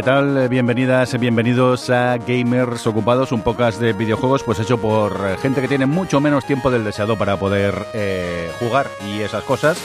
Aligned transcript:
¿Qué 0.00 0.04
tal? 0.04 0.48
Bienvenidas, 0.48 1.20
bienvenidos 1.20 1.90
a 1.90 2.16
Gamers 2.16 2.86
Ocupados, 2.86 3.32
un 3.32 3.42
podcast 3.42 3.78
de 3.78 3.92
videojuegos 3.92 4.42
pues 4.42 4.58
hecho 4.58 4.78
por 4.78 5.36
gente 5.40 5.60
que 5.60 5.68
tiene 5.68 5.84
mucho 5.84 6.22
menos 6.22 6.46
tiempo 6.46 6.70
del 6.70 6.84
deseado 6.84 7.18
para 7.18 7.38
poder 7.38 7.74
eh, 7.92 8.50
jugar 8.58 8.88
y 9.06 9.20
esas 9.20 9.44
cosas 9.44 9.76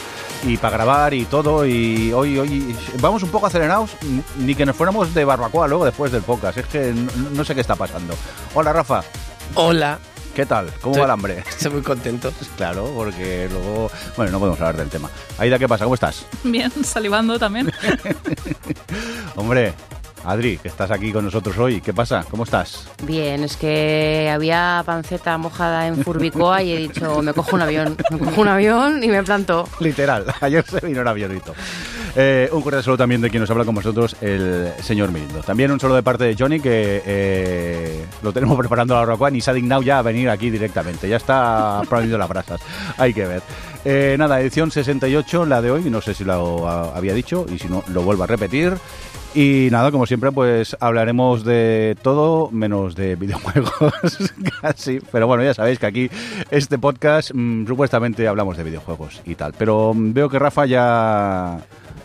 y 0.43 0.55
para 0.55 0.77
grabar 0.77 1.13
y 1.13 1.25
todo 1.25 1.65
y 1.65 2.13
hoy 2.13 2.39
hoy 2.39 2.73
vamos 3.01 3.23
un 3.23 3.29
poco 3.29 3.47
acelerados 3.47 3.97
ni 4.37 4.55
que 4.55 4.65
nos 4.65 4.77
fuéramos 4.77 5.13
de 5.13 5.25
barbacoa 5.25 5.67
luego 5.67 5.83
después 5.83 6.13
del 6.13 6.21
podcast, 6.21 6.59
es 6.59 6.65
que 6.67 6.93
no, 6.93 7.11
no 7.31 7.43
sé 7.43 7.53
qué 7.53 7.59
está 7.59 7.75
pasando. 7.75 8.13
Hola 8.53 8.71
Rafa. 8.71 9.03
Hola. 9.55 9.99
¿Qué 10.33 10.45
tal? 10.45 10.69
¿Cómo 10.81 10.97
va 10.97 11.05
el 11.05 11.11
hambre? 11.11 11.43
Estoy 11.47 11.71
muy 11.71 11.81
contento. 11.81 12.31
Claro, 12.57 12.91
porque 12.93 13.47
luego... 13.49 13.89
Bueno, 14.17 14.33
no 14.33 14.39
podemos 14.39 14.59
hablar 14.59 14.75
del 14.75 14.89
tema. 14.89 15.09
Aida, 15.37 15.57
¿qué 15.57 15.65
pasa? 15.65 15.85
¿Cómo 15.85 15.95
estás? 15.95 16.25
Bien, 16.43 16.69
salivando 16.83 17.39
también. 17.39 17.71
Hombre, 19.37 19.73
Adri, 20.25 20.57
que 20.57 20.67
estás 20.67 20.91
aquí 20.91 21.11
con 21.11 21.25
nosotros 21.25 21.57
hoy. 21.57 21.81
¿Qué 21.81 21.93
pasa? 21.93 22.25
¿Cómo 22.29 22.43
estás? 22.43 22.87
Bien, 23.03 23.43
es 23.43 23.57
que 23.57 24.29
había 24.33 24.83
panceta 24.85 25.37
mojada 25.37 25.87
en 25.87 26.03
Furbicoa 26.03 26.63
y 26.63 26.73
he 26.73 26.77
dicho, 26.77 27.21
me 27.21 27.33
cojo 27.33 27.55
un 27.55 27.61
avión, 27.61 27.95
me 28.11 28.17
cojo 28.17 28.41
un 28.41 28.47
avión 28.47 29.03
y 29.03 29.07
me 29.07 29.23
planto. 29.23 29.67
Literal, 29.79 30.25
ayer 30.41 30.65
se 30.65 30.85
vino 30.85 31.01
el 31.01 31.07
avionito. 31.07 31.53
Eh, 32.17 32.49
un 32.53 32.61
cordial 32.61 32.81
saludo 32.81 32.99
también 32.99 33.19
de 33.19 33.29
quien 33.29 33.41
nos 33.41 33.49
habla 33.49 33.65
con 33.65 33.75
vosotros, 33.75 34.15
el 34.21 34.71
señor 34.81 35.11
Mirindo. 35.11 35.41
También 35.41 35.71
un 35.71 35.79
saludo 35.79 35.97
de 35.97 36.03
parte 36.03 36.23
de 36.23 36.35
Johnny, 36.37 36.59
que 36.59 37.01
eh, 37.05 38.05
lo 38.23 38.31
tenemos 38.31 38.57
preparando 38.59 38.97
a 38.97 39.05
la 39.05 39.13
hora 39.13 39.35
y 39.35 39.41
se 39.41 39.51
ha 39.51 39.53
dignado 39.53 39.81
ya 39.81 39.99
a 39.99 40.01
venir 40.01 40.29
aquí 40.29 40.49
directamente. 40.49 41.09
Ya 41.09 41.17
está 41.17 41.81
poniendo 41.89 42.17
las 42.17 42.29
brasas. 42.29 42.61
Hay 42.97 43.13
que 43.13 43.25
ver. 43.25 43.41
Eh, 43.83 44.15
nada, 44.17 44.39
edición 44.39 44.71
68, 44.71 45.45
la 45.45 45.61
de 45.61 45.71
hoy, 45.71 45.89
no 45.89 46.01
sé 46.01 46.13
si 46.13 46.23
lo 46.23 46.67
había 46.67 47.13
dicho 47.13 47.45
y 47.53 47.59
si 47.59 47.67
no, 47.67 47.83
lo 47.87 48.01
vuelvo 48.01 48.23
a 48.23 48.27
repetir. 48.27 48.73
Y 49.35 49.67
nada, 49.69 49.91
como 49.91 50.05
siempre, 50.05 50.31
pues 50.31 50.77
hablaremos 50.79 51.43
de 51.43 51.97
todo 52.01 52.49
menos 52.51 52.95
de 52.95 53.17
videojuegos, 53.17 54.17
casi. 54.61 55.01
Pero 55.11 55.27
bueno, 55.27 55.43
ya 55.43 55.53
sabéis 55.53 55.77
que 55.77 55.85
aquí 55.85 56.09
este 56.51 56.77
podcast 56.79 57.31
mmm, 57.33 57.67
supuestamente 57.67 58.27
hablamos 58.29 58.55
de 58.55 58.63
videojuegos 58.63 59.21
y 59.25 59.35
tal. 59.35 59.53
Pero 59.57 59.93
mm, 59.93 60.13
veo 60.13 60.29
que 60.29 60.39
Rafa 60.39 60.65
ya 60.65 61.59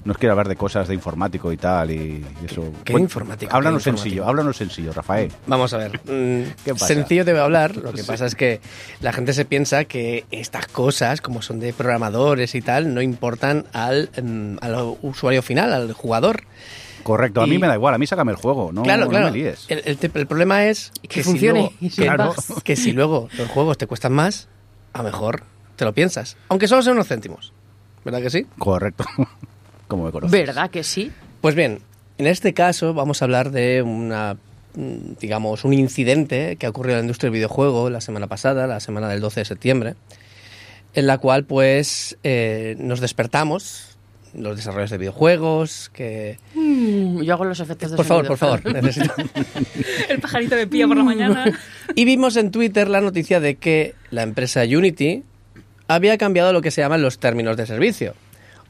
nos 0.05 0.19
quiere 0.19 0.33
hablar 0.33 0.48
de 0.48 0.56
cosas 0.56 0.89
de 0.89 0.95
informático 0.95 1.53
y 1.53 1.56
tal 1.56 1.92
y 1.92 2.25
eso. 2.45 2.64
¿Qué 2.84 2.95
bueno, 2.95 3.05
informático? 3.05 3.55
Háblanos 3.55 3.84
¿Qué 3.84 3.91
sencillo, 3.91 4.27
háblanos 4.27 4.56
sencillo, 4.56 4.92
Rafael. 4.92 5.31
Vamos 5.47 5.72
a 5.72 5.77
ver. 5.78 6.00
Mm, 6.11 6.42
¿Qué 6.65 6.72
pasa? 6.72 6.89
Sencillo 6.89 7.25
te 7.25 7.31
voy 7.31 7.41
a 7.42 7.44
hablar. 7.44 7.77
Lo 7.77 7.92
que 7.92 8.03
Sí. 8.03 8.09
pasa 8.09 8.27
es 8.27 8.34
que 8.34 8.61
la 9.00 9.12
gente 9.12 9.34
se 9.34 9.44
piensa 9.44 9.84
que 9.84 10.25
estas 10.33 10.67
cosas, 10.67 11.20
como 11.20 11.42
son 11.42 11.61
de 11.61 11.72
programadores 11.72 12.56
y 12.56 12.61
tal, 12.62 12.92
no 12.92 13.00
importan 13.03 13.66
al, 13.72 14.10
mm, 14.21 14.56
al 14.62 14.97
usuario 15.03 15.43
final, 15.43 15.72
al 15.72 15.93
jugador. 15.93 16.43
Correcto, 17.03 17.43
a 17.43 17.47
mí 17.47 17.59
me 17.59 17.66
da 17.66 17.75
igual, 17.75 17.94
a 17.94 17.99
mí 17.99 18.06
sácame 18.06 18.33
el 18.33 18.38
juego, 18.38 18.72
no, 18.72 18.83
claro, 18.83 19.05
no 19.05 19.11
claro. 19.11 19.27
me 19.27 19.33
líes. 19.33 19.66
El, 19.69 19.99
el 20.03 20.27
problema 20.27 20.66
es 20.66 20.93
que 21.03 21.09
que, 21.09 21.25
funcione, 21.25 21.72
Si 21.81 21.87
y 21.87 22.06
luego, 22.06 22.34
claro, 22.34 22.34
que 22.62 22.77
si 22.77 22.93
luego 22.93 23.28
los 23.37 23.49
juegos 23.49 23.78
te 23.78 23.87
cuestan 23.87 24.12
más, 24.12 24.49
a 24.93 24.99
lo 24.99 25.05
mejor 25.05 25.44
te 25.77 25.84
lo 25.84 25.93
piensas. 25.93 26.37
Aunque 26.49 26.69
solo 26.69 26.83
sean 26.83 26.94
unos 26.94 27.09
céntimos. 27.09 27.53
¿Verdad 28.05 28.21
que 28.22 28.31
sí? 28.31 28.47
Correcto. 28.59 29.05
Como 29.89 30.05
me 30.05 30.12
conoces. 30.12 30.33
¿Verdad 30.33 30.71
que 30.71 30.84
sí? 30.84 31.10
Pues 31.41 31.55
bien, 31.55 31.81
en 32.19 32.27
este 32.27 32.55
caso 32.55 32.94
vamos 32.94 33.22
a 33.22 33.25
hablar 33.25 33.50
de 33.50 33.83
una 33.83 34.37
digamos, 34.75 35.65
un 35.65 35.72
incidente 35.72 36.56
que 36.56 36.66
ha 36.66 36.71
ocurrido 36.71 36.94
en 36.94 37.00
la 37.00 37.05
industria 37.05 37.28
del 37.28 37.34
videojuego 37.39 37.91
la 37.91 38.00
semana 38.00 38.27
pasada, 38.27 38.66
la 38.66 38.81
semana 38.81 39.09
del 39.09 39.21
12 39.21 39.41
de 39.41 39.44
septiembre, 39.44 39.94
en 40.94 41.06
la 41.06 41.19
cual 41.19 41.44
pues 41.44 42.19
eh, 42.22 42.77
nos 42.78 43.00
despertamos, 43.00 43.90
los 44.34 44.56
desarrolladores 44.56 44.91
de 44.91 44.98
videojuegos, 44.98 45.91
que... 45.92 46.38
Mm, 46.54 47.22
yo 47.22 47.34
hago 47.34 47.44
los 47.44 47.60
efectos 47.60 47.91
de 47.91 47.96
Por 47.96 48.06
favor, 48.06 48.26
por 48.26 48.38
favor, 48.38 48.64
necesito... 48.72 49.12
El 50.08 50.20
pajarito 50.20 50.56
de 50.56 50.66
pía 50.66 50.86
por 50.86 50.96
la 50.96 51.04
mañana. 51.04 51.58
Y 51.94 52.04
vimos 52.04 52.36
en 52.36 52.50
Twitter 52.50 52.88
la 52.88 53.00
noticia 53.00 53.41
de 53.41 53.56
que 53.56 53.94
la 54.10 54.22
empresa 54.22 54.62
Unity 54.62 55.24
había 55.88 56.18
cambiado 56.18 56.52
lo 56.52 56.62
que 56.62 56.70
se 56.70 56.80
llaman 56.80 57.02
los 57.02 57.18
términos 57.18 57.56
de 57.56 57.66
servicio. 57.66 58.14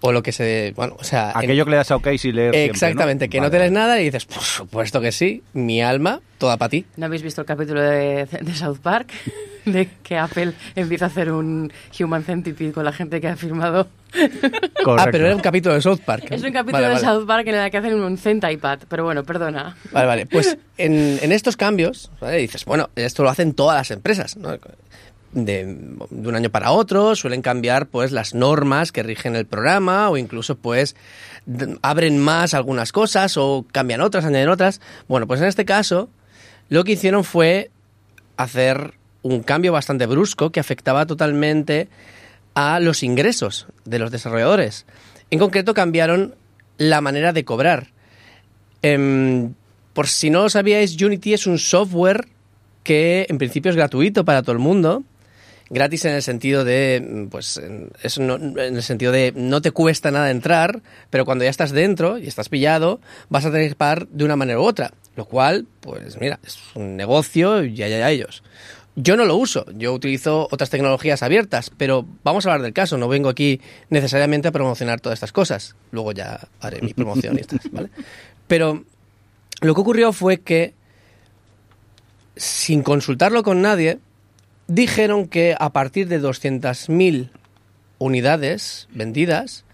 O 0.02 0.12
lo 0.12 0.22
que 0.22 0.32
se... 0.32 0.72
Bueno, 0.76 0.96
o 0.98 1.04
sea... 1.04 1.30
en- 1.32 1.38
Aquello 1.38 1.64
que 1.64 1.70
le 1.72 1.76
das 1.76 1.90
a 1.90 1.96
OK 1.96 2.06
y 2.06 2.32
leer 2.32 2.52
siempre, 2.54 2.64
Exactamente, 2.64 3.28
que 3.28 3.40
no 3.40 3.50
te 3.50 3.58
lees 3.58 3.72
nada 3.72 4.00
y 4.00 4.04
dices, 4.04 4.24
por 4.24 4.42
supuesto 4.42 5.00
que 5.00 5.12
sí, 5.12 5.42
mi 5.52 5.82
alma, 5.82 6.20
toda 6.38 6.56
para 6.56 6.70
ti. 6.70 6.86
¿No 6.96 7.06
habéis 7.06 7.22
visto 7.22 7.42
el 7.42 7.46
capítulo 7.46 7.82
de, 7.82 8.26
de 8.26 8.54
South 8.54 8.78
Park? 8.82 9.10
De 9.66 9.90
que 10.02 10.16
Apple 10.16 10.54
empieza 10.74 11.04
a 11.04 11.08
hacer 11.08 11.30
un 11.30 11.70
Human 12.00 12.24
Centipede 12.24 12.72
con 12.72 12.82
la 12.82 12.92
gente 12.94 13.20
que 13.20 13.28
ha 13.28 13.36
firmado. 13.36 13.88
Correcto. 14.10 14.96
Ah, 14.98 15.08
pero 15.12 15.26
era 15.26 15.36
un 15.36 15.42
capítulo 15.42 15.74
de 15.74 15.82
South 15.82 16.00
Park. 16.02 16.28
Es 16.30 16.42
un 16.42 16.50
capítulo 16.50 16.82
Vale, 16.82 16.94
de 16.98 17.02
vale. 17.02 17.06
South 17.06 17.26
Park 17.26 17.46
en 17.46 17.54
el 17.56 17.70
que 17.70 17.76
hacen 17.76 17.92
un 18.00 18.16
Centipad. 18.16 18.78
Pero 18.88 19.04
bueno, 19.04 19.22
perdona. 19.22 19.76
Vale, 19.92 20.06
vale. 20.06 20.26
Pues 20.26 20.56
en, 20.78 21.18
en 21.22 21.30
estos 21.32 21.58
cambios, 21.58 22.10
¿vale? 22.22 22.38
dices, 22.38 22.64
bueno, 22.64 22.88
esto 22.96 23.22
lo 23.22 23.28
hacen 23.28 23.52
todas 23.52 23.76
las 23.76 23.90
empresas, 23.90 24.38
¿no? 24.38 24.58
De, 25.32 25.64
un 26.10 26.34
año 26.34 26.50
para 26.50 26.72
otro 26.72 27.14
suelen 27.14 27.40
cambiar 27.40 27.86
pues 27.86 28.10
las 28.10 28.34
normas 28.34 28.90
que 28.90 29.04
rigen 29.04 29.36
el 29.36 29.46
programa 29.46 30.10
o 30.10 30.16
incluso 30.16 30.56
pues 30.56 30.96
abren 31.82 32.18
más 32.18 32.52
algunas 32.52 32.90
cosas 32.90 33.36
o 33.36 33.64
cambian 33.70 34.00
otras, 34.00 34.24
añaden 34.24 34.48
otras. 34.48 34.80
Bueno, 35.08 35.26
pues 35.26 35.40
en 35.40 35.46
este 35.46 35.64
caso 35.64 36.08
lo 36.68 36.84
que 36.84 36.92
hicieron 36.92 37.24
fue 37.24 37.70
hacer 38.36 38.94
un 39.22 39.42
cambio 39.42 39.72
bastante 39.72 40.06
brusco 40.06 40.50
que 40.50 40.60
afectaba 40.60 41.06
totalmente 41.06 41.88
a 42.54 42.80
los 42.80 43.02
ingresos 43.02 43.66
de 43.84 43.98
los 43.98 44.10
desarrolladores. 44.10 44.86
En 45.30 45.38
concreto 45.38 45.74
cambiaron 45.74 46.34
la 46.78 47.00
manera 47.00 47.32
de 47.32 47.44
cobrar. 47.44 47.88
Em, 48.82 49.54
por 49.92 50.08
si 50.08 50.30
no 50.30 50.42
lo 50.42 50.48
sabíais, 50.48 51.00
Unity 51.00 51.34
es 51.34 51.46
un 51.46 51.58
software 51.58 52.26
que 52.82 53.26
en 53.28 53.38
principio 53.38 53.70
es 53.70 53.76
gratuito 53.76 54.24
para 54.24 54.42
todo 54.42 54.52
el 54.52 54.58
mundo. 54.58 55.02
Gratis 55.70 56.04
en 56.04 56.14
el 56.14 56.22
sentido 56.22 56.64
de, 56.64 57.00
mm, 57.00 57.26
pues, 57.28 57.60
no- 58.18 58.34
en 58.36 58.76
el 58.76 58.82
sentido 58.82 59.12
de 59.12 59.32
no 59.36 59.62
te 59.62 59.70
cuesta 59.70 60.10
nada 60.10 60.30
entrar, 60.30 60.82
pero 61.10 61.24
cuando 61.24 61.44
ya 61.44 61.50
estás 61.50 61.70
dentro 61.70 62.18
y 62.18 62.26
estás 62.26 62.48
pillado, 62.48 63.00
vas 63.28 63.44
a 63.46 63.52
tener 63.52 63.68
que 63.68 63.76
pagar 63.76 64.08
de 64.08 64.24
una 64.24 64.34
manera 64.36 64.58
u 64.58 64.64
otra. 64.64 64.92
Lo 65.16 65.24
cual, 65.26 65.66
pues 65.80 66.18
mira, 66.20 66.38
es 66.44 66.58
un 66.74 66.96
negocio 66.96 67.64
y 67.64 67.82
allá 67.82 68.04
a 68.06 68.10
ellos. 68.10 68.42
Yo 68.96 69.16
no 69.16 69.24
lo 69.24 69.36
uso, 69.36 69.64
yo 69.76 69.92
utilizo 69.94 70.48
otras 70.50 70.70
tecnologías 70.70 71.22
abiertas, 71.22 71.70
pero 71.76 72.04
vamos 72.24 72.44
a 72.44 72.50
hablar 72.50 72.62
del 72.64 72.72
caso, 72.72 72.98
no 72.98 73.06
vengo 73.08 73.28
aquí 73.28 73.60
necesariamente 73.88 74.48
a 74.48 74.52
promocionar 74.52 75.00
todas 75.00 75.16
estas 75.16 75.32
cosas. 75.32 75.76
Luego 75.92 76.10
ya 76.12 76.40
haré 76.60 76.82
mi 76.82 76.92
promoción 76.94 77.36
y 77.36 77.40
estas, 77.40 77.60
¿vale? 77.70 77.90
Pero 78.48 78.82
lo 79.60 79.74
que 79.74 79.80
ocurrió 79.80 80.12
fue 80.12 80.40
que, 80.40 80.74
sin 82.36 82.82
consultarlo 82.82 83.42
con 83.42 83.62
nadie, 83.62 83.98
dijeron 84.70 85.26
que 85.26 85.56
a 85.58 85.70
partir 85.70 86.06
de 86.08 86.20
200.000 86.20 87.30
unidades 87.98 88.88
vendidas 88.92 89.64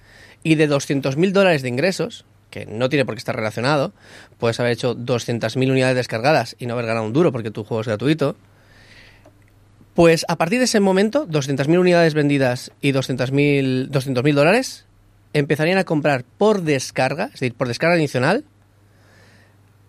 y 0.42 0.54
de 0.54 0.68
200.000 0.68 1.32
dólares 1.32 1.62
de 1.62 1.68
ingresos, 1.68 2.24
que 2.50 2.64
no 2.64 2.88
tiene 2.88 3.04
por 3.04 3.14
qué 3.14 3.18
estar 3.18 3.36
relacionado, 3.36 3.92
puedes 4.38 4.58
haber 4.58 4.72
hecho 4.72 4.96
200.000 4.96 5.70
unidades 5.70 5.96
descargadas 5.96 6.56
y 6.58 6.66
no 6.66 6.72
haber 6.74 6.86
ganado 6.86 7.06
un 7.06 7.12
duro 7.12 7.30
porque 7.30 7.50
tu 7.50 7.62
juego 7.62 7.82
es 7.82 7.86
gratuito, 7.86 8.36
pues 9.94 10.24
a 10.28 10.36
partir 10.36 10.58
de 10.58 10.64
ese 10.64 10.80
momento, 10.80 11.26
200.000 11.26 11.78
unidades 11.78 12.14
vendidas 12.14 12.72
y 12.80 12.92
200.000 12.92 13.90
200.000 13.90 14.34
dólares 14.34 14.86
empezarían 15.34 15.78
a 15.78 15.84
comprar 15.84 16.24
por 16.24 16.62
descarga, 16.62 17.26
es 17.26 17.40
decir, 17.40 17.54
por 17.54 17.68
descarga 17.68 17.96
adicional, 17.96 18.44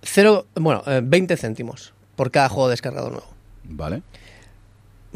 cero, 0.02 0.48
bueno, 0.56 0.84
eh, 0.86 1.02
20 1.02 1.38
céntimos 1.38 1.94
por 2.18 2.32
cada 2.32 2.50
juego 2.50 2.70
descargado 2.70 3.10
nuevo. 3.10 3.28
Vale. 3.64 4.02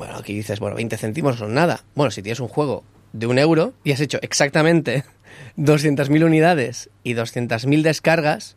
Bueno, 0.02 0.18
aquí 0.18 0.34
dices, 0.34 0.60
bueno, 0.60 0.78
20 0.78 0.98
céntimos 0.98 1.38
son 1.38 1.54
nada. 1.54 1.84
Bueno, 1.94 2.10
si 2.10 2.24
tienes 2.24 2.40
un 2.40 2.48
juego 2.48 2.84
de 3.14 3.28
un 3.28 3.38
euro 3.38 3.74
y 3.84 3.92
has 3.92 4.00
hecho 4.00 4.18
exactamente 4.24 5.04
200.000 5.58 6.26
unidades 6.26 6.90
y 7.04 7.14
200.000 7.14 7.84
descargas, 7.84 8.56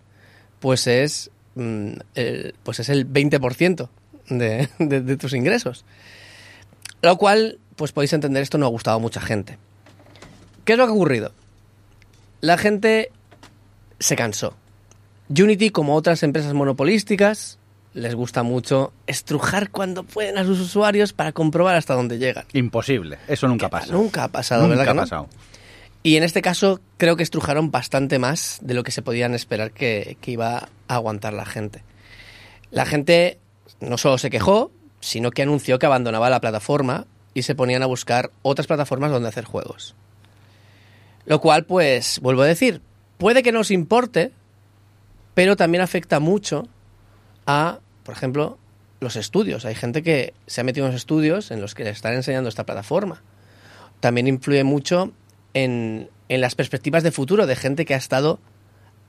pues 0.59 0.87
es, 0.87 1.31
mm, 1.55 1.97
el, 2.15 2.55
pues 2.63 2.81
es 2.81 2.89
el 2.89 3.07
20% 3.07 3.91
de, 4.31 4.71
de, 4.79 5.03
de 5.03 5.17
tus 5.19 5.35
ingresos. 5.35 5.85
Lo 7.03 7.19
cual, 7.19 7.59
pues 7.77 7.93
podéis 7.93 8.15
entender, 8.15 8.43
esto 8.43 8.57
no 8.57 8.65
ha 8.65 8.71
gustado 8.71 8.97
a 8.97 9.01
mucha 9.01 9.21
gente. 9.21 9.59
¿Qué 10.65 10.73
es 10.73 10.79
lo 10.79 10.87
que 10.87 10.93
ha 10.93 10.95
ocurrido? 10.95 11.35
La 12.41 12.57
gente 12.57 13.13
se 13.99 14.17
cansó. 14.17 14.57
Unity, 15.29 15.69
como 15.69 15.95
otras 15.95 16.23
empresas 16.23 16.55
monopolísticas, 16.55 17.59
les 17.95 18.15
gusta 18.15 18.43
mucho 18.43 18.93
estrujar 19.07 19.71
cuando 19.71 20.03
pueden 20.03 20.37
a 20.37 20.45
sus 20.45 20.61
usuarios 20.61 21.13
para 21.13 21.33
comprobar 21.33 21.77
hasta 21.77 21.95
dónde 21.95 22.19
llegan. 22.19 22.45
Imposible. 22.53 23.19
Eso 23.29 23.49
nunca 23.49 23.69
pasa. 23.71 23.93
Nunca 23.93 24.25
ha 24.25 24.29
pasado, 24.29 24.63
Nunca 24.63 24.77
¿verdad? 24.77 24.89
ha 24.89 24.93
que 24.93 24.97
no? 24.97 25.03
pasado. 25.03 25.29
Y 26.03 26.17
en 26.17 26.23
este 26.23 26.43
caso 26.43 26.81
creo 26.99 27.17
que 27.17 27.23
estrujaron 27.23 27.71
bastante 27.71 28.19
más 28.19 28.59
de 28.61 28.75
lo 28.75 28.83
que 28.83 28.91
se 28.91 29.01
podían 29.01 29.35
esperar 29.35 29.71
que, 29.71 30.19
que 30.21 30.33
iba 30.33 30.69
a 30.89 30.95
aguantar 30.95 31.33
la 31.33 31.47
gente. 31.47 31.83
La 32.71 32.85
gente 32.85 33.39
no 33.81 33.97
solo 33.97 34.19
se 34.19 34.29
quejó, 34.29 34.71
sino 35.01 35.31
que 35.31 35.43
anunció 35.43 35.79
que 35.79 35.87
abandonaba 35.87 36.29
la 36.31 36.41
plataforma 36.41 37.07
y 37.33 37.43
se 37.43 37.55
ponían 37.55 37.83
a 37.83 37.87
buscar 37.87 38.33
otras 38.43 38.67
plataformas 38.67 39.13
donde 39.13 39.29
hacer 39.29 39.45
juegos. 39.45 39.95
Lo 41.27 41.41
cual, 41.41 41.65
pues, 41.65 42.19
vuelvo 42.21 42.43
a 42.43 42.47
decir, 42.47 42.83
puede 43.17 43.43
que 43.43 43.53
nos 43.53 43.71
importe, 43.71 44.33
pero 45.35 45.57
también 45.57 45.83
afecta 45.83 46.21
mucho 46.21 46.69
a, 47.47 47.81
por 48.05 48.15
ejemplo, 48.15 48.59
los 49.01 49.17
estudios. 49.17 49.65
Hay 49.65 49.75
gente 49.75 50.03
que 50.03 50.35
se 50.47 50.61
ha 50.61 50.65
metido 50.65 50.87
en 50.87 50.93
los 50.93 51.01
estudios 51.01 51.51
en 51.51 51.61
los 51.61 51.75
que 51.75 51.85
le 51.85 51.91
están 51.91 52.15
enseñando 52.15 52.49
esta 52.49 52.65
plataforma. 52.65 53.23
También 54.01 54.27
influye 54.27 54.65
mucho 54.65 55.13
en, 55.55 56.09
las 56.29 56.55
perspectivas 56.55 57.03
de 57.03 57.13
futuro 57.13 57.47
de 57.47 57.57
gente 57.57 57.85
que 57.85 57.95
ha 57.95 57.99
estado 57.99 58.41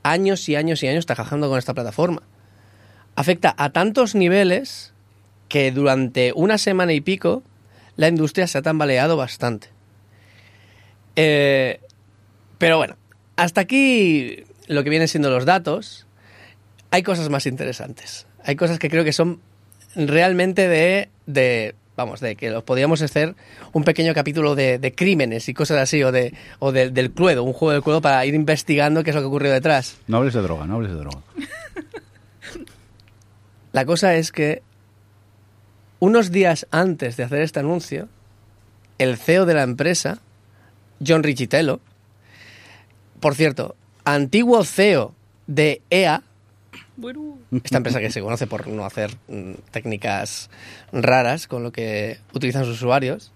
años 0.04 0.48
y 0.48 0.56
años 0.56 0.84
y 0.84 0.88
años 0.88 1.06
trabajando 1.06 1.50
con 1.50 1.58
esta 1.58 1.74
plataforma. 1.74 2.22
Afecta 3.16 3.56
a 3.58 3.72
tantos 3.72 4.16
niveles 4.16 4.94
que 5.50 5.72
durante 5.72 6.34
una 6.36 6.58
semana 6.58 6.94
y 6.94 7.02
pico 7.02 7.44
la 7.96 8.08
industria 8.08 8.48
se 8.48 8.58
ha 8.58 8.62
tambaleado 8.62 9.18
bastante. 9.18 9.70
Eh, 11.16 11.80
pero 12.58 12.78
bueno, 12.78 12.98
hasta 13.36 13.62
aquí 13.62 14.44
lo 14.68 14.84
que 14.84 14.90
vienen 14.90 15.08
siendo 15.08 15.30
los 15.30 15.46
datos. 15.46 16.06
Hay 16.92 17.04
cosas 17.04 17.30
más 17.30 17.46
interesantes. 17.46 18.28
Hay 18.46 18.56
cosas 18.56 18.80
que 18.80 18.90
creo 18.90 19.04
que 19.04 19.14
son 19.14 19.40
realmente 19.96 20.68
de, 20.68 21.10
de 21.26 21.76
vamos, 21.98 22.20
de 22.20 22.36
que 22.36 22.50
los 22.52 22.64
podríamos 22.64 23.02
hacer 23.02 23.36
un 23.74 23.84
pequeño 23.84 24.14
capítulo 24.14 24.56
de, 24.56 24.78
de 24.80 24.94
crímenes 24.94 25.50
y 25.50 25.54
cosas 25.54 25.78
así, 25.80 26.04
o, 26.04 26.12
de, 26.12 26.34
o 26.60 26.72
de- 26.72 26.90
del 26.92 27.12
Cluedo, 27.12 27.44
un 27.44 27.54
juego 27.54 27.72
del 27.74 27.82
Cluedo 27.82 28.02
para 28.02 28.26
ir 28.26 28.36
investigando 28.36 29.04
qué 29.04 29.10
es 29.12 29.16
lo 29.16 29.22
que 29.22 29.28
ocurrió 29.28 29.52
detrás. 29.52 29.98
No 30.08 30.18
hables 30.18 30.34
de 30.34 30.42
droga, 30.42 30.66
no 30.68 30.76
hables 30.76 30.92
de 30.92 30.98
droga. 30.98 31.20
La 33.72 33.86
cosa 33.86 34.16
es 34.16 34.32
que 34.32 34.62
unos 36.00 36.32
días 36.32 36.68
antes 36.72 37.18
de 37.18 37.24
hacer 37.24 37.42
este 37.42 37.60
anuncio, 37.60 38.08
el 38.98 39.18
CEO 39.18 39.46
de 39.46 39.54
la 39.54 39.64
empresa, 39.64 40.20
John 41.06 41.24
Richitello, 41.24 41.82
por 43.20 43.36
cierto, 43.36 43.76
antiguo 44.06 44.64
CEO 44.64 45.14
de 45.48 45.82
EA, 45.90 46.22
Bueno, 46.98 47.38
esta 47.64 47.78
empresa 47.78 48.00
que 48.00 48.12
se 48.12 48.22
conoce 48.22 48.48
por 48.48 48.68
no 48.68 48.86
hacer 48.86 49.12
mm, 49.28 49.54
técnicas 49.72 50.50
raras 50.92 51.48
con 51.48 51.64
lo 51.64 51.72
que 51.72 52.20
utilizan 52.34 52.64
sus 52.64 52.76
usuarios, 52.76 53.32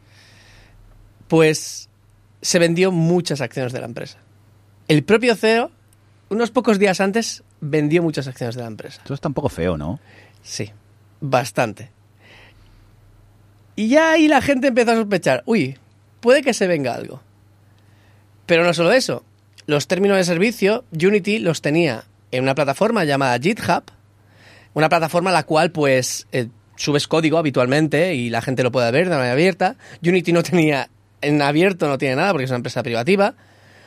pues 1.27 1.89
se 2.41 2.59
vendió 2.59 2.91
muchas 2.91 3.41
acciones 3.41 3.73
de 3.73 3.79
la 3.79 3.85
empresa. 3.85 4.19
El 4.87 5.03
propio 5.03 5.35
CEO, 5.35 5.71
unos 6.29 6.51
pocos 6.51 6.79
días 6.79 7.01
antes, 7.01 7.43
vendió 7.61 8.01
muchas 8.01 8.27
acciones 8.27 8.55
de 8.55 8.61
la 8.61 8.67
empresa. 8.67 9.01
Esto 9.01 9.13
está 9.13 9.27
un 9.27 9.33
poco 9.33 9.49
feo, 9.49 9.77
¿no? 9.77 9.99
Sí, 10.41 10.71
bastante. 11.19 11.91
Y 13.75 13.89
ya 13.89 14.11
ahí 14.11 14.27
la 14.27 14.41
gente 14.41 14.67
empezó 14.67 14.91
a 14.91 14.95
sospechar, 14.95 15.43
uy, 15.45 15.77
puede 16.21 16.41
que 16.41 16.53
se 16.53 16.67
venga 16.67 16.95
algo. 16.95 17.21
Pero 18.45 18.63
no 18.63 18.73
solo 18.73 18.91
eso, 18.91 19.23
los 19.67 19.87
términos 19.87 20.17
de 20.17 20.23
servicio, 20.23 20.85
Unity 20.91 21.39
los 21.39 21.61
tenía 21.61 22.05
en 22.31 22.43
una 22.43 22.55
plataforma 22.55 23.03
llamada 23.05 23.37
GitHub, 23.39 23.83
una 24.73 24.89
plataforma 24.89 25.31
a 25.31 25.33
la 25.33 25.43
cual 25.43 25.71
pues 25.71 26.27
eh, 26.31 26.47
subes 26.75 27.07
código 27.07 27.37
habitualmente 27.37 28.15
y 28.15 28.29
la 28.29 28.41
gente 28.41 28.63
lo 28.63 28.71
puede 28.71 28.91
ver 28.91 29.09
de 29.09 29.15
manera 29.15 29.33
abierta. 29.33 29.75
Unity 30.03 30.31
no 30.31 30.43
tenía, 30.43 30.89
en 31.21 31.41
abierto 31.41 31.87
no 31.87 31.97
tiene 31.97 32.15
nada 32.15 32.31
porque 32.31 32.45
es 32.45 32.49
una 32.49 32.57
empresa 32.57 32.83
privativa, 32.83 33.35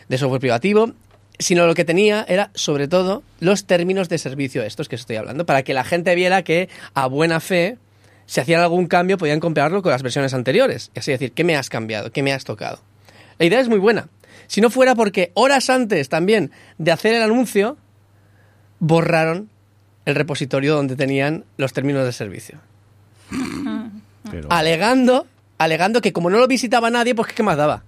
de 0.09 0.19
software 0.19 0.41
privativo, 0.41 0.93
sino 1.39 1.67
lo 1.67 1.75
que 1.75 1.85
tenía 1.85 2.25
era 2.29 2.51
sobre 2.55 2.89
todo 2.89 3.23
los 3.41 3.67
términos 3.67 4.09
de 4.09 4.19
servicio 4.19 4.63
estos 4.63 4.89
que 4.89 4.97
estoy 4.97 5.17
hablando, 5.17 5.47
para 5.47 5.63
que 5.63 5.75
la 5.75 5.85
gente 5.85 6.15
viera 6.15 6.43
que 6.43 6.69
a 6.95 7.07
buena 7.07 7.41
fe, 7.41 7.79
si 8.27 8.41
hacían 8.41 8.61
algún 8.61 8.87
cambio, 8.87 9.19
podían 9.19 9.41
compararlo 9.41 9.83
con 9.83 9.93
las 9.93 10.03
versiones 10.03 10.35
anteriores. 10.35 10.91
Y 10.95 10.99
así 10.99 11.11
decir, 11.11 11.33
¿qué 11.33 11.45
me 11.45 11.57
has 11.57 11.71
cambiado? 11.71 12.13
¿Qué 12.13 12.23
me 12.23 12.33
has 12.33 12.45
tocado? 12.45 12.81
La 13.39 13.47
idea 13.47 13.61
es 13.61 13.69
muy 13.69 13.79
buena. 13.79 14.09
Si 14.47 14.61
no 14.61 14.71
fuera 14.71 14.95
porque 14.95 15.33
horas 15.35 15.71
antes 15.71 16.09
también 16.09 16.51
de 16.79 16.93
hacer 16.93 17.15
el 17.15 17.23
anuncio, 17.23 17.79
borraron 18.85 19.49
el 20.07 20.17
repositorio 20.17 20.75
donde 20.75 20.97
tenían 20.97 21.45
los 21.57 21.73
términos 21.73 22.05
de 22.05 22.11
servicio. 22.13 22.59
Pero... 24.31 24.49
Alegando, 24.51 25.27
alegando 25.59 26.01
que 26.01 26.13
como 26.13 26.31
no 26.31 26.39
lo 26.39 26.49
visitaba 26.49 26.91
nadie, 26.91 27.15
pues 27.15 27.33
¿qué 27.33 27.43
más 27.45 27.57
daba? 27.57 27.85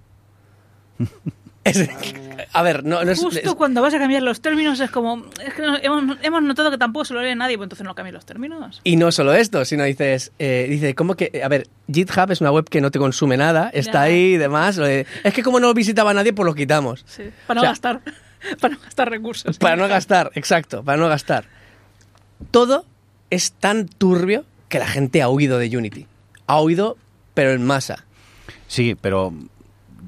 Es- 1.65 1.89
a 2.53 2.61
ver, 2.61 2.83
no, 2.83 3.03
no 3.03 3.11
es... 3.11 3.19
justo 3.19 3.39
es- 3.39 3.55
cuando 3.55 3.81
vas 3.81 3.91
a 3.95 3.97
cambiar 3.97 4.21
los 4.21 4.39
términos 4.39 4.79
es 4.79 4.91
como... 4.91 5.25
Es 5.43 5.51
que 5.55 5.63
no- 5.63 5.77
hemos, 5.81 6.17
hemos 6.21 6.43
notado 6.43 6.69
que 6.69 6.77
tampoco 6.77 7.05
se 7.05 7.15
lo 7.15 7.23
lee 7.23 7.33
nadie, 7.33 7.57
pues 7.57 7.65
entonces 7.65 7.85
no 7.87 7.95
cambies 7.95 8.13
los 8.13 8.23
términos. 8.25 8.81
Y 8.83 8.97
no 8.97 9.11
solo 9.11 9.33
esto, 9.33 9.65
sino 9.65 9.83
dices, 9.83 10.31
eh, 10.37 10.67
dice, 10.69 10.93
¿cómo 10.93 11.15
que? 11.15 11.41
A 11.43 11.47
ver, 11.47 11.67
GitHub 11.91 12.29
es 12.29 12.39
una 12.39 12.51
web 12.51 12.69
que 12.69 12.81
no 12.81 12.91
te 12.91 12.99
consume 12.99 13.35
nada, 13.35 13.71
está 13.73 13.93
Ya. 13.93 14.01
ahí 14.03 14.33
y 14.35 14.37
demás. 14.37 14.77
lo 14.77 14.85
de- 14.85 15.07
es 15.23 15.33
que 15.33 15.41
como 15.41 15.59
no 15.59 15.67
lo 15.67 15.73
visitaba 15.73 16.13
nadie, 16.13 16.33
pues 16.33 16.45
lo 16.45 16.53
quitamos. 16.53 17.03
Sí, 17.07 17.23
para 17.47 17.55
no 17.55 17.61
O 17.61 17.63
sea, 17.63 17.71
gastar. 17.71 18.01
Para 18.59 18.75
no 18.75 18.79
gastar 18.81 19.09
recursos. 19.09 19.57
Para 19.57 19.75
no 19.75 19.87
gastar, 19.87 20.31
exacto, 20.35 20.83
para 20.83 20.97
no 20.97 21.07
gastar. 21.07 21.45
Todo 22.51 22.85
es 23.29 23.51
tan 23.53 23.87
turbio 23.87 24.45
que 24.69 24.79
la 24.79 24.87
gente 24.87 25.21
ha 25.21 25.29
huido 25.29 25.57
de 25.57 25.75
Unity. 25.75 26.07
Ha 26.47 26.61
huido, 26.61 26.97
pero 27.33 27.51
en 27.53 27.65
masa. 27.65 28.05
Sí, 28.67 28.95
pero 28.99 29.33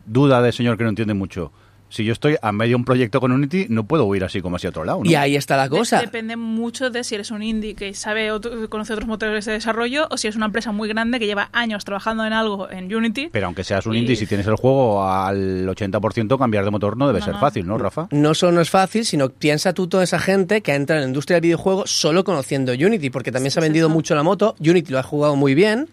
duda 0.06 0.42
de 0.42 0.52
señor 0.52 0.78
que 0.78 0.84
no 0.84 0.90
entiende 0.90 1.14
mucho. 1.14 1.52
Si 1.90 2.04
yo 2.04 2.12
estoy 2.14 2.36
a 2.42 2.52
medio 2.52 2.72
de 2.72 2.76
un 2.76 2.86
proyecto 2.86 3.20
con 3.22 3.32
Unity, 3.32 3.68
no 3.70 3.86
puedo 3.86 4.06
huir 4.06 4.24
así 4.24 4.42
como 4.42 4.58
hacia 4.58 4.70
otro 4.70 4.84
lado, 4.84 5.04
¿no? 5.04 5.10
Y 5.10 5.16
ahí 5.16 5.36
está 5.36 5.56
la 5.58 5.70
cosa. 5.70 6.02
depende 6.02 6.36
mucho 6.36 6.90
de 6.90 7.04
si 7.04 7.16
eres 7.16 7.32
un 7.32 7.42
indie 7.44 7.76
que 7.76 7.94
sabe 7.94 8.32
otro- 8.32 8.70
conoce 8.70 8.94
otros 8.94 9.08
motores 9.08 9.46
de 9.46 9.54
desarrollo 9.54 10.08
o 10.12 10.18
si 10.18 10.28
es 10.28 10.36
una 10.36 10.48
empresa 10.48 10.72
muy 10.72 10.90
grande 10.90 11.20
que 11.20 11.26
lleva 11.26 11.50
años 11.54 11.86
trabajando 11.86 12.26
en 12.26 12.34
algo 12.34 12.70
en 12.70 12.94
Unity. 12.94 13.30
Pero 13.32 13.46
aunque 13.46 13.64
seas 13.64 13.86
un 13.86 13.96
Y- 13.96 14.00
indie, 14.00 14.16
si 14.16 14.28
tienes 14.28 14.48
el 14.48 14.56
juego 14.56 15.08
al 15.08 15.68
80%, 15.70 16.38
cambiar 16.38 16.66
de 16.66 16.72
motor 16.72 16.98
no 16.98 17.08
debe 17.08 17.20
No, 17.20 17.26
ser 17.26 17.34
no. 17.36 17.40
fácil, 17.40 17.66
¿no, 17.68 17.78
Rafa? 17.78 18.08
No 18.12 18.34
solo 18.34 18.52
no 18.54 18.62
es 18.62 18.70
fácil, 18.70 19.06
sino 19.06 19.30
piensa 19.30 19.74
tú 19.74 19.88
toda 19.88 20.04
esa 20.04 20.20
gente 20.20 20.62
que 20.62 20.72
ha 20.72 20.76
entrado 20.76 21.00
en 21.00 21.06
la 21.06 21.10
industria 21.10 21.36
del 21.36 21.44
videojuego 21.44 21.88
solo 21.88 22.24
conociendo 22.24 22.74
Unity, 22.74 23.10
porque 23.10 23.32
también 23.32 23.52
se 23.52 23.60
ha 23.60 23.64
vendido 23.64 23.90
mucho 23.90 24.14
la 24.16 24.24
moto. 24.24 24.56
Unity 24.60 24.92
lo 24.92 25.00
ha 25.00 25.04
jugado 25.04 25.36
muy 25.36 25.56
bien, 25.56 25.88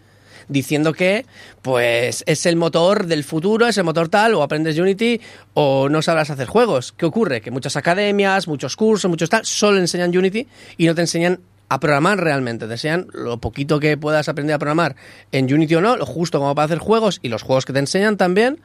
diciendo 0.48 0.92
que 0.92 1.26
pues 1.62 2.24
es 2.26 2.46
el 2.46 2.56
motor 2.56 3.06
del 3.06 3.24
futuro, 3.24 3.66
es 3.66 3.78
el 3.78 3.84
motor 3.84 4.08
tal, 4.08 4.34
o 4.34 4.42
aprendes 4.42 4.78
Unity 4.78 5.20
o 5.54 5.88
no 5.88 6.02
sabrás 6.02 6.30
hacer 6.30 6.46
juegos. 6.46 6.92
¿Qué 6.92 7.06
ocurre? 7.06 7.40
Que 7.40 7.50
muchas 7.50 7.76
academias, 7.76 8.48
muchos 8.48 8.76
cursos, 8.76 9.08
muchos 9.08 9.30
tal, 9.30 9.44
solo 9.44 9.78
enseñan 9.78 10.16
Unity 10.16 10.46
y 10.76 10.86
no 10.86 10.94
te 10.94 11.00
enseñan 11.02 11.40
a 11.68 11.80
programar 11.80 12.20
realmente. 12.22 12.66
Te 12.66 12.72
enseñan 12.72 13.06
lo 13.12 13.38
poquito 13.38 13.80
que 13.80 13.96
puedas 13.96 14.28
aprender 14.28 14.54
a 14.54 14.58
programar 14.58 14.96
en 15.32 15.52
Unity 15.52 15.76
o 15.76 15.80
no, 15.80 15.96
lo 15.96 16.06
justo 16.06 16.38
como 16.38 16.54
para 16.54 16.66
hacer 16.66 16.78
juegos 16.78 17.20
y 17.22 17.28
los 17.28 17.42
juegos 17.42 17.64
que 17.64 17.72
te 17.72 17.78
enseñan 17.78 18.16
también, 18.16 18.60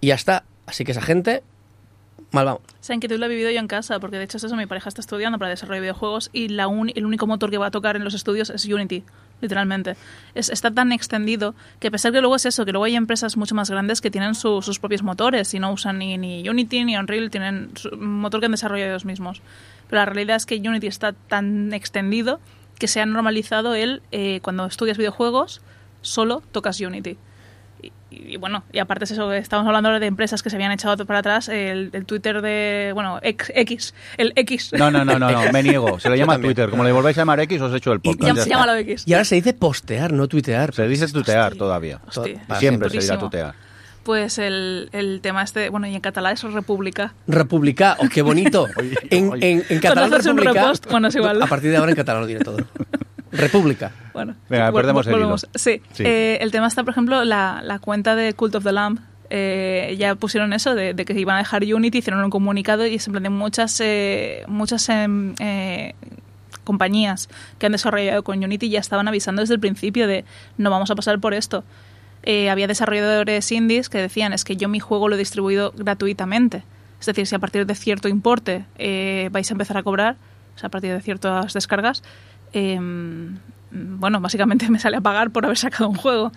y 0.00 0.08
ya 0.08 0.14
está. 0.14 0.44
Así 0.66 0.84
que 0.84 0.92
esa 0.92 1.02
gente, 1.02 1.42
mal 2.30 2.44
vamos. 2.46 2.62
Esa 2.80 2.94
inquietud 2.94 3.18
la 3.18 3.26
he 3.26 3.28
vivido 3.28 3.50
yo 3.50 3.58
en 3.58 3.66
casa, 3.66 3.98
porque 3.98 4.16
de 4.18 4.24
hecho 4.24 4.36
es 4.36 4.44
eso, 4.44 4.54
mi 4.54 4.66
pareja 4.66 4.88
está 4.88 5.00
estudiando 5.00 5.38
para 5.38 5.50
desarrollo 5.50 5.80
de 5.80 5.88
videojuegos 5.88 6.30
y 6.32 6.48
la 6.48 6.68
uni- 6.68 6.92
el 6.94 7.04
único 7.04 7.26
motor 7.26 7.50
que 7.50 7.58
va 7.58 7.66
a 7.66 7.70
tocar 7.72 7.96
en 7.96 8.04
los 8.04 8.14
estudios 8.14 8.48
es 8.50 8.64
Unity, 8.64 9.02
literalmente. 9.40 9.96
Es, 10.34 10.48
está 10.48 10.70
tan 10.70 10.92
extendido 10.92 11.54
que 11.78 11.88
a 11.88 11.90
pesar 11.90 12.12
que 12.12 12.20
luego 12.20 12.36
es 12.36 12.46
eso, 12.46 12.64
que 12.64 12.72
luego 12.72 12.84
hay 12.84 12.96
empresas 12.96 13.36
mucho 13.36 13.54
más 13.54 13.70
grandes 13.70 14.00
que 14.00 14.10
tienen 14.10 14.34
su- 14.34 14.62
sus 14.62 14.78
propios 14.78 15.02
motores 15.02 15.52
y 15.54 15.58
no 15.58 15.72
usan 15.72 15.98
ni, 15.98 16.16
ni 16.18 16.48
Unity 16.48 16.84
ni 16.84 16.96
Unreal, 16.96 17.30
tienen 17.30 17.70
su- 17.76 17.96
motor 17.96 18.40
que 18.40 18.46
han 18.46 18.52
desarrollado 18.52 18.90
ellos 18.90 19.04
mismos. 19.04 19.42
Pero 19.88 20.00
la 20.00 20.06
realidad 20.06 20.36
es 20.36 20.46
que 20.46 20.56
Unity 20.56 20.86
está 20.86 21.12
tan 21.12 21.72
extendido 21.72 22.40
que 22.78 22.88
se 22.88 23.00
ha 23.00 23.06
normalizado 23.06 23.74
el, 23.74 24.02
eh, 24.12 24.40
cuando 24.42 24.66
estudias 24.66 24.96
videojuegos, 24.98 25.60
solo 26.02 26.42
tocas 26.52 26.80
Unity. 26.80 27.16
Y, 28.10 28.34
y 28.34 28.36
bueno, 28.36 28.64
y 28.72 28.78
aparte 28.78 29.04
es 29.04 29.12
eso, 29.12 29.32
estamos 29.32 29.66
hablando 29.66 29.88
ahora 29.88 30.00
de 30.00 30.06
empresas 30.06 30.42
que 30.42 30.50
se 30.50 30.56
habían 30.56 30.72
echado 30.72 31.06
para 31.06 31.20
atrás, 31.20 31.48
el, 31.48 31.90
el 31.92 32.04
Twitter 32.06 32.42
de, 32.42 32.90
bueno, 32.94 33.18
X, 33.22 33.52
X, 33.54 33.94
el 34.16 34.32
X. 34.36 34.72
No, 34.72 34.90
no, 34.90 35.04
no, 35.04 35.18
no, 35.18 35.30
no, 35.30 35.52
me 35.52 35.62
niego. 35.62 35.98
Se 36.00 36.10
le 36.10 36.18
llama. 36.18 36.38
Twitter. 36.38 36.70
Como 36.70 36.84
le 36.84 36.92
volváis 36.92 37.16
a 37.18 37.20
llamar 37.22 37.40
X, 37.40 37.60
os 37.60 37.72
he 37.72 37.76
hecho 37.76 37.92
el 37.92 38.00
Y- 38.02 38.08
podcast. 38.14 38.36
Ya 38.36 38.42
se 38.44 38.50
llama 38.50 38.66
lo 38.66 38.74
X. 38.76 39.04
Y 39.06 39.12
ahora 39.14 39.24
se 39.24 39.34
dice 39.36 39.52
postear, 39.54 40.12
no 40.12 40.26
tuitear. 40.28 40.74
Se 40.74 40.86
dice 40.88 41.06
tutear 41.08 41.48
Hostia. 41.52 41.58
todavía. 41.58 42.00
Hostia, 42.06 42.42
Para 42.46 42.60
Siempre 42.60 42.90
se 42.90 42.98
dirá 43.00 43.18
tutear. 43.18 43.54
Pues 44.02 44.38
el, 44.38 44.88
el 44.92 45.20
tema 45.20 45.42
este, 45.42 45.68
bueno, 45.68 45.86
y 45.86 45.94
en 45.94 46.00
catalán 46.00 46.32
es 46.32 46.42
República. 46.42 47.12
Republicà, 47.28 47.96
oh, 47.98 48.08
qué 48.08 48.22
bonito. 48.22 48.66
Oye, 48.76 48.94
En, 49.10 49.30
oye. 49.30 49.50
en, 49.50 49.64
en 49.68 49.78
catalán 49.78 50.10
un 50.26 50.38
repost, 50.38 50.90
bueno, 50.90 51.08
es 51.08 51.14
igual. 51.16 51.40
A 51.42 51.46
partir 51.46 51.70
de 51.70 51.76
ahora 51.76 51.90
en 51.92 51.96
catalán 51.96 52.22
lo 52.22 52.26
diré 52.26 52.40
todo. 52.40 52.56
República. 53.32 53.92
Bueno, 54.12 54.34
Venga, 54.48 54.72
perdemos 54.72 55.06
el 55.06 55.12
volvemos. 55.12 55.44
hilo. 55.44 55.52
Sí, 55.54 55.80
Sí. 55.92 56.02
Eh, 56.06 56.38
el 56.40 56.50
tema 56.50 56.66
está, 56.66 56.82
por 56.84 56.92
ejemplo, 56.92 57.24
la, 57.24 57.60
la 57.64 57.78
cuenta 57.78 58.14
de 58.16 58.32
Cult 58.34 58.54
of 58.56 58.64
the 58.64 58.72
Lamb. 58.72 58.98
eh, 59.32 59.94
ya 59.98 60.16
pusieron 60.16 60.52
eso 60.52 60.74
de, 60.74 60.92
de 60.94 61.04
que 61.04 61.12
iban 61.18 61.36
a 61.36 61.38
dejar 61.38 61.62
Unity, 61.62 61.98
hicieron 61.98 62.24
un 62.24 62.30
comunicado 62.30 62.84
y 62.86 62.96
es 62.96 63.06
en 63.06 63.12
plan 63.12 63.22
de 63.22 63.30
muchas, 63.30 63.80
eh, 63.80 64.42
muchas 64.48 64.88
em, 64.88 65.34
eh, 65.38 65.94
compañías 66.64 67.28
que 67.58 67.66
han 67.66 67.72
desarrollado 67.72 68.22
con 68.24 68.42
Unity 68.42 68.68
ya 68.70 68.80
estaban 68.80 69.06
avisando 69.08 69.40
desde 69.42 69.54
el 69.54 69.60
principio 69.60 70.06
de 70.06 70.24
no 70.58 70.70
vamos 70.70 70.90
a 70.90 70.94
pasar 70.96 71.18
por 71.20 71.34
esto. 71.34 71.64
Eh, 72.22 72.50
había 72.50 72.66
desarrolladores 72.66 73.50
indies 73.52 73.88
que 73.88 73.98
decían 73.98 74.32
es 74.32 74.44
que 74.44 74.56
yo 74.56 74.68
mi 74.68 74.78
juego 74.80 75.08
lo 75.08 75.14
he 75.14 75.18
distribuido 75.18 75.72
gratuitamente. 75.76 76.64
Es 77.00 77.06
decir, 77.06 77.26
si 77.26 77.34
a 77.34 77.38
partir 77.38 77.64
de 77.66 77.74
cierto 77.74 78.08
importe 78.08 78.64
eh, 78.78 79.28
vais 79.32 79.50
a 79.50 79.54
empezar 79.54 79.76
a 79.78 79.82
cobrar, 79.82 80.16
o 80.54 80.58
sea, 80.58 80.66
a 80.66 80.70
partir 80.70 80.92
de 80.92 81.00
ciertas 81.00 81.54
descargas, 81.54 82.02
eh, 82.52 82.78
bueno, 83.70 84.20
básicamente 84.20 84.68
me 84.68 84.78
sale 84.78 84.96
a 84.96 85.00
pagar 85.00 85.30
por 85.30 85.44
haber 85.44 85.58
sacado 85.58 85.88
un 85.88 85.96
juego. 85.96 86.32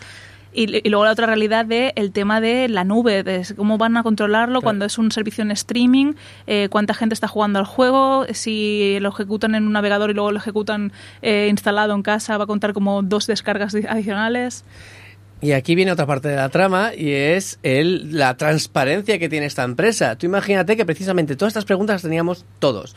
Y, 0.55 0.85
y 0.85 0.89
luego 0.89 1.05
la 1.05 1.11
otra 1.11 1.25
realidad 1.25 1.65
de 1.65 1.93
el 1.95 2.11
tema 2.11 2.39
de 2.39 2.69
la 2.69 2.83
nube, 2.83 3.23
de 3.23 3.43
cómo 3.55 3.79
van 3.79 3.97
a 3.97 4.03
controlarlo 4.03 4.61
cuando 4.61 4.85
es 4.85 4.99
un 4.99 5.11
servicio 5.11 5.41
en 5.41 5.49
streaming, 5.49 6.13
eh, 6.45 6.67
cuánta 6.69 6.93
gente 6.93 7.15
está 7.15 7.27
jugando 7.27 7.57
al 7.57 7.65
juego, 7.65 8.27
si 8.33 8.99
lo 9.01 9.09
ejecutan 9.09 9.55
en 9.55 9.65
un 9.65 9.73
navegador 9.73 10.11
y 10.11 10.13
luego 10.13 10.31
lo 10.31 10.37
ejecutan 10.37 10.91
eh, 11.23 11.47
instalado 11.49 11.95
en 11.95 12.03
casa, 12.03 12.37
va 12.37 12.43
a 12.43 12.45
contar 12.47 12.73
como 12.73 13.01
dos 13.01 13.25
descargas 13.25 13.73
di- 13.73 13.87
adicionales. 13.87 14.63
Y 15.41 15.53
aquí 15.53 15.73
viene 15.73 15.91
otra 15.91 16.05
parte 16.05 16.27
de 16.27 16.35
la 16.35 16.49
trama 16.49 16.91
y 16.95 17.09
es 17.09 17.57
el, 17.63 18.15
la 18.15 18.37
transparencia 18.37 19.17
que 19.17 19.29
tiene 19.29 19.47
esta 19.47 19.63
empresa. 19.63 20.15
Tú 20.19 20.27
imagínate 20.27 20.77
que 20.77 20.85
precisamente 20.85 21.35
todas 21.35 21.49
estas 21.49 21.65
preguntas 21.65 21.95
las 21.95 22.01
teníamos 22.03 22.45
todos. 22.59 22.95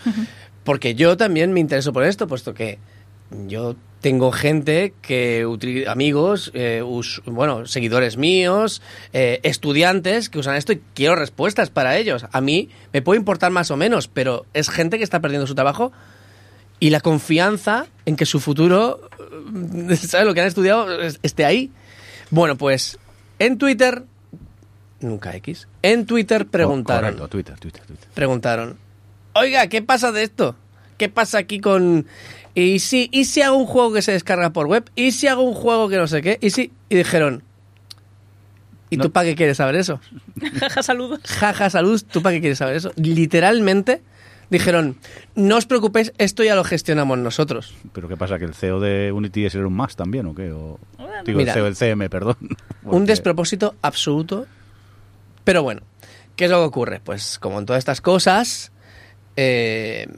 Porque 0.62 0.94
yo 0.94 1.16
también 1.16 1.54
me 1.54 1.60
intereso 1.60 1.94
por 1.94 2.04
esto, 2.04 2.28
puesto 2.28 2.52
que 2.52 2.78
yo 3.46 3.76
tengo 4.00 4.30
gente 4.30 4.94
que, 5.02 5.44
amigos, 5.88 6.52
eh, 6.54 6.82
bueno, 7.24 7.66
seguidores 7.66 8.16
míos, 8.16 8.82
eh, 9.12 9.40
estudiantes 9.42 10.28
que 10.28 10.38
usan 10.38 10.54
esto 10.56 10.72
y 10.72 10.80
quiero 10.94 11.16
respuestas 11.16 11.70
para 11.70 11.96
ellos. 11.96 12.26
A 12.30 12.40
mí 12.40 12.68
me 12.92 13.02
puede 13.02 13.18
importar 13.18 13.50
más 13.50 13.70
o 13.70 13.76
menos, 13.76 14.06
pero 14.06 14.46
es 14.54 14.68
gente 14.70 14.98
que 14.98 15.04
está 15.04 15.20
perdiendo 15.20 15.46
su 15.46 15.54
trabajo 15.56 15.92
y 16.78 16.90
la 16.90 17.00
confianza 17.00 17.86
en 18.04 18.16
que 18.16 18.26
su 18.26 18.38
futuro, 18.38 19.08
eh, 19.90 19.96
¿sabes? 19.96 20.26
Lo 20.26 20.34
que 20.34 20.42
han 20.42 20.46
estudiado 20.46 21.00
es- 21.02 21.18
esté 21.22 21.44
ahí. 21.44 21.72
Bueno, 22.30 22.56
pues 22.56 22.98
en 23.40 23.58
Twitter, 23.58 24.04
nunca 25.00 25.34
X, 25.36 25.66
en 25.82 26.06
Twitter 26.06 26.46
preguntaron, 26.46 27.14
Correcto, 27.14 27.28
Twitter, 27.28 27.58
Twitter, 27.58 27.82
Twitter. 27.86 28.08
preguntaron, 28.14 28.76
oiga, 29.34 29.66
¿qué 29.68 29.82
pasa 29.82 30.12
de 30.12 30.22
esto? 30.22 30.54
¿Qué 30.96 31.08
pasa 31.08 31.38
aquí 31.38 31.60
con... 31.60 32.06
¿Y 32.58 32.78
si, 32.78 33.10
¿Y 33.12 33.26
si 33.26 33.42
hago 33.42 33.56
un 33.58 33.66
juego 33.66 33.92
que 33.92 34.00
se 34.00 34.12
descarga 34.12 34.48
por 34.50 34.66
web? 34.66 34.90
¿Y 34.96 35.12
si 35.12 35.26
hago 35.28 35.42
un 35.42 35.52
juego 35.52 35.90
que 35.90 35.98
no 35.98 36.06
sé 36.06 36.22
qué? 36.22 36.38
¿Y 36.40 36.48
si...? 36.50 36.72
Y 36.88 36.96
dijeron, 36.96 37.42
¿y 38.88 38.96
No. 38.96 39.04
tú 39.04 39.12
para 39.12 39.26
qué 39.26 39.34
quieres 39.36 39.58
saber 39.58 39.74
eso? 39.76 40.00
Jaja, 40.58 40.82
saludos. 40.82 41.20
Jaja, 41.24 41.68
salud, 41.68 42.02
¿tú 42.10 42.22
para 42.22 42.34
qué 42.34 42.40
quieres 42.40 42.56
saber 42.56 42.76
eso? 42.76 42.92
Literalmente 42.96 44.00
dijeron, 44.48 44.96
no 45.34 45.56
os 45.58 45.66
preocupéis, 45.66 46.14
esto 46.16 46.42
ya 46.44 46.54
lo 46.54 46.64
gestionamos 46.64 47.18
nosotros. 47.18 47.74
¿Pero 47.92 48.08
qué 48.08 48.16
pasa? 48.16 48.38
¿Que 48.38 48.46
el 48.46 48.54
CEO 48.54 48.80
de 48.80 49.12
Unity 49.12 49.44
es 49.44 49.54
Elon 49.54 49.74
Musk 49.74 49.96
también 49.96 50.24
o 50.24 50.34
qué? 50.34 50.50
O, 50.50 50.78
digo, 51.26 51.38
Mira. 51.40 51.52
el 51.52 51.54
CEO 51.54 51.64
del 51.66 51.76
CM, 51.76 52.08
perdón. 52.08 52.36
Un 52.84 53.04
despropósito 53.04 53.74
absoluto. 53.82 54.46
Pero 55.44 55.62
bueno, 55.62 55.82
¿qué 56.36 56.46
es 56.46 56.50
lo 56.50 56.58
que 56.60 56.64
ocurre? 56.64 57.00
Pues 57.04 57.38
como 57.38 57.58
en 57.58 57.66
todas 57.66 57.80
estas 57.80 58.00
cosas, 58.00 58.72
eh, 59.36 60.08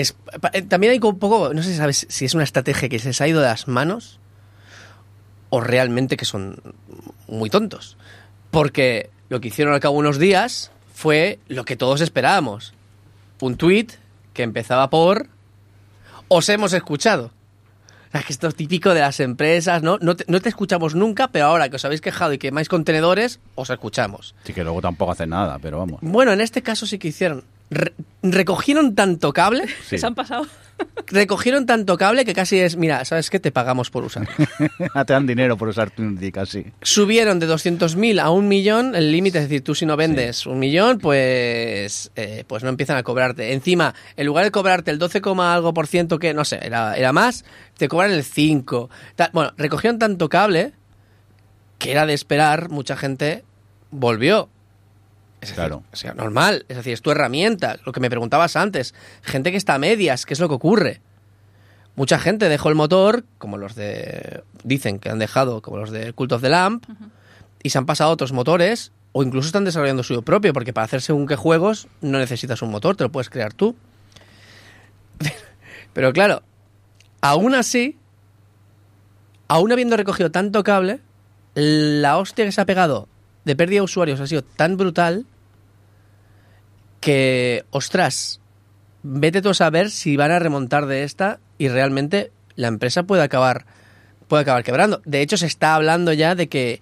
es, 0.00 0.16
eh, 0.52 0.62
también 0.62 0.92
hay 0.92 1.00
un 1.00 1.18
poco, 1.20 1.54
no 1.54 1.62
sé 1.62 1.70
si 1.70 1.76
sabes 1.76 2.06
si 2.08 2.24
es 2.24 2.34
una 2.34 2.42
estrategia 2.42 2.88
que 2.88 2.98
se 2.98 3.08
les 3.08 3.20
ha 3.20 3.28
ido 3.28 3.40
de 3.40 3.46
las 3.46 3.68
manos 3.68 4.18
o 5.50 5.60
realmente 5.60 6.16
que 6.16 6.24
son 6.24 6.60
muy 7.28 7.48
tontos. 7.48 7.96
Porque 8.50 9.10
lo 9.28 9.40
que 9.40 9.48
hicieron 9.48 9.72
al 9.72 9.78
cabo 9.78 9.94
de 9.94 10.00
unos 10.00 10.18
días 10.18 10.72
fue 10.92 11.38
lo 11.46 11.64
que 11.64 11.76
todos 11.76 12.00
esperábamos. 12.00 12.74
Un 13.40 13.56
tweet 13.56 13.86
que 14.32 14.42
empezaba 14.42 14.90
por 14.90 15.28
os 16.26 16.48
hemos 16.48 16.72
escuchado. 16.72 17.26
O 18.08 18.10
sea, 18.10 18.22
que 18.22 18.32
esto 18.32 18.48
es 18.48 18.56
típico 18.56 18.94
de 18.94 19.00
las 19.00 19.20
empresas, 19.20 19.82
¿no? 19.82 19.98
No 20.00 20.16
te, 20.16 20.24
no 20.26 20.40
te 20.40 20.48
escuchamos 20.48 20.96
nunca, 20.96 21.28
pero 21.28 21.46
ahora 21.46 21.68
que 21.68 21.76
os 21.76 21.84
habéis 21.84 22.00
quejado 22.00 22.32
y 22.32 22.38
quemáis 22.38 22.68
contenedores, 22.68 23.38
os 23.54 23.70
escuchamos. 23.70 24.34
Sí, 24.44 24.52
que 24.52 24.64
luego 24.64 24.80
tampoco 24.80 25.12
hacen 25.12 25.30
nada, 25.30 25.58
pero 25.60 25.78
vamos. 25.78 25.98
Bueno, 26.00 26.32
en 26.32 26.40
este 26.40 26.62
caso 26.62 26.86
sí 26.86 26.98
que 26.98 27.08
hicieron. 27.08 27.44
Re- 27.74 27.92
recogieron 28.22 28.94
tanto 28.94 29.32
cable, 29.32 29.64
Sí. 29.88 29.98
Se 29.98 30.06
han 30.06 30.14
pasado. 30.14 30.46
recogieron 31.06 31.66
tanto 31.66 31.96
cable 31.96 32.24
que 32.24 32.32
casi 32.34 32.58
es, 32.58 32.76
mira, 32.76 33.04
¿sabes 33.04 33.30
qué? 33.30 33.38
Te 33.38 33.52
pagamos 33.52 33.90
por 33.90 34.02
usar. 34.04 34.26
Te 35.06 35.12
dan 35.12 35.26
dinero 35.26 35.56
por 35.56 35.68
usar 35.68 35.92
Unity 35.96 36.32
casi. 36.32 36.66
Subieron 36.82 37.38
de 37.38 37.46
200.000 37.48 38.20
a 38.20 38.30
un 38.30 38.48
millón 38.48 38.94
el 38.96 39.12
límite, 39.12 39.38
es 39.38 39.44
decir, 39.44 39.62
tú 39.62 39.74
si 39.74 39.86
no 39.86 39.96
vendes 39.96 40.46
un 40.46 40.58
millón, 40.58 40.98
pues, 40.98 42.10
eh, 42.16 42.44
pues 42.48 42.62
no 42.64 42.70
empiezan 42.70 42.96
a 42.96 43.02
cobrarte. 43.02 43.52
Encima, 43.52 43.94
en 44.16 44.26
lugar 44.26 44.44
de 44.44 44.50
cobrarte 44.50 44.90
el 44.90 44.98
12, 44.98 45.20
coma 45.20 45.54
algo 45.54 45.72
por 45.74 45.86
ciento 45.86 46.18
que, 46.18 46.34
no 46.34 46.44
sé, 46.44 46.58
era, 46.62 46.96
era 46.96 47.12
más, 47.12 47.44
te 47.76 47.86
cobran 47.88 48.10
el 48.12 48.24
5. 48.24 48.90
Ta- 49.16 49.30
Bueno, 49.32 49.52
recogieron 49.56 49.98
tanto 49.98 50.28
cable 50.28 50.72
que 51.78 51.92
era 51.92 52.06
de 52.06 52.14
esperar, 52.14 52.68
mucha 52.70 52.96
gente 52.96 53.44
volvió. 53.90 54.48
Es 55.44 55.50
decir, 55.50 55.62
Claro. 55.62 55.82
O 55.92 55.96
sea, 55.96 56.14
normal, 56.14 56.64
es 56.68 56.76
decir, 56.76 56.94
es 56.94 57.02
tu 57.02 57.10
herramienta, 57.10 57.76
lo 57.84 57.92
que 57.92 58.00
me 58.00 58.08
preguntabas 58.08 58.56
antes. 58.56 58.94
Gente 59.22 59.50
que 59.50 59.56
está 59.56 59.74
a 59.74 59.78
medias, 59.78 60.24
¿qué 60.24 60.34
es 60.34 60.40
lo 60.40 60.48
que 60.48 60.54
ocurre? 60.54 61.00
Mucha 61.96 62.18
gente 62.18 62.48
dejó 62.48 62.70
el 62.70 62.74
motor, 62.74 63.24
como 63.38 63.58
los 63.58 63.74
de. 63.74 64.42
Dicen 64.64 64.98
que 64.98 65.10
han 65.10 65.18
dejado, 65.18 65.60
como 65.62 65.76
los 65.76 65.90
de 65.90 66.12
Cult 66.12 66.32
of 66.32 66.42
the 66.42 66.48
Lamp, 66.48 66.84
y 67.62 67.70
se 67.70 67.78
han 67.78 67.86
pasado 67.86 68.10
a 68.10 68.12
otros 68.14 68.32
motores, 68.32 68.90
o 69.12 69.22
incluso 69.22 69.46
están 69.46 69.64
desarrollando 69.64 70.02
suyo 70.02 70.22
propio, 70.22 70.52
porque 70.52 70.72
para 70.72 70.86
hacer 70.86 71.02
según 71.02 71.26
qué 71.26 71.36
juegos 71.36 71.86
no 72.00 72.18
necesitas 72.18 72.62
un 72.62 72.70
motor, 72.70 72.96
te 72.96 73.04
lo 73.04 73.12
puedes 73.12 73.30
crear 73.30 73.52
tú. 73.52 73.76
Pero 75.92 76.12
claro, 76.12 76.42
aún 77.20 77.54
así, 77.54 77.98
aún 79.46 79.70
habiendo 79.70 79.96
recogido 79.96 80.30
tanto 80.30 80.64
cable, 80.64 81.00
la 81.54 82.16
hostia 82.16 82.44
que 82.44 82.52
se 82.52 82.60
ha 82.60 82.66
pegado 82.66 83.08
de 83.44 83.54
pérdida 83.54 83.78
de 83.78 83.82
usuarios 83.82 84.20
ha 84.20 84.26
sido 84.26 84.42
tan 84.42 84.76
brutal 84.76 85.26
que, 87.04 87.66
ostras, 87.70 88.40
vete 89.02 89.42
tú 89.42 89.50
a 89.50 89.54
saber 89.54 89.90
si 89.90 90.16
van 90.16 90.30
a 90.30 90.38
remontar 90.38 90.86
de 90.86 91.02
esta 91.02 91.38
y 91.58 91.68
realmente 91.68 92.32
la 92.56 92.68
empresa 92.68 93.02
puede 93.02 93.22
acabar 93.22 93.66
puede 94.26 94.40
acabar 94.40 94.64
quebrando. 94.64 95.02
De 95.04 95.20
hecho, 95.20 95.36
se 95.36 95.44
está 95.44 95.74
hablando 95.74 96.14
ya 96.14 96.34
de 96.34 96.48
que 96.48 96.80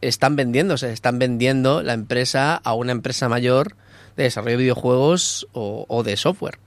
están 0.00 0.34
vendiéndose, 0.34 0.90
están 0.90 1.18
vendiendo 1.18 1.82
la 1.82 1.92
empresa 1.92 2.54
a 2.54 2.72
una 2.72 2.92
empresa 2.92 3.28
mayor 3.28 3.76
de 4.16 4.22
desarrollo 4.22 4.56
de 4.56 4.62
videojuegos 4.62 5.46
o, 5.52 5.84
o 5.88 6.02
de 6.04 6.16
software. 6.16 6.58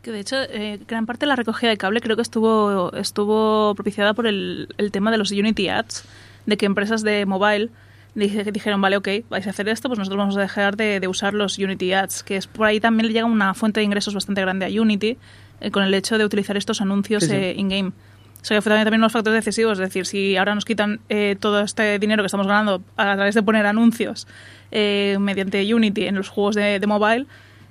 Que 0.00 0.12
de 0.12 0.20
hecho, 0.20 0.36
eh, 0.44 0.80
gran 0.88 1.04
parte 1.04 1.26
de 1.26 1.28
la 1.28 1.36
recogida 1.36 1.68
de 1.68 1.76
cable 1.76 2.00
creo 2.00 2.16
que 2.16 2.22
estuvo, 2.22 2.90
estuvo 2.94 3.74
propiciada 3.74 4.14
por 4.14 4.26
el, 4.26 4.74
el 4.78 4.90
tema 4.92 5.10
de 5.10 5.18
los 5.18 5.30
Unity 5.30 5.68
Ads, 5.68 6.04
de 6.46 6.56
que 6.56 6.64
empresas 6.64 7.02
de 7.02 7.26
mobile 7.26 7.68
dije- 8.14 8.50
dijeron, 8.52 8.80
vale, 8.80 8.96
ok, 8.96 9.08
vais 9.30 9.46
a 9.46 9.50
hacer 9.50 9.68
esto, 9.68 9.88
pues 9.88 9.98
nosotros 9.98 10.18
vamos 10.18 10.36
a 10.36 10.40
dejar 10.40 10.76
de, 10.76 11.00
de 11.00 11.08
usar 11.08 11.34
los 11.34 11.58
Unity 11.58 11.92
Ads, 11.92 12.22
que 12.22 12.36
es 12.36 12.46
por 12.46 12.66
ahí 12.66 12.80
también 12.80 13.06
le 13.08 13.12
llega 13.12 13.24
una 13.26 13.54
fuente 13.54 13.80
de 13.80 13.84
ingresos 13.84 14.14
bastante 14.14 14.40
grande 14.40 14.66
a 14.66 14.80
Unity 14.82 15.16
eh, 15.60 15.70
con 15.70 15.82
el 15.84 15.94
hecho 15.94 16.18
de 16.18 16.24
utilizar 16.24 16.56
estos 16.56 16.80
anuncios 16.80 17.24
Sí, 17.24 17.30
sí. 17.30 17.36
eh, 17.36 17.54
in-game. 17.56 17.88
O 17.88 18.44
sea, 18.44 18.56
que 18.56 18.62
fue 18.62 18.70
también, 18.70 18.84
también 18.86 19.00
unos 19.02 19.12
factores 19.12 19.44
decisivos, 19.44 19.74
es 19.78 19.86
decir, 19.86 20.04
si 20.04 20.36
ahora 20.36 20.54
nos 20.56 20.64
quitan 20.64 21.00
eh, 21.08 21.36
todo 21.38 21.60
este 21.60 21.98
dinero 22.00 22.24
que 22.24 22.26
estamos 22.26 22.48
ganando 22.48 22.82
a 22.96 23.14
través 23.14 23.36
de 23.36 23.42
poner 23.44 23.66
anuncios 23.66 24.26
eh, 24.72 25.16
mediante 25.20 25.72
Unity 25.72 26.06
en 26.06 26.16
los 26.16 26.28
juegos 26.28 26.56
de, 26.56 26.80
de 26.80 26.86
mobile, 26.88 27.26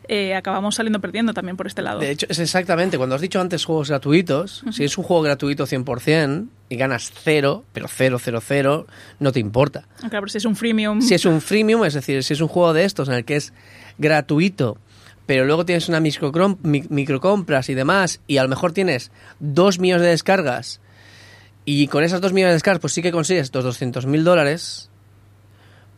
eh, 0.08 0.36
acabamos 0.36 0.75
saliendo 0.75 1.00
perdiendo 1.00 1.34
también 1.34 1.58
por 1.58 1.67
este 1.67 1.81
lado. 1.81 2.00
De 2.00 2.12
hecho, 2.12 2.25
es 2.29 2.39
exactamente, 2.39 2.98
cuando 2.98 3.15
has 3.15 3.22
dicho 3.22 3.39
antes 3.39 3.65
juegos 3.65 3.89
gratuitos, 3.89 4.63
si 4.72 4.84
es 4.84 4.98
un 4.98 5.03
juego 5.03 5.22
gratuito 5.22 5.65
100% 5.65 6.48
y 6.70 6.75
ganas 6.75 7.12
cero, 7.24 7.63
pero 7.74 7.88
cero, 7.88 8.17
cero, 8.20 8.39
cero, 8.46 8.88
no 9.20 9.31
te 9.31 9.39
importa. 9.39 9.88
Claro, 9.98 10.10
pero 10.22 10.27
si 10.27 10.39
es 10.39 10.46
un 10.46 10.55
freemium. 10.55 11.01
Si 11.01 11.13
es 11.13 11.25
un 11.25 11.41
freemium, 11.41 11.86
es 11.86 11.93
decir, 11.93 12.24
si 12.24 12.34
es 12.34 12.41
un 12.41 12.48
juego 12.48 12.74
de 12.74 12.86
estos 12.86 13.10
en 13.10 13.15
el 13.15 13.25
que 13.25 13.36
es 13.36 13.53
gratuito, 13.98 14.77
pero 15.25 15.46
luego 15.46 15.65
tienes 15.65 15.88
una 15.88 16.00
microcompras 16.00 17.70
y 17.70 17.74
demás, 17.74 18.22
y 18.27 18.38
a 18.38 18.43
lo 18.43 18.50
mejor 18.50 18.74
tienes 18.74 19.12
dos 19.39 19.79
millones 19.79 20.03
de 20.03 20.10
descargas, 20.10 20.81
y 21.63 21.88
con 21.88 22.03
esas 22.03 22.22
dos 22.22 22.34
millones 22.34 22.51
de 22.51 22.55
descargas, 22.55 22.81
pues 22.81 22.93
sí 22.93 23.01
que 23.01 23.12
consigues 23.12 23.43
estos 23.43 23.63
200 23.63 24.08
mil 24.08 24.24
dólares, 24.24 24.89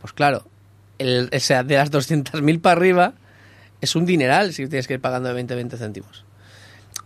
pues 0.00 0.12
claro, 0.12 0.44
el, 0.98 1.30
o 1.34 1.40
sea, 1.40 1.64
de 1.64 1.76
las 1.76 1.90
200 1.90 2.42
mil 2.42 2.60
para 2.60 2.76
arriba, 2.76 3.14
es 3.84 3.94
un 3.96 4.06
dineral 4.06 4.52
si 4.52 4.66
tienes 4.66 4.86
que 4.88 4.94
ir 4.94 5.00
pagando 5.00 5.28
de 5.28 5.34
20 5.34 5.54
20 5.54 5.76
céntimos. 5.76 6.24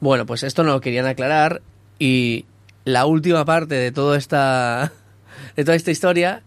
Bueno, 0.01 0.27
pues 0.27 0.43
esto 0.43 0.63
no 0.65 0.73
lo 0.73 0.81
querían 0.81 1.07
aclarar, 1.07 1.61
y 1.99 2.47
la 2.85 3.07
última 3.07 3.45
parte 3.45 3.75
de 3.75 3.93
toda 3.93 4.17
esta, 4.17 4.93
de 5.57 5.65
toda 5.65 5.77
esta 5.77 5.91
historia 5.91 6.43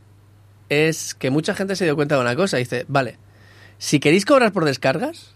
es 0.69 1.13
que 1.13 1.29
mucha 1.29 1.53
gente 1.53 1.75
se 1.75 1.83
dio 1.83 1.95
cuenta 1.95 2.15
de 2.15 2.21
una 2.21 2.35
cosa. 2.35 2.57
Dice, 2.57 2.85
vale, 2.87 3.17
si 3.77 3.99
queréis 3.99 4.25
cobrar 4.25 4.53
por 4.53 4.65
descargas, 4.65 5.33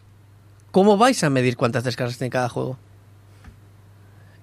¿cómo 0.71 0.97
vais 0.97 1.23
a 1.23 1.29
medir 1.29 1.57
cuántas 1.57 1.83
descargas 1.83 2.17
tiene 2.17 2.31
cada 2.31 2.49
juego? 2.49 2.77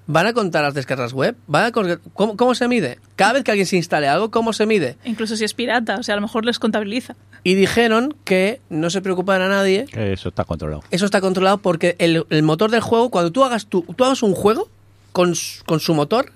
¿Van 0.06 0.26
a 0.26 0.32
contar 0.32 0.64
las 0.64 0.74
descargas 0.74 1.12
web? 1.12 1.36
¿Van 1.46 1.64
a 1.64 1.72
¿Cómo, 1.72 2.36
¿Cómo 2.36 2.54
se 2.54 2.68
mide? 2.68 2.98
Cada 3.16 3.34
vez 3.34 3.44
que 3.44 3.52
alguien 3.52 3.66
se 3.66 3.76
instale 3.76 4.08
algo, 4.08 4.30
¿cómo 4.30 4.52
se 4.52 4.66
mide? 4.66 4.96
Incluso 5.04 5.36
si 5.36 5.44
es 5.44 5.54
pirata, 5.54 5.96
o 5.96 6.02
sea, 6.02 6.14
a 6.14 6.16
lo 6.16 6.22
mejor 6.22 6.44
les 6.44 6.58
contabiliza. 6.58 7.14
Y 7.44 7.54
dijeron 7.54 8.14
que 8.24 8.60
no 8.70 8.88
se 8.90 9.00
preocupan 9.02 9.42
a 9.42 9.48
nadie. 9.48 9.86
Eso 9.92 10.28
está 10.28 10.44
controlado. 10.44 10.82
Eso 10.90 11.04
está 11.04 11.20
controlado 11.20 11.58
porque 11.58 11.96
el, 11.98 12.24
el 12.30 12.42
motor 12.42 12.70
del 12.70 12.80
juego, 12.82 13.10
cuando 13.10 13.32
tú 13.32 13.42
hagas, 13.44 13.66
tu, 13.66 13.82
tú 13.82 14.04
hagas 14.04 14.22
un 14.22 14.34
juego 14.34 14.68
con, 15.12 15.34
su- 15.34 15.64
con 15.64 15.80
su 15.80 15.92
motor, 15.94 16.30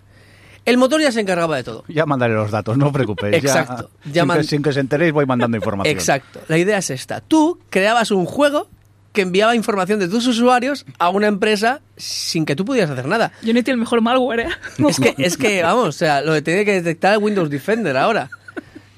el 0.65 0.79
motor 0.79 1.01
ya 1.01 1.13
se 1.13 1.21
encargaba 1.21 1.57
de 1.57 1.63
todo. 1.63 1.85
Ya 1.87 2.07
mandaré 2.07 2.35
los 2.35 2.51
datos, 2.51 2.77
no 2.77 2.87
os 2.87 2.93
preocupéis. 2.93 3.41
Ya- 3.43 3.49
Exacto. 3.61 3.91
Ya 4.13 4.23
sin, 4.23 4.27
man- 4.27 4.39
que, 4.39 4.45
sin 4.45 4.63
que 4.63 4.73
se 4.73 4.81
enteréis 4.81 5.13
voy 5.13 5.27
mandando 5.27 5.57
información. 5.57 5.95
Exacto. 5.97 6.41
La 6.49 6.59
idea 6.59 6.79
es 6.79 6.91
esta. 6.91 7.21
Tú 7.21 7.61
creabas 7.71 8.11
un 8.11 8.27
juego 8.27 8.69
que 9.13 9.23
enviaba 9.23 9.55
información 9.55 9.99
de 10.01 10.09
tus 10.09 10.27
usuarios 10.27 10.85
a 10.99 11.09
una 11.09 11.29
empresa 11.29 11.81
sin 11.97 12.45
que 12.45 12.55
tú 12.57 12.65
pudieras 12.65 12.91
hacer 12.91 13.07
nada. 13.07 13.33
Unity 13.45 13.71
el 13.71 13.77
mejor 13.79 14.01
malware, 14.03 14.41
¿eh? 14.41 14.49
Es 14.89 14.99
que, 15.01 15.15
es 15.19 15.37
que 15.39 15.63
vamos, 15.63 15.87
o 15.89 15.93
sea, 15.93 16.21
lo 16.21 16.35
que 16.35 16.43
tiene 16.43 16.65
que 16.67 16.73
detectar 16.73 17.13
el 17.15 17.19
Windows 17.23 17.49
Defender 17.49 17.97
ahora. 17.97 18.29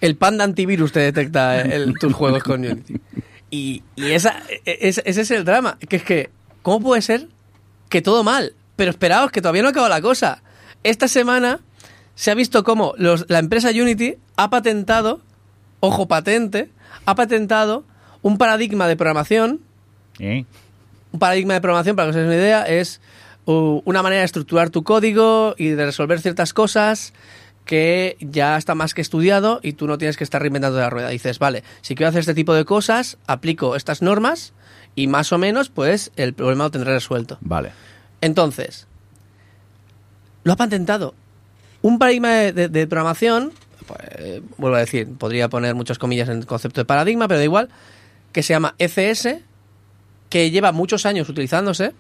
El 0.00 0.16
Panda 0.16 0.44
antivirus 0.44 0.92
te 0.92 1.00
detecta 1.00 1.60
el- 1.60 1.94
tus 1.98 2.12
juegos 2.12 2.42
con 2.42 2.60
Unity. 2.64 2.94
Y, 3.50 3.82
y 3.96 4.10
esa, 4.12 4.42
e- 4.64 4.78
ese, 4.82 5.02
ese 5.04 5.20
es 5.22 5.30
el 5.30 5.44
drama. 5.44 5.78
Que 5.88 5.96
es 5.96 6.02
que, 6.02 6.30
¿cómo 6.62 6.80
puede 6.80 7.02
ser 7.02 7.28
que 7.88 8.02
todo 8.02 8.22
mal? 8.24 8.54
Pero 8.76 8.90
esperaos, 8.90 9.30
que 9.30 9.40
todavía 9.40 9.62
no 9.62 9.68
acaba 9.70 9.88
la 9.88 10.00
cosa. 10.00 10.42
Esta 10.84 11.08
semana 11.08 11.60
se 12.14 12.30
ha 12.30 12.34
visto 12.34 12.62
cómo 12.64 12.94
los- 12.98 13.24
la 13.28 13.38
empresa 13.38 13.70
Unity 13.70 14.16
ha 14.36 14.50
patentado, 14.50 15.20
ojo 15.80 16.06
patente, 16.06 16.70
ha 17.06 17.14
patentado 17.14 17.84
un 18.22 18.38
paradigma 18.38 18.86
de 18.88 18.96
programación 18.96 19.60
¿Eh? 20.18 20.44
un 21.12 21.18
paradigma 21.20 21.54
de 21.54 21.60
programación, 21.60 21.94
para 21.96 22.06
que 22.06 22.10
os 22.10 22.16
hagáis 22.16 22.26
una 22.28 22.36
idea, 22.36 22.62
es 22.64 23.00
uh, 23.46 23.80
una 23.84 24.02
manera 24.02 24.20
de 24.20 24.26
estructurar 24.26 24.68
tu 24.70 24.82
código 24.84 25.54
y 25.56 25.68
de 25.68 25.86
resolver 25.86 26.20
ciertas 26.20 26.52
cosas 26.52 27.14
que 27.68 28.16
ya 28.20 28.56
está 28.56 28.74
más 28.74 28.94
que 28.94 29.02
estudiado 29.02 29.60
y 29.62 29.74
tú 29.74 29.86
no 29.86 29.98
tienes 29.98 30.16
que 30.16 30.24
estar 30.24 30.40
reinventando 30.40 30.78
la 30.78 30.88
rueda. 30.88 31.10
Dices, 31.10 31.38
vale, 31.38 31.62
si 31.82 31.94
quiero 31.94 32.08
hacer 32.08 32.20
este 32.20 32.32
tipo 32.32 32.54
de 32.54 32.64
cosas, 32.64 33.18
aplico 33.26 33.76
estas 33.76 34.00
normas 34.00 34.54
y 34.94 35.06
más 35.06 35.32
o 35.34 35.38
menos, 35.38 35.68
pues, 35.68 36.10
el 36.16 36.32
problema 36.32 36.64
lo 36.64 36.70
tendré 36.70 36.94
resuelto. 36.94 37.36
Vale. 37.42 37.72
Entonces, 38.22 38.86
lo 40.44 40.54
ha 40.54 40.56
patentado. 40.56 41.14
Un 41.82 41.98
paradigma 41.98 42.30
de, 42.30 42.52
de- 42.54 42.68
de 42.70 42.86
programación, 42.86 43.52
pues, 43.86 44.00
eh, 44.18 44.42
vuelvo 44.56 44.76
a 44.76 44.80
decir, 44.80 45.06
podría 45.18 45.50
poner 45.50 45.74
muchas 45.74 45.98
comillas 45.98 46.30
en 46.30 46.38
el 46.38 46.46
concepto 46.46 46.80
de 46.80 46.86
paradigma, 46.86 47.28
pero 47.28 47.36
da 47.36 47.44
igual, 47.44 47.68
que 48.32 48.42
se 48.42 48.54
llama 48.54 48.76
ECS, 48.78 49.40
que 50.30 50.50
lleva 50.50 50.72
muchos 50.72 51.04
años 51.04 51.28
utilizándose, 51.28 51.92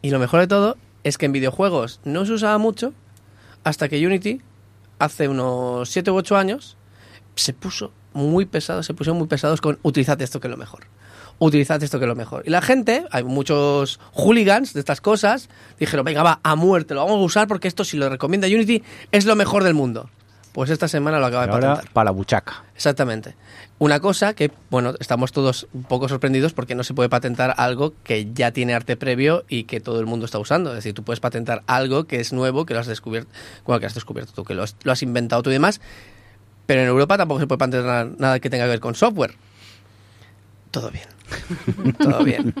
y 0.00 0.08
lo 0.08 0.18
mejor 0.18 0.40
de 0.40 0.46
todo 0.46 0.78
es 1.04 1.18
que 1.18 1.26
en 1.26 1.32
videojuegos 1.32 2.00
no 2.04 2.24
se 2.24 2.32
usaba 2.32 2.56
mucho, 2.56 2.94
hasta 3.64 3.90
que 3.90 4.04
Unity, 4.06 4.40
hace 4.98 5.28
unos 5.28 5.88
7 5.90 6.10
u 6.10 6.16
8 6.16 6.36
años, 6.36 6.76
se 7.36 7.52
puso 7.52 7.92
muy 8.12 8.46
pesado, 8.46 8.82
se 8.82 8.94
pusieron 8.94 9.18
muy 9.18 9.26
pesados 9.26 9.60
con 9.60 9.78
utilizad 9.82 10.20
esto 10.22 10.40
que 10.40 10.46
es 10.46 10.50
lo 10.50 10.56
mejor. 10.56 10.86
Utilizad 11.40 11.82
esto 11.82 11.98
que 11.98 12.04
es 12.04 12.08
lo 12.08 12.14
mejor. 12.14 12.44
Y 12.46 12.50
la 12.50 12.62
gente, 12.62 13.04
hay 13.10 13.24
muchos 13.24 13.98
hooligans 14.12 14.72
de 14.72 14.80
estas 14.80 15.00
cosas, 15.00 15.48
dijeron, 15.78 16.04
venga, 16.04 16.22
va, 16.22 16.40
a 16.42 16.54
muerte, 16.54 16.94
lo 16.94 17.04
vamos 17.04 17.18
a 17.18 17.24
usar 17.24 17.48
porque 17.48 17.68
esto 17.68 17.84
si 17.84 17.96
lo 17.96 18.08
recomienda 18.08 18.46
Unity 18.46 18.82
es 19.10 19.24
lo 19.24 19.34
mejor 19.34 19.64
del 19.64 19.74
mundo. 19.74 20.08
Pues 20.54 20.70
esta 20.70 20.86
semana 20.86 21.18
lo 21.18 21.26
acaba 21.26 21.48
de 21.48 21.52
ahora, 21.52 21.68
patentar. 21.70 21.92
para 21.92 22.04
la 22.04 22.10
buchaca. 22.12 22.62
Exactamente. 22.76 23.34
Una 23.80 23.98
cosa 23.98 24.34
que, 24.34 24.52
bueno, 24.70 24.94
estamos 25.00 25.32
todos 25.32 25.66
un 25.72 25.82
poco 25.82 26.08
sorprendidos 26.08 26.52
porque 26.52 26.76
no 26.76 26.84
se 26.84 26.94
puede 26.94 27.08
patentar 27.08 27.54
algo 27.56 27.92
que 28.04 28.32
ya 28.32 28.52
tiene 28.52 28.72
arte 28.72 28.96
previo 28.96 29.44
y 29.48 29.64
que 29.64 29.80
todo 29.80 29.98
el 29.98 30.06
mundo 30.06 30.26
está 30.26 30.38
usando. 30.38 30.70
Es 30.70 30.76
decir, 30.76 30.94
tú 30.94 31.02
puedes 31.02 31.18
patentar 31.18 31.64
algo 31.66 32.04
que 32.04 32.20
es 32.20 32.32
nuevo, 32.32 32.66
que 32.66 32.74
lo 32.74 32.78
has 32.78 32.86
descubierto, 32.86 33.32
bueno, 33.66 33.80
que 33.80 33.86
has 33.86 33.94
descubierto 33.94 34.32
tú, 34.32 34.44
que 34.44 34.54
lo 34.54 34.62
has, 34.62 34.76
lo 34.84 34.92
has 34.92 35.02
inventado 35.02 35.42
tú 35.42 35.50
y 35.50 35.54
demás, 35.54 35.80
pero 36.66 36.82
en 36.82 36.86
Europa 36.86 37.16
tampoco 37.18 37.40
se 37.40 37.48
puede 37.48 37.58
patentar 37.58 38.12
nada 38.16 38.38
que 38.38 38.48
tenga 38.48 38.66
que 38.66 38.70
ver 38.70 38.80
con 38.80 38.94
software. 38.94 39.34
Todo 40.70 40.92
bien. 40.92 41.08
todo 41.98 42.22
bien. 42.22 42.54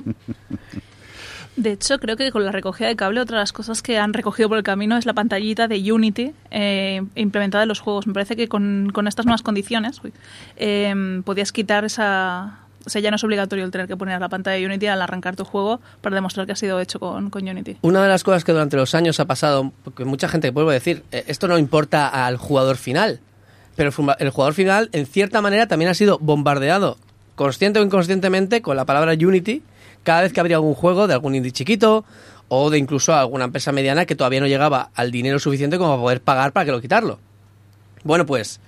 De 1.56 1.72
hecho, 1.72 1.98
creo 1.98 2.16
que 2.16 2.32
con 2.32 2.44
la 2.44 2.50
recogida 2.50 2.88
de 2.88 2.96
cable, 2.96 3.20
otra 3.20 3.36
de 3.38 3.42
las 3.42 3.52
cosas 3.52 3.80
que 3.80 3.98
han 3.98 4.12
recogido 4.12 4.48
por 4.48 4.58
el 4.58 4.64
camino 4.64 4.96
es 4.96 5.06
la 5.06 5.12
pantallita 5.12 5.68
de 5.68 5.92
Unity 5.92 6.32
eh, 6.50 7.02
implementada 7.14 7.62
en 7.62 7.68
los 7.68 7.78
juegos. 7.78 8.06
Me 8.06 8.12
parece 8.12 8.34
que 8.34 8.48
con, 8.48 8.90
con 8.92 9.06
estas 9.06 9.24
nuevas 9.24 9.42
condiciones 9.42 10.00
eh, 10.56 11.22
podías 11.24 11.52
quitar 11.52 11.84
esa... 11.84 12.58
O 12.86 12.90
sea, 12.90 13.00
ya 13.00 13.10
no 13.10 13.16
es 13.16 13.24
obligatorio 13.24 13.64
el 13.64 13.70
tener 13.70 13.86
que 13.86 13.96
poner 13.96 14.20
la 14.20 14.28
pantalla 14.28 14.58
de 14.58 14.66
Unity 14.66 14.88
al 14.88 15.00
arrancar 15.00 15.36
tu 15.36 15.44
juego 15.44 15.80
para 16.02 16.14
demostrar 16.16 16.44
que 16.44 16.52
ha 16.52 16.56
sido 16.56 16.80
hecho 16.80 17.00
con, 17.00 17.30
con 17.30 17.48
Unity. 17.48 17.78
Una 17.80 18.02
de 18.02 18.08
las 18.08 18.22
cosas 18.24 18.44
que 18.44 18.52
durante 18.52 18.76
los 18.76 18.94
años 18.94 19.20
ha 19.20 19.24
pasado, 19.24 19.72
porque 19.84 20.04
mucha 20.04 20.28
gente, 20.28 20.50
vuelvo 20.50 20.68
a 20.70 20.74
decir, 20.74 21.02
eh, 21.10 21.24
esto 21.28 21.48
no 21.48 21.56
importa 21.56 22.26
al 22.26 22.36
jugador 22.36 22.76
final, 22.76 23.20
pero 23.74 23.90
el 24.18 24.30
jugador 24.30 24.52
final, 24.52 24.90
en 24.92 25.06
cierta 25.06 25.40
manera, 25.40 25.66
también 25.66 25.90
ha 25.90 25.94
sido 25.94 26.18
bombardeado, 26.18 26.98
consciente 27.36 27.80
o 27.80 27.82
inconscientemente, 27.82 28.60
con 28.60 28.76
la 28.76 28.84
palabra 28.84 29.12
Unity, 29.12 29.62
cada 30.04 30.22
vez 30.22 30.32
que 30.32 30.38
habría 30.40 30.56
algún 30.56 30.74
juego 30.74 31.06
de 31.08 31.14
algún 31.14 31.34
indie 31.34 31.50
chiquito 31.50 32.04
o 32.48 32.70
de 32.70 32.78
incluso 32.78 33.12
alguna 33.14 33.44
empresa 33.46 33.72
mediana 33.72 34.06
que 34.06 34.14
todavía 34.14 34.38
no 34.40 34.46
llegaba 34.46 34.90
al 34.94 35.10
dinero 35.10 35.38
suficiente 35.40 35.76
como 35.78 35.90
para 35.94 36.02
poder 36.02 36.20
pagar 36.22 36.52
para 36.52 36.66
que 36.66 36.70
lo 36.72 36.80
quitarlo. 36.80 37.18
Bueno, 38.04 38.24
pues 38.26 38.60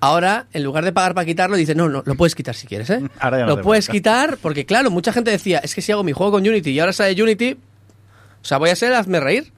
ahora, 0.00 0.46
en 0.52 0.62
lugar 0.62 0.84
de 0.84 0.92
pagar 0.92 1.14
para 1.14 1.24
quitarlo, 1.24 1.56
dice, 1.56 1.74
no, 1.74 1.88
no, 1.88 2.02
lo 2.04 2.14
puedes 2.14 2.34
quitar 2.34 2.54
si 2.54 2.66
quieres, 2.66 2.90
¿eh? 2.90 3.00
Ahora 3.18 3.38
ya 3.38 3.46
no 3.46 3.56
lo 3.56 3.62
puedes 3.62 3.88
quitar 3.88 4.38
porque, 4.40 4.64
claro, 4.66 4.90
mucha 4.90 5.12
gente 5.12 5.30
decía, 5.30 5.58
es 5.58 5.74
que 5.74 5.82
si 5.82 5.92
hago 5.92 6.04
mi 6.04 6.12
juego 6.12 6.32
con 6.32 6.46
Unity 6.46 6.70
y 6.70 6.80
ahora 6.80 6.92
sale 6.92 7.20
Unity, 7.20 7.52
o 7.52 8.44
sea, 8.44 8.58
voy 8.58 8.70
a 8.70 8.76
ser 8.76 8.92
hazme 8.94 9.20
reír. 9.20 9.52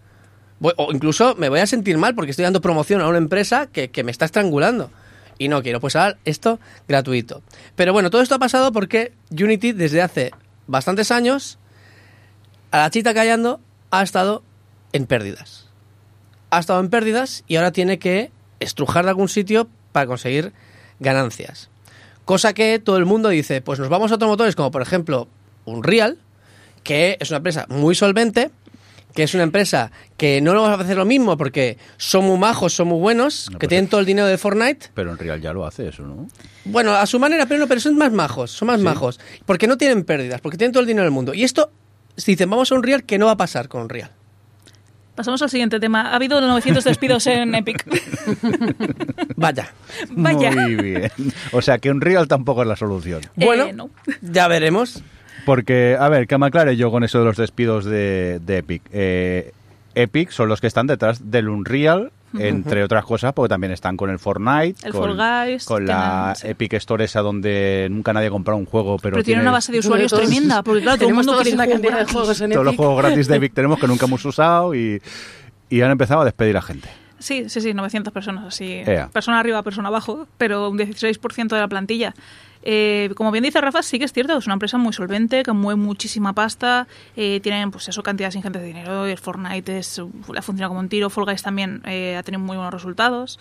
Voy- 0.60 0.74
o 0.76 0.92
incluso 0.92 1.34
me 1.36 1.48
voy 1.48 1.58
a 1.60 1.66
sentir 1.66 1.98
mal 1.98 2.14
porque 2.14 2.30
estoy 2.30 2.44
dando 2.44 2.60
promoción 2.60 3.00
a 3.00 3.08
una 3.08 3.18
empresa 3.18 3.66
que, 3.66 3.90
que 3.90 4.04
me 4.04 4.10
está 4.12 4.24
estrangulando. 4.24 4.90
Y 5.38 5.48
no 5.48 5.62
quiero, 5.62 5.80
pues 5.80 5.96
ahora 5.96 6.18
esto 6.24 6.60
gratuito. 6.86 7.42
Pero 7.74 7.92
bueno, 7.92 8.10
todo 8.10 8.22
esto 8.22 8.36
ha 8.36 8.38
pasado 8.38 8.70
porque 8.70 9.12
Unity 9.30 9.72
desde 9.72 10.00
hace 10.02 10.30
bastantes 10.72 11.10
años, 11.10 11.58
a 12.70 12.78
la 12.78 12.90
chita 12.90 13.12
callando, 13.14 13.60
ha 13.90 14.02
estado 14.02 14.42
en 14.92 15.06
pérdidas. 15.06 15.68
Ha 16.50 16.58
estado 16.58 16.80
en 16.80 16.88
pérdidas 16.88 17.44
y 17.46 17.56
ahora 17.56 17.72
tiene 17.72 17.98
que 17.98 18.32
estrujar 18.58 19.04
de 19.04 19.10
algún 19.10 19.28
sitio 19.28 19.68
para 19.92 20.06
conseguir 20.06 20.52
ganancias. 20.98 21.68
Cosa 22.24 22.54
que 22.54 22.78
todo 22.78 22.96
el 22.96 23.04
mundo 23.04 23.28
dice, 23.28 23.60
pues 23.60 23.78
nos 23.78 23.90
vamos 23.90 24.10
a 24.10 24.14
otros 24.14 24.30
motores 24.30 24.56
como 24.56 24.70
por 24.70 24.80
ejemplo 24.80 25.28
Unreal, 25.66 26.18
que 26.82 27.18
es 27.20 27.30
una 27.30 27.36
empresa 27.38 27.66
muy 27.68 27.94
solvente, 27.94 28.50
que 29.14 29.22
es 29.24 29.34
una 29.34 29.42
empresa 29.42 29.90
que 30.16 30.40
no 30.40 30.54
lo 30.54 30.62
vamos 30.62 30.78
a 30.80 30.82
hacer 30.82 30.96
lo 30.96 31.04
mismo 31.04 31.36
porque 31.36 31.78
son 31.96 32.24
muy 32.24 32.38
majos, 32.38 32.72
son 32.74 32.88
muy 32.88 32.98
buenos, 32.98 33.48
No, 33.52 33.58
que 33.58 33.68
tienen 33.68 33.88
todo 33.88 34.00
el 34.00 34.06
dinero 34.06 34.26
de 34.26 34.38
Fortnite. 34.38 34.86
Pero 34.94 35.10
en 35.10 35.18
Real 35.18 35.40
ya 35.40 35.52
lo 35.52 35.66
hace 35.66 35.88
eso, 35.88 36.02
¿no? 36.02 36.28
Bueno, 36.64 36.92
a 36.94 37.04
su 37.06 37.18
manera, 37.18 37.46
pero 37.46 37.60
no, 37.60 37.66
pero 37.68 37.80
son 37.80 37.96
más 37.96 38.12
majos, 38.12 38.50
son 38.50 38.66
más 38.68 38.78
Sí. 38.78 38.84
majos. 38.84 39.20
Porque 39.46 39.66
no 39.66 39.76
tienen 39.76 40.04
pérdidas, 40.04 40.40
porque 40.40 40.56
tienen 40.56 40.72
todo 40.72 40.80
el 40.80 40.86
dinero 40.86 41.04
del 41.04 41.12
mundo. 41.12 41.34
Y 41.34 41.44
esto, 41.44 41.70
si 42.16 42.32
dicen, 42.32 42.48
vamos 42.50 42.70
a 42.72 42.74
Unreal, 42.74 43.04
¿qué 43.04 43.18
no 43.18 43.26
va 43.26 43.32
a 43.32 43.36
pasar 43.36 43.68
con 43.68 43.82
Unreal? 43.82 44.10
Pasamos 45.14 45.42
al 45.42 45.50
siguiente 45.50 45.78
tema. 45.78 46.10
Ha 46.10 46.14
habido 46.16 46.40
900 46.40 46.84
despidos 46.84 47.26
en 47.26 47.54
Epic. 47.54 47.84
Vaya. 49.36 49.72
Vaya. 50.10 50.50
Muy 50.52 50.74
bien. 50.76 51.10
O 51.52 51.60
sea, 51.60 51.76
que 51.78 51.90
un 51.90 52.00
Real 52.00 52.28
tampoco 52.28 52.62
es 52.62 52.68
la 52.68 52.76
solución. 52.76 53.20
Bueno, 53.36 53.64
Eh, 53.66 53.72
no. 53.74 53.90
ya 54.22 54.48
veremos. 54.48 55.02
Porque, 55.44 55.96
a 55.98 56.08
ver, 56.08 56.26
que 56.26 56.38
me 56.38 56.46
aclare 56.46 56.76
yo 56.76 56.90
con 56.90 57.04
eso 57.04 57.18
de 57.18 57.24
los 57.24 57.36
despidos 57.36 57.84
de, 57.84 58.40
de 58.44 58.58
Epic. 58.58 58.82
Eh, 58.92 59.52
Epic 59.94 60.30
son 60.30 60.48
los 60.48 60.60
que 60.60 60.66
están 60.66 60.86
detrás 60.86 61.30
del 61.30 61.48
Unreal, 61.48 62.12
entre 62.38 62.82
otras 62.82 63.04
cosas, 63.04 63.34
porque 63.34 63.50
también 63.50 63.72
están 63.74 63.96
con 63.98 64.08
el 64.08 64.18
Fortnite, 64.18 64.86
El 64.86 64.92
con, 64.92 65.16
Fall 65.16 65.46
Guys, 65.50 65.66
con 65.66 65.84
la 65.84 66.32
sí. 66.34 66.48
Epic 66.48 66.72
Store 66.74 67.04
esa 67.04 67.20
donde 67.20 67.88
nunca 67.90 68.14
nadie 68.14 68.28
ha 68.28 68.30
comprado 68.30 68.58
un 68.58 68.64
juego, 68.64 68.96
pero, 68.98 69.16
Pero, 69.16 69.24
tiene 69.24 69.42
una 69.42 69.50
base 69.50 69.70
de 69.70 69.80
usuarios 69.80 70.10
Todos- 70.10 70.24
tremenda, 70.24 70.62
porque 70.62 70.80
claro, 70.80 70.96
todo 70.96 71.08
el 71.08 71.14
tenemos 71.14 71.26
mundo 71.26 71.42
quiere 71.42 71.54
una 71.56 71.66
cantidad 71.66 71.98
de 71.98 72.04
juegos 72.10 72.40
en 72.40 72.50
todos 72.52 72.64
los 72.64 72.72
Epic. 72.72 72.78
juegos 72.86 73.02
gratis 73.02 73.28
de 73.28 73.36
Epic 73.36 73.52
tenemos 73.52 73.78
que 73.78 73.86
nunca 73.86 74.06
hemos 74.06 74.24
usado 74.24 74.74
y, 74.74 75.02
y 75.68 75.80
han 75.82 75.90
empezado 75.90 76.22
a 76.22 76.24
despedir 76.24 76.56
a 76.56 76.62
gente. 76.62 76.88
Sí, 77.18 77.50
sí, 77.50 77.60
sí, 77.60 77.74
900 77.74 78.12
personas, 78.14 78.46
así. 78.46 78.82
Ea. 78.86 79.08
Persona 79.12 79.38
arriba, 79.38 79.62
persona 79.62 79.88
abajo, 79.88 80.26
pero 80.38 80.70
un 80.70 80.78
16% 80.78 81.48
de 81.54 81.60
la 81.60 81.68
plantilla. 81.68 82.14
Eh, 82.62 83.10
como 83.16 83.30
bien 83.30 83.44
dice 83.44 83.60
Rafa, 83.60 83.82
sí 83.82 83.98
que 83.98 84.04
es 84.04 84.12
cierto, 84.12 84.36
es 84.36 84.46
una 84.46 84.54
empresa 84.54 84.78
muy 84.78 84.92
solvente, 84.92 85.42
que 85.42 85.52
mueve 85.52 85.80
muchísima 85.80 86.32
pasta, 86.32 86.86
eh, 87.16 87.40
tienen 87.40 87.70
pues 87.70 87.88
eso, 87.88 88.02
cantidades 88.02 88.36
ingentes 88.36 88.62
de 88.62 88.68
dinero, 88.68 89.06
el 89.06 89.18
Fortnite 89.18 89.78
es, 89.78 90.00
la 90.32 90.42
funciona 90.42 90.68
como 90.68 90.80
un 90.80 90.88
tiro, 90.88 91.10
Fall 91.10 91.24
Guys 91.24 91.42
también 91.42 91.82
eh, 91.86 92.16
ha 92.16 92.22
tenido 92.22 92.40
muy 92.40 92.56
buenos 92.56 92.72
resultados. 92.72 93.38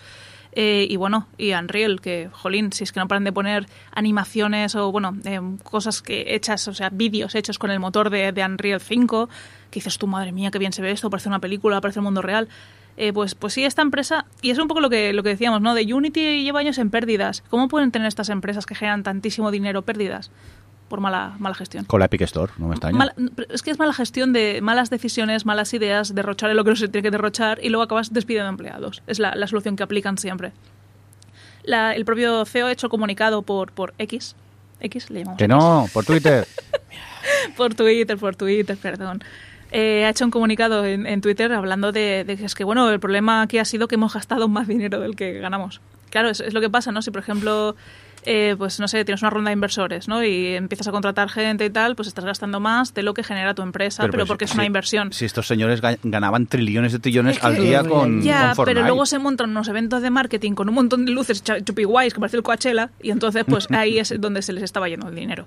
Eh, 0.54 0.86
y 0.88 0.96
bueno, 0.96 1.28
y 1.38 1.54
Unreal, 1.54 2.00
que, 2.00 2.28
jolín, 2.30 2.72
si 2.72 2.84
es 2.84 2.92
que 2.92 3.00
no 3.00 3.08
paran 3.08 3.24
de 3.24 3.32
poner 3.32 3.66
animaciones 3.92 4.74
o, 4.74 4.92
bueno, 4.92 5.16
eh, 5.24 5.40
cosas 5.62 6.02
que 6.02 6.34
hechas, 6.34 6.68
o 6.68 6.74
sea, 6.74 6.90
vídeos 6.90 7.34
hechos 7.34 7.58
con 7.58 7.70
el 7.70 7.80
motor 7.80 8.10
de, 8.10 8.32
de 8.32 8.44
Unreal 8.44 8.80
5, 8.80 9.28
que 9.70 9.80
dices 9.80 9.96
tú, 9.96 10.06
madre 10.06 10.32
mía, 10.32 10.50
qué 10.50 10.58
bien 10.58 10.72
se 10.72 10.82
ve 10.82 10.90
esto, 10.90 11.08
parece 11.08 11.30
una 11.30 11.38
película, 11.38 11.80
parece 11.80 12.00
el 12.00 12.04
mundo 12.04 12.20
real. 12.20 12.48
Eh, 12.96 13.12
pues, 13.12 13.34
pues 13.34 13.54
sí, 13.54 13.64
esta 13.64 13.80
empresa, 13.82 14.26
y 14.42 14.50
es 14.50 14.58
un 14.58 14.68
poco 14.68 14.80
lo 14.80 14.90
que, 14.90 15.12
lo 15.12 15.22
que 15.22 15.30
decíamos, 15.30 15.60
¿no? 15.62 15.74
De 15.74 15.92
Unity 15.94 16.42
lleva 16.42 16.60
años 16.60 16.76
en 16.78 16.90
pérdidas. 16.90 17.42
¿Cómo 17.48 17.68
pueden 17.68 17.90
tener 17.90 18.06
estas 18.06 18.28
empresas 18.28 18.66
que 18.66 18.74
generan 18.74 19.02
tantísimo 19.02 19.50
dinero 19.50 19.82
pérdidas? 19.82 20.30
Por 20.88 21.00
mala, 21.00 21.34
mala 21.38 21.54
gestión. 21.54 21.86
Con 21.86 22.00
la 22.00 22.06
Epic 22.06 22.20
Store, 22.22 22.52
no 22.58 22.68
me 22.68 22.74
extraña. 22.74 22.98
Mala- 22.98 23.14
es 23.48 23.62
que 23.62 23.70
es 23.70 23.78
mala 23.78 23.94
gestión 23.94 24.34
de 24.34 24.60
malas 24.60 24.90
decisiones, 24.90 25.46
malas 25.46 25.72
ideas, 25.72 26.14
derrochar 26.14 26.50
en 26.50 26.56
lo 26.58 26.64
que 26.64 26.70
no 26.70 26.76
se 26.76 26.86
tiene 26.88 27.02
que 27.02 27.10
derrochar 27.10 27.58
y 27.62 27.70
luego 27.70 27.82
acabas 27.84 28.12
despidiendo 28.12 28.50
empleados. 28.50 29.02
Es 29.06 29.18
la, 29.18 29.34
la 29.34 29.46
solución 29.46 29.74
que 29.76 29.82
aplican 29.84 30.18
siempre. 30.18 30.52
La- 31.64 31.94
el 31.94 32.04
propio 32.04 32.44
CEO 32.44 32.66
ha 32.66 32.72
hecho 32.72 32.90
comunicado 32.90 33.40
por, 33.40 33.72
por 33.72 33.94
X. 33.96 34.36
X 34.80 35.08
le 35.08 35.20
llamamos. 35.20 35.38
Que 35.38 35.44
X. 35.44 35.56
no, 35.56 35.86
por 35.94 36.04
Twitter. 36.04 36.46
por 37.56 37.74
Twitter, 37.74 38.18
por 38.18 38.36
Twitter, 38.36 38.76
perdón. 38.76 39.22
Eh, 39.72 40.04
ha 40.04 40.10
hecho 40.10 40.24
un 40.26 40.30
comunicado 40.30 40.84
en, 40.84 41.06
en 41.06 41.20
Twitter 41.22 41.50
hablando 41.52 41.92
de, 41.92 42.24
de 42.24 42.36
que 42.36 42.44
es 42.44 42.54
que, 42.54 42.62
bueno, 42.64 42.90
el 42.90 43.00
problema 43.00 43.40
aquí 43.42 43.58
ha 43.58 43.64
sido 43.64 43.88
que 43.88 43.94
hemos 43.94 44.12
gastado 44.14 44.46
más 44.48 44.68
dinero 44.68 45.00
del 45.00 45.16
que 45.16 45.32
ganamos. 45.40 45.80
Claro, 46.10 46.28
es, 46.28 46.40
es 46.40 46.52
lo 46.52 46.60
que 46.60 46.68
pasa, 46.68 46.92
¿no? 46.92 47.00
Si, 47.00 47.10
por 47.10 47.22
ejemplo, 47.22 47.74
eh, 48.26 48.54
pues 48.58 48.78
no 48.80 48.86
sé, 48.86 49.02
tienes 49.06 49.22
una 49.22 49.30
ronda 49.30 49.48
de 49.48 49.54
inversores, 49.54 50.08
¿no? 50.08 50.22
Y 50.22 50.48
empiezas 50.56 50.88
a 50.88 50.90
contratar 50.92 51.30
gente 51.30 51.64
y 51.64 51.70
tal, 51.70 51.96
pues 51.96 52.06
estás 52.06 52.26
gastando 52.26 52.60
más 52.60 52.92
de 52.92 53.02
lo 53.02 53.14
que 53.14 53.24
genera 53.24 53.54
tu 53.54 53.62
empresa, 53.62 54.02
pero, 54.02 54.18
pues, 54.18 54.28
porque 54.28 54.44
es 54.44 54.52
una 54.54 54.66
inversión. 54.66 55.10
Si 55.14 55.24
estos 55.24 55.46
señores 55.46 55.82
ga- 55.82 55.98
ganaban 56.02 56.46
trillones 56.46 56.92
de 56.92 56.98
trillones 56.98 57.36
Es 57.36 57.40
que- 57.40 57.46
al 57.46 57.56
día 57.56 57.82
con, 57.82 58.20
ya, 58.22 58.48
con 58.48 58.56
Fortnite. 58.56 58.74
pero 58.74 58.86
luego 58.86 59.06
se 59.06 59.18
montan 59.18 59.48
unos 59.50 59.68
eventos 59.68 60.02
de 60.02 60.10
marketing 60.10 60.52
con 60.52 60.68
un 60.68 60.74
montón 60.74 61.06
de 61.06 61.12
luces 61.12 61.42
cha- 61.42 61.64
chupi 61.64 61.84
guays 61.84 62.12
que 62.12 62.20
parece 62.20 62.36
el 62.36 62.42
Coachella 62.42 62.90
y 63.02 63.10
entonces 63.10 63.44
pues 63.48 63.66
ahí 63.70 63.98
es 63.98 64.12
donde 64.20 64.42
se 64.42 64.52
les 64.52 64.64
estaba 64.64 64.86
yendo 64.90 65.08
el 65.08 65.14
dinero. 65.14 65.46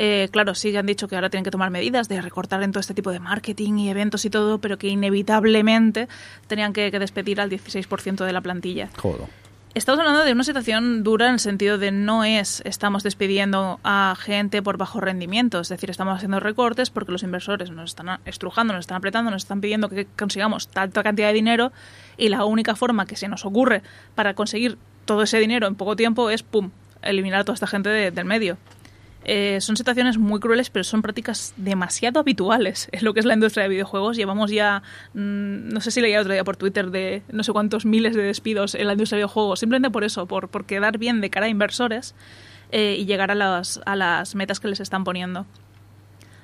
Eh, 0.00 0.28
claro, 0.30 0.54
sí 0.54 0.70
que 0.70 0.78
han 0.78 0.86
dicho 0.86 1.08
que 1.08 1.16
ahora 1.16 1.28
tienen 1.28 1.42
que 1.42 1.50
tomar 1.50 1.70
medidas 1.70 2.08
de 2.08 2.22
recortar 2.22 2.62
en 2.62 2.70
todo 2.70 2.78
este 2.78 2.94
tipo 2.94 3.10
de 3.10 3.18
marketing 3.18 3.78
y 3.78 3.90
eventos 3.90 4.24
y 4.24 4.30
todo, 4.30 4.60
pero 4.60 4.78
que 4.78 4.86
inevitablemente 4.86 6.08
tenían 6.46 6.72
que, 6.72 6.90
que 6.90 6.98
despedir 7.00 7.40
al 7.40 7.50
16% 7.50 8.24
de 8.24 8.32
la 8.32 8.40
plantilla. 8.40 8.90
Joder. 8.96 9.26
Estamos 9.74 9.98
hablando 10.00 10.24
de 10.24 10.32
una 10.32 10.44
situación 10.44 11.02
dura 11.04 11.26
en 11.26 11.34
el 11.34 11.40
sentido 11.40 11.78
de 11.78 11.90
no 11.92 12.24
es 12.24 12.62
estamos 12.64 13.02
despidiendo 13.02 13.78
a 13.84 14.16
gente 14.18 14.62
por 14.62 14.76
bajo 14.78 15.00
rendimiento, 15.00 15.60
es 15.60 15.68
decir, 15.68 15.90
estamos 15.90 16.16
haciendo 16.16 16.40
recortes 16.40 16.90
porque 16.90 17.12
los 17.12 17.22
inversores 17.22 17.70
nos 17.70 17.90
están 17.90 18.18
estrujando, 18.24 18.72
nos 18.72 18.80
están 18.84 18.96
apretando, 18.96 19.30
nos 19.30 19.42
están 19.42 19.60
pidiendo 19.60 19.88
que 19.88 20.06
consigamos 20.16 20.68
tanta 20.68 21.02
cantidad 21.02 21.28
de 21.28 21.34
dinero 21.34 21.72
y 22.16 22.28
la 22.28 22.44
única 22.44 22.76
forma 22.76 23.04
que 23.06 23.14
se 23.16 23.28
nos 23.28 23.44
ocurre 23.44 23.82
para 24.14 24.34
conseguir 24.34 24.78
todo 25.04 25.22
ese 25.22 25.38
dinero 25.38 25.66
en 25.66 25.74
poco 25.74 25.96
tiempo 25.96 26.30
es, 26.30 26.42
¡pum!, 26.42 26.70
eliminar 27.02 27.40
a 27.40 27.44
toda 27.44 27.54
esta 27.54 27.66
gente 27.66 27.88
de- 27.90 28.10
del 28.10 28.24
medio. 28.24 28.56
Eh, 29.30 29.60
son 29.60 29.76
situaciones 29.76 30.16
muy 30.16 30.40
crueles, 30.40 30.70
pero 30.70 30.84
son 30.84 31.02
prácticas 31.02 31.52
demasiado 31.58 32.18
habituales 32.18 32.88
en 32.92 33.04
lo 33.04 33.12
que 33.12 33.20
es 33.20 33.26
la 33.26 33.34
industria 33.34 33.64
de 33.64 33.68
videojuegos. 33.68 34.16
Llevamos 34.16 34.50
ya, 34.50 34.82
mm, 35.12 35.68
no 35.68 35.82
sé 35.82 35.90
si 35.90 36.00
leía 36.00 36.22
otro 36.22 36.32
día 36.32 36.44
por 36.44 36.56
Twitter, 36.56 36.90
de 36.90 37.22
no 37.30 37.42
sé 37.42 37.52
cuántos 37.52 37.84
miles 37.84 38.16
de 38.16 38.22
despidos 38.22 38.74
en 38.74 38.86
la 38.86 38.94
industria 38.94 39.16
de 39.16 39.20
videojuegos, 39.24 39.60
simplemente 39.60 39.90
por 39.90 40.02
eso, 40.02 40.24
por, 40.24 40.48
por 40.48 40.64
quedar 40.64 40.96
bien 40.96 41.20
de 41.20 41.28
cara 41.28 41.44
a 41.44 41.50
inversores 41.50 42.14
eh, 42.72 42.96
y 42.98 43.04
llegar 43.04 43.30
a 43.30 43.34
las, 43.34 43.82
a 43.84 43.96
las 43.96 44.34
metas 44.34 44.60
que 44.60 44.68
les 44.68 44.80
están 44.80 45.04
poniendo. 45.04 45.44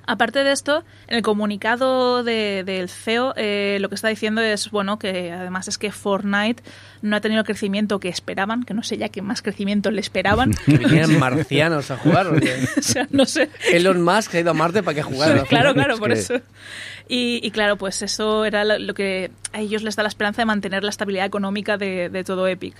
Aparte 0.06 0.44
de 0.44 0.52
esto, 0.52 0.84
en 1.08 1.16
el 1.16 1.22
comunicado 1.22 2.22
de- 2.24 2.62
del 2.64 2.88
CEO 2.88 3.32
eh, 3.36 3.78
lo 3.80 3.88
que 3.88 3.94
está 3.94 4.08
diciendo 4.08 4.40
es 4.42 4.70
bueno 4.70 4.98
que 4.98 5.32
además 5.32 5.68
es 5.68 5.78
que 5.78 5.90
Fortnite 5.92 6.62
no 7.02 7.16
ha 7.16 7.20
tenido 7.20 7.40
el 7.40 7.46
crecimiento 7.46 8.00
que 8.00 8.08
esperaban, 8.08 8.64
que 8.64 8.74
no 8.74 8.82
sé 8.82 8.96
ya 8.98 9.08
qué 9.08 9.22
más 9.22 9.40
crecimiento 9.42 9.90
le 9.90 10.00
esperaban. 10.00 10.52
Que 10.66 10.78
vinieran 10.78 11.18
marcianos 11.18 11.90
a 11.90 11.96
jugar. 11.96 12.26
o 12.78 12.82
sea, 12.82 13.06
no 13.10 13.24
sé. 13.26 13.48
Elon 13.72 14.02
Musk 14.02 14.34
ha 14.34 14.40
ido 14.40 14.50
a 14.50 14.54
Marte 14.54 14.82
para 14.82 14.94
que 14.94 15.02
jugara. 15.02 15.44
claro, 15.44 15.72
claro, 15.74 15.96
por 15.98 16.12
eso. 16.12 16.34
Y, 17.08 17.40
y 17.42 17.50
claro, 17.50 17.76
pues 17.76 18.00
eso 18.02 18.44
era 18.46 18.64
lo, 18.64 18.78
lo 18.78 18.94
que 18.94 19.30
a 19.52 19.60
ellos 19.60 19.82
les 19.82 19.94
da 19.96 20.02
la 20.02 20.08
esperanza 20.08 20.42
de 20.42 20.46
mantener 20.46 20.82
la 20.84 20.90
estabilidad 20.90 21.26
económica 21.26 21.76
de, 21.76 22.08
de 22.08 22.24
todo 22.24 22.46
Epic. 22.48 22.74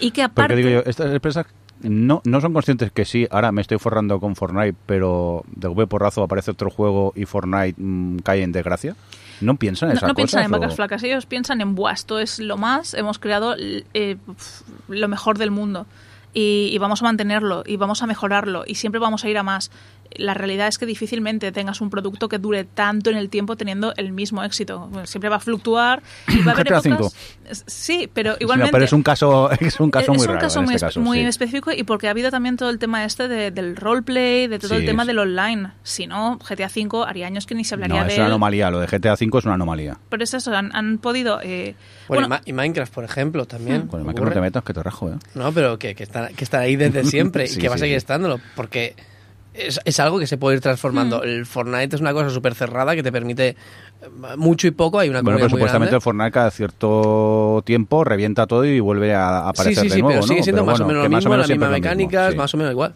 Y 0.00 0.10
que 0.10 0.22
aparte... 0.22 0.54
Porque 0.54 0.68
digo 0.68 0.82
yo, 0.82 0.90
estas 0.90 1.12
empresas 1.12 1.46
no, 1.82 2.20
no 2.24 2.40
son 2.40 2.52
conscientes 2.52 2.90
que 2.92 3.04
sí, 3.04 3.26
ahora 3.30 3.52
me 3.52 3.60
estoy 3.62 3.78
forrando 3.78 4.20
con 4.20 4.36
Fortnite, 4.36 4.74
pero 4.86 5.44
de 5.54 5.68
golpe 5.68 5.86
porrazo 5.86 6.22
aparece 6.22 6.50
otro 6.50 6.70
juego 6.70 7.12
y 7.16 7.24
Fortnite 7.24 7.74
mm, 7.80 8.18
cae 8.18 8.42
en 8.42 8.52
desgracia. 8.52 8.96
¿No 9.40 9.56
piensan 9.56 9.90
en 9.90 9.94
No, 9.94 9.98
esas 9.98 10.08
no 10.08 10.14
piensan 10.14 10.38
cosas? 10.40 10.46
en 10.46 10.50
vacas 10.52 10.72
o- 10.72 10.76
flacas, 10.76 11.02
ellos 11.04 11.26
piensan 11.26 11.60
en 11.60 11.74
buah, 11.74 11.92
esto 11.92 12.18
es 12.18 12.38
lo 12.40 12.56
más, 12.56 12.94
hemos 12.94 13.18
creado 13.18 13.54
eh, 13.58 14.16
lo 14.88 15.08
mejor 15.08 15.38
del 15.38 15.50
mundo 15.52 15.86
y, 16.34 16.70
y 16.72 16.78
vamos 16.78 17.02
a 17.02 17.04
mantenerlo 17.04 17.62
y 17.64 17.76
vamos 17.76 18.02
a 18.02 18.06
mejorarlo 18.06 18.64
y 18.66 18.74
siempre 18.74 18.98
vamos 19.00 19.24
a 19.24 19.28
ir 19.28 19.38
a 19.38 19.42
más. 19.42 19.70
La 20.18 20.34
realidad 20.34 20.68
es 20.68 20.76
que 20.78 20.84
difícilmente 20.86 21.50
tengas 21.52 21.80
un 21.80 21.88
producto 21.90 22.28
que 22.28 22.38
dure 22.38 22.64
tanto 22.64 23.08
en 23.08 23.16
el 23.16 23.30
tiempo 23.30 23.56
teniendo 23.56 23.94
el 23.96 24.12
mismo 24.12 24.42
éxito. 24.44 24.88
Bueno, 24.90 25.06
Siempre 25.06 25.30
va 25.30 25.36
a 25.36 25.40
fluctuar 25.40 26.02
y 26.28 26.42
va 26.42 26.52
a 26.52 26.54
haber 26.54 26.66
GTA 26.68 26.80
V. 26.80 26.88
épocas- 26.90 27.14
Sí, 27.66 28.10
pero 28.12 28.32
Sí, 28.32 28.38
igualmente... 28.42 28.72
pero 28.72 28.84
es 28.84 28.92
un 28.92 29.02
caso, 29.02 29.50
es 29.60 29.80
un 29.80 29.90
caso 29.90 30.12
es 30.12 30.18
muy 30.18 30.26
un 30.26 30.34
raro. 30.34 30.40
caso 30.40 30.58
en 30.58 30.64
muy, 30.66 30.74
este 30.74 30.86
espe- 30.86 30.88
caso, 30.90 31.00
muy 31.00 31.18
sí. 31.20 31.24
específico 31.24 31.72
y 31.72 31.82
porque 31.84 32.08
ha 32.08 32.10
habido 32.10 32.30
también 32.30 32.56
todo 32.56 32.68
el 32.70 32.78
tema 32.78 33.04
este 33.04 33.28
de- 33.28 33.50
del 33.50 33.76
roleplay, 33.76 34.46
de 34.48 34.58
todo 34.58 34.70
Sí, 34.70 34.76
el 34.80 34.86
tema 34.86 35.04
es- 35.04 35.06
del 35.06 35.18
online. 35.20 35.70
Si 35.82 36.06
no, 36.06 36.38
GTA 36.38 36.66
V 36.74 37.04
haría 37.06 37.26
años 37.26 37.46
que 37.46 37.54
ni 37.54 37.64
se 37.64 37.74
hablaría 37.74 38.00
No, 38.00 38.04
de 38.06 38.10
es 38.12 38.16
una 38.18 38.26
él. 38.26 38.32
anomalía. 38.32 38.70
Lo 38.70 38.80
de 38.80 38.86
GTA 38.86 39.14
V 39.14 39.38
es 39.38 39.44
una 39.44 39.54
anomalía. 39.54 39.98
Pero 40.08 40.24
es 40.24 40.34
eso, 40.34 40.54
han, 40.54 40.74
han 40.74 40.98
podido... 40.98 41.40
eh, 41.42 41.74
Bueno, 42.08 42.28
bueno, 42.28 42.42
y 42.44 42.52
Minecraft, 42.52 42.92
por 42.92 43.04
ejemplo, 43.04 43.46
también. 43.46 43.86
Con 43.86 44.00
el 44.00 44.04
Minecraft 44.06 44.28
no 44.30 44.34
te 44.34 44.40
metas 44.40 44.64
que 44.64 44.74
te 44.74 44.82
rajo, 44.82 45.10
¿eh? 45.10 45.16
No, 45.34 45.52
pero 45.52 45.78
que, 45.78 45.94
que, 45.94 46.02
están, 46.02 46.34
que 46.34 46.42
están 46.44 46.62
ahí 46.62 46.76
desde 46.76 47.04
siempre 47.08 47.46
Sí, 47.46 47.58
y 47.58 47.62
que 47.62 47.68
va 47.68 47.76
a 47.76 47.78
sí, 47.78 47.82
seguir 47.82 47.94
sí. 47.94 47.98
estándolo, 47.98 48.40
porque 48.56 48.94
es, 49.58 49.80
es 49.84 50.00
algo 50.00 50.18
que 50.18 50.26
se 50.26 50.38
puede 50.38 50.56
ir 50.56 50.62
transformando. 50.62 51.22
El 51.22 51.46
Fortnite 51.46 51.96
es 51.96 52.00
una 52.00 52.12
cosa 52.12 52.30
súper 52.30 52.54
cerrada 52.54 52.94
que 52.94 53.02
te 53.02 53.12
permite 53.12 53.48
eh, 53.48 53.56
mucho 54.36 54.66
y 54.66 54.70
poco, 54.70 54.98
hay 54.98 55.08
una 55.08 55.22
Bueno, 55.22 55.36
pero 55.38 55.48
muy 55.48 55.58
supuestamente 55.58 55.94
el 55.94 56.00
grande. 56.00 56.04
Fortnite 56.04 56.30
cada 56.32 56.50
cierto 56.50 57.62
tiempo 57.66 58.04
revienta 58.04 58.46
todo 58.46 58.64
y 58.64 58.80
vuelve 58.80 59.14
a 59.14 59.48
aparecer 59.48 59.74
Sí, 59.74 59.80
sí, 59.80 59.88
de 59.88 59.94
sí, 59.96 60.02
nuevo, 60.02 60.14
pero 60.20 60.26
sigue 60.26 60.40
¿no? 60.40 60.44
siendo 60.44 60.62
Pero 60.62 60.70
más 60.72 60.80
o 60.80 60.84
bueno, 60.84 61.00
menos 61.00 61.02
que 61.02 61.08
lo 61.08 61.10
más 61.16 61.24
o 61.24 61.28
mismo, 61.28 61.30
menos 61.30 61.48
las 61.48 61.50
mismas 61.50 61.68
mismo, 61.70 61.80
mecánicas, 61.82 62.30
sí. 62.32 62.36
más 62.38 62.54
o 62.54 62.56
menos 62.56 62.72
igual. 62.72 62.94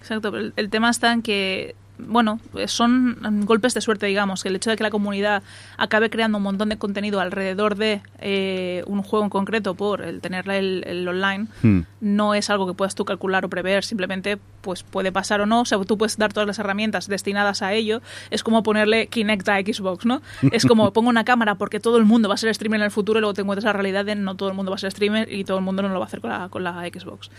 Exacto, 0.00 0.30
pero 0.30 0.42
el, 0.44 0.52
el 0.56 0.70
tema 0.70 0.90
está 0.90 1.12
en 1.12 1.22
que, 1.22 1.74
bueno, 1.98 2.40
son 2.66 3.44
golpes 3.46 3.74
de 3.74 3.80
suerte, 3.80 4.06
digamos, 4.06 4.42
que 4.42 4.48
el 4.48 4.56
hecho 4.56 4.70
de 4.70 4.76
que 4.76 4.82
la 4.82 4.90
comunidad 4.90 5.42
acabe 5.76 6.10
creando 6.10 6.38
un 6.38 6.44
montón 6.44 6.68
de 6.68 6.78
contenido 6.78 7.20
alrededor 7.20 7.76
de 7.76 8.00
eh, 8.18 8.82
un 8.86 9.02
juego 9.02 9.24
en 9.24 9.30
concreto 9.30 9.74
por 9.74 10.02
el 10.02 10.20
tener 10.20 10.48
el, 10.50 10.84
el 10.86 11.06
online, 11.08 11.46
Hmm. 11.62 11.80
no 12.00 12.34
es 12.34 12.50
algo 12.50 12.66
que 12.66 12.74
puedas 12.74 12.94
tú 12.94 13.04
calcular 13.04 13.44
o 13.44 13.48
prever, 13.48 13.84
simplemente 13.84 14.38
pues 14.60 14.82
puede 14.82 15.12
pasar 15.12 15.40
o 15.40 15.46
no, 15.46 15.60
o 15.60 15.64
sea, 15.64 15.78
tú 15.84 15.96
puedes 15.96 16.16
dar 16.16 16.32
todas 16.32 16.46
las 16.46 16.58
herramientas 16.58 17.08
destinadas 17.08 17.62
a 17.62 17.72
ello, 17.72 18.02
es 18.30 18.42
como 18.42 18.62
ponerle 18.62 19.06
Kinect 19.06 19.48
a 19.48 19.60
Xbox, 19.60 20.04
¿no? 20.06 20.22
Es 20.52 20.66
como 20.66 20.92
pongo 20.92 21.08
una 21.08 21.24
cámara 21.24 21.54
porque 21.56 21.80
todo 21.80 21.98
el 21.98 22.04
mundo 22.04 22.28
va 22.28 22.34
a 22.34 22.38
ser 22.38 22.52
streamer 22.54 22.80
en 22.80 22.84
el 22.84 22.90
futuro 22.90 23.18
y 23.18 23.20
luego 23.20 23.34
te 23.34 23.42
encuentras 23.42 23.64
la 23.64 23.72
realidad 23.72 24.04
de 24.04 24.14
no 24.16 24.34
todo 24.34 24.48
el 24.48 24.54
mundo 24.54 24.70
va 24.70 24.76
a 24.76 24.78
ser 24.78 24.90
streamer 24.90 25.32
y 25.32 25.44
todo 25.44 25.58
el 25.58 25.64
mundo 25.64 25.82
no 25.82 25.88
lo 25.88 25.98
va 25.98 26.04
a 26.04 26.08
hacer 26.08 26.20
con 26.20 26.30
la, 26.30 26.48
con 26.48 26.64
la 26.64 26.72
Xbox. 26.86 27.30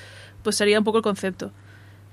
Pues 0.44 0.56
sería 0.56 0.78
un 0.80 0.86
poco 0.86 0.98
el 0.98 1.04
concepto. 1.04 1.52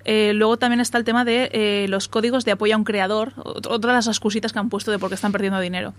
Eh, 0.04 0.32
luego 0.34 0.56
también 0.58 0.80
está 0.80 0.98
el 0.98 1.04
tema 1.04 1.24
de 1.24 1.48
eh, 1.52 1.86
los 1.88 2.08
códigos 2.08 2.44
de 2.44 2.52
apoyo 2.52 2.74
a 2.74 2.78
un 2.78 2.84
creador, 2.84 3.32
ot- 3.36 3.66
otra 3.70 3.92
de 3.92 3.96
las 3.98 4.06
excusitas 4.06 4.52
que 4.52 4.58
han 4.58 4.68
puesto 4.68 4.90
de 4.90 4.98
por 4.98 5.08
qué 5.08 5.14
están 5.14 5.32
perdiendo 5.32 5.58
dinero. 5.60 5.94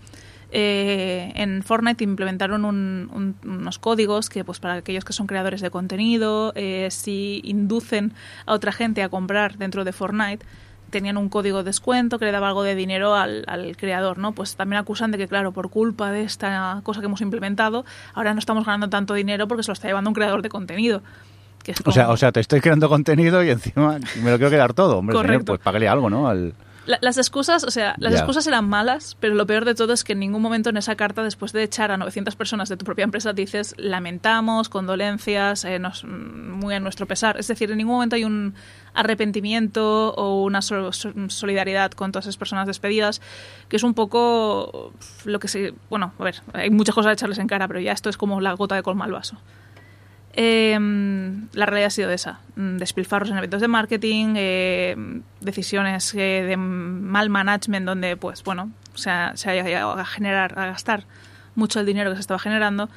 Eh, 0.51 1.31
en 1.35 1.63
Fortnite 1.63 2.03
implementaron 2.03 2.65
un- 2.65 3.09
un- 3.11 3.35
unos 3.49 3.79
códigos 3.79 4.29
que, 4.29 4.43
pues, 4.43 4.59
para 4.59 4.75
aquellos 4.75 5.03
que 5.03 5.11
son 5.13 5.25
creadores 5.27 5.59
de 5.61 5.71
contenido, 5.71 6.53
eh, 6.55 6.87
si 6.91 7.41
inducen 7.43 8.13
a 8.45 8.53
otra 8.53 8.71
gente 8.71 9.01
a 9.03 9.09
comprar 9.09 9.57
dentro 9.57 9.83
de 9.83 9.91
Fortnite, 9.91 10.45
tenían 10.91 11.17
un 11.17 11.27
código 11.29 11.57
de 11.57 11.63
descuento 11.63 12.19
que 12.19 12.25
le 12.25 12.31
daba 12.31 12.47
algo 12.49 12.61
de 12.63 12.75
dinero 12.75 13.15
al, 13.15 13.43
al 13.47 13.75
creador, 13.75 14.17
¿no? 14.19 14.33
Pues 14.33 14.55
también 14.55 14.79
acusan 14.79 15.09
de 15.11 15.17
que, 15.17 15.27
claro, 15.27 15.51
por 15.51 15.69
culpa 15.71 16.11
de 16.11 16.21
esta 16.21 16.79
cosa 16.83 16.99
que 17.01 17.07
hemos 17.07 17.21
implementado, 17.21 17.83
ahora 18.13 18.33
no 18.33 18.39
estamos 18.39 18.65
ganando 18.65 18.87
tanto 18.89 19.15
dinero 19.15 19.47
porque 19.47 19.63
se 19.63 19.69
lo 19.71 19.73
está 19.73 19.87
llevando 19.87 20.11
un 20.11 20.13
creador 20.13 20.41
de 20.43 20.49
contenido. 20.49 21.01
Que 21.65 21.71
es 21.73 21.82
O 21.84 21.91
sea, 21.91 22.04
como- 22.06 22.13
o 22.13 22.17
sea, 22.17 22.32
te 22.32 22.39
estoy 22.39 22.62
creando 22.62 22.88
contenido 22.88 23.43
y 23.43 23.49
encima 23.49 23.97
me 24.23 24.30
lo 24.32 24.38
quiero 24.38 24.49
quedar 24.51 24.73
todo. 24.73 24.99
Hombre, 24.99 25.13
señor, 25.15 25.25
Correcto. 25.25 25.45
pues 25.54 25.60
págale 25.60 25.88
algo, 25.89 26.10
¿no? 26.10 26.28
Al... 26.30 26.54
La- 26.86 26.99
las 27.01 27.17
excusas, 27.17 27.63
o 27.63 27.71
sea, 27.71 27.95
las 27.97 28.13
Ya. 28.13 28.19
excusas 28.19 28.45
eran 28.45 28.69
malas, 28.69 29.17
pero 29.19 29.34
lo 29.34 29.47
peor 29.47 29.65
de 29.65 29.73
todo 29.73 29.91
es 29.91 30.04
que 30.04 30.13
en 30.13 30.19
ningún 30.19 30.43
momento 30.43 30.69
en 30.69 30.78
esa 30.78 30.95
carta, 30.95 31.23
después 31.23 31.51
de 31.51 31.63
echar 31.63 31.89
a 31.89 31.97
900 31.97 32.36
personas 32.36 32.69
de 32.69 32.78
tu 32.78 32.86
propia 32.86 33.04
empresa, 33.04 33.34
dices 33.34 33.73
lamentamos, 33.80 34.69
condolencias, 34.69 35.65
eh, 35.65 35.80
nos- 35.80 36.04
muy 36.06 36.75
a 36.75 36.80
nuestro 36.80 37.08
pesar. 37.08 37.38
Es 37.39 37.47
decir, 37.47 37.71
en 37.71 37.78
ningún 37.80 37.95
momento 37.95 38.15
hay 38.15 38.23
un 38.25 38.54
arrepentimiento 38.93 40.13
o 40.13 40.43
una 40.43 40.62
so- 40.62 40.91
solidaridad 40.91 41.91
con 41.91 42.12
todas 42.12 42.25
esas 42.25 42.38
personas 42.38 42.67
despedidas, 42.67 43.21
que 43.69 43.78
es 43.78 43.84
un 43.84 43.93
poco 43.93 44.93
lo 45.25 45.39
que 45.39 45.47
se... 45.47 45.73
Bueno, 45.89 46.13
a 46.19 46.23
ver, 46.23 46.36
hay 46.54 46.69
muchas 46.69 46.93
cosas 46.93 47.10
a 47.10 47.13
echarles 47.13 47.39
en 47.39 47.47
cara, 47.47 47.67
pero 47.67 47.80
ya 47.80 47.91
esto 47.93 48.10
es 48.10 48.17
como 48.17 48.41
la 48.41 48.54
gota 48.54 48.75
de 48.75 48.84
colma 48.84 49.06
al 49.06 49.12
vaso. 49.12 49.38
Eh, 50.37 50.77
la 51.53 51.65
realidad 51.65 51.87
ha 51.87 51.91
sido 51.91 52.11
esa. 52.11 52.39
Mm, 52.55 52.77
Despilfarros 52.77 53.29
en 53.31 53.37
eventos 53.37 53.61
de 53.61 53.67
marketing, 53.69 54.33
eh, 54.35 54.95
decisiones 55.39 56.13
eh, 56.13 56.43
de 56.47 56.57
mal 56.57 57.29
management 57.29 57.85
donde, 57.85 58.17
pues 58.17 58.43
bueno, 58.43 58.71
o 58.93 58.97
sea, 58.97 59.31
se 59.35 59.49
ha 59.49 59.63
llegado 59.63 59.93
a 59.93 60.05
generar, 60.05 60.59
a 60.59 60.65
gastar 60.67 61.05
mucho 61.55 61.79
el 61.79 61.85
dinero 61.85 62.09
que 62.09 62.17
se 62.17 62.21
estaba 62.21 62.39
generando. 62.39 62.89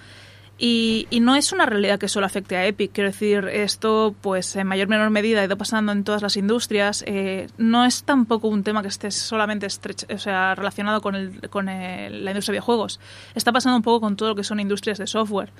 Y, 0.60 1.06
y 1.10 1.20
no 1.20 1.36
es 1.36 1.52
una 1.52 1.66
realidad 1.66 2.00
que 2.00 2.08
solo 2.08 2.26
afecte 2.26 2.56
a 2.56 2.66
Epic. 2.66 2.90
Quiero 2.92 3.10
decir, 3.10 3.44
esto, 3.46 4.16
pues 4.20 4.56
en 4.56 4.66
mayor 4.66 4.88
o 4.88 4.90
menor 4.90 5.10
medida 5.10 5.40
ha 5.40 5.44
ido 5.44 5.56
pasando 5.56 5.92
en 5.92 6.02
todas 6.02 6.20
las 6.20 6.36
industrias. 6.36 7.04
Eh, 7.06 7.46
no 7.58 7.84
es 7.84 8.02
tampoco 8.02 8.48
un 8.48 8.64
tema 8.64 8.82
que 8.82 8.88
esté 8.88 9.12
solamente 9.12 9.68
estrech- 9.68 10.12
o 10.12 10.18
sea, 10.18 10.56
relacionado 10.56 11.00
con, 11.00 11.14
el, 11.14 11.48
con 11.50 11.68
el- 11.68 12.24
la 12.24 12.32
industria 12.32 12.54
de 12.54 12.56
videojuegos. 12.56 12.98
Está 13.36 13.52
pasando 13.52 13.76
un 13.76 13.84
poco 13.84 14.00
con 14.00 14.16
todo 14.16 14.30
lo 14.30 14.34
que 14.34 14.42
son 14.42 14.58
industrias 14.58 14.98
de 14.98 15.06
software 15.06 15.52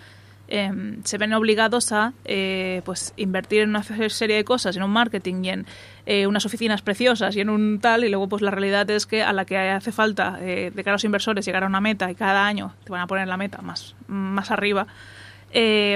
eh, 0.49 0.71
se 1.05 1.19
ven 1.19 1.33
obligados 1.35 1.93
a 1.93 2.15
eh, 2.25 2.83
pues 2.85 3.13
invertir 3.17 3.63
en 3.63 3.71
una 3.71 3.83
serie 3.83 4.37
de 4.37 4.45
cosas, 4.45 4.77
en 4.77 4.83
un 4.83 4.91
marketing 4.91 5.45
y 5.45 5.49
en 5.51 5.67
eh, 6.07 6.27
unas 6.27 6.47
oficinas 6.47 6.83
preciosas 6.83 7.37
y 7.37 7.41
en 7.41 7.51
un 7.51 7.81
tal, 7.81 8.05
y 8.05 8.09
luego 8.09 8.29
pues 8.29 8.43
la 8.43 8.51
realidad 8.51 8.89
es 8.91 9.07
que 9.07 9.23
a 9.23 9.33
la 9.33 9.45
que 9.45 9.59
hace 9.59 9.93
falta 9.93 10.39
eh, 10.41 10.73
de 10.75 10.85
cara 10.85 10.95
a 10.95 10.97
los 10.97 11.05
inversores 11.05 11.45
llegar 11.45 11.65
a 11.65 11.67
una 11.67 11.81
meta 11.81 12.11
y 12.11 12.15
cada 12.15 12.47
año 12.47 12.75
te 12.85 12.93
van 12.93 13.03
a 13.03 13.07
poner 13.07 13.29
la 13.29 13.37
meta 13.37 13.61
más, 13.63 13.95
más 14.07 14.51
arriba, 14.51 14.87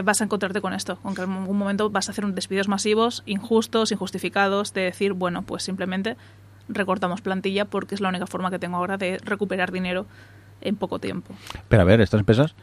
vas 0.04 0.20
a 0.20 0.24
encontrarte 0.24 0.60
con 0.60 0.72
esto, 0.72 0.98
aunque 1.02 1.22
en 1.22 1.30
algún 1.30 1.58
momento 1.58 1.90
vas 1.90 2.08
a 2.08 2.12
hacer 2.12 2.24
un 2.24 2.34
despidos 2.34 2.68
masivos, 2.68 3.22
injustos, 3.26 3.92
injustificados, 3.92 4.72
de 4.72 4.82
decir, 4.82 5.12
bueno, 5.12 5.42
pues 5.42 5.62
simplemente 5.62 6.16
recortamos 6.68 7.20
plantilla 7.20 7.64
porque 7.66 7.94
es 7.94 8.00
la 8.00 8.08
única 8.08 8.26
forma 8.26 8.50
que 8.50 8.58
tengo 8.58 8.76
ahora 8.76 8.96
de 8.96 9.18
recuperar 9.18 9.72
dinero 9.72 10.06
en 10.60 10.76
poco 10.76 10.98
tiempo. 10.98 11.34
Pero 11.68 11.82
a 11.82 11.84
ver, 11.84 12.00
estas 12.00 12.20
empresas 12.20 12.54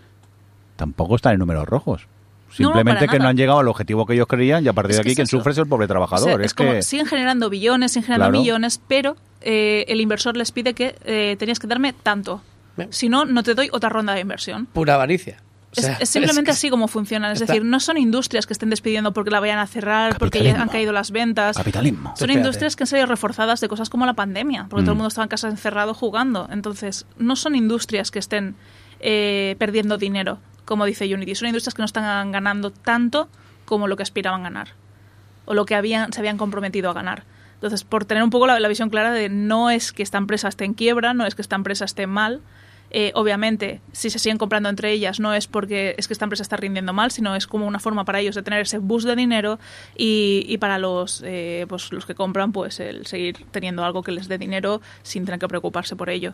tampoco 0.79 1.15
están 1.15 1.33
en 1.33 1.39
números 1.39 1.67
rojos. 1.67 2.07
Simplemente 2.51 3.07
que 3.07 3.19
no 3.19 3.27
han 3.27 3.37
llegado 3.37 3.59
al 3.59 3.67
objetivo 3.67 4.07
que 4.07 4.13
ellos 4.15 4.25
creían 4.25 4.65
y 4.65 4.67
a 4.69 4.73
partir 4.73 4.91
Es 4.91 4.97
de 4.97 5.01
aquí 5.01 5.09
es 5.11 5.15
quien 5.17 5.25
eso. 5.25 5.37
sufre 5.37 5.51
es 5.51 5.57
el 5.59 5.67
pobre 5.67 5.85
O 5.85 5.87
sea, 5.87 5.93
trabajador. 5.93 6.41
es 6.41 6.47
es 6.47 6.53
como 6.55 6.71
que 6.71 6.81
siguen 6.81 7.05
generando 7.05 7.47
billones, 7.49 7.91
siguen 7.91 8.05
generando 8.07 8.31
Claro. 8.31 8.41
millones, 8.41 8.81
pero 8.87 9.15
eh, 9.41 9.85
el 9.87 10.01
inversor 10.01 10.35
les 10.35 10.51
pide 10.51 10.73
que 10.73 10.95
eh, 11.05 11.35
tenías 11.37 11.59
que 11.59 11.67
darme 11.67 11.93
tanto. 11.93 12.41
Bien. 12.75 12.91
Si 12.91 13.07
no, 13.07 13.25
no 13.25 13.43
te 13.43 13.53
doy 13.53 13.69
otra 13.71 13.89
ronda 13.89 14.13
de 14.13 14.21
inversión. 14.21 14.65
Pura 14.65 14.95
avaricia. 14.95 15.37
O 15.41 15.71
Es, 15.79 15.85
sea, 15.85 15.97
es 15.99 16.09
simplemente 16.09 16.49
es 16.49 16.55
que- 16.55 16.57
así 16.59 16.69
como 16.71 16.87
funcionan. 16.87 17.33
Es 17.33 17.41
está- 17.41 17.53
decir, 17.53 17.63
no 17.63 17.79
son 17.79 17.97
industrias 17.99 18.47
que 18.47 18.53
estén 18.53 18.71
despidiendo 18.71 19.13
porque 19.13 19.29
la 19.29 19.39
vayan 19.39 19.59
a 19.59 19.67
cerrar, 19.67 20.17
porque 20.17 20.41
ya 20.43 20.59
han 20.59 20.69
caído 20.69 20.91
las 20.91 21.11
ventas. 21.11 21.55
capitalismo. 21.55 22.09
Son 22.09 22.13
Espérate. 22.31 22.39
industrias 22.39 22.75
que 22.75 22.83
han 22.83 22.87
salido 22.87 23.05
reforzadas 23.05 23.59
de 23.61 23.67
cosas 23.67 23.91
como 23.91 24.07
la 24.07 24.13
pandemia, 24.13 24.65
porque 24.67 24.81
Mm. 24.81 24.85
todo 24.85 24.91
el 24.93 24.97
mundo 24.97 25.07
estaba 25.09 25.25
en 25.25 25.29
casa 25.29 25.47
encerrado 25.49 25.93
jugando. 25.93 26.49
Entonces, 26.51 27.05
no 27.19 27.35
son 27.35 27.53
industrias 27.55 28.09
que 28.09 28.17
estén 28.17 28.55
eh, 29.01 29.55
perdiendo 29.59 29.97
dinero, 29.97 30.39
como 30.69 30.85
dice 30.85 31.11
Unity. 31.11 31.33
Son 31.33 31.47
industrias 31.47 31.73
que 31.73 31.81
no 31.81 31.87
están 31.87 32.31
ganando 32.31 32.69
tanto 32.69 33.27
como 33.65 33.87
lo 33.87 33.97
que 33.97 34.03
aspiraban 34.03 34.41
a 34.41 34.43
ganar 34.43 34.67
o 35.45 35.55
lo 35.55 35.65
que 35.65 35.73
habían, 35.73 36.13
se 36.13 36.19
habían 36.19 36.37
comprometido 36.37 36.91
a 36.91 36.93
ganar. 36.93 37.23
Entonces, 37.55 37.83
por 37.83 38.05
tener 38.05 38.21
un 38.21 38.29
poco 38.29 38.45
la, 38.45 38.59
la 38.59 38.67
visión 38.67 38.91
clara 38.91 39.11
de 39.11 39.29
no 39.29 39.71
es 39.71 39.91
que 39.91 40.03
esta 40.03 40.19
empresa 40.19 40.47
esté 40.47 40.65
en 40.65 40.75
quiebra, 40.75 41.15
no 41.15 41.25
es 41.25 41.33
que 41.33 41.41
esta 41.41 41.55
empresa 41.55 41.85
esté 41.85 42.05
mal. 42.05 42.41
eh, 42.91 43.11
obviamente, 43.13 43.81
si 43.91 44.09
se 44.09 44.17
siguen 44.17 44.37
comprando 44.37 44.69
entre 44.69 44.91
ellas, 44.91 45.19
no 45.19 45.33
es 45.33 45.47
porque 45.47 45.95
es 45.97 46.07
que 46.07 46.13
esta 46.13 46.25
empresa 46.25 46.41
está 46.41 46.57
rindiendo 46.57 46.93
mal, 46.93 47.11
sino 47.11 47.35
es 47.35 47.45
como 47.45 47.67
una 47.67 47.79
forma 47.79 48.03
para 48.03 48.19
ellos 48.19 48.35
de 48.35 48.41
tener 48.41 48.61
ese 48.61 48.79
boost 48.79 49.07
de 49.07 49.15
dinero 49.15 49.59
y, 49.95 50.45
y 50.47 50.57
para 50.57 50.79
los, 50.79 51.21
eh, 51.25 51.65
pues, 51.69 51.91
los 51.91 52.05
que 52.05 52.15
compran, 52.15 52.51
pues 52.51 52.79
el 52.79 53.05
seguir 53.05 53.45
teniendo 53.51 53.83
algo 53.83 54.01
que 54.01 54.11
les 54.11 54.27
dé 54.27 54.37
dinero 54.37 54.81
sin 55.03 55.25
tener 55.25 55.39
que 55.39 55.47
preocuparse 55.47 55.95
por 55.95 56.09
ello. 56.09 56.33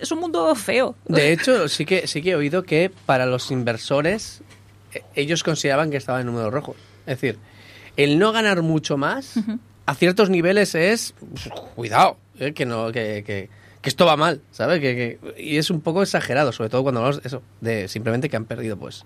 Es 0.00 0.10
un 0.12 0.20
mundo 0.20 0.54
feo. 0.54 0.94
De 1.06 1.32
hecho, 1.32 1.68
sí 1.68 1.84
que, 1.84 2.06
sí 2.06 2.22
que 2.22 2.30
he 2.30 2.36
oído 2.36 2.62
que 2.62 2.90
para 3.06 3.26
los 3.26 3.50
inversores 3.50 4.42
eh, 4.94 5.02
ellos 5.14 5.42
consideraban 5.42 5.90
que 5.90 5.96
estaban 5.96 6.20
en 6.22 6.26
números 6.28 6.52
rojos. 6.52 6.76
Es 7.06 7.20
decir, 7.20 7.38
el 7.96 8.18
no 8.18 8.32
ganar 8.32 8.62
mucho 8.62 8.96
más 8.96 9.34
a 9.86 9.94
ciertos 9.94 10.30
niveles 10.30 10.74
es 10.74 11.14
pues, 11.32 11.48
cuidado, 11.74 12.16
eh, 12.38 12.52
que 12.52 12.66
no 12.66 12.92
que, 12.92 13.24
que- 13.26 13.48
que 13.80 13.88
esto 13.90 14.06
va 14.06 14.16
mal, 14.16 14.40
¿sabes? 14.50 14.80
Que, 14.80 15.18
que- 15.22 15.40
y 15.40 15.56
es 15.56 15.70
un 15.70 15.80
poco 15.80 16.02
exagerado, 16.02 16.50
sobre 16.50 16.68
todo 16.68 16.82
cuando 16.82 16.98
hablamos 17.00 17.22
de 17.22 17.28
eso, 17.28 17.42
de 17.60 17.86
simplemente 17.86 18.28
que 18.28 18.36
han 18.36 18.44
perdido, 18.44 18.76
pues. 18.76 19.04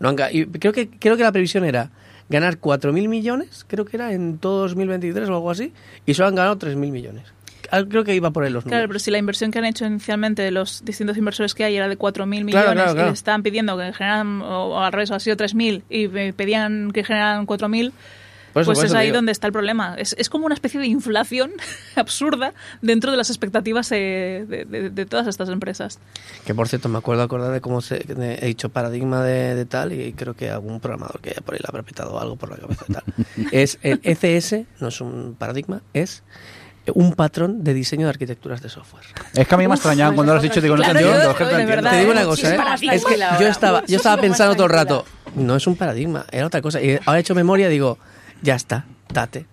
No 0.00 0.08
han, 0.08 0.16
y 0.32 0.46
creo 0.46 0.72
que 0.72 0.88
creo 0.88 1.18
que 1.18 1.22
la 1.22 1.30
previsión 1.30 1.62
era 1.66 1.90
ganar 2.30 2.58
4.000 2.58 3.06
millones, 3.08 3.66
creo 3.68 3.84
que 3.84 3.98
era 3.98 4.14
en 4.14 4.38
todo 4.38 4.60
2023 4.62 5.28
o 5.28 5.34
algo 5.34 5.50
así, 5.50 5.74
y 6.06 6.14
solo 6.14 6.28
han 6.28 6.34
ganado 6.36 6.56
3.000 6.56 6.90
millones. 6.90 7.24
Ah, 7.70 7.82
Creo 7.88 8.04
que 8.04 8.14
iba 8.14 8.30
por 8.30 8.44
ahí 8.44 8.50
los 8.50 8.64
números. 8.64 8.78
Claro, 8.78 8.88
pero 8.88 8.98
si 8.98 9.10
la 9.10 9.18
inversión 9.18 9.50
que 9.50 9.58
han 9.58 9.64
hecho 9.64 9.84
inicialmente 9.86 10.50
los 10.50 10.84
distintos 10.84 11.16
inversores 11.16 11.54
que 11.54 11.64
hay 11.64 11.76
era 11.76 11.88
de 11.88 11.98
4.000 11.98 12.26
millones 12.26 12.52
Claro, 12.52 12.92
claro, 12.94 13.10
y 13.10 13.12
estaban 13.12 13.42
pidiendo 13.42 13.76
que 13.76 13.92
generaran, 13.92 14.42
o 14.42 14.80
al 14.82 14.92
revés, 14.92 15.10
ha 15.10 15.20
sido 15.20 15.36
3.000 15.36 15.82
y 15.90 16.08
me 16.08 16.32
pedían 16.32 16.90
que 16.92 17.04
generaran 17.04 17.46
4.000, 17.46 17.92
Por 18.52 18.62
eso, 18.62 18.72
pues 18.72 18.84
es 18.84 18.94
ahí 18.94 19.06
digo. 19.06 19.16
donde 19.16 19.32
está 19.32 19.48
el 19.48 19.52
problema. 19.52 19.96
Es, 19.98 20.14
es 20.16 20.30
como 20.30 20.46
una 20.46 20.54
especie 20.54 20.78
de 20.78 20.86
inflación 20.86 21.50
absurda 21.96 22.54
dentro 22.82 23.10
de 23.10 23.16
las 23.16 23.28
expectativas 23.30 23.90
eh, 23.92 24.44
de, 24.48 24.64
de- 24.64 24.90
de 24.90 25.06
todas 25.06 25.26
estas 25.26 25.48
empresas. 25.48 25.98
Que 26.46 26.54
por 26.54 26.68
cierto, 26.68 26.88
me 26.88 26.98
acuerdo 26.98 27.22
acordar 27.24 27.50
de 27.52 27.60
cómo 27.60 27.80
se, 27.80 27.98
de- 27.98 28.38
he 28.40 28.46
dicho 28.46 28.68
paradigma 28.68 29.24
de, 29.24 29.54
de 29.56 29.64
tal 29.64 29.92
y 29.92 30.12
creo 30.12 30.34
que 30.34 30.50
algún 30.50 30.78
programador 30.78 31.20
que 31.20 31.30
haya 31.30 31.40
por 31.40 31.54
ahí 31.54 31.60
le 31.60 31.66
habrá 31.68 31.82
petado 31.82 32.20
algo 32.20 32.36
por 32.36 32.50
la 32.50 32.56
cabeza 32.58 32.84
y 32.88 32.92
tal. 32.92 33.02
es 33.52 33.78
el 33.82 34.00
ECS, 34.04 34.66
no 34.80 34.86
es 34.88 35.00
un 35.00 35.34
paradigma, 35.36 35.82
es 35.92 36.22
un 36.92 37.14
patrón 37.14 37.64
de 37.64 37.72
diseño 37.74 38.06
de 38.06 38.10
arquitecturas 38.10 38.60
de 38.60 38.68
software. 38.68 39.04
Es 39.34 39.48
que 39.48 39.54
a 39.54 39.58
mí 39.58 39.64
me 39.64 39.68
Uf, 39.72 39.76
extrañaba 39.76 40.10
pues 40.10 40.16
cuando 40.16 40.32
lo 40.34 40.36
has 40.38 40.42
dicho, 40.42 40.60
digo, 40.60 40.76
no 40.76 40.82
te 40.82 40.90
Claro, 40.90 40.98
entiendo, 41.06 41.24
yo- 41.38 41.44
entiendo. 41.44 41.66
verdad, 41.66 41.90
Te 41.92 41.98
digo 41.98 42.10
una 42.12 42.24
cosa, 42.24 42.54
¿eh? 42.54 42.58
Es 42.92 43.04
que 43.04 43.18
yo 43.40 43.48
estaba, 43.48 43.84
yo 43.86 43.96
estaba 43.96 44.20
pensando 44.20 44.54
todo 44.54 44.66
el 44.66 44.72
rato, 44.72 45.04
no 45.34 45.56
es 45.56 45.66
un 45.66 45.76
paradigma, 45.76 46.26
era 46.30 46.46
otra 46.46 46.60
cosa. 46.60 46.80
Y 46.82 46.98
ahora 47.06 47.18
he 47.18 47.20
hecho 47.20 47.34
memoria 47.34 47.68
digo, 47.68 47.98
ya 48.42 48.54
está, 48.54 48.84
date. 49.12 49.46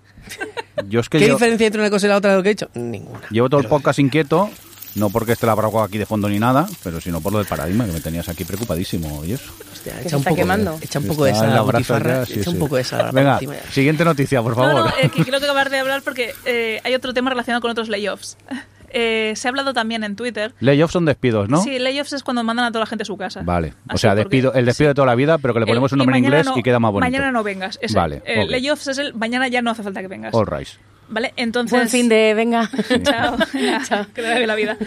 Yo 0.87 0.99
es 0.99 1.09
que 1.09 1.19
¿Qué 1.19 1.27
yo 1.27 1.33
diferencia 1.35 1.67
entre 1.67 1.81
una 1.81 1.89
cosa 1.89 2.05
y 2.07 2.09
la 2.09 2.17
otra 2.17 2.31
de 2.31 2.37
lo 2.37 2.43
que 2.43 2.49
he 2.49 2.53
dicho? 2.53 2.69
Ninguna. 2.73 3.21
llevo 3.29 3.49
todo 3.49 3.61
el 3.61 3.67
podcast 3.67 3.99
inquieto, 3.99 4.49
no 4.95 5.10
porque 5.10 5.34
esté 5.34 5.45
la 5.45 5.56
bragua 5.56 5.86
aquí 5.86 5.97
de 5.97 6.06
fondo 6.06 6.27
ni 6.30 6.39
nada, 6.39 6.67
pero 6.84 6.99
sino 7.01 7.21
por 7.21 7.32
lo 7.32 7.39
del 7.39 7.47
paradigma, 7.47 7.86
que 7.86 7.91
me 7.93 8.01
tenías 8.01 8.27
aquí 8.30 8.43
preocupadísimo 8.45 9.23
y 9.25 9.34
eso. 9.34 9.51
Hostia, 9.71 9.99
echa 9.99 10.10
se 10.10 10.15
un 10.15 10.19
está 10.21 10.30
poco, 10.30 10.36
quemando. 10.41 10.77
Echa 10.82 10.99
un 10.99 11.08
poco 11.08 11.23
de 11.25 11.32
Está 11.32 11.47
esa 11.47 11.62
butifarra, 11.62 12.13
ya, 12.19 12.25
sí, 12.25 12.39
echa 12.39 12.49
un 12.49 12.60
poco 12.60 12.75
de 12.75 12.82
esa 12.82 13.12
Venga, 13.12 13.39
siguiente 13.71 14.06
noticia, 14.06 14.41
por 14.41 14.56
favor. 14.56 14.73
no, 14.86 14.88
eh, 15.01 15.10
que 15.10 15.23
creo 15.25 15.39
que 15.39 15.45
acabar 15.45 15.69
de 15.69 15.80
hablar 15.80 16.01
porque 16.04 16.34
eh, 16.45 16.82
hay 16.84 16.93
otro 16.93 17.13
tema 17.13 17.30
relacionado 17.30 17.62
con 17.62 17.71
otros 17.71 17.89
layoffs. 17.89 18.38
Eh, 18.93 19.32
se 19.38 19.47
ha 19.47 19.49
hablado 19.51 19.73
también 19.73 20.04
en 20.04 20.17
Twitter. 20.17 20.54
Layoffs 20.60 20.91
son 20.91 21.06
despidos, 21.06 21.47
¿no? 21.47 21.62
Sí, 21.63 21.80
layoffs 21.80 22.12
es 22.12 22.23
cuando 22.23 22.43
mandan 22.43 22.65
a 22.65 22.71
toda 22.71 22.82
la 22.82 22.86
gente 22.88 23.04
a 23.04 23.06
su 23.06 23.15
casa. 23.15 23.41
Vale, 23.41 23.69
o 23.88 23.93
Así 23.93 24.01
sea, 24.01 24.15
despido, 24.15 24.54
el 24.54 24.65
despido 24.65 24.89
de 24.89 24.95
toda 24.95 25.08
la 25.08 25.15
vida, 25.15 25.38
pero 25.38 25.54
que 25.54 25.62
le 25.62 25.65
ponemos 25.65 25.93
El- 25.93 25.95
un 25.95 25.99
nombre 25.99 26.17
en 26.17 26.25
inglés 26.25 26.45
no- 26.47 26.58
y 26.58 26.62
queda 26.62 26.77
más 26.77 26.91
bonito. 26.91 27.10
Mañana 27.10 27.32
no 27.32 27.41
vengas. 27.41 27.80
ese. 27.82 27.95
Vale, 27.95 28.21
Eh. 28.25 28.45
Layoffs 28.49 28.89
es 28.89 28.97
el 28.97 29.13
mañana 29.13 29.47
ya 29.47 29.62
no 29.62 29.71
hace 29.71 29.82
falta 29.84 30.01
que 30.01 30.10
vengas. 30.10 30.34
All 30.34 30.45
right. 30.45 30.67
Vale, 31.12 31.34
entonces. 31.36 31.71
Buen 31.78 31.89
fin 31.89 32.10
de, 32.10 32.34
venga. 32.34 32.69
Chao. 33.04 33.38
Chao. 33.88 34.06
Que 34.13 34.21
le 34.21 34.47
la 34.47 34.56
vida. 34.56 34.78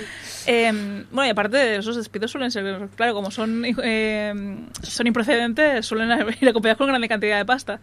Eh, 0.47 0.73
bueno, 1.11 1.27
y 1.27 1.31
aparte 1.31 1.57
de 1.57 1.77
esos 1.77 1.97
despidos 1.97 2.31
suelen 2.31 2.51
ser, 2.51 2.89
claro, 2.97 3.15
como 3.15 3.31
son, 3.31 3.65
eh, 3.65 4.35
son 4.83 5.07
improcedentes, 5.07 5.87
suelen 5.87 6.11
ir 6.41 6.49
acompañados 6.49 6.79
con 6.79 6.89
grande 6.89 7.09
cantidad 7.09 7.39
de 7.39 7.45
pasta. 7.45 7.81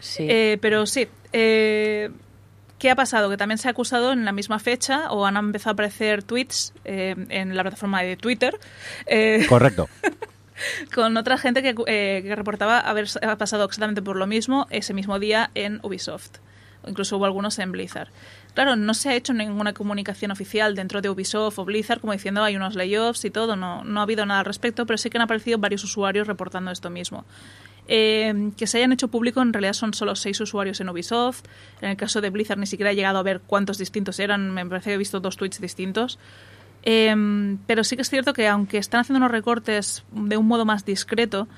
Sí. 0.00 0.26
Eh, 0.28 0.58
pero 0.60 0.84
sí, 0.86 1.08
eh, 1.32 2.10
¿qué 2.78 2.90
ha 2.90 2.96
pasado? 2.96 3.30
Que 3.30 3.36
también 3.36 3.58
se 3.58 3.68
ha 3.68 3.70
acusado 3.70 4.12
en 4.12 4.24
la 4.24 4.32
misma 4.32 4.58
fecha 4.58 5.10
o 5.10 5.26
han 5.26 5.36
empezado 5.36 5.70
a 5.70 5.72
aparecer 5.74 6.22
tweets 6.22 6.72
eh, 6.84 7.14
en 7.30 7.56
la 7.56 7.62
plataforma 7.62 8.02
de 8.02 8.16
Twitter 8.16 8.58
eh, 9.06 9.46
Correcto. 9.48 9.88
con 10.94 11.16
otra 11.16 11.38
gente 11.38 11.62
que, 11.62 11.74
eh, 11.86 12.22
que 12.24 12.36
reportaba 12.36 12.78
haber 12.78 13.06
ha 13.22 13.36
pasado 13.36 13.64
exactamente 13.64 14.02
por 14.02 14.16
lo 14.16 14.26
mismo 14.26 14.66
ese 14.70 14.94
mismo 14.94 15.18
día 15.18 15.50
en 15.54 15.80
Ubisoft. 15.82 16.38
Incluso 16.86 17.16
hubo 17.16 17.26
algunos 17.26 17.58
en 17.58 17.72
Blizzard. 17.72 18.08
Claro, 18.54 18.76
no 18.76 18.94
se 18.94 19.10
ha 19.10 19.14
hecho 19.14 19.32
ninguna 19.32 19.74
comunicación 19.74 20.30
oficial 20.30 20.74
dentro 20.74 21.02
de 21.02 21.10
Ubisoft 21.10 21.58
o 21.58 21.64
Blizzard 21.64 22.00
como 22.00 22.12
diciendo 22.12 22.42
hay 22.42 22.56
unos 22.56 22.74
layoffs 22.74 23.24
y 23.24 23.30
todo. 23.30 23.56
No, 23.56 23.84
no 23.84 24.00
ha 24.00 24.02
habido 24.04 24.24
nada 24.24 24.40
al 24.40 24.46
respecto, 24.46 24.86
pero 24.86 24.96
sí 24.96 25.10
que 25.10 25.18
han 25.18 25.22
aparecido 25.22 25.58
varios 25.58 25.84
usuarios 25.84 26.26
reportando 26.26 26.70
esto 26.70 26.88
mismo. 26.88 27.24
Eh, 27.88 28.50
que 28.56 28.66
se 28.66 28.78
hayan 28.78 28.92
hecho 28.92 29.08
público 29.08 29.40
en 29.40 29.52
realidad 29.52 29.72
son 29.72 29.94
solo 29.94 30.16
seis 30.16 30.40
usuarios 30.40 30.80
en 30.80 30.88
Ubisoft. 30.88 31.44
En 31.80 31.90
el 31.90 31.96
caso 31.96 32.20
de 32.20 32.30
Blizzard 32.30 32.58
ni 32.58 32.66
siquiera 32.66 32.92
he 32.92 32.94
llegado 32.96 33.18
a 33.18 33.22
ver 33.22 33.40
cuántos 33.40 33.78
distintos 33.78 34.18
eran. 34.20 34.52
Me 34.52 34.64
parece 34.66 34.90
que 34.90 34.94
he 34.94 34.98
visto 34.98 35.20
dos 35.20 35.36
tweets 35.36 35.60
distintos. 35.60 36.18
Eh, 36.82 37.56
pero 37.66 37.82
sí 37.82 37.96
que 37.96 38.02
es 38.02 38.10
cierto 38.10 38.32
que 38.32 38.46
aunque 38.46 38.78
están 38.78 39.00
haciendo 39.00 39.18
unos 39.18 39.32
recortes 39.32 40.04
de 40.12 40.36
un 40.36 40.46
modo 40.46 40.64
más 40.64 40.84
discreto, 40.84 41.48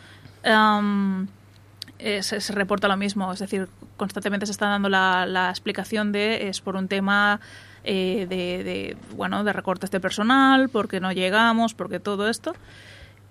am, 0.43 1.29
eh, 1.99 2.23
se, 2.23 2.41
se 2.41 2.53
reporta 2.53 2.89
lo 2.89 2.97
mismo. 2.97 3.33
Es 3.33 3.39
decir, 3.39 3.69
constantemente 3.97 4.47
se 4.47 4.53
está 4.53 4.69
dando 4.69 4.89
la, 4.89 5.27
la 5.27 5.51
explicación 5.51 6.13
de 6.13 6.49
es 6.49 6.61
por 6.61 6.77
un 6.77 6.89
tema 6.89 7.41
eh, 7.85 8.27
de, 8.29 8.65
de, 8.65 8.97
bueno, 9.17 9.45
de 9.45 9.53
recortes 9.53 9.91
de 9.91 10.01
personal, 10.01 10.69
porque 10.69 11.01
no 11.01 11.13
llegamos, 11.13 11.75
porque 11.75 12.01
todo 12.01 12.29
esto. 12.29 12.55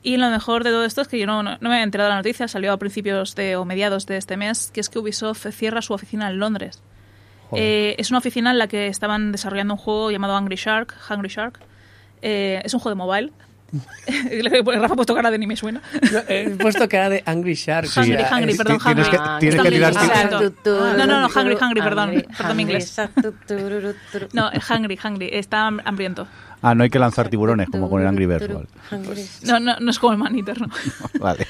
Y 0.03 0.17
lo 0.17 0.29
mejor 0.29 0.63
de 0.63 0.69
todo 0.69 0.85
esto 0.85 1.01
es 1.01 1.07
que 1.07 1.19
yo 1.19 1.25
no, 1.25 1.43
no, 1.43 1.57
no 1.59 1.69
me 1.69 1.79
he 1.79 1.83
enterado 1.83 2.09
de 2.09 2.15
la 2.15 2.19
noticia, 2.19 2.47
salió 2.47 2.71
a 2.71 2.77
principios 2.77 3.35
de, 3.35 3.55
o 3.55 3.65
mediados 3.65 4.05
de 4.05 4.17
este 4.17 4.37
mes, 4.37 4.71
que 4.73 4.79
es 4.79 4.89
que 4.89 4.99
Ubisoft 4.99 5.47
cierra 5.51 5.81
su 5.81 5.93
oficina 5.93 6.29
en 6.29 6.39
Londres. 6.39 6.81
Eh, 7.53 7.95
es 7.97 8.09
una 8.09 8.19
oficina 8.19 8.51
en 8.51 8.57
la 8.57 8.67
que 8.67 8.87
estaban 8.87 9.31
desarrollando 9.31 9.75
un 9.75 9.79
juego 9.79 10.11
llamado 10.11 10.35
Angry 10.35 10.57
Shark. 10.57 10.93
Hungry 11.09 11.29
Shark. 11.29 11.59
Eh, 12.21 12.61
es 12.63 12.73
un 12.73 12.79
juego 12.79 12.95
de 12.95 12.95
mobile. 12.95 13.31
Rafa 14.81 14.93
ha 14.93 14.95
puesto 14.95 15.13
cara 15.15 15.29
de 15.31 15.37
ni 15.37 15.47
me 15.47 15.55
suena. 15.57 15.81
No, 16.11 16.19
he 16.27 16.49
puesto 16.51 16.87
cara 16.87 17.09
de 17.09 17.23
Angry 17.25 17.53
Shark. 17.55 17.87
Hungry, 17.95 18.13
o 18.15 18.17
sea, 18.19 18.37
hungry, 18.37 18.55
perdón, 18.55 18.77
tienes 18.79 19.07
hungry. 19.07 19.11
que- 19.11 19.17
Ah, 19.19 19.37
tienes 19.39 19.61
que 19.61 19.67
en 19.67 19.73
tirar 19.73 19.91
inglés, 19.93 20.03
ti- 20.03 20.07
lo 20.31 20.39
siento. 20.39 20.97
No, 20.97 21.05
no, 21.07 21.21
no, 21.21 21.27
hungry, 21.27 21.57
hungry, 21.61 21.81
perdón. 21.81 22.23
Perdón 22.37 22.57
mi 22.57 22.63
inglés. 22.63 22.95
No, 24.33 24.51
es 24.51 24.69
hungry, 24.69 24.99
hungry. 25.03 25.29
Está 25.33 25.67
ham- 25.67 25.81
hambriento. 25.85 26.27
Ah, 26.61 26.73
no 26.73 26.83
hay 26.83 26.89
que 26.89 26.97
lanzar 26.97 27.29
tiburones 27.29 27.69
como 27.69 27.87
con 27.87 28.01
el 28.01 28.07
Angry 28.07 28.25
Birds. 28.25 28.49
No, 29.43 29.59
no, 29.59 29.75
no 29.79 29.91
es 29.91 29.99
como 29.99 30.13
el 30.13 30.17
Maneater, 30.17 30.59
¿no? 30.59 30.69
Vale. 31.19 31.45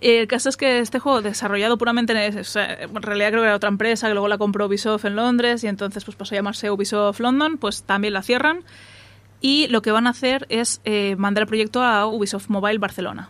El 0.00 0.28
caso 0.28 0.48
es 0.50 0.56
que 0.56 0.78
este 0.78 1.00
juego, 1.00 1.20
desarrollado 1.20 1.78
puramente 1.78 2.12
en, 2.12 2.38
o 2.38 2.44
sea, 2.44 2.74
en 2.82 2.94
realidad 3.02 3.30
creo 3.30 3.42
que 3.42 3.46
era 3.48 3.56
otra 3.56 3.68
empresa, 3.70 4.06
que 4.06 4.12
luego 4.14 4.28
la 4.28 4.38
compró 4.38 4.66
Ubisoft 4.66 5.04
en 5.04 5.16
Londres 5.16 5.64
y 5.64 5.68
entonces 5.68 6.04
pues 6.04 6.16
pasó 6.16 6.34
a 6.34 6.38
llamarse 6.38 6.70
Ubisoft 6.70 7.18
London, 7.18 7.58
pues 7.58 7.82
también 7.82 8.14
la 8.14 8.22
cierran. 8.22 8.60
Y 9.42 9.66
lo 9.66 9.82
que 9.82 9.90
van 9.90 10.06
a 10.06 10.10
hacer 10.10 10.46
es 10.48 10.80
eh, 10.84 11.16
mandar 11.16 11.42
el 11.42 11.48
proyecto 11.48 11.82
a 11.82 12.06
Ubisoft 12.06 12.48
Mobile 12.48 12.78
Barcelona. 12.78 13.28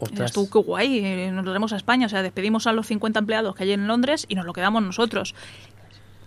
Ostras. 0.00 0.32
tú, 0.32 0.48
qué 0.48 0.58
guay, 0.58 1.30
nos 1.30 1.44
lo 1.44 1.50
traemos 1.50 1.72
a 1.72 1.76
España. 1.76 2.06
O 2.06 2.08
sea, 2.08 2.22
despedimos 2.22 2.66
a 2.66 2.72
los 2.72 2.86
50 2.86 3.18
empleados 3.18 3.54
que 3.54 3.64
hay 3.64 3.72
en 3.72 3.86
Londres 3.86 4.26
y 4.28 4.36
nos 4.36 4.46
lo 4.46 4.52
quedamos 4.52 4.82
nosotros. 4.82 5.34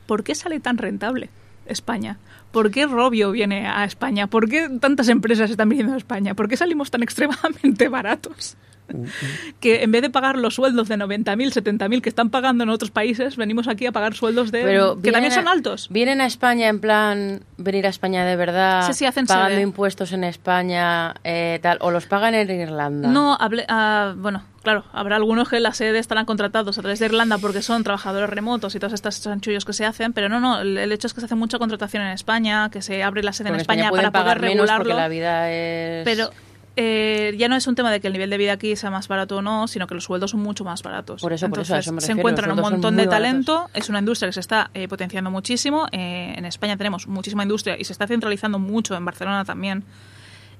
¿Por 0.06 0.24
qué 0.24 0.36
sale 0.36 0.60
tan 0.60 0.78
rentable 0.78 1.30
España? 1.66 2.20
¿Por 2.52 2.70
qué 2.70 2.86
Robio 2.86 3.32
viene 3.32 3.68
a 3.68 3.86
España? 3.86 4.28
¿Por 4.28 4.50
qué 4.50 4.70
tantas 4.80 5.10
empresas 5.10 5.50
están 5.50 5.70
viniendo 5.70 5.94
a 5.94 5.98
España? 5.98 6.36
¿Por 6.36 6.48
qué 6.48 6.58
salimos 6.58 6.92
tan 6.92 7.02
extremadamente 7.04 7.90
baratos? 7.90 8.56
que 9.60 9.84
en 9.84 9.92
vez 9.92 10.02
de 10.02 10.10
pagar 10.10 10.38
los 10.38 10.56
sueldos 10.56 10.88
de 10.88 10.98
90.000, 10.98 11.52
70.000 11.54 12.02
que 12.02 12.10
están 12.10 12.30
pagando 12.30 12.64
en 12.64 12.70
otros 12.70 12.92
países, 12.92 13.36
venimos 13.38 13.68
aquí 13.68 13.86
a 13.86 13.92
pagar 13.92 14.14
sueldos 14.14 14.52
de 14.52 14.64
Pero 14.64 15.00
que 15.02 15.12
también 15.12 15.34
son 15.34 15.48
a- 15.48 15.52
altos. 15.52 15.88
Vienen 15.90 16.22
a 16.22 16.26
España 16.26 16.68
en 16.68 16.80
plan 16.80 17.44
venir 17.58 17.86
a 17.86 17.90
España 17.90 18.26
de 18.26 18.36
verdad, 18.36 18.88
Sí, 18.88 18.94
sí, 18.94 19.06
hacen 19.06 19.26
pagando 19.26 19.52
sede. 19.52 19.62
impuestos 19.62 20.12
en 20.14 20.24
España, 20.24 21.16
eh, 21.24 21.60
tal, 21.62 21.78
o 21.82 21.92
los 21.92 22.06
pagan 22.06 22.34
en 22.36 22.50
Irlanda. 22.50 23.08
No, 23.10 23.38
hable- 23.40 23.66
ah, 23.68 24.14
bueno, 24.18 24.44
claro, 24.64 24.84
habrá 24.94 25.16
algunos 25.16 25.48
que 25.50 25.60
la 25.60 25.74
sede 25.74 26.00
estarán 26.00 26.26
contratados 26.26 26.78
a 26.78 26.82
través 26.82 27.00
de 27.00 27.06
Irlanda 27.06 27.38
porque 27.38 27.62
son 27.62 27.84
trabajadores 27.84 28.30
remotos 28.30 28.74
y 28.76 28.80
todos 28.80 28.94
estos 28.94 29.22
chanchullos 29.22 29.66
que 29.66 29.74
se 29.74 29.86
hacen, 29.86 30.14
pero 30.14 30.28
no, 30.30 30.40
no, 30.40 30.62
el, 30.62 30.92
hecho 30.92 31.08
es 31.08 31.14
que 31.14 31.20
se 31.22 31.26
hace 31.26 31.36
mucha 31.36 31.60
contratación 31.60 32.04
en 32.04 32.10
España, 32.10 32.70
que 32.72 32.82
se 32.82 33.04
abre 33.04 33.24
la 33.24 33.34
sede 33.34 33.50
Porque 33.50 33.56
en 33.58 33.62
España 33.62 33.84
España, 33.86 34.12
para 34.12 34.24
poder 34.24 34.42
regularlo. 34.42 34.96
la 34.96 35.08
vida 35.08 35.52
es. 35.52 36.04
Pero 36.06 36.30
eh, 36.78 37.36
ya 37.38 37.50
no 37.50 37.56
es 37.56 37.68
un 37.68 37.76
tema 37.76 37.92
de 37.92 38.00
que 38.00 38.08
el 38.08 38.14
nivel 38.14 38.30
de 38.30 38.38
vida 38.38 38.54
aquí 38.54 38.76
sea 38.76 38.90
más 38.90 39.08
barato 39.08 39.38
o 39.38 39.42
no, 39.42 39.68
sino 39.68 39.88
que 39.88 39.94
los 39.94 40.06
sueldos 40.06 40.32
son 40.32 40.42
mucho 40.42 40.64
más 40.64 40.82
baratos. 40.82 41.22
Por 41.22 41.34
eso, 41.34 41.50
por 41.50 41.60
eso, 41.60 41.74
a 41.74 41.78
Entonces, 41.78 41.88
eso 41.88 41.94
me 41.94 42.02
se 42.02 42.12
encuentran 42.14 42.52
un 42.52 42.62
montón 42.62 42.96
de 42.96 43.06
baratos. 43.06 43.46
talento, 43.46 43.70
es 43.74 43.90
una 43.90 44.00
industria 44.00 44.30
que 44.30 44.34
se 44.34 44.40
está 44.40 44.72
eh, 44.74 44.88
potenciando 44.88 45.30
muchísimo. 45.30 45.88
eh, 45.92 46.34
en 46.38 46.46
España 46.46 46.78
tenemos 46.78 47.08
muchísima 47.08 47.44
industria 47.44 47.78
y 47.78 47.84
se 47.84 47.92
está 47.92 48.08
centralizando 48.08 48.58
mucho, 48.58 48.96
en 48.96 49.04
Barcelona 49.04 49.44
también. 49.44 49.84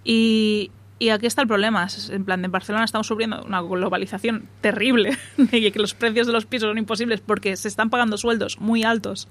Y, 0.04 0.72
y 1.00 1.10
aquí 1.10 1.28
está 1.28 1.42
el 1.42 1.48
problema. 1.48 1.88
En 2.10 2.26
plan, 2.26 2.44
en 2.44 2.52
Barcelona 2.52 2.84
estamos 2.84 3.08
sufriendo 3.08 3.42
una 3.44 3.62
globalización 3.62 4.50
terrible 4.60 5.18
y 5.52 5.72
que 5.72 5.80
los 5.80 5.94
precios 5.94 6.28
de 6.28 6.34
los 6.34 6.46
pisos 6.46 6.70
son 6.70 6.78
imposibles 6.78 7.22
porque 7.22 7.56
se 7.56 7.70
están 7.70 7.90
pagando 7.90 8.18
sueldos 8.18 8.60
muy 8.60 8.84
altos 8.84 9.30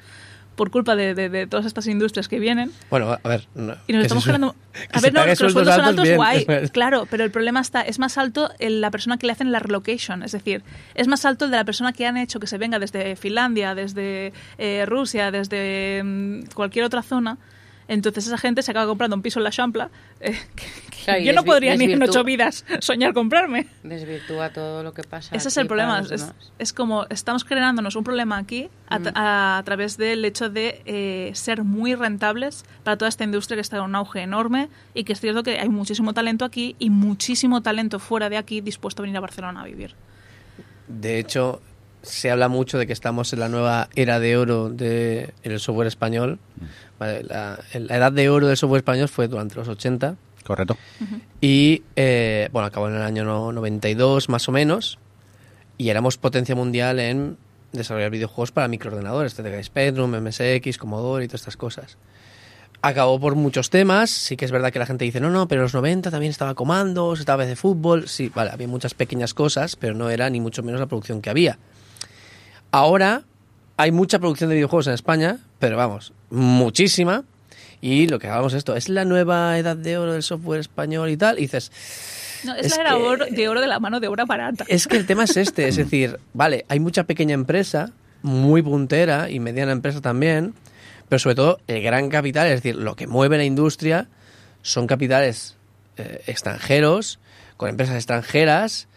por 0.56 0.70
culpa 0.70 0.94
de, 0.96 1.14
de- 1.14 1.28
de 1.28 1.46
todas 1.46 1.64
estas 1.66 1.86
industrias 1.86 2.28
que 2.28 2.38
vienen. 2.38 2.70
Bueno, 2.90 3.16
a 3.22 3.28
ver. 3.28 3.46
no, 3.54 3.74
Y 3.86 3.92
nos 3.94 4.02
estamos 4.02 4.24
generando. 4.24 4.54
A 4.92 5.00
ver, 5.00 5.12
no, 5.14 5.24
los 5.24 5.38
sueldos 5.38 5.52
sueldos 5.54 5.74
son 5.76 5.84
altos, 5.84 6.04
bien. 6.04 6.16
guay. 6.16 6.46
Claro, 6.72 7.06
pero 7.10 7.24
el 7.24 7.30
problema 7.30 7.60
está, 7.60 7.80
es 7.82 7.98
más 7.98 8.18
alto 8.18 8.50
en 8.58 8.80
la 8.80 8.90
persona 8.90 9.16
que 9.16 9.26
le 9.26 9.32
hacen 9.32 9.52
la 9.52 9.58
relocation. 9.58 10.22
Es 10.22 10.32
decir, 10.32 10.62
es 10.94 11.08
más 11.08 11.24
alto 11.24 11.46
el 11.46 11.50
de 11.50 11.56
la 11.56 11.64
persona 11.64 11.92
que 11.92 12.06
han 12.06 12.16
hecho 12.16 12.40
que 12.40 12.46
se 12.46 12.58
venga 12.58 12.78
desde 12.78 13.16
Finlandia, 13.16 13.74
desde 13.74 14.32
eh, 14.58 14.84
Rusia, 14.86 15.30
desde 15.30 16.02
mm, 16.04 16.42
cualquier 16.54 16.84
otra 16.84 17.02
zona. 17.02 17.38
Entonces 17.88 18.26
esa 18.26 18.38
gente 18.38 18.62
se 18.62 18.70
acaba 18.70 18.86
comprando 18.86 19.16
un 19.16 19.22
piso 19.22 19.40
en 19.40 19.44
la 19.44 19.50
Champla. 19.50 19.90
eh, 20.20 20.38
que 20.54 20.89
Claro, 21.10 21.24
yo 21.24 21.32
no 21.32 21.44
podría 21.44 21.76
ni 21.76 21.84
en 21.92 22.02
ocho 22.02 22.24
vidas 22.24 22.64
soñar 22.80 23.12
comprarme. 23.14 23.66
Desvirtúa 23.82 24.50
todo 24.50 24.82
lo 24.82 24.92
que 24.92 25.02
pasa. 25.02 25.34
Ese 25.34 25.48
es 25.48 25.56
el 25.56 25.66
problema. 25.66 26.00
Es, 26.00 26.32
es 26.58 26.72
como 26.72 27.06
estamos 27.10 27.44
generándonos 27.44 27.96
un 27.96 28.04
problema 28.04 28.38
aquí 28.38 28.68
a, 28.88 29.58
a 29.58 29.62
través 29.64 29.96
del 29.96 30.24
hecho 30.24 30.50
de 30.50 30.82
eh, 30.84 31.30
ser 31.34 31.64
muy 31.64 31.94
rentables 31.94 32.64
para 32.84 32.96
toda 32.96 33.08
esta 33.08 33.24
industria 33.24 33.56
que 33.56 33.62
está 33.62 33.76
en 33.76 33.82
un 33.82 33.94
auge 33.94 34.20
enorme 34.20 34.68
y 34.94 35.04
que 35.04 35.12
es 35.12 35.20
cierto 35.20 35.42
que 35.42 35.58
hay 35.58 35.68
muchísimo 35.68 36.12
talento 36.14 36.44
aquí 36.44 36.76
y 36.78 36.90
muchísimo 36.90 37.62
talento 37.62 37.98
fuera 37.98 38.28
de 38.28 38.36
aquí 38.36 38.60
dispuesto 38.60 39.02
a 39.02 39.04
venir 39.04 39.16
a 39.16 39.20
Barcelona 39.20 39.62
a 39.62 39.64
vivir. 39.64 39.94
De 40.88 41.18
hecho, 41.18 41.60
se 42.02 42.30
habla 42.30 42.48
mucho 42.48 42.78
de 42.78 42.86
que 42.86 42.92
estamos 42.92 43.32
en 43.32 43.40
la 43.40 43.48
nueva 43.48 43.88
era 43.94 44.20
de 44.20 44.36
oro 44.36 44.70
del 44.70 45.60
software 45.60 45.86
español. 45.86 46.38
Vale, 46.98 47.22
la, 47.24 47.58
la 47.74 47.96
edad 47.96 48.12
de 48.12 48.28
oro 48.28 48.46
del 48.46 48.56
software 48.56 48.80
español 48.80 49.08
fue 49.08 49.28
durante 49.28 49.54
los 49.56 49.68
80 49.68 50.16
Correcto. 50.50 50.76
y, 51.40 51.84
eh, 51.94 52.48
bueno, 52.52 52.66
acabó 52.66 52.88
en 52.88 52.96
el 52.96 53.02
año 53.02 53.24
no- 53.24 53.52
92 53.52 54.28
más 54.28 54.48
o 54.48 54.52
menos 54.52 54.98
y 55.78 55.90
éramos 55.90 56.16
potencia 56.18 56.56
mundial 56.56 56.98
en 56.98 57.36
desarrollar 57.72 58.10
videojuegos 58.10 58.50
para 58.50 58.66
microordenadores, 58.66 59.34
TTK 59.36 59.62
Spectrum, 59.62 60.12
MSX, 60.16 60.76
Commodore 60.76 61.24
y 61.24 61.28
todas 61.28 61.42
estas 61.42 61.56
cosas. 61.56 61.98
Acabó 62.82 63.20
por 63.20 63.36
muchos 63.36 63.70
temas, 63.70 64.10
sí 64.10 64.36
que 64.36 64.44
es 64.44 64.50
verdad 64.50 64.72
que 64.72 64.80
la 64.80 64.86
gente 64.86 65.04
dice, 65.04 65.20
no, 65.20 65.30
no, 65.30 65.46
pero 65.46 65.60
en 65.60 65.64
los 65.66 65.74
90 65.74 66.10
también 66.10 66.30
estaba 66.30 66.54
Comandos, 66.54 67.20
estaba 67.20 67.46
de 67.46 67.54
fútbol, 67.54 68.08
sí, 68.08 68.28
vale, 68.34 68.50
había 68.50 68.66
muchas 68.66 68.94
pequeñas 68.94 69.34
cosas, 69.34 69.76
pero 69.76 69.94
no 69.94 70.10
era 70.10 70.28
ni 70.30 70.40
mucho 70.40 70.64
menos 70.64 70.80
la 70.80 70.86
producción 70.86 71.22
que 71.22 71.30
había. 71.30 71.58
Ahora 72.72 73.22
hay 73.76 73.92
mucha 73.92 74.18
producción 74.18 74.48
de 74.50 74.56
videojuegos 74.56 74.88
en 74.88 74.94
España, 74.94 75.38
pero 75.60 75.76
vamos, 75.76 76.12
muchísima. 76.30 77.22
Y 77.82 78.08
lo 78.08 78.18
que 78.18 78.28
hagamos 78.28 78.52
es 78.52 78.58
esto, 78.58 78.76
es 78.76 78.88
la 78.88 79.04
nueva 79.04 79.56
edad 79.58 79.76
de 79.76 79.96
oro 79.98 80.12
del 80.12 80.22
software 80.22 80.60
español 80.60 81.08
y 81.10 81.16
tal. 81.16 81.38
Y 81.38 81.42
dices, 81.42 81.72
No, 82.44 82.54
es, 82.54 82.66
Es 82.66 82.76
la 82.76 82.82
era 82.82 82.90
que- 82.90 83.02
oro- 83.02 83.26
de 83.30 83.48
oro 83.48 83.60
de 83.60 83.66
la 83.66 83.80
mano 83.80 84.00
de 84.00 84.08
obra 84.08 84.24
barata. 84.26 84.64
es 84.68 84.86
que 84.86 84.96
el 84.96 85.06
tema 85.06 85.24
es 85.24 85.36
este, 85.36 85.68
es 85.68 85.76
decir, 85.84 86.18
vale, 86.34 86.64
hay 86.68 86.78
mucha 86.80 87.04
pequeña 87.04 87.34
empresa, 87.34 87.92
muy 88.22 88.60
puntera 88.62 89.30
y 89.30 89.40
mediana 89.40 89.72
empresa 89.72 90.00
también, 90.00 90.52
pero 91.08 91.18
sobre 91.18 91.34
todo 91.36 91.58
el 91.66 91.82
gran 91.82 92.08
capital, 92.10 92.46
es 92.48 92.62
decir, 92.62 92.76
lo 92.76 92.96
que 92.96 93.06
mueve 93.06 93.36
la 93.38 93.44
industria 93.44 94.08
son 94.62 94.86
capitales 94.86 95.56
eh, 95.96 96.22
extranjeros, 96.26 97.18
con 97.56 97.68
empresas 97.70 97.96
extranjeras 97.96 98.88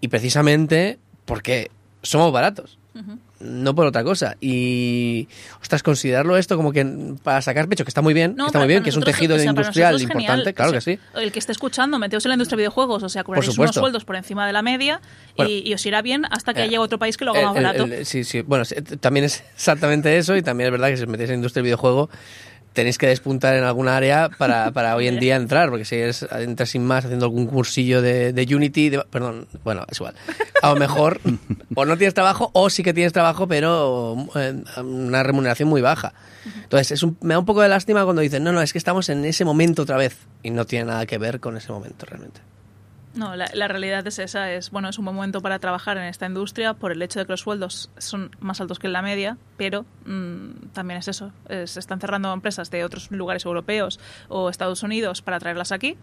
y 0.00 0.08
precisamente 0.08 0.98
porque 1.26 1.70
somos 2.02 2.32
baratos. 2.32 2.78
No 3.40 3.74
por 3.74 3.86
otra 3.86 4.04
cosa. 4.04 4.36
Y, 4.40 5.26
ostras, 5.62 5.82
considerarlo 5.82 6.36
esto 6.36 6.56
como 6.56 6.72
que 6.72 6.84
para 7.22 7.40
sacar 7.40 7.68
pecho, 7.68 7.84
que 7.84 7.88
está 7.90 8.02
muy 8.02 8.12
bien, 8.12 8.36
que 8.36 8.44
está 8.46 8.58
muy 8.58 8.68
bien, 8.68 8.82
que 8.82 8.90
es 8.90 8.96
un 8.96 9.02
tejido 9.02 9.36
o 9.36 9.38
sea, 9.38 9.46
para 9.54 9.60
industrial 9.62 10.00
importante, 10.00 10.52
claro 10.54 10.70
O 10.70 10.74
que 10.74 10.80
sí. 10.82 10.98
El 11.14 11.32
que 11.32 11.38
esté 11.38 11.52
escuchando, 11.52 11.98
meteos 11.98 12.24
en 12.26 12.28
la 12.30 12.34
industria 12.34 12.56
de 12.56 12.62
videojuegos, 12.62 13.02
o 13.02 13.08
sea, 13.08 13.24
cobraréis 13.24 13.56
unos 13.56 13.74
sueldos 13.74 14.04
por 14.04 14.16
encima 14.16 14.46
de 14.46 14.52
la 14.52 14.60
media 14.62 15.00
Bueno. 15.36 15.50
y, 15.50 15.66
y 15.66 15.72
os 15.74 15.84
irá 15.86 16.02
bien 16.02 16.24
hasta 16.30 16.52
que 16.52 16.60
Eh, 16.60 16.64
llegue 16.64 16.78
otro 16.78 16.98
país 16.98 17.16
que 17.16 17.24
lo 17.24 17.30
haga 17.30 17.40
El- 17.40 17.46
más 17.46 17.54
barato. 17.54 17.84
el- 17.84 18.04
sí, 18.06 18.24
sí. 18.24 18.42
Bueno, 18.42 18.64
también 19.00 19.24
es 19.24 19.42
exactamente 19.54 20.18
eso 20.18 20.36
y 20.36 20.42
también 20.42 20.66
es 20.66 20.72
verdad 20.72 20.88
que 20.88 20.96
si 20.98 21.02
os 21.04 21.08
metéis 21.08 21.30
en 21.30 21.34
la 21.34 21.38
industria 21.38 21.60
del 21.62 21.64
videojuego 21.68 22.10
tenéis 22.72 22.98
que 22.98 23.06
despuntar 23.06 23.56
en 23.56 23.64
alguna 23.64 23.96
área 23.96 24.28
para, 24.38 24.70
para 24.72 24.94
hoy 24.96 25.08
en 25.08 25.18
día 25.18 25.36
entrar, 25.36 25.70
porque 25.70 25.84
si 25.84 25.96
eres, 25.96 26.26
entras 26.30 26.70
sin 26.70 26.84
más 26.84 27.04
haciendo 27.04 27.26
algún 27.26 27.46
cursillo 27.46 28.00
de, 28.02 28.32
de 28.32 28.54
Unity, 28.54 28.90
de- 28.90 29.04
perdón, 29.10 29.46
bueno, 29.64 29.84
es 29.90 29.98
igual. 29.98 30.14
A 30.62 30.70
lo 30.70 30.76
mejor 30.76 31.20
o 31.74 31.84
no 31.84 31.96
tienes 31.96 32.14
trabajo 32.14 32.50
o 32.52 32.70
sí 32.70 32.82
que 32.82 32.94
tienes 32.94 33.12
trabajo, 33.12 33.48
pero 33.48 34.16
eh, 34.36 34.62
una 34.82 35.22
remuneración 35.22 35.68
muy 35.68 35.80
baja. 35.80 36.12
Entonces, 36.62 36.92
es 36.92 37.02
un- 37.02 37.16
me 37.20 37.34
da 37.34 37.38
un 37.40 37.46
poco 37.46 37.60
de 37.62 37.68
lástima 37.68 38.04
cuando 38.04 38.22
dicen, 38.22 38.44
no, 38.44 38.52
no, 38.52 38.62
es 38.62 38.72
que 38.72 38.78
estamos 38.78 39.08
en 39.08 39.24
ese 39.24 39.44
momento 39.44 39.82
otra 39.82 39.96
vez 39.96 40.16
y 40.42 40.50
no 40.50 40.64
tiene 40.64 40.86
nada 40.86 41.06
que 41.06 41.18
ver 41.18 41.40
con 41.40 41.56
ese 41.56 41.72
momento 41.72 42.06
realmente. 42.06 42.40
No, 43.14 43.34
la, 43.34 43.50
la 43.52 43.66
realidad 43.66 44.06
es 44.06 44.18
esa, 44.20 44.52
es 44.52 44.70
bueno, 44.70 44.88
es 44.88 44.98
un 44.98 45.04
buen 45.04 45.16
momento 45.16 45.40
para 45.40 45.58
trabajar 45.58 45.96
en 45.96 46.04
esta 46.04 46.26
industria 46.26 46.74
por 46.74 46.92
el 46.92 47.02
hecho 47.02 47.18
de 47.18 47.26
que 47.26 47.32
los 47.32 47.40
sueldos 47.40 47.90
son 47.98 48.30
más 48.38 48.60
altos 48.60 48.78
que 48.78 48.86
en 48.86 48.92
la 48.92 49.02
media, 49.02 49.36
pero 49.56 49.84
mm, 50.06 50.68
también 50.72 50.98
es 50.98 51.08
eso, 51.08 51.32
se 51.48 51.80
están 51.80 52.00
cerrando 52.00 52.32
empresas 52.32 52.70
de 52.70 52.84
otros 52.84 53.10
lugares 53.10 53.44
europeos 53.44 53.98
o 54.28 54.48
Estados 54.48 54.84
Unidos 54.84 55.22
para 55.22 55.40
traerlas 55.40 55.72
aquí 55.72 55.96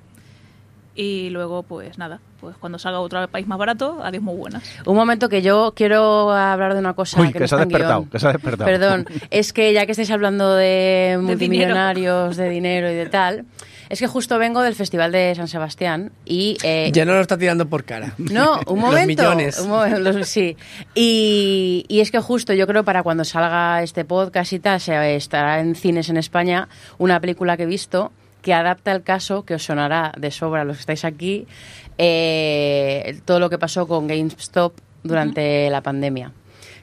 y 0.97 1.29
luego 1.29 1.61
pues 1.61 1.97
nada, 1.99 2.19
pues 2.41 2.57
cuando 2.57 2.79
salga 2.79 2.99
otro 2.99 3.27
país 3.27 3.47
más 3.47 3.59
barato, 3.59 3.99
adiós 4.03 4.23
muy 4.23 4.35
buenas. 4.35 4.63
Un 4.83 4.95
momento 4.95 5.29
que 5.29 5.43
yo 5.43 5.73
quiero 5.75 6.31
hablar 6.31 6.73
de 6.73 6.79
una 6.79 6.93
cosa 6.93 7.21
Uy, 7.21 7.27
que, 7.27 7.33
que 7.33 7.39
no 7.41 7.47
se 7.47 7.55
ha 7.55 7.59
despertado, 7.59 8.09
que 8.09 8.19
se 8.19 8.27
ha 8.27 8.33
despertado. 8.33 8.65
Perdón, 8.65 9.05
es 9.29 9.53
que 9.53 9.71
ya 9.73 9.85
que 9.85 9.91
estáis 9.91 10.09
hablando 10.09 10.55
de 10.55 11.19
multimillonarios, 11.21 12.35
de 12.35 12.49
dinero 12.49 12.91
y 12.91 12.95
de 12.95 13.05
tal, 13.05 13.45
es 13.89 13.99
que 13.99 14.07
justo 14.07 14.37
vengo 14.39 14.61
del 14.61 14.75
Festival 14.75 15.11
de 15.11 15.33
San 15.35 15.47
Sebastián 15.47 16.11
y... 16.25 16.57
eh, 16.63 16.89
Ya 16.93 17.05
no 17.05 17.13
lo 17.13 17.21
está 17.21 17.37
tirando 17.37 17.67
por 17.67 17.83
cara. 17.83 18.13
no, 18.17 18.59
un 18.67 18.79
Los 18.81 18.91
momento. 18.91 19.07
millones. 19.07 19.59
un 19.59 19.69
mo- 19.69 19.85
los- 19.85 20.27
sí. 20.27 20.57
Y, 20.95 21.85
y 21.87 21.99
es 22.01 22.11
que 22.11 22.19
justo 22.19 22.53
yo 22.53 22.67
creo 22.67 22.83
para 22.83 23.03
cuando 23.03 23.23
salga 23.23 23.81
este 23.83 24.05
podcast 24.05 24.53
y 24.53 24.59
tal, 24.59 24.79
se 24.81 25.15
estará 25.15 25.59
en 25.59 25.75
cines 25.75 26.09
en 26.09 26.17
España 26.17 26.67
una 26.97 27.19
película 27.19 27.57
que 27.57 27.63
he 27.63 27.67
visto 27.67 28.11
que 28.41 28.53
adapta 28.53 28.91
el 28.93 29.03
caso 29.03 29.43
que 29.43 29.55
os 29.55 29.63
sonará 29.63 30.13
de 30.17 30.31
sobra 30.31 30.61
a 30.61 30.63
los 30.63 30.77
que 30.77 30.81
estáis 30.81 31.03
aquí, 31.05 31.47
eh, 31.97 33.19
todo 33.25 33.39
lo 33.39 33.49
que 33.49 33.57
pasó 33.57 33.87
con 33.87 34.07
GameStop 34.07 34.73
durante 35.03 35.69
la 35.69 35.81
pandemia 35.81 36.31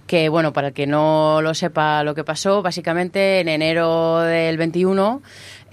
que 0.07 0.29
bueno, 0.29 0.53
para 0.53 0.69
el 0.69 0.75
que 0.75 0.87
no 0.87 1.41
lo 1.41 1.55
sepa 1.55 2.05
lo 2.05 2.15
que 2.15 2.25
pasó, 2.25 2.61
básicamente 2.61 3.41
en 3.41 3.49
enero 3.49 4.21
del 4.21 4.59
21 4.59 5.23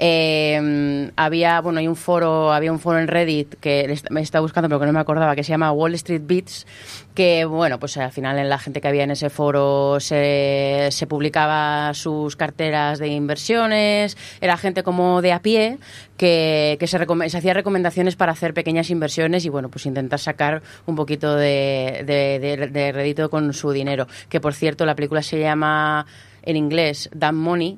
eh, 0.03 1.11
había, 1.15 1.61
bueno, 1.61 1.79
hay 1.79 1.87
un 1.87 1.95
foro, 1.95 2.51
había 2.51 2.71
un 2.71 2.79
foro 2.79 2.97
en 2.97 3.07
Reddit 3.07 3.53
que 3.59 3.95
me 4.09 4.21
está 4.21 4.39
buscando 4.39 4.67
pero 4.67 4.79
que 4.79 4.87
no 4.87 4.93
me 4.93 4.99
acordaba, 4.99 5.35
que 5.35 5.43
se 5.43 5.51
llama 5.51 5.71
Wall 5.71 5.93
Street 5.93 6.23
Beats, 6.25 6.65
que 7.13 7.45
bueno, 7.45 7.79
pues 7.79 7.95
al 7.97 8.11
final 8.11 8.39
en 8.39 8.49
la 8.49 8.57
gente 8.57 8.81
que 8.81 8.87
había 8.87 9.03
en 9.03 9.11
ese 9.11 9.29
foro 9.29 9.99
se, 9.99 10.87
se 10.89 11.05
publicaba 11.05 11.93
sus 11.93 12.35
carteras 12.35 12.97
de 12.97 13.09
inversiones, 13.09 14.17
era 14.41 14.57
gente 14.57 14.81
como 14.81 15.21
de 15.21 15.33
a 15.33 15.39
pie 15.43 15.77
que, 16.17 16.77
que 16.79 16.87
se, 16.87 16.97
hacía 16.97 17.53
recomendaciones 17.53 18.15
para 18.15 18.31
hacer 18.31 18.55
pequeñas 18.55 18.89
inversiones 18.89 19.45
y 19.45 19.49
bueno, 19.49 19.69
pues 19.69 19.85
intentar 19.85 20.19
sacar 20.19 20.63
un 20.87 20.95
poquito 20.95 21.35
de, 21.35 22.03
de, 22.07 22.67
de- 22.71 22.91
rédito 22.91 23.29
con 23.29 23.53
su 23.53 23.71
dinero. 23.71 24.07
Que 24.29 24.41
por 24.41 24.55
cierto, 24.55 24.85
la 24.87 24.95
película 24.95 25.21
se 25.21 25.39
llama 25.39 26.07
en 26.41 26.57
inglés 26.57 27.07
Dumb 27.13 27.33
Money, 27.35 27.77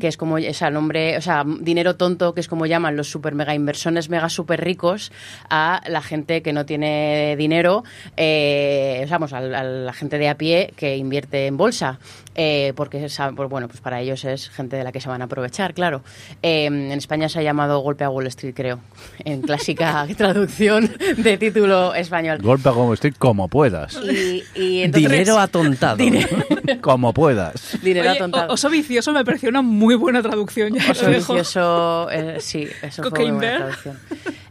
que 0.00 0.08
es 0.08 0.16
como, 0.16 0.34
o 0.36 0.52
sea, 0.54 0.70
nombre, 0.70 1.16
o 1.16 1.20
sea, 1.22 1.44
dinero 1.60 1.96
tonto, 1.96 2.34
que 2.34 2.40
es 2.40 2.48
como 2.48 2.66
llaman 2.66 2.96
los 2.96 3.08
super 3.10 3.34
mega 3.34 3.54
inversiones 3.54 4.08
mega 4.08 4.28
super 4.28 4.60
ricos 4.62 5.12
a 5.50 5.80
la 5.88 6.02
gente 6.02 6.42
que 6.42 6.52
no 6.52 6.66
tiene 6.66 7.36
dinero, 7.38 7.84
eh, 8.16 9.06
vamos, 9.10 9.32
a, 9.32 9.38
a 9.38 9.62
la 9.62 9.92
gente 9.92 10.18
de 10.18 10.28
a 10.28 10.36
pie 10.36 10.72
que 10.76 10.96
invierte 10.96 11.46
en 11.46 11.56
bolsa. 11.56 11.98
eh, 12.40 12.72
porque 12.76 13.08
saben, 13.08 13.34
pues, 13.34 13.48
bueno, 13.48 13.66
pues 13.66 13.80
para 13.80 14.00
ellos 14.00 14.24
es 14.24 14.48
gente 14.50 14.76
de 14.76 14.84
la 14.84 14.92
que 14.92 15.00
se 15.00 15.08
van 15.08 15.22
a 15.22 15.24
aprovechar, 15.24 15.74
claro. 15.74 16.02
Eh, 16.42 16.66
en 16.66 16.92
España 16.92 17.28
se 17.28 17.40
ha 17.40 17.42
llamado 17.42 17.80
Golpe 17.80 18.04
a 18.04 18.10
Wall 18.10 18.28
Street, 18.28 18.54
creo, 18.54 18.78
en 19.24 19.42
clásica 19.42 20.06
traducción 20.16 20.88
de 21.16 21.36
título 21.36 21.94
español. 21.94 22.38
Golpe 22.40 22.70
como 22.70 22.94
estoy 22.94 23.10
como 23.12 23.48
puedas. 23.48 23.98
Y, 24.04 24.44
y 24.54 24.82
entonces, 24.82 25.10
Dinero 25.10 25.38
atontado. 25.38 26.04
como 26.80 27.12
puedas. 27.12 27.76
dinero 27.82 28.10
Oye, 28.10 28.18
atontado. 28.18 28.50
o- 28.50 28.54
Oso 28.54 28.70
vicioso 28.70 29.12
me 29.12 29.24
pareció 29.24 29.48
una 29.48 29.62
muy 29.68 29.94
buena 29.94 30.22
traducción. 30.22 30.74
Ya 30.74 30.90
Oso 30.90 31.08
vicioso, 31.08 32.10
eh, 32.10 32.38
sí, 32.40 32.66
eso 32.82 33.02
fue 33.10 33.24
una 33.24 33.34
buena 33.36 33.56
traducción. 33.56 33.98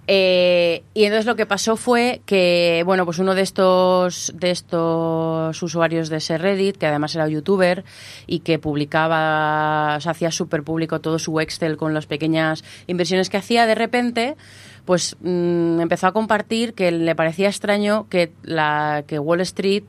Eh, 0.09 0.83
y 0.93 1.03
entonces 1.03 1.25
lo 1.25 1.35
que 1.35 1.45
pasó 1.45 1.75
fue 1.75 2.21
que, 2.25 2.81
bueno, 2.85 3.03
pues 3.03 3.19
uno 3.19 3.35
de 3.35 3.41
estos, 3.41 4.31
de 4.35 4.51
estos 4.51 5.61
usuarios 5.61 6.07
de 6.07 6.17
ese 6.17 6.37
Reddit, 6.37 6.77
que 6.77 6.87
además 6.87 7.13
era 7.13 7.27
youtuber 7.27 7.83
y 8.25 8.39
que 8.39 8.57
publicaba, 8.57 9.97
o 9.97 9.99
sea, 9.99 10.13
hacía 10.13 10.31
súper 10.31 10.63
público 10.63 11.01
todo 11.01 11.19
su 11.19 11.37
Excel 11.41 11.75
con 11.75 11.93
las 11.93 12.05
pequeñas 12.05 12.63
inversiones 12.87 13.29
que 13.29 13.35
hacía, 13.35 13.65
de 13.65 13.75
repente, 13.75 14.37
pues 14.85 15.17
mm, 15.19 15.81
empezó 15.81 16.07
a 16.07 16.13
compartir 16.13 16.73
que 16.73 16.93
le 16.93 17.13
parecía 17.13 17.49
extraño 17.49 18.07
que, 18.09 18.31
la, 18.43 19.03
que 19.05 19.19
Wall 19.19 19.41
Street 19.41 19.83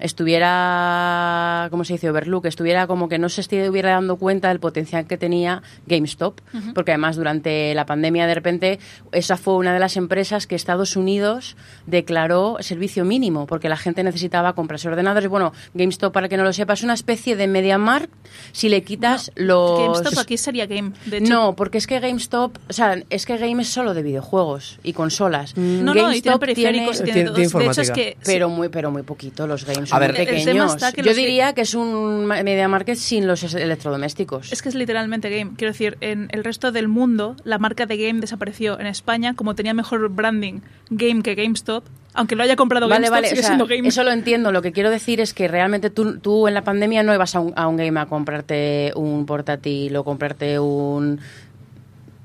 estuviera, 0.00 1.68
¿cómo 1.70 1.84
se 1.84 1.94
dice? 1.94 2.10
Overlook, 2.10 2.46
estuviera 2.46 2.86
como 2.86 3.08
que 3.08 3.18
no 3.18 3.28
se 3.28 3.40
estuviera 3.40 3.90
dando 3.92 4.16
cuenta 4.16 4.48
del 4.48 4.60
potencial 4.60 5.06
que 5.06 5.16
tenía 5.18 5.62
GameStop, 5.86 6.40
porque 6.74 6.92
además 6.92 7.16
durante 7.16 7.74
la 7.74 7.86
pandemia 7.86 8.26
de 8.26 8.34
repente 8.34 8.78
esa 9.12 9.36
fue 9.36 9.54
una 9.54 9.72
de 9.72 9.80
las 9.80 9.96
empresas 9.96 10.46
que 10.46 10.54
Estados 10.54 10.96
Unidos 10.96 11.56
declaró 11.86 12.56
servicio 12.60 13.04
mínimo, 13.04 13.46
porque 13.46 13.68
la 13.68 13.76
gente 13.76 14.02
necesitaba 14.02 14.54
comprarse 14.54 14.88
ordenadores. 14.88 15.28
Bueno, 15.28 15.52
GameStop, 15.74 16.12
para 16.12 16.28
que 16.28 16.36
no 16.36 16.44
lo 16.44 16.52
sepa, 16.52 16.72
es 16.74 16.82
una 16.82 16.94
especie 16.94 17.36
de 17.36 17.46
MediaMarkt 17.46 18.10
si 18.52 18.68
le 18.68 18.82
quitas 18.82 19.30
los... 19.36 19.80
GameStop 19.80 20.18
aquí 20.18 20.36
sería 20.36 20.66
Game, 20.66 20.92
de 21.06 21.18
hecho. 21.18 21.32
No, 21.32 21.54
porque 21.56 21.78
es 21.78 21.86
que 21.86 22.00
GameStop, 22.00 22.56
o 22.68 22.72
sea, 22.72 23.02
es 23.10 23.26
que 23.26 23.36
Game 23.36 23.62
es 23.62 23.68
solo 23.68 23.94
de 23.94 24.02
videojuegos 24.02 24.78
y 24.82 24.92
consolas. 24.92 25.56
No, 25.56 25.94
no, 25.94 26.12
y 26.12 26.20
tiene 26.20 26.38
periféricos, 26.38 27.00
y 27.00 27.04
tiene- 27.04 27.30
tiene, 27.30 27.30
tiene 27.34 27.50
todo. 27.50 27.58
De 27.62 27.66
hecho, 27.68 27.80
es 27.82 27.90
que... 27.90 28.16
Pero 28.24 28.48
muy, 28.48 28.68
pero 28.68 28.90
muy 28.90 29.02
poquito, 29.02 29.46
los 29.46 29.64
games 29.64 29.89
A 29.90 29.98
ver, 29.98 30.14
pequeños. 30.14 30.76
Yo 30.96 31.14
diría 31.14 31.52
que 31.52 31.62
es 31.62 31.74
un 31.74 32.26
media 32.26 32.68
market 32.68 32.96
sin 32.96 33.26
los 33.26 33.42
electrodomésticos. 33.54 34.52
Es 34.52 34.62
que 34.62 34.68
es 34.68 34.74
literalmente 34.74 35.30
Game. 35.30 35.52
Quiero 35.56 35.72
decir, 35.72 35.96
en 36.00 36.28
el 36.32 36.44
resto 36.44 36.72
del 36.72 36.88
mundo, 36.88 37.36
la 37.44 37.58
marca 37.58 37.86
de 37.86 37.96
Game 37.96 38.20
desapareció. 38.20 38.78
En 38.78 38.86
España, 38.86 39.34
como 39.34 39.54
tenía 39.54 39.74
mejor 39.74 40.08
branding 40.08 40.60
Game 40.90 41.22
que 41.22 41.34
GameStop, 41.34 41.84
aunque 42.14 42.34
lo 42.34 42.42
haya 42.42 42.56
comprado 42.56 42.88
Vale, 42.88 43.08
GameStop, 43.08 43.14
vale, 43.14 43.28
sigue 43.28 43.40
o 43.40 43.42
sea, 43.42 43.50
siendo 43.50 43.66
Game. 43.66 43.88
eso 43.88 44.02
lo 44.02 44.10
entiendo. 44.10 44.52
Lo 44.52 44.62
que 44.62 44.72
quiero 44.72 44.90
decir 44.90 45.20
es 45.20 45.34
que 45.34 45.48
realmente 45.48 45.90
tú, 45.90 46.18
tú 46.18 46.48
en 46.48 46.54
la 46.54 46.64
pandemia 46.64 47.02
no 47.02 47.14
ibas 47.14 47.34
a 47.34 47.40
un, 47.40 47.52
a 47.56 47.68
un 47.68 47.76
game 47.76 47.98
a 48.00 48.06
comprarte 48.06 48.92
un 48.96 49.26
portátil 49.26 49.94
o 49.96 50.04
comprarte 50.04 50.58
un... 50.58 51.20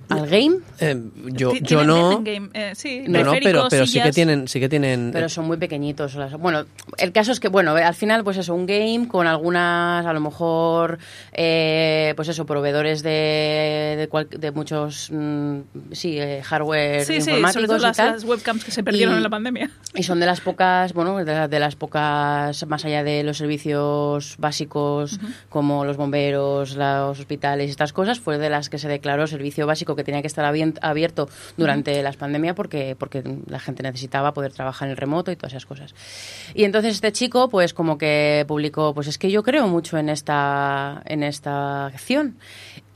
¿Al 0.10 0.28
game? 0.28 0.58
Eh, 0.80 1.01
yo, 1.28 1.53
yo 1.56 1.84
no. 1.84 2.20
tienen 2.22 2.24
Game, 2.24 2.49
eh, 2.53 2.76
sí, 2.76 3.03
No, 3.08 3.24
no, 3.24 3.34
pero, 3.41 3.68
pero 3.70 3.86
sí 3.88 4.01
que 4.01 4.12
tienen, 4.12 4.47
sí 4.47 4.60
que 4.60 4.70
tienen. 4.70 5.10
Pero 5.12 5.30
son 5.30 5.45
muy 5.45 5.58
pequeñitos. 5.58 6.16
las- 6.16 6.34
Bueno, 6.34 6.66
el 6.97 7.12
caso 7.12 7.32
es 7.32 7.39
que, 7.39 7.47
bueno, 7.47 7.72
al 7.76 7.95
final, 7.95 8.24
pues 8.24 8.38
eso, 8.38 8.53
un 8.53 8.66
game 8.66 9.08
con 9.08 9.26
algunas, 9.28 10.06
a 10.06 10.14
lo 10.14 10.20
mejor, 10.20 10.99
eh, 11.34 12.14
pues 12.16 12.28
eso, 12.28 12.45
proveedores 12.45 13.03
de, 13.03 13.95
de, 13.97 14.08
cual- 14.10 14.30
de 14.30 14.51
muchos, 14.51 15.10
mm, 15.12 15.60
sí, 15.91 16.18
eh, 16.20 16.41
hardware 16.43 17.06
Sí, 17.06 17.16
sí, 17.16 17.22
sobre 17.22 17.38
informáticos 17.39 17.68
todo 17.68 17.78
y 17.78 17.82
las, 17.82 17.97
tal. 17.97 18.12
las 18.12 18.24
webcams 18.24 18.64
que 18.64 18.72
se 18.72 18.84
perdieron 18.84 19.16
Y- 19.16 19.18
en 19.18 19.24
la 19.24 19.30
pandemia. 19.30 19.70
Y 19.95 20.03
son 20.03 20.20
de 20.20 20.26
las 20.26 20.41
pocas, 20.41 20.93
bueno, 20.93 21.18
de, 21.18 21.26
la- 21.26 21.47
de 21.47 21.60
las 21.60 21.76
pocas, 21.76 22.66
más 22.68 22.86
allá 22.86 23.03
de 23.03 23.24
los 23.24 23.38
servicios 23.38 24.36
básicos 24.38 25.20
como 25.49 25.86
los 25.86 25.97
bomberos, 25.97 26.76
los 26.76 27.20
hospitales 27.20 27.68
y 27.68 27.72
estas 27.72 27.93
cosas, 27.93 28.20
fue 28.20 28.38
de 28.38 28.49
las 28.49 28.70
que 28.70 28.78
se 28.78 28.88
declaró 28.88 29.28
servicio 29.28 29.66
básico 29.68 29.95
que 29.96 30.04
tenía 30.04 30.22
que 30.22 30.28
estar 30.28 30.46
abierto 30.46 31.30
durante 31.58 32.02
las 32.04 32.18
pandemias 32.18 32.56
porque, 32.56 32.96
porque 32.98 33.24
la 33.48 33.60
gente 33.60 33.84
necesitaba 33.84 34.34
poder 34.34 34.52
trabajar 34.54 34.88
en 34.88 34.91
el 34.91 34.98
remoto 34.98 35.32
y 35.32 35.36
todas 35.36 35.54
esas 35.54 35.66
cosas. 35.66 35.93
Y 36.54 36.64
entonces 36.64 36.93
este 36.96 37.12
chico, 37.12 37.50
pues 37.50 37.74
como 37.74 37.98
que 37.98 38.46
publicó, 38.48 38.93
pues 38.93 39.08
es 39.08 39.18
que 39.18 39.30
yo 39.32 39.43
creo 39.43 39.68
mucho 39.68 39.98
en 39.98 40.10
esta, 40.10 41.02
en 41.06 41.24
esta 41.24 41.86
acción. 41.88 42.38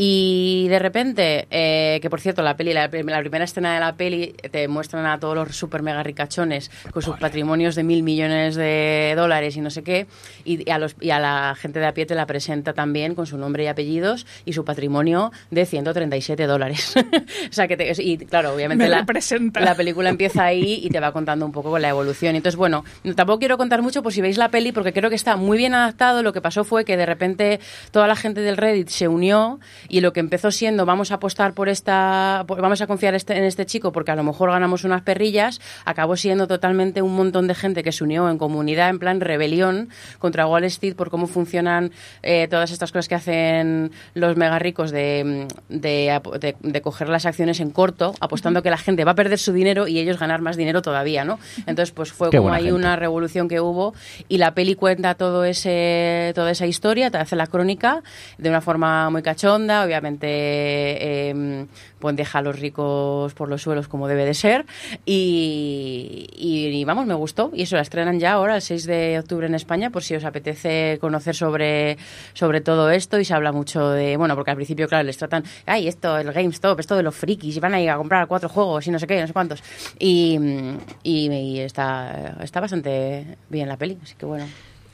Y 0.02 0.68
de 0.70 0.80
repente, 0.80 1.48
eh, 1.52 2.00
que 2.02 2.10
por 2.10 2.22
cierto, 2.22 2.42
la 2.42 2.56
peli, 2.56 2.74
la, 2.74 2.90
prim- 2.90 3.08
la 3.08 3.20
primera 3.20 3.44
escena 3.44 3.74
de 3.74 3.80
la 3.82 3.96
peli 3.98 4.34
te 4.52 4.68
muestran 4.70 5.06
a 5.06 5.20
todos 5.20 5.36
los 5.36 5.56
super 5.58 5.82
mega 5.82 6.02
ricachones 6.04 6.72
con 6.94 7.02
sus 7.02 7.18
patrimonios 7.18 7.76
de 7.76 7.84
mil 7.84 8.02
millones 8.04 8.56
de 8.56 9.14
dólares 9.18 9.58
y 9.58 9.62
no 9.62 9.70
sé 9.70 9.84
qué, 9.84 10.08
y, 10.46 10.68
y 10.68 10.72
a 10.72 10.78
los, 10.78 10.96
y 11.02 11.10
a 11.10 11.20
la 11.20 11.54
gente 11.60 11.80
de 11.80 11.88
a 11.88 11.94
pie 11.94 12.06
te 12.06 12.16
la 12.16 12.26
presenta 12.26 12.72
también 12.74 13.14
con 13.14 13.26
su 13.26 13.38
nombre 13.38 13.66
y 13.66 13.68
apellidos 13.68 14.26
y 14.46 14.54
su 14.54 14.64
patrimonio 14.64 15.32
de 15.52 15.66
137 15.66 16.48
dólares. 16.48 16.89
o 17.50 17.54
sea 17.54 17.68
que, 17.68 17.78
te- 17.78 17.92
y 18.02 18.18
claro, 18.18 18.54
obviamente 18.54 18.84
Me 18.84 18.90
la, 18.90 19.76
película 19.76 20.10
empieza 20.10 20.44
ahí 20.46 20.82
y 20.84 20.90
te 20.90 21.00
va 21.00 21.12
contando 21.12 21.46
un 21.46 21.52
poco 21.52 21.78
la 21.80 21.90
evolución. 21.90 22.36
Entonces, 22.36 22.56
bueno, 22.58 22.84
tampoco 23.16 23.40
quiero 23.40 23.58
contar 23.58 23.82
mucho 23.82 24.04
por 24.04 24.14
si 24.14 24.22
veis 24.22 24.38
la 24.38 24.50
peli, 24.50 24.72
porque 24.72 24.94
creo 24.94 25.10
que 25.10 25.16
está 25.16 25.36
muy 25.36 25.58
bien 25.58 25.74
adaptado. 25.74 26.24
Lo 26.24 26.34
que 26.34 26.42
pasó 26.42 26.64
fue 26.64 26.86
que 26.86 26.98
de 26.98 27.06
repente 27.06 27.60
toda 27.92 28.08
la 28.08 28.16
gente 28.16 28.42
del 28.42 28.58
Reddit 28.58 28.90
se 28.90 29.08
unió 29.08 29.60
y 29.88 30.02
lo 30.02 30.14
que 30.14 30.20
empezó 30.20 30.52
siendo 30.52 30.86
vamos 30.86 31.12
a 31.12 31.16
apostar 31.16 31.54
por 31.54 31.70
esta, 31.70 32.44
por- 32.48 32.62
vamos 32.62 32.82
a 32.82 32.88
confiar 32.88 33.16
este- 33.16 33.38
en 33.38 33.44
este 33.44 33.66
chico 33.66 33.92
porque 33.92 34.12
a 34.12 34.16
lo 34.16 34.24
mejor 34.24 34.52
ganamos 34.52 34.84
unas 34.84 35.02
perrillas, 35.02 35.60
acabó 35.86 36.16
siendo 36.16 36.48
totalmente 36.48 37.02
un 37.02 37.16
montón 37.16 37.48
de 37.48 37.56
gente 37.56 37.84
que 37.84 37.92
se 37.92 38.04
unió 38.04 38.30
en 38.30 38.38
comunidad, 38.38 38.90
en 38.90 39.00
plan 39.00 39.22
rebelión 39.22 39.90
contra 40.20 40.46
Wall 40.48 40.64
Street 40.66 40.96
por 40.96 41.10
cómo 41.10 41.28
funcionan 41.28 41.92
eh, 42.24 42.48
todas 42.50 42.72
estas 42.72 42.92
cosas 42.92 43.08
que 43.08 43.16
hacen 43.16 43.92
los 44.14 44.36
mega 44.38 44.60
ricos 44.60 44.92
de, 44.92 45.48
de, 45.70 46.12
ap- 46.12 46.36
de- 46.40 46.56
de 46.80 46.82
coger 46.82 47.10
las 47.10 47.26
acciones 47.26 47.60
en 47.60 47.72
corto, 47.72 48.14
apostando 48.22 48.64
que 48.64 48.70
la 48.70 48.78
gente 48.78 49.04
va 49.04 49.12
a 49.12 49.16
perder 49.16 49.38
su 49.38 49.52
dinero 49.52 49.88
y 49.88 50.00
ellos 50.00 50.18
ganar 50.18 50.42
más 50.42 50.56
dinero 50.56 50.82
todavía, 50.82 51.26
¿no? 51.26 51.38
Entonces, 51.68 51.92
pues 51.92 52.12
fue 52.14 52.30
Qué 52.30 52.38
como 52.38 52.54
gente. 52.54 52.74
una 52.74 52.96
revolución 52.96 53.48
que 53.50 53.60
hubo 53.60 53.94
y 54.30 54.38
la 54.38 54.54
peli 54.54 54.76
cuenta 54.76 55.16
todo 55.16 55.44
ese, 55.44 56.32
toda 56.36 56.52
esa 56.52 56.66
historia, 56.66 57.12
te 57.12 57.18
hace 57.18 57.36
la 57.36 57.48
crónica 57.48 58.02
de 58.38 58.50
una 58.50 58.62
forma 58.62 59.10
muy 59.10 59.22
cachonda, 59.22 59.84
obviamente 59.84 60.28
eh, 60.30 61.66
pues 62.00 62.16
deja 62.16 62.40
a 62.40 62.42
los 62.42 62.60
ricos 62.60 63.34
por 63.34 63.50
los 63.50 63.62
suelos 63.62 63.88
como 63.88 64.08
debe 64.08 64.26
de 64.26 64.34
ser. 64.34 64.66
Y, 65.06 66.28
y- 66.36 66.84
vamos, 66.86 67.06
me 67.06 67.14
gustó. 67.14 67.52
Y 67.54 67.64
eso 67.64 67.76
la 67.76 67.82
estrenan 67.82 68.20
ya 68.20 68.34
ahora 68.34 68.56
el 68.56 68.62
6 68.62 68.86
de 68.86 69.20
octubre 69.20 69.48
en 69.48 69.56
España 69.56 69.90
por 69.90 70.04
si 70.04 70.16
os 70.16 70.24
apetece 70.24 70.98
conocer 71.02 71.36
sobre, 71.36 71.98
sobre 72.34 72.62
todo 72.62 72.90
esto. 72.90 73.20
Y 73.20 73.26
se 73.26 73.34
habla 73.34 73.52
mucho 73.52 73.90
de, 73.90 74.18
bueno, 74.18 74.36
porque 74.36 74.52
al 74.52 74.58
principio 74.58 74.88
claro 74.88 75.04
les 75.04 75.18
tratan, 75.18 75.44
ay, 75.66 75.88
esto, 75.88 76.18
el 76.18 76.32
GameStop, 76.32 76.80
esto 76.80 76.96
de 76.96 77.04
los 77.04 77.16
frikis 77.16 77.58
y 77.58 77.60
van 77.60 77.74
a 77.74 77.82
ir 77.82 77.90
a 77.90 77.98
comprar 77.98 78.28
cuatro 78.28 78.50
juegos 78.50 78.88
y 78.88 78.92
no 78.92 79.00
sé 79.00 79.08
qué, 79.08 79.20
no 79.20 79.28
sé 79.28 79.34
cuántos 79.34 79.62
y, 80.00 80.40
y, 81.04 81.30
y 81.32 81.60
está, 81.60 82.36
está 82.42 82.60
bastante 82.60 83.38
bien 83.50 83.68
la 83.68 83.78
peli, 83.78 83.98
así 84.02 84.16
que 84.16 84.26
bueno. 84.26 84.46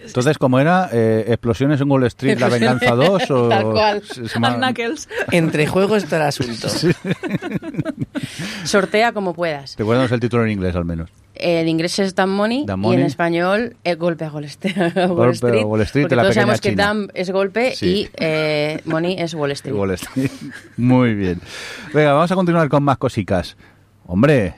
Entonces, 0.06 0.38
¿cómo 0.38 0.60
era? 0.60 0.90
Eh, 0.92 1.26
¿Explosiones 1.28 1.82
en 1.82 1.90
Wall 1.92 2.04
Street, 2.06 2.40
La 2.40 2.50
Venganza 2.50 2.92
2? 2.96 3.32
O... 3.32 3.50
Tal 3.50 3.64
cual. 3.64 4.02
llama-. 4.34 4.74
Entre 5.32 5.68
juegos 5.68 6.04
está 6.04 6.18
el 6.18 6.22
asunto. 6.24 6.68
Sortea 8.64 9.12
como 9.14 9.34
puedas. 9.34 9.76
Recuérdanos 9.78 10.12
el 10.12 10.20
título 10.20 10.44
en 10.46 10.52
inglés, 10.52 10.76
al 10.76 10.86
menos. 10.86 11.10
En 11.38 11.68
inglés 11.68 12.00
es 12.00 12.16
Damn 12.16 12.30
Money, 12.32 12.66
y 12.66 12.94
en 12.94 13.02
español 13.02 13.76
el 13.84 13.98
golpe 13.98 14.24
a 14.24 14.32
Wall 14.32 14.46
Street. 14.46 14.76
Wall 14.96 15.08
Golpe 15.08 15.30
a 15.30 15.32
Street, 15.50 15.64
Wall 15.66 15.82
Street 15.82 16.04
porque 16.06 16.16
la 16.16 16.22
todos 16.24 16.36
sabemos 16.36 16.62
que. 16.62 16.76
Damn 16.76 17.10
es 17.14 17.30
golpe 17.30 17.76
Sí. 17.76 17.86
y 17.86 18.10
eh, 18.18 18.80
Money 18.86 19.18
es 19.20 19.34
Wall 19.34 19.52
Street. 19.54 19.76
Wall 19.76 19.92
Street. 19.92 20.32
Muy 20.78 21.14
bien. 21.14 21.42
Venga, 21.94 22.14
vamos 22.14 22.32
a 22.32 22.36
continuar 22.36 22.70
con 22.70 22.84
más 22.84 22.98
cositas. 22.98 23.58
Hombre, 24.08 24.54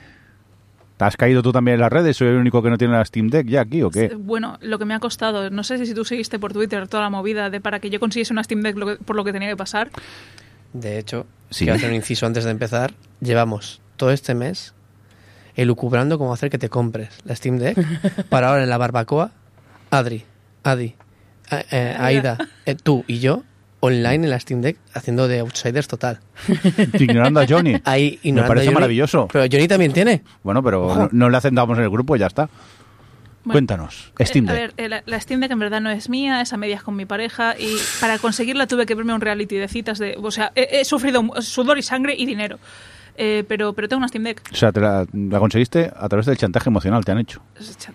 ¿te 0.98 1.06
has 1.06 1.16
caído 1.18 1.41
tú 1.43 1.52
también 1.52 1.76
en 1.76 1.82
las 1.82 1.91
redes? 1.91 2.18
¿Soy 2.18 2.28
el 2.28 2.36
único 2.38 2.62
que 2.62 2.70
no 2.70 2.78
tiene 2.78 2.93
la 2.95 3.06
Steam 3.06 3.28
Deck 3.30 3.48
ya 3.48 3.62
aquí 3.62 3.82
o 3.84 3.89
qué? 3.89 4.16
Bueno, 4.18 4.58
lo 4.62 4.78
que 4.80 4.86
me 4.86 4.93
ha 4.93 5.00
costado, 5.00 5.50
no 5.50 5.64
sé 5.64 5.86
si 5.86 5.93
tú 5.93 6.04
seguiste 6.06 6.39
por 6.39 6.54
Twitter 6.54 6.88
toda 6.88 7.04
la 7.04 7.10
movida 7.10 7.50
de 7.50 7.62
para 7.62 7.80
que 7.80 7.89
yo 7.89 8.00
consiguiese 8.00 8.34
una 8.34 8.43
Steam 8.43 8.62
Deck 8.62 8.78
lo 8.78 8.86
que- 8.88 8.95
por 8.98 9.16
lo 9.16 9.24
que 9.24 9.32
tenía 9.32 9.50
que 9.50 9.58
pasar. 9.58 9.89
De 10.74 10.98
hecho, 11.00 11.26
Sí. 11.50 11.66
quiero 11.66 11.78
hacer 11.78 11.89
un 11.89 11.95
inciso 11.95 12.26
antes 12.26 12.43
de 12.43 12.52
empezar. 12.52 12.93
Llevamos 13.22 13.82
todo 13.95 14.12
este 14.12 14.36
mes 14.36 14.74
elucubrando 15.56 16.18
cómo 16.18 16.34
hacer 16.34 16.50
que 16.50 16.58
te 16.58 16.70
compres 16.70 17.10
la 17.24 17.36
Steam 17.36 17.58
Deck 17.58 17.78
para 18.30 18.50
ahora 18.50 18.64
en 18.64 18.70
la 18.70 18.78
barbacoa, 18.78 19.32
Adri, 19.89 20.24
Adi, 20.64 20.95
eh, 21.52 21.66
eh, 21.72 21.95
Aida, 21.98 22.38
eh, 22.66 22.76
tú 22.76 23.04
y 23.08 23.20
yo 23.20 23.43
online 23.80 24.26
en 24.26 24.30
la 24.30 24.40
Steam 24.40 24.62
Deck 24.62 24.78
haciendo 24.94 25.28
de 25.28 25.40
outsiders 25.40 25.88
total. 25.88 26.20
Ignorando 27.00 27.40
a 27.40 27.46
Johnny. 27.48 27.80
Ahí 27.86 28.20
Me 28.24 28.44
parece 28.44 28.66
Johnny. 28.68 28.74
maravilloso. 28.76 29.28
Pero 29.32 29.46
Johnny 29.52 29.68
también 29.68 29.94
tiene. 29.94 30.24
Bueno, 30.44 30.64
pero 30.64 30.96
no, 30.96 31.10
no 31.12 31.30
le 31.30 31.38
aceptamos 31.38 31.78
en 31.78 31.84
el 31.84 31.90
grupo 31.90 32.16
y 32.16 32.20
ya 32.20 32.28
está. 32.28 32.50
Bueno, 33.44 33.54
Cuéntanos, 33.60 34.12
Steam 34.20 34.46
Eh, 34.50 34.52
Deck. 34.52 34.58
A 34.58 34.60
ver, 34.60 34.74
eh, 34.78 34.90
la, 34.90 35.04
la 35.06 35.22
Steam 35.22 35.40
Deck 35.40 35.52
en 35.52 35.60
verdad 35.60 35.80
no 35.80 35.90
es 35.90 36.10
mía, 36.10 36.42
es 36.42 36.52
a 36.52 36.58
medias 36.58 36.84
con 36.84 36.96
mi 36.98 37.06
pareja 37.06 37.56
y 37.58 37.78
para 38.02 38.18
conseguirla 38.20 38.68
tuve 38.68 38.86
que 38.86 38.94
verme 38.94 39.14
un 39.14 39.22
reality 39.22 39.56
de 39.56 39.68
citas 39.70 40.00
de... 40.00 40.18
O 40.22 40.32
sea, 40.32 40.52
he, 40.56 40.80
he 40.82 40.84
sufrido 40.86 41.24
sudor 41.42 41.78
y 41.78 41.82
sangre 41.82 42.14
y 42.18 42.26
dinero. 42.26 42.60
Eh, 43.20 43.43
pero, 43.47 43.74
pero 43.74 43.88
tengo 43.89 43.97
una 43.97 44.07
Steam 44.07 44.24
Deck. 44.24 44.43
O 44.51 44.55
sea, 44.55 44.72
te 44.72 44.80
la, 44.80 45.05
la 45.11 45.39
conseguiste 45.39 45.91
a 45.95 46.07
través 46.07 46.28
del 46.28 46.38
chantaje 46.38 46.70
emocional, 46.70 47.03
te 47.03 47.11
han 47.11 47.18
hecho. 47.18 47.41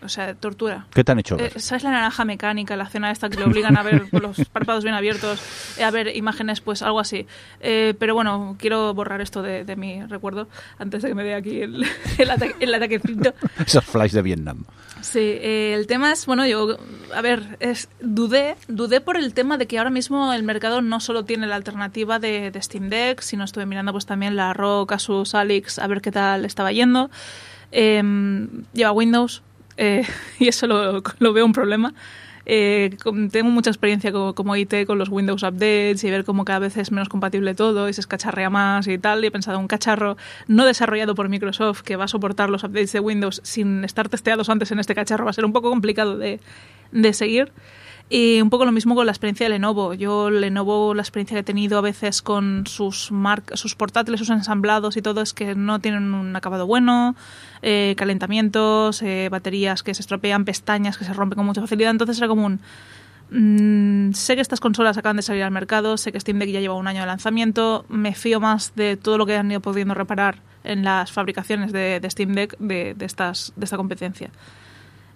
O 0.03 0.09
sea, 0.09 0.35
tortura. 0.35 0.87
¿Qué 0.93 1.05
te 1.05 1.13
han 1.13 1.21
hecho? 1.21 1.39
Eh? 1.39 1.53
¿Sabes 1.57 1.85
la 1.85 1.93
naranja 1.93 2.25
mecánica, 2.25 2.77
la 2.77 2.85
escena 2.85 3.11
esta 3.13 3.31
que 3.31 3.37
le 3.39 3.45
obligan 3.45 3.77
a 3.77 3.85
ver 3.85 4.11
con 4.11 4.23
los 4.23 4.45
párpados 4.49 4.83
bien 4.83 4.97
abiertos, 4.97 5.41
eh, 5.79 5.85
a 5.85 5.91
ver 5.93 6.17
imágenes, 6.17 6.61
pues 6.61 6.83
algo 6.83 6.99
así? 6.99 7.27
Eh, 7.61 7.95
pero 7.99 8.15
bueno, 8.15 8.57
quiero 8.59 8.93
borrar 8.95 9.21
esto 9.21 9.43
de, 9.43 9.65
de 9.65 9.77
mi 9.77 10.03
recuerdo 10.05 10.49
antes 10.79 11.03
de 11.03 11.11
que 11.11 11.15
me 11.15 11.23
dé 11.23 11.35
aquí 11.35 11.63
el, 11.63 11.87
el, 12.19 12.31
ataque, 12.31 12.57
el 12.59 12.75
ataquecito. 12.75 13.35
Esos 13.65 13.85
flash 13.85 14.11
de 14.11 14.23
Vietnam. 14.23 14.65
Sí, 15.03 15.19
eh, 15.19 15.75
el 15.75 15.89
tema 15.89 16.13
es, 16.13 16.27
bueno, 16.27 16.47
yo, 16.47 16.79
a 17.13 17.21
ver, 17.21 17.57
es, 17.59 17.89
dudé, 18.01 18.55
dudé 18.69 19.01
por 19.01 19.17
el 19.17 19.35
tema 19.35 19.59
de 19.59 19.67
que 19.67 19.79
ahora 19.79 19.91
mismo 19.91 20.33
el 20.33 20.45
mercado 20.45 20.81
no 20.81 21.01
solo 21.01 21.25
tiene 21.25 21.49
la 21.49 21.57
alternativa 21.57 22.21
de, 22.21 22.53
Steam 22.63 22.89
Deck, 22.89 23.21
sino 23.21 23.43
estuve 23.43 23.67
mirando 23.67 23.91
pues 23.91 24.07
también 24.07 24.37
la 24.37 24.53
ROG, 24.55 24.93
Asus, 24.93 25.35
Alix, 25.35 25.81
a 25.81 25.89
ver 25.89 26.01
qué 26.01 26.13
tal 26.13 26.45
estaba 26.45 26.71
yendo. 26.71 27.11
Eh, 27.73 28.01
lleva 28.73 28.93
Windows 28.93 29.43
eh, 29.77 30.07
y 30.39 30.47
eso 30.49 30.69
lo, 30.69 31.03
lo 31.19 31.33
veo 31.33 31.45
un 31.45 31.53
problema. 31.53 31.95
Eh, 32.45 32.97
tengo 33.31 33.51
mucha 33.51 33.71
experiencia 33.71 34.13
como, 34.13 34.35
como 34.35 34.57
IT 34.57 34.87
con 34.87 34.99
los 34.99 35.09
Windows 35.09 35.43
Updates 35.43 36.03
y 36.05 36.11
ver 36.11 36.25
cómo 36.25 36.45
cada 36.45 36.59
vez 36.59 36.77
es 36.77 36.91
menos 36.91 37.09
compatible 37.09 37.55
todo 37.55 37.89
y 37.89 37.93
se 37.93 38.01
escacharrea 38.01 38.51
más 38.51 38.87
y 38.89 38.99
tal. 38.99 39.23
Y 39.25 39.29
he 39.29 39.31
pensado, 39.31 39.59
un 39.59 39.69
cacharro 39.69 40.17
no 40.49 40.67
desarrollado 40.67 41.15
por 41.15 41.29
Microsoft 41.29 41.83
que 41.83 41.97
va 41.97 42.05
a 42.05 42.09
soportar 42.09 42.51
los 42.51 42.65
updates 42.65 42.93
de 42.93 43.01
Windows 43.01 43.41
sin 43.45 43.85
estar 43.85 44.09
testeados 44.09 44.49
antes 44.49 44.71
en 44.73 44.81
este 44.81 44.95
cacharro 44.95 45.25
va 45.25 45.31
a 45.31 45.35
ser 45.35 45.45
un 45.45 45.53
poco 45.53 45.71
complicado 45.71 46.19
de, 46.19 46.41
de 46.91 47.13
seguir. 47.13 47.53
Y 48.15 48.43
un 48.43 48.51
poco 48.51 48.67
lo 48.67 48.73
mismo 48.73 48.95
con 48.95 49.07
la 49.07 49.13
experiencia 49.13 49.47
de 49.47 49.51
Lenovo. 49.55 49.95
Yo, 49.95 50.29
Lenovo, 50.29 50.93
la 50.93 51.01
experiencia 51.01 51.35
que 51.35 51.41
he 51.41 51.45
tenido 51.45 51.79
a 51.79 51.81
veces 51.81 52.21
con 52.21 52.67
sus, 52.67 53.11
sus 53.55 53.75
portátiles, 53.75 54.21
sus 54.21 54.29
ensamblados 54.29 54.99
y 54.99 55.01
todo, 55.01 55.23
es 55.23 55.33
que 55.33 55.55
no 55.55 55.79
tienen 55.79 56.13
un 56.13 56.37
acabado 56.37 56.67
bueno, 56.67 57.17
eh, 57.63 57.95
calentamientos, 57.97 59.01
eh, 59.01 59.31
baterías 59.31 59.83
que 59.83 59.95
se 59.95 60.03
estropean, 60.03 60.45
pestañas 60.45 60.99
que 60.99 61.07
se 61.07 61.15
rompen 61.15 61.39
con 61.39 61.47
mucha 61.47 61.63
facilidad. 61.63 61.91
Entonces 61.91 62.19
era 62.19 62.29
como 62.29 62.45
un. 62.45 62.61
mm, 63.31 64.13
sé 64.13 64.35
que 64.35 64.43
estas 64.43 64.61
consolas 64.61 64.99
acaban 64.99 65.17
de 65.17 65.23
salir 65.23 65.43
al 65.45 65.51
mercado, 65.51 65.97
sé 65.97 66.13
que 66.13 66.21
Steam 66.21 66.39
Deck 66.39 66.51
ya 66.51 66.61
lleva 66.61 66.75
un 66.75 66.89
año 66.89 67.01
de 67.01 67.07
lanzamiento, 67.07 67.87
me 67.89 68.15
fío 68.15 68.41
más 68.41 68.75
de 68.75 68.99
todo 68.99 69.17
lo 69.17 69.25
que 69.25 69.39
han 69.39 69.51
ido 69.51 69.61
pudiendo 69.61 69.95
reparar 69.95 70.37
en 70.65 70.85
las 70.85 71.11
fabricaciones 71.11 71.73
de, 71.73 71.99
de 71.99 72.11
Steam 72.11 72.35
Deck 72.35 72.59
de, 72.59 72.93
de, 72.93 73.07
estas, 73.07 73.55
de 73.57 73.65
esta 73.65 73.79
competencia. 73.79 74.29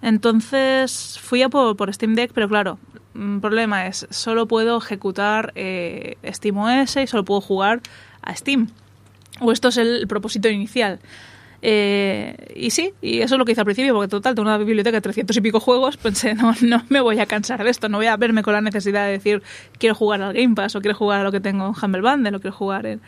Entonces 0.02 1.18
fui 1.20 1.42
a 1.42 1.48
por, 1.48 1.92
Steam 1.92 2.14
Deck, 2.14 2.32
pero 2.34 2.48
claro, 2.48 2.78
el 3.14 3.40
problema 3.40 3.86
es, 3.86 4.06
solo 4.10 4.46
puedo 4.46 4.78
ejecutar 4.78 5.52
eh, 5.54 6.16
SteamOS 6.24 6.96
y 6.96 7.06
solo 7.06 7.24
puedo 7.24 7.40
jugar 7.40 7.80
a 8.22 8.36
Steam. 8.36 8.68
O 9.40 9.52
esto 9.52 9.68
es 9.68 9.76
el 9.76 10.06
propósito 10.06 10.48
inicial. 10.48 11.00
Eh, 11.62 12.52
y 12.54 12.70
sí, 12.70 12.92
y 13.00 13.20
eso 13.20 13.34
es 13.34 13.38
lo 13.38 13.44
que 13.44 13.52
hice 13.52 13.60
al 13.60 13.64
principio, 13.64 13.94
porque 13.94 14.08
total, 14.08 14.34
tengo 14.34 14.48
una 14.48 14.58
biblioteca 14.58 14.98
de 14.98 15.00
300 15.00 15.36
y 15.36 15.40
pico 15.40 15.60
juegos, 15.60 15.96
pensé, 16.02 16.34
no, 16.34 16.54
no 16.60 16.82
me 16.88 17.00
voy 17.00 17.18
a 17.18 17.26
cansar 17.26 17.64
de 17.64 17.70
esto, 17.70 17.88
no 17.88 17.98
voy 17.98 18.06
a 18.06 18.16
verme 18.16 18.42
con 18.42 18.52
la 18.52 18.60
necesidad 18.60 19.06
de 19.06 19.12
decir, 19.12 19.42
quiero 19.78 19.94
jugar 19.94 20.22
al 20.22 20.34
Game 20.34 20.54
Pass, 20.54 20.76
o 20.76 20.80
quiero 20.80 20.96
jugar 20.96 21.20
a 21.20 21.24
lo 21.24 21.32
que 21.32 21.40
tengo 21.40 21.66
en 21.66 21.74
Humble 21.84 22.02
Bundle, 22.02 22.36
o 22.36 22.40
quiero 22.40 22.56
jugar 22.56 22.86
en... 22.86 23.00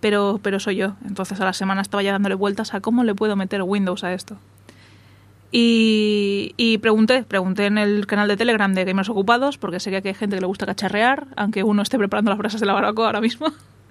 Pero, 0.00 0.40
pero 0.42 0.58
soy 0.58 0.76
yo. 0.76 0.96
Entonces 1.06 1.38
a 1.42 1.44
la 1.44 1.52
semana 1.52 1.82
estaba 1.82 2.02
ya 2.02 2.12
dándole 2.12 2.34
vueltas 2.34 2.72
a 2.72 2.80
cómo 2.80 3.04
le 3.04 3.14
puedo 3.14 3.36
meter 3.36 3.62
Windows 3.62 4.02
a 4.02 4.14
esto. 4.14 4.38
Y, 5.52 6.54
y 6.56 6.78
pregunté, 6.78 7.24
pregunté 7.24 7.66
en 7.66 7.76
el 7.78 8.06
canal 8.06 8.28
de 8.28 8.36
Telegram 8.36 8.72
de 8.72 8.84
Gamers 8.84 9.08
Ocupados, 9.08 9.58
porque 9.58 9.80
sé 9.80 9.90
que 9.90 9.96
aquí 9.96 10.08
hay 10.08 10.14
gente 10.14 10.36
que 10.36 10.40
le 10.40 10.46
gusta 10.46 10.66
cacharrear, 10.66 11.26
aunque 11.36 11.64
uno 11.64 11.82
esté 11.82 11.98
preparando 11.98 12.30
las 12.30 12.38
brasas 12.38 12.60
de 12.60 12.66
la 12.66 12.72
barbacoa 12.72 13.06
ahora 13.06 13.20
mismo. 13.20 13.48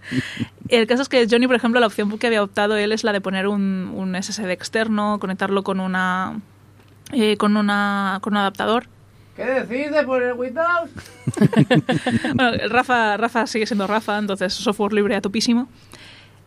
El 0.70 0.88
caso 0.88 1.02
es 1.02 1.10
que 1.10 1.28
Johnny, 1.30 1.48
por 1.48 1.56
ejemplo, 1.56 1.80
la 1.80 1.88
opción 1.88 2.18
que 2.18 2.28
había 2.28 2.44
optado 2.44 2.78
él 2.78 2.92
es 2.92 3.04
la 3.04 3.12
de 3.12 3.22
poner 3.22 3.48
un, 3.48 3.92
un 3.96 4.16
SSD 4.22 4.52
externo, 4.52 5.18
conectarlo 5.20 5.64
con 5.64 5.80
una 5.80 6.40
eh, 7.12 7.38
con 7.38 7.58
una 7.58 8.20
con 8.22 8.34
un 8.34 8.38
adaptador. 8.38 8.88
¿Qué 9.36 9.46
decís 9.46 9.92
de 9.92 10.04
poner 10.04 10.34
Windows? 10.34 10.90
bueno, 12.36 12.50
el 12.50 12.70
Rafa, 12.70 13.18
Rafa 13.18 13.48
sigue 13.48 13.66
siendo 13.66 13.88
Rafa, 13.88 14.18
entonces 14.18 14.54
software 14.54 14.94
libre 14.94 15.16
a 15.16 15.22
topísimo. 15.22 15.70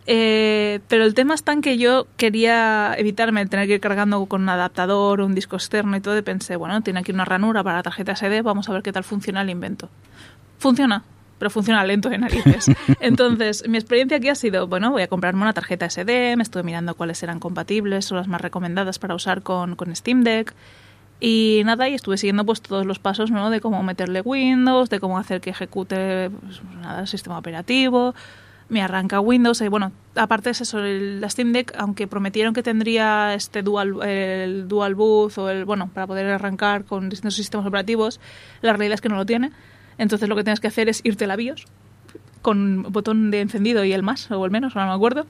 Eh, 0.07 0.81
pero 0.89 1.05
el 1.05 1.15
tema 1.15 1.35
está 1.35 1.53
en 1.53 1.63
que 1.63 1.79
yo 1.79 2.09
quería 2.17 2.95
evitarme 2.99 3.47
tener 3.47 3.69
que 3.69 3.75
ir 3.75 3.81
cargando 3.81 4.25
con 4.27 4.43
un 4.43 4.49
adaptador, 4.49 5.21
un 5.21 5.35
disco 5.35 5.57
externo 5.57 5.97
y 5.97 6.01
todo, 6.01 6.19
y 6.19 6.23
pensé, 6.23 6.57
bueno, 6.57 6.81
tiene 6.83 7.01
aquí 7.01 7.13
una 7.13 7.25
ranura 7.25 7.63
para 7.63 7.77
la 7.77 7.83
tarjeta 7.83 8.17
SD, 8.17 8.43
vamos 8.43 8.69
a 8.69 8.73
ver 8.73 8.83
qué 8.83 8.93
tal 8.93 9.05
funciona 9.05 9.43
el 9.43 9.51
invento. 9.51 9.89
Funciona, 10.59 11.05
pero 11.39 11.51
funciona 11.51 11.85
lento 11.85 12.09
de 12.09 12.19
narices. 12.19 12.67
Entonces, 13.01 13.69
mi 13.69 13.79
experiencia 13.79 14.17
aquí 14.17 14.29
ha 14.29 14.35
sido, 14.35 14.67
bueno, 14.67 14.91
voy 14.91 15.03
a 15.03 15.09
comprarme 15.09 15.43
una 15.43 15.53
tarjeta 15.53 15.89
SD, 15.89 16.37
me 16.37 16.43
estuve 16.43 16.65
mirando 16.65 16.95
cuáles 16.95 17.23
eran 17.23 17.39
compatibles 17.39 18.11
o 18.11 18.17
las 18.17 18.27
más 18.27 18.41
recomendadas 18.41 18.99
para 18.99 19.15
usar 19.15 19.43
con, 19.43 19.77
con 19.77 19.95
Steam 19.95 20.25
Deck. 20.25 20.55
Y 21.25 21.63
nada, 21.65 21.89
y 21.89 21.95
estuve 21.95 22.17
siguiendo 22.17 22.45
pues 22.45 22.63
todos 22.63 22.85
los 22.85 22.99
pasos, 22.99 23.31
¿no? 23.31 23.49
De 23.51 23.61
cómo 23.61 23.81
meterle 23.85 24.23
Windows, 24.23 24.91
de 24.91 24.99
cómo 24.99 25.19
hacer 25.19 25.41
que 25.41 25.51
ejecute 25.51 26.31
pues, 26.31 26.61
nada, 26.81 27.03
el 27.03 27.07
sistema 27.07 27.39
operativo. 27.39 28.13
Me 28.73 28.81
arranca 28.81 29.21
Windows. 29.21 29.61
Y 29.61 29.69
bueno, 29.69 29.93
aparte 30.17 30.49
es 30.49 30.63
eso, 30.63 30.79
el, 30.79 31.21
la 31.21 31.29
Steam 31.29 31.53
Deck, 31.53 31.75
aunque 31.77 32.07
prometieron 32.07 32.55
que 32.55 32.63
tendría 32.63 33.35
este 33.35 33.63
dual, 33.63 34.03
el 34.03 34.67
dual 34.67 34.95
boot 34.95 35.37
o 35.37 35.51
el, 35.51 35.67
bueno, 35.67 35.91
para 35.93 36.07
poder 36.07 36.25
arrancar 36.27 36.87
con 36.87 37.11
distintos 37.11 37.35
sistemas 37.35 37.67
operativos, 37.67 38.19
la 38.63 38.73
realidad 38.73 38.95
es 38.95 39.03
que 39.03 39.11
no 39.11 39.17
lo 39.17 39.27
tiene. 39.27 39.53
Entonces 39.99 40.27
lo 40.27 40.37
que 40.37 40.43
tienes 40.43 40.59
que 40.59 40.69
hacer 40.69 40.89
es 40.89 41.03
irte 41.05 41.25
a 41.25 41.29
la 41.29 41.37
BIOS 41.37 41.67
con 42.41 42.85
botón 42.89 43.31
de 43.31 43.43
encendido 43.43 43.85
y 43.85 43.93
el 43.93 44.03
más, 44.03 44.31
o 44.31 44.43
el 44.43 44.51
menos, 44.51 44.75
ahora 44.75 44.87
no 44.87 44.93
me 44.93 44.97
acuerdo. 44.97 45.27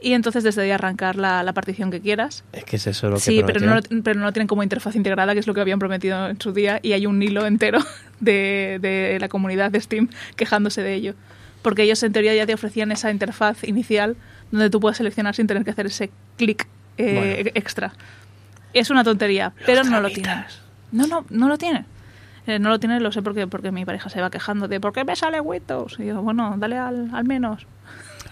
Y 0.00 0.14
entonces 0.14 0.42
desde 0.42 0.62
ahí 0.62 0.70
arrancar 0.70 1.16
la, 1.16 1.42
la 1.42 1.52
partición 1.52 1.90
que 1.90 2.00
quieras. 2.00 2.44
Es 2.54 2.64
que 2.64 2.76
es 2.76 2.86
eso 2.86 3.10
lo 3.10 3.16
que 3.16 3.20
Sí, 3.20 3.42
pero 3.46 3.60
no, 3.60 3.78
pero 4.02 4.18
no 4.18 4.32
tienen 4.32 4.48
como 4.48 4.62
interfaz 4.62 4.96
integrada, 4.96 5.34
que 5.34 5.40
es 5.40 5.46
lo 5.46 5.52
que 5.52 5.60
habían 5.60 5.78
prometido 5.78 6.28
en 6.28 6.40
su 6.40 6.52
día, 6.52 6.80
y 6.82 6.92
hay 6.92 7.04
un 7.04 7.22
hilo 7.22 7.44
entero 7.44 7.80
de, 8.20 8.78
de 8.80 9.18
la 9.20 9.28
comunidad 9.28 9.70
de 9.70 9.82
Steam 9.82 10.08
quejándose 10.34 10.82
de 10.82 10.94
ello. 10.94 11.14
Porque 11.62 11.82
ellos 11.82 12.02
en 12.02 12.12
teoría 12.12 12.34
ya 12.34 12.46
te 12.46 12.54
ofrecían 12.54 12.90
esa 12.92 13.10
interfaz 13.10 13.64
inicial 13.64 14.16
donde 14.50 14.70
tú 14.70 14.80
puedes 14.80 14.96
seleccionar 14.96 15.34
sin 15.34 15.46
tener 15.46 15.64
que 15.64 15.70
hacer 15.70 15.86
ese 15.86 16.10
clic 16.36 16.66
eh, 16.96 17.14
Bueno. 17.42 17.50
extra. 17.54 17.92
Es 18.72 18.90
una 18.90 19.04
tontería, 19.04 19.52
pero 19.66 19.84
no 19.84 20.00
lo 20.00 20.10
tiene. 20.10 20.44
No, 20.92 21.06
no, 21.06 21.24
no 21.30 21.48
lo 21.48 21.58
tiene. 21.58 21.84
Eh, 22.46 22.58
no 22.58 22.68
lo 22.70 22.80
tiene, 22.80 23.00
lo 23.00 23.12
sé 23.12 23.22
porque, 23.22 23.46
porque 23.46 23.70
mi 23.70 23.84
pareja 23.84 24.08
se 24.08 24.20
va 24.20 24.30
quejando 24.30 24.66
de 24.68 24.80
¿por 24.80 24.92
qué 24.92 25.04
me 25.04 25.14
sale 25.14 25.40
Windows? 25.40 25.96
Y 25.98 26.06
yo, 26.06 26.22
bueno, 26.22 26.54
dale 26.56 26.78
al, 26.78 27.10
al 27.12 27.24
menos. 27.24 27.66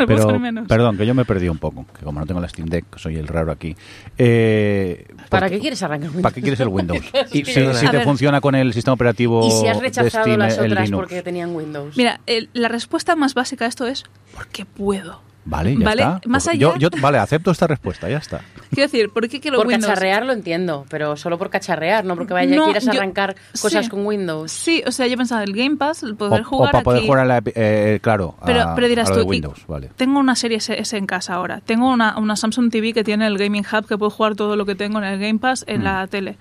Pero, 0.07 0.39
menos. 0.39 0.69
perdón, 0.69 0.97
que 0.97 1.07
yo 1.07 1.15
me 1.15 1.25
perdí 1.25 1.49
un 1.49 1.59
poco, 1.59 1.85
que 1.99 2.05
como 2.05 2.21
no 2.21 2.27
tengo 2.27 2.41
la 2.41 2.49
Steam 2.49 2.69
Deck, 2.69 2.85
soy 2.97 3.17
el 3.17 3.27
raro 3.27 3.51
aquí. 3.53 3.77
Eh, 4.17 5.07
¿Para 5.29 5.47
porque- 5.47 5.57
qué 5.57 5.61
quieres 5.61 5.83
arrancar 5.83 6.09
Windows? 6.11 6.23
¿Para 6.23 6.35
qué 6.35 6.41
quieres 6.41 6.61
el 6.61 6.69
Windows? 6.69 7.05
y 7.33 7.45
si, 7.45 7.55
te 7.55 7.63
ver. 7.63 8.05
funciona 8.05 8.41
con 8.41 8.55
el 8.55 8.73
sistema 8.73 8.95
operativo 8.95 9.47
¿Y 9.47 9.51
si 9.51 9.67
has 9.67 9.77
de 9.77 9.83
rechazado 9.83 10.25
Steam 10.25 10.39
las 10.39 10.59
otras 10.59 10.91
porque 10.91 11.23
tenían 11.23 11.55
Windows? 11.55 11.97
Mira, 11.97 12.21
el- 12.27 12.49
la 12.53 12.69
respuesta 12.69 13.17
más 13.17 13.35
básica 13.35 13.65
a 13.65 13.69
esto 13.69 13.87
es 13.87 14.05
porque 14.35 14.65
puedo. 14.65 15.21
Vale, 15.51 15.77
ya 15.79 15.85
Vale, 15.85 16.03
está. 16.03 16.21
más 16.29 16.45
Yo- 16.59 16.73
allá- 16.75 16.79
yo- 16.79 16.89
vale, 17.01 17.17
acepto 17.19 17.51
esta 17.51 17.67
respuesta, 17.67 18.07
ya 18.09 18.19
está. 18.19 18.43
Quiero 18.71 18.83
decir, 18.91 19.09
¿por 19.09 19.27
qué 19.29 19.41
quiero 19.41 19.57
por 19.57 19.67
Windows? 19.67 19.87
cacharrear 19.89 20.27
lo 20.27 20.35
entiendo, 20.35 20.85
pero 20.91 21.17
solo 21.17 21.39
por 21.39 21.49
cacharrear, 21.49 22.05
no 22.05 22.17
porque 22.17 22.35
vaya 22.35 22.55
No, 22.55 22.65
quieras 22.67 22.85
yo- 22.85 22.91
arrancar 22.93 23.35
cosas 23.61 23.87
sí. 23.87 23.91
con 23.91 24.05
Windows. 24.05 24.53
Sí, 24.53 24.83
o 24.87 24.93
sea, 24.93 25.07
yo 25.07 25.17
pensaba 25.17 25.43
el 25.45 25.55
Game 25.55 25.77
Pass, 25.77 26.03
el 26.03 26.13
O, 26.13 26.17
poder 26.17 26.43
o 26.43 26.45
jugar 26.45 26.73
para 26.73 26.85
poder 26.85 26.99
aquí. 26.99 27.07
jugar 27.07 27.21
a 27.23 27.25
la, 27.25 27.43
eh, 27.47 27.99
claro, 28.03 28.35
a, 28.41 28.45
pero, 28.45 28.73
pero 28.75 28.89
dirás 28.89 29.09
a 29.09 29.13
lo 29.13 29.17
de 29.17 29.23
tú, 29.23 29.29
y- 29.29 29.31
Windows, 29.37 29.65
vale. 29.67 29.91
tengo 29.97 30.21
una 30.21 30.37
serie 30.37 30.59
S, 30.59 30.79
S 30.79 30.97
en 30.97 31.07
casa 31.07 31.33
ahora. 31.35 31.63
Tengo 31.65 31.91
una, 31.91 32.19
una 32.19 32.37
Samsung 32.37 32.71
TV 32.71 32.93
que 32.93 33.03
tiene 33.03 33.27
el 33.27 33.39
Gaming 33.39 33.65
Hub 33.73 33.87
que 33.87 33.97
puedo 33.97 34.11
jugar 34.11 34.37
todo 34.37 34.55
lo 34.55 34.67
que 34.67 34.75
tengo 34.75 34.99
en 34.99 35.05
el 35.05 35.19
Game 35.19 35.39
Pass 35.39 35.65
en 35.67 35.81
Mm. 35.81 35.85
la 35.85 36.07
tele. 36.09 36.37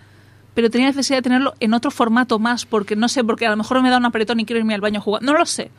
Pero 0.53 0.69
tenía 0.69 0.87
necesidad 0.87 1.19
de 1.19 1.21
tenerlo 1.21 1.53
en 1.61 1.73
otro 1.73 1.91
formato 1.91 2.39
más, 2.39 2.65
porque 2.65 2.95
no 2.97 3.07
sé, 3.07 3.23
porque 3.23 3.45
a 3.45 3.51
lo 3.51 3.57
mejor 3.57 3.81
me 3.81 3.89
da 3.89 3.97
un 3.99 4.05
apretón 4.05 4.39
y 4.41 4.45
quiero 4.45 4.59
irme 4.59 4.73
al 4.75 4.81
baño 4.81 4.99
a 4.99 5.01
jugar. 5.03 5.21
No 5.21 5.31
lo 5.33 5.45
sé. 5.45 5.71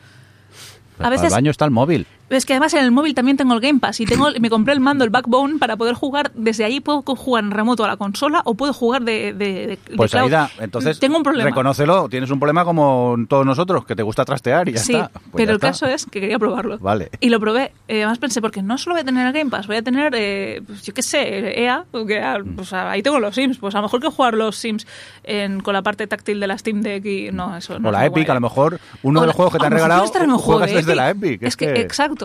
Pero 0.97 1.07
a 1.07 1.09
veces- 1.11 1.27
el 1.27 1.31
baño 1.33 1.51
está 1.51 1.65
el 1.65 1.71
móvil. 1.71 2.07
Es 2.29 2.45
que 2.45 2.53
además 2.53 2.73
en 2.75 2.83
el 2.83 2.91
móvil 2.91 3.15
también 3.15 3.37
tengo 3.37 3.53
el 3.53 3.59
Game 3.59 3.79
Pass 3.79 3.99
y 3.99 4.05
tengo, 4.05 4.27
me 4.39 4.49
compré 4.49 4.73
el 4.73 4.79
mando, 4.79 5.03
el 5.03 5.09
Backbone, 5.09 5.57
para 5.57 5.77
poder 5.77 5.95
jugar 5.95 6.31
desde 6.35 6.63
ahí. 6.63 6.79
Puedo 6.79 7.01
jugar 7.01 7.43
en 7.43 7.51
remoto 7.51 7.83
a 7.83 7.87
la 7.87 7.97
consola 7.97 8.41
o 8.45 8.53
puedo 8.55 8.71
jugar 8.73 9.03
de, 9.03 9.33
de, 9.33 9.45
de- 9.53 9.67
de 9.67 9.95
Pues 9.97 10.11
cloud. 10.11 10.25
Aida, 10.25 10.49
entonces 10.59 10.99
Tengo 10.99 11.17
un 11.17 11.23
problema. 11.23 11.49
reconócelo, 11.49 12.07
tienes 12.09 12.29
un 12.31 12.39
problema 12.39 12.63
como 12.65 13.15
todos 13.27 13.45
nosotros, 13.45 13.85
que 13.85 13.95
te 13.95 14.03
gusta 14.03 14.25
trastear 14.25 14.69
y 14.69 14.73
ya 14.73 14.79
sí, 14.79 14.93
está. 14.93 15.09
Pues 15.09 15.23
pero 15.33 15.45
ya 15.45 15.51
el 15.51 15.55
está. 15.57 15.67
caso 15.67 15.85
es 15.87 16.05
que 16.05 16.21
quería 16.21 16.37
probarlo. 16.39 16.77
Vale. 16.79 17.09
Y 17.19 17.29
lo 17.29 17.39
probé. 17.39 17.71
Eh, 17.87 17.97
además 18.03 18.19
pensé, 18.19 18.41
porque 18.41 18.61
no 18.61 18.77
solo 18.77 18.95
voy 18.95 19.01
a 19.01 19.05
tener 19.05 19.25
el 19.25 19.33
Game 19.33 19.49
Pass, 19.49 19.67
voy 19.67 19.77
a 19.77 19.81
tener, 19.81 20.13
eh, 20.15 20.61
pues, 20.65 20.83
yo 20.83 20.93
qué 20.93 21.01
sé, 21.01 21.61
EA, 21.63 21.85
porque 21.91 22.19
ah, 22.19 22.37
Mm. 22.39 22.55
pues, 22.55 22.71
ah, 22.73 22.91
ahí 22.91 23.01
tengo 23.01 23.19
los 23.19 23.33
Sims. 23.35 23.57
Pues 23.57 23.73
a 23.75 23.79
lo 23.79 23.83
mejor 23.83 24.01
que 24.01 24.07
jugar 24.09 24.35
los 24.35 24.55
Sims 24.55 24.85
en- 25.23 25.61
con 25.61 25.73
la 25.73 25.81
parte 25.81 26.05
táctil 26.07 26.39
de 26.39 26.47
la 26.47 26.57
Steam 26.57 26.81
Deck 26.81 27.03
y 27.05 27.31
no, 27.31 27.57
eso 27.57 27.79
no 27.79 27.89
o 27.89 27.91
la 27.91 28.05
Epic, 28.05 28.25
guay. 28.25 28.31
a 28.31 28.33
lo 28.35 28.41
mejor 28.41 28.79
uno 29.03 29.19
O 29.19 29.21
de 29.21 29.27
los 29.27 29.35
juegos 29.35 29.53
que 29.53 29.59
te 29.59 29.65
han 29.65 29.71
regalado 29.73 30.05
juegas 30.37 30.69
de 30.69 30.75
desde 30.77 30.95
la 30.95 31.09
Epic. 31.09 31.41
Es 31.43 31.57
que, 31.57 31.71
exacto. 31.81 32.18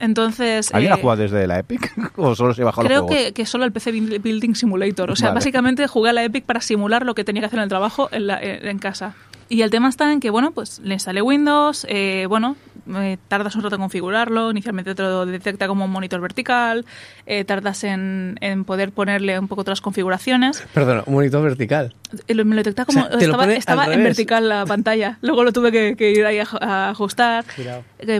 Entonces. 0.00 0.72
¿Alguien 0.72 0.92
eh, 0.92 0.94
ha 0.94 0.98
jugado 1.00 1.22
desde 1.22 1.46
la 1.46 1.58
Epic? 1.58 1.92
¿O 2.16 2.34
solo 2.36 2.54
se 2.54 2.62
bajó 2.62 2.82
los 2.82 2.88
Creo 2.88 3.02
juegos? 3.06 3.24
que, 3.26 3.32
que 3.32 3.46
solo 3.46 3.64
el 3.64 3.72
PC 3.72 3.92
Build- 3.92 4.22
Building 4.22 4.54
Simulator. 4.54 5.10
O 5.10 5.16
sea, 5.16 5.28
Vale. 5.30 5.34
básicamente 5.38 5.86
jugué 5.88 6.10
a 6.10 6.12
la 6.12 6.22
Epic 6.24 6.44
para 6.44 6.60
simular 6.60 7.04
lo 7.04 7.14
que 7.16 7.24
tenía 7.24 7.40
que 7.40 7.46
hacer 7.46 7.58
en 7.58 7.64
el 7.64 7.68
trabajo 7.68 8.08
en, 8.12 8.28
la- 8.28 8.38
en 8.40 8.78
casa. 8.78 9.14
Y 9.50 9.62
el 9.62 9.70
tema 9.70 9.88
está 9.88 10.12
en 10.12 10.20
que, 10.20 10.30
bueno, 10.30 10.50
pues 10.52 10.78
le 10.80 10.94
instalé 10.94 11.22
Windows, 11.22 11.86
eh, 11.88 12.26
bueno, 12.28 12.56
eh, 12.96 13.16
tardas 13.28 13.54
un 13.56 13.62
rato 13.62 13.76
en 13.76 13.80
configurarlo, 13.80 14.50
inicialmente 14.50 14.94
te 14.94 15.02
lo 15.02 15.24
detecta 15.26 15.66
como 15.68 15.86
un 15.86 15.90
monitor 15.90 16.20
vertical, 16.20 16.84
eh, 17.26 17.44
tardas 17.44 17.84
en, 17.84 18.36
en 18.40 18.64
poder 18.64 18.92
ponerle 18.92 19.38
un 19.38 19.48
poco 19.48 19.62
otras 19.62 19.80
configuraciones. 19.80 20.64
Perdona, 20.74 21.02
un 21.06 21.14
monitor 21.14 21.42
vertical. 21.42 21.94
Eh, 22.26 22.34
Me 22.34 22.44
lo 22.44 22.56
detecta 22.56 22.84
como 22.84 23.00
O 23.00 23.04
sea, 23.04 23.12
lo 23.14 23.18
estaba, 23.20 23.52
estaba 23.54 23.84
en 23.84 23.90
revés. 23.92 24.04
vertical 24.04 24.48
la 24.48 24.66
pantalla. 24.66 25.18
Luego 25.22 25.44
lo 25.44 25.52
tuve 25.52 25.72
que, 25.72 25.96
que 25.96 26.10
ir 26.12 26.24
ahí 26.26 26.38
a, 26.38 26.46
a 26.60 26.90
ajustar. 26.90 27.44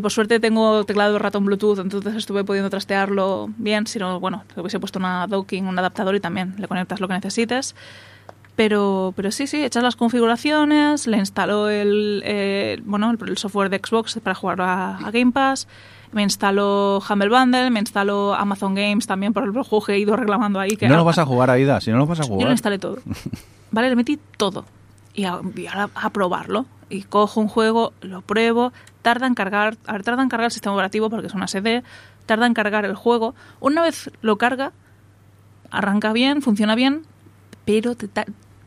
Por 0.02 0.10
suerte 0.10 0.40
tengo 0.40 0.84
teclado 0.84 1.18
ratón 1.18 1.44
Bluetooth, 1.44 1.78
entonces 1.78 2.14
estuve 2.14 2.44
pudiendo 2.44 2.70
trastearlo 2.70 3.48
bien. 3.56 3.86
Si 3.86 3.98
no, 3.98 4.18
bueno, 4.20 4.44
le 4.54 4.62
hubiese 4.62 4.80
puesto 4.80 4.98
una 4.98 5.26
docking, 5.26 5.66
un 5.66 5.78
adaptador 5.78 6.14
y 6.14 6.20
también 6.20 6.54
le 6.58 6.68
conectas 6.68 7.00
lo 7.00 7.08
que 7.08 7.14
necesites. 7.14 7.74
Pero, 8.58 9.12
pero 9.14 9.30
sí, 9.30 9.46
sí, 9.46 9.62
echas 9.64 9.84
las 9.84 9.94
configuraciones, 9.94 11.06
le 11.06 11.16
instaló 11.16 11.68
el, 11.68 12.22
eh, 12.24 12.82
bueno, 12.84 13.12
el, 13.12 13.28
el 13.28 13.38
software 13.38 13.70
de 13.70 13.78
Xbox 13.78 14.18
para 14.20 14.34
jugar 14.34 14.60
a, 14.60 14.96
a 14.96 15.10
Game 15.12 15.30
Pass, 15.30 15.68
me 16.10 16.24
instaló 16.24 16.98
Humble 17.08 17.28
Bundle, 17.28 17.70
me 17.70 17.78
instaló 17.78 18.34
Amazon 18.34 18.74
Games 18.74 19.06
también 19.06 19.32
por 19.32 19.44
el 19.44 19.52
juego 19.52 19.80
que 19.86 19.92
he 19.92 20.00
ido 20.00 20.16
reclamando 20.16 20.58
ahí. 20.58 20.76
Que 20.76 20.88
No 20.88 20.96
lo 20.96 21.04
vas 21.04 21.18
a 21.18 21.24
jugar, 21.24 21.50
Aida, 21.50 21.80
si 21.80 21.92
no 21.92 21.98
lo 21.98 22.06
vas 22.06 22.18
a 22.18 22.24
yo 22.24 22.30
lo 22.30 22.34
jugar. 22.34 22.50
instalé 22.50 22.80
todo. 22.80 22.98
Vale, 23.70 23.90
le 23.90 23.94
metí 23.94 24.18
todo. 24.36 24.64
Y, 25.14 25.22
a, 25.24 25.38
y 25.54 25.66
ahora 25.68 25.90
a 25.94 26.10
probarlo. 26.10 26.66
Y 26.90 27.02
cojo 27.04 27.40
un 27.40 27.46
juego, 27.46 27.92
lo 28.00 28.22
pruebo, 28.22 28.72
tarda 29.02 29.28
en 29.28 29.34
cargar, 29.36 29.76
a 29.86 29.92
ver, 29.92 30.02
tarda 30.02 30.24
en 30.24 30.28
cargar 30.28 30.46
el 30.46 30.50
sistema 30.50 30.74
operativo 30.74 31.08
porque 31.10 31.28
es 31.28 31.34
una 31.34 31.46
SD, 31.46 31.84
tarda 32.26 32.46
en 32.46 32.54
cargar 32.54 32.84
el 32.86 32.96
juego. 32.96 33.36
Una 33.60 33.82
vez 33.82 34.10
lo 34.20 34.36
carga, 34.36 34.72
arranca 35.70 36.12
bien, 36.12 36.42
funciona 36.42 36.74
bien, 36.74 37.02
pero 37.64 37.94
te 37.94 38.08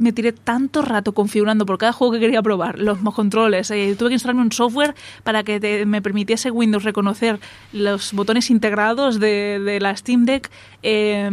me 0.02 0.12
tiré 0.12 0.32
tanto 0.32 0.82
rato 0.82 1.14
configurando 1.14 1.66
por 1.66 1.78
cada 1.78 1.94
juego 1.94 2.14
que 2.14 2.20
quería 2.20 2.42
probar, 2.42 2.80
los 2.80 2.98
controles, 3.14 3.72
eh, 3.72 3.96
tuve 3.98 4.10
que 4.10 4.16
instalarme 4.16 4.42
un 4.42 4.52
software 4.52 4.96
para 5.24 5.44
que 5.44 5.86
me 5.86 6.02
permitiese 6.02 6.52
Windows 6.52 6.84
reconocer 6.84 7.40
los 7.72 8.14
botones 8.14 8.50
integrados 8.50 9.20
de, 9.20 9.60
de 9.60 9.80
la 9.80 9.96
Steam 9.96 10.26
Deck 10.26 10.50
eh, 10.84 11.30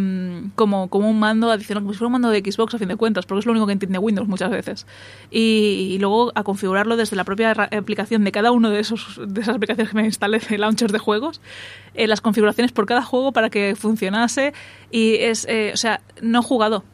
como, 0.54 0.88
como 0.88 1.08
un 1.08 1.18
mando 1.18 1.50
adicional, 1.50 1.82
como 1.82 1.92
si 1.92 1.98
fuera 1.98 2.08
un 2.08 2.12
mando 2.12 2.30
de 2.30 2.40
Xbox 2.40 2.74
a 2.74 2.78
fin 2.78 2.88
de 2.88 2.96
cuentas, 2.96 3.24
porque 3.24 3.40
es 3.40 3.46
lo 3.46 3.52
único 3.52 3.66
que 3.66 3.72
entiende 3.72 3.98
Windows 3.98 4.28
muchas 4.28 4.50
veces. 4.50 4.86
Y, 5.30 5.96
luego 6.00 6.32
a 6.34 6.44
configurarlo 6.44 6.96
desde 6.96 7.16
la 7.16 7.24
propia 7.24 7.52
aplicación 7.52 8.24
de 8.24 8.32
cada 8.32 8.52
uno 8.52 8.70
de, 8.70 8.80
esos, 8.80 9.20
de 9.26 9.40
esas 9.40 9.56
aplicaciones 9.56 9.90
que 9.90 9.96
me 9.96 10.04
instalé 10.04 10.38
de 10.38 10.58
launchers 10.58 10.92
de 10.92 10.98
juegos, 10.98 11.40
eh, 11.94 12.06
las 12.06 12.20
configuraciones 12.20 12.72
por 12.72 12.86
cada 12.86 13.02
juego 13.02 13.32
para 13.32 13.50
que 13.50 13.74
funcionase. 13.74 14.52
Y 14.90 15.16
es, 15.16 15.46
eh, 15.48 15.70
o 15.72 15.76
sea, 15.76 16.00
no 16.20 16.40
he 16.40 16.42
jugado. 16.42 16.84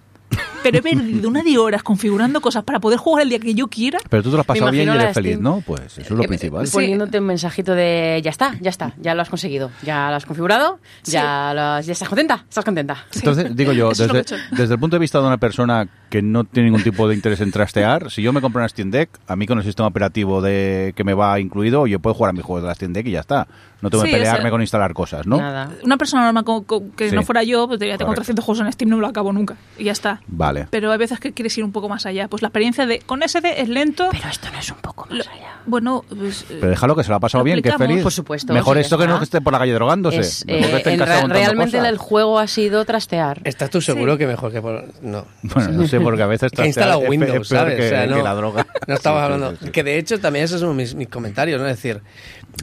Pero 0.63 0.79
he 0.79 0.83
perdido 0.83 1.29
una 1.29 1.43
de 1.43 1.59
horas 1.59 1.83
configurando 1.83 2.41
cosas 2.41 2.65
para 2.65 2.81
poder 2.81 2.99
jugar 2.99 3.23
el 3.25 3.29
día 3.29 3.39
que 3.39 3.55
yo 3.55 3.69
quiera. 3.69 3.99
Pero 4.09 4.23
tú 4.23 4.31
te 4.31 4.37
lo 4.37 4.41
has 4.41 4.47
pasado 4.47 4.71
bien 4.71 4.89
y 4.89 4.93
eres 4.93 5.13
feliz. 5.15 5.39
¿no? 5.39 5.63
Pues 5.67 5.83
eso 5.99 6.01
es 6.01 6.11
lo 6.11 6.23
Eh, 6.25 6.29
principal. 6.29 6.67
Poniéndote 6.73 7.19
un 7.19 7.27
mensajito 7.27 7.75
de 7.75 8.21
ya 8.25 8.31
está, 8.31 8.55
ya 8.61 8.71
está, 8.71 8.95
ya 9.01 9.15
lo 9.15 9.23
has 9.23 9.29
conseguido, 9.29 9.71
ya 9.83 10.09
lo 10.11 10.17
has 10.17 10.25
configurado, 10.25 10.79
ya, 11.05 11.53
lo 11.55 11.61
has- 11.61 11.87
ya 11.87 11.93
estás 11.93 12.09
contenta, 12.09 12.45
estás 12.49 12.65
contenta. 12.65 13.05
Entonces, 13.15 13.55
digo 13.55 13.73
yo, 13.73 13.89
desde, 13.95 14.21
he 14.21 14.63
el 14.63 14.79
punto 14.79 14.97
de 14.97 15.01
vista 15.01 15.21
de 15.21 15.27
una 15.27 15.39
persona 15.39 15.87
que 16.09 16.23
no 16.23 16.45
tiene 16.45 16.71
ningún 16.71 16.83
tipo 16.83 17.09
de 17.09 17.15
interés 17.15 17.41
en 17.41 17.51
trastear, 17.51 18.11
si 18.11 18.23
yo 18.23 18.33
me 18.33 18.41
compro 18.41 18.61
una 18.61 18.69
Steam 18.69 18.91
Deck, 18.91 19.11
a 19.27 19.37
mí 19.37 19.47
con 19.47 19.59
el 19.59 19.65
sistema 19.65 19.89
operativo 19.89 20.41
de 20.41 20.93
que 20.97 21.05
me 21.05 21.13
va 21.15 21.39
incluido, 21.41 21.87
yo 21.87 21.99
puedo 22.01 22.15
jugar 22.15 22.31
a 22.31 22.33
mis 22.33 22.43
juegos 22.45 22.63
de 22.63 22.69
la 22.69 22.75
Steam 22.75 22.93
Deck 22.93 23.07
y 23.07 23.11
ya 23.13 23.21
está. 23.21 23.47
No 23.85 23.91
tengo 23.91 24.03
que 24.05 24.09
Sí, 24.11 24.15
pelearme 24.17 24.51
con 24.51 24.61
instalar 24.61 24.93
cosas, 24.95 25.27
¿no? 25.27 25.37
Nada. 25.37 25.71
Una 25.85 25.97
persona 25.97 26.25
normal 26.25 26.45
co- 26.45 26.63
co- 26.65 26.83
que 26.97 27.11
Sí. 27.11 27.15
no 27.15 27.23
fuera 27.23 27.43
yo, 27.43 27.69
pues 27.69 27.79
diría, 27.79 27.97
tengo 27.97 28.09
Correcto. 28.09 28.23
300 28.23 28.45
juegos 28.45 28.67
en 28.67 28.73
Steam, 28.73 28.89
no 28.91 28.99
lo 28.99 29.07
acabo 29.07 29.33
nunca. 29.33 29.57
Y 29.79 29.85
ya 29.85 29.93
está. 29.93 30.21
Vale. 30.27 30.67
Pero 30.71 30.91
hay 30.91 30.99
veces 30.99 31.21
que 31.21 31.33
quieres 31.33 31.57
ir 31.59 31.65
un 31.65 31.73
poco 31.73 31.89
más 31.89 32.07
allá. 32.07 32.27
Pues 32.29 32.43
la 32.43 32.49
experiencia 32.49 32.87
de 32.87 32.99
con 33.01 33.23
SD 33.23 33.61
es 33.61 33.69
lento. 33.69 34.09
Pero 34.11 34.29
esto 34.29 34.49
no 34.53 34.59
es 34.59 34.71
un 34.71 34.79
poco 34.79 35.07
más 35.09 35.19
Lo- 35.19 35.31
allá. 35.33 35.59
bueno, 35.67 36.05
pues, 36.09 36.43
eh, 36.43 36.57
Pero 36.61 36.71
déjalo 36.71 36.97
que 36.97 37.05
se 37.05 37.11
lo 37.11 37.17
ha 37.17 37.21
pasado 37.21 37.41
Lo 37.41 37.45
bien, 37.45 37.63
que 37.63 37.71
feliz. 37.73 38.03
Por 38.03 38.13
supuesto, 38.13 38.53
Mejor 38.53 38.77
sí, 38.77 38.81
esto 38.83 38.99
que 38.99 39.07
no 39.07 39.19
que 39.19 39.25
esté 39.25 39.41
por 39.41 39.53
la 39.53 39.59
calle 39.59 39.73
drogándose. 39.75 40.21
Es, 40.21 40.47
Mejor 40.47 40.61
que 40.63 40.67
eh, 40.75 40.77
esté 40.79 40.93
en 40.95 41.01
re- 41.01 41.27
realmente 41.29 41.77
cosas. 41.79 41.91
el 41.93 41.99
juego 41.99 42.39
ha 42.39 42.47
sido 42.49 42.85
trastear. 42.85 43.41
¿Estás 43.45 43.71
tú 43.71 43.81
seguro 43.81 44.13
Sí. 44.15 44.19
que 44.19 44.27
mejor 44.27 44.51
que 44.53 44.63
por.? 44.63 44.85
No. 45.03 45.27
Bueno, 45.43 45.69
no 45.73 45.87
sé, 45.87 46.01
porque 46.01 46.23
a 46.23 46.27
veces 46.27 46.51
trastear 46.53 46.99
pe- 47.01 47.09
Windows, 47.09 47.43
es 47.43 47.49
peor 47.49 47.61
¿sabes? 47.61 47.77
que, 47.77 47.87
o 47.87 47.89
sea, 47.91 48.07
no, 48.07 48.17
que 48.17 48.23
la 48.23 48.35
droga. 48.35 48.67
No 48.87 48.95
estamos 48.95 49.21
hablando. 49.23 49.55
Que 49.73 49.83
de 49.83 49.99
hecho 49.99 50.21
también 50.21 50.45
esos 50.45 50.61
son 50.61 50.77
mis, 50.77 50.95
mis 50.95 51.09
comentarios, 51.09 51.61
¿no? 51.61 51.67
Es 51.67 51.77
decir, 51.77 52.03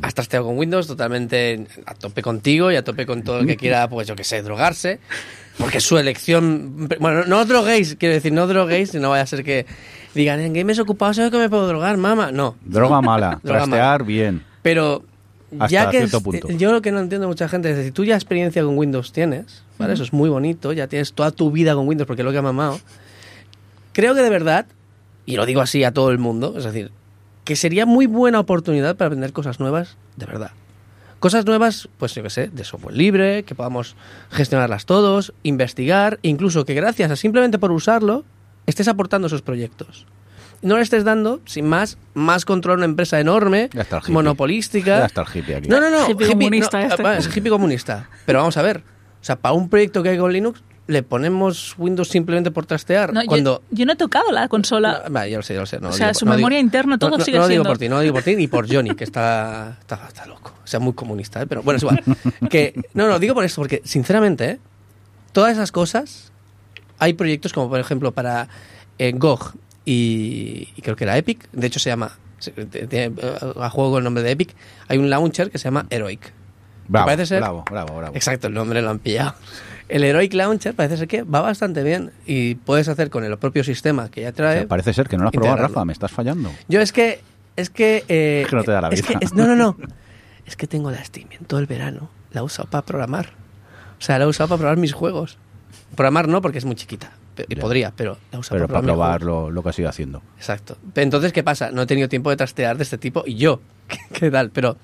has 0.02 0.14
trasteado 0.14 0.46
con 0.46 0.58
Windows 0.58 0.88
totalmente 0.88 1.68
a 1.86 1.94
tope 1.94 2.22
contigo 2.22 2.72
y 2.72 2.76
a 2.76 2.84
tope 2.84 3.06
con 3.06 3.24
todo 3.24 3.40
el 3.40 3.48
que 3.48 3.58
quiera, 3.58 3.88
pues 3.90 4.08
yo 4.08 4.16
que 4.16 4.24
sé, 4.24 4.42
drogarse. 4.42 5.00
Porque 5.58 5.80
su 5.82 5.98
elección. 5.98 6.88
Bueno, 7.00 7.26
no 7.26 7.46
droguéis, 7.46 7.96
quiero 8.00 8.16
decir, 8.16 8.32
no 8.34 8.48
droguéis, 8.48 8.94
no 8.96 9.10
vaya 9.10 9.24
a 9.24 9.28
ser 9.28 9.44
que 9.44 9.66
digan, 10.16 10.40
en 10.40 10.54
games 10.54 10.80
ocupado, 10.80 11.14
¿sabes 11.14 11.30
que 11.32 11.38
me 11.38 11.50
puedo 11.50 11.68
drogar, 11.68 11.98
mamá? 11.98 12.32
No. 12.32 12.56
Droga 12.64 13.02
mala, 13.02 13.40
Droga 13.44 13.60
trastear 13.60 14.04
bien. 14.06 14.44
Pero 14.62 15.04
Hasta 15.54 15.68
ya 15.68 15.90
que 15.92 15.98
cierto 16.00 16.18
es- 16.18 16.24
punto. 16.24 16.48
yo 16.52 16.72
lo 16.72 16.82
que 16.82 16.92
no 16.92 17.00
entiendo 17.00 17.28
mucha 17.28 17.48
gente 17.50 17.70
es 17.70 17.78
decir, 17.78 17.94
tú 17.94 18.06
ya 18.06 18.16
experiencia 18.16 18.64
con 18.64 18.78
Windows 18.78 19.12
tienes, 19.12 19.64
¿vale? 19.78 19.94
Eso 19.94 20.04
es 20.04 20.14
muy 20.14 20.30
bonito, 20.30 20.72
ya 20.74 20.88
tienes 20.88 21.14
toda 21.14 21.32
tu 21.32 21.52
vida 21.52 21.76
con 21.76 21.88
Windows 21.88 22.08
porque 22.08 22.22
es 22.22 22.26
lo 22.26 22.32
que 22.32 22.38
ha 22.38 22.42
mamado. 22.44 22.80
Creo 23.94 24.16
que 24.16 24.22
de 24.22 24.30
verdad, 24.30 24.66
y 25.26 25.36
lo 25.36 25.46
digo 25.46 25.62
así 25.62 25.84
a 25.84 25.92
todo 25.92 26.12
el 26.12 26.18
mundo, 26.18 26.56
es 26.58 26.64
decir, 26.64 26.92
que 27.44 27.56
sería 27.56 27.86
muy 27.86 28.06
buena 28.06 28.40
oportunidad 28.40 28.96
para 28.96 29.08
aprender 29.08 29.34
cosas 29.34 29.60
nuevas 29.60 29.98
de 30.16 30.26
verdad. 30.26 30.52
Cosas 31.20 31.46
nuevas, 31.46 31.88
pues 32.00 32.16
yo 32.16 32.24
qué 32.24 32.30
sé, 32.32 32.48
de 32.48 32.64
software 32.64 32.96
libre, 32.96 33.44
que 33.44 33.54
podamos 33.54 33.96
gestionarlas 34.32 34.86
todos, 34.86 35.34
investigar, 35.44 36.18
incluso 36.24 36.66
que 36.66 36.74
gracias 36.74 37.12
a 37.12 37.16
simplemente 37.16 37.60
por 37.60 37.72
usarlo, 37.72 38.24
estés 38.66 38.88
aportando 38.88 39.28
esos 39.28 39.44
proyectos. 39.44 40.08
No 40.64 40.78
le 40.78 40.84
estés 40.84 41.04
dando, 41.04 41.40
sin 41.46 41.68
más, 41.68 41.98
más 42.16 42.46
control 42.46 42.74
a 42.74 42.78
una 42.78 42.86
empresa 42.86 43.20
enorme, 43.20 43.70
Ya 43.74 43.82
está 43.82 43.98
el 43.98 44.02
hippie. 44.04 44.14
monopolística. 44.14 45.00
Ya 45.00 45.06
está 45.06 45.22
el 45.22 45.28
hippie 45.40 45.56
aquí. 45.56 45.68
No, 45.70 45.80
no, 45.80 45.90
no. 45.92 46.10
Hippie 46.10 46.28
comunista 46.28 46.80
no, 46.82 46.88
este. 46.88 47.04
ah, 47.08 47.18
Es 47.18 47.36
hippie 47.36 47.50
comunista. 47.52 48.10
Pero 48.26 48.40
vamos 48.40 48.58
a 48.58 48.62
ver. 48.64 48.78
O 49.22 49.24
sea, 49.24 49.36
para 49.36 49.54
un 49.54 49.70
proyecto 49.70 50.02
que 50.04 50.10
hay 50.10 50.18
con 50.18 50.32
Linux, 50.34 50.62
le 50.88 51.04
ponemos 51.04 51.76
Windows 51.78 52.10
simplemente 52.10 52.52
por 52.52 52.66
trastear. 52.66 53.14
no, 53.14 53.22
cuando. 53.26 53.62
yo, 53.72 53.86
no 53.86 53.94
he 53.94 53.96
tocado 53.96 54.32
la 54.32 54.48
consola. 54.50 55.04
No, 55.10 55.26
ya 55.26 55.38
lo 55.38 55.44
sé, 55.44 55.54
ya 55.54 55.60
lo 55.62 55.66
sé. 55.66 55.80
no 55.80 55.90
O 55.90 55.92
sea, 55.94 56.08
digo 56.08 56.20
su 56.20 56.26
no 56.26 56.32
memoria 56.36 56.58
digo- 56.58 56.66
interna, 56.68 56.98
todo 56.98 57.12
no, 57.12 57.18
no, 57.20 57.24
sigue 57.26 57.38
no 57.38 57.44
lo 57.44 57.48
digo 57.48 57.64
siendo- 57.64 57.70
por 57.70 57.78
ti, 57.78 57.88
no 57.90 57.96
lo 57.96 58.02
digo 58.02 58.14
por 58.16 58.24
ti 58.24 58.36
ni 58.36 58.48
por 58.48 58.68
Johnny, 58.74 58.96
que 58.96 59.04
está, 59.04 59.78
está, 59.80 60.08
está 60.08 60.26
loco. 60.26 60.54
O 60.64 60.68
sea, 60.68 60.80
muy 60.80 60.94
comunista, 60.94 61.42
¿eh? 61.42 61.48
Pero 61.48 61.64
bueno, 61.64 61.78
es 61.78 61.84
igual. 61.84 62.04
Que, 62.50 62.74
no, 62.94 63.08
no, 63.08 63.20
digo 63.20 63.34
por 63.34 63.46
esto, 63.46 63.62
porque 63.62 63.82
sinceramente, 63.86 64.50
¿eh? 64.50 64.60
todas 65.32 65.54
esas 65.54 65.72
cosas, 65.72 66.32
hay 67.00 67.14
proyectos 67.14 67.54
como 67.54 67.70
por 67.70 67.80
ejemplo 67.80 68.12
para 68.12 68.48
eh, 68.98 69.12
GOG 69.16 69.54
y, 69.86 70.70
y 70.76 70.82
creo 70.82 70.96
que 70.96 71.04
era 71.06 71.18
Epic, 71.18 71.50
de 71.52 71.68
hecho 71.68 71.80
se 71.80 71.90
llama, 71.90 72.18
eh, 72.56 73.12
a 73.60 73.70
juego 73.70 73.92
con 73.92 73.98
el 74.00 74.04
nombre 74.04 74.24
de 74.24 74.32
Epic, 74.32 74.56
hay 74.88 74.98
un 74.98 75.10
launcher 75.10 75.50
que 75.52 75.58
se 75.58 75.66
llama 75.66 75.86
Heroic. 75.90 76.34
Bravo, 76.88 77.06
parece 77.06 77.26
ser- 77.28 77.40
bravo, 77.40 77.64
bravo, 77.70 77.96
bravo. 77.98 78.16
Exacto, 78.16 78.48
el 78.48 78.54
nombre 78.54 78.82
lo 78.82 78.90
han 78.90 79.00
pillado. 79.00 79.36
El 79.92 80.04
Heroic 80.04 80.34
Launcher 80.34 80.74
parece 80.74 80.98
ser 80.98 81.08
que 81.08 81.24
va 81.24 81.42
bastante 81.42 81.84
bien 81.84 82.12
y 82.26 82.56
puedes 82.56 82.88
hacer 82.88 83.10
con 83.10 83.24
el 83.24 83.38
propio 83.38 83.64
sistema 83.64 84.10
que 84.10 84.22
ya 84.22 84.30
O 84.30 84.34
trae. 84.34 84.60
sea, 84.60 84.68
parece 84.68 84.94
ser 84.94 85.08
que 85.08 85.18
no 85.18 85.24
lo 85.24 85.30
has 85.30 85.34
probado. 85.34 85.58
Rafa, 85.58 85.86
me 85.86 85.94
estás 85.94 86.12
fallando. 86.12 86.52
Yo 86.68 86.82
es 86.82 86.92
que. 86.92 87.20
Es 87.56 87.70
que. 87.70 88.04
eh, 88.08 88.42
Es 88.44 88.50
que 88.50 88.56
no 88.56 88.64
te 88.64 88.72
da 88.72 88.82
la 88.82 88.90
es 88.90 89.02
vida. 89.08 89.20
que- 89.20 89.26
es- 89.26 89.34
no, 89.34 89.46
no, 89.48 89.56
no. 89.56 89.78
Es 90.46 90.56
que 90.56 90.66
tengo 90.68 90.92
la 90.92 91.04
Steam 91.04 91.28
en 91.40 91.46
todo 91.46 91.60
el 91.60 91.66
verano. 91.68 92.10
La 92.34 92.42
he 92.42 92.44
usado 92.44 92.70
para 92.70 92.84
programar. 92.86 93.30
O 94.00 94.02
sea, 94.02 94.18
la 94.18 94.26
he 94.26 94.28
usado 94.28 94.50
para 94.50 94.60
probar 94.60 94.78
mis 94.78 94.92
juegos. 94.94 95.38
Programar 95.96 96.28
no, 96.28 96.42
porque 96.42 96.58
es 96.58 96.66
muy 96.66 96.76
chiquita. 96.76 97.12
Y 97.48 97.56
podría, 97.56 97.92
pero 97.96 98.18
la 98.32 98.38
he 98.38 98.40
usado 98.40 98.56
Pero 98.58 98.68
para 98.68 98.80
para 98.82 98.94
probar. 98.94 99.24
lo, 99.24 99.52
lo 99.52 99.64
que 99.64 99.70
has 99.70 99.80
ido 99.80 99.88
haciendo. 99.90 100.22
Exacto. 100.38 100.78
Entonces, 100.96 101.32
¿qué 101.32 101.44
pasa? 101.44 101.72
No 101.72 101.82
he 101.84 101.86
tenido 101.86 102.10
tiempo 102.10 102.30
de 102.30 102.36
trastear 102.38 102.76
de 102.78 102.84
este 102.84 102.98
tipo 102.98 103.24
y 103.26 103.36
yo. 103.36 103.62
¿Qué 104.14 104.30
tal? 104.32 104.50
Pero 104.52 104.78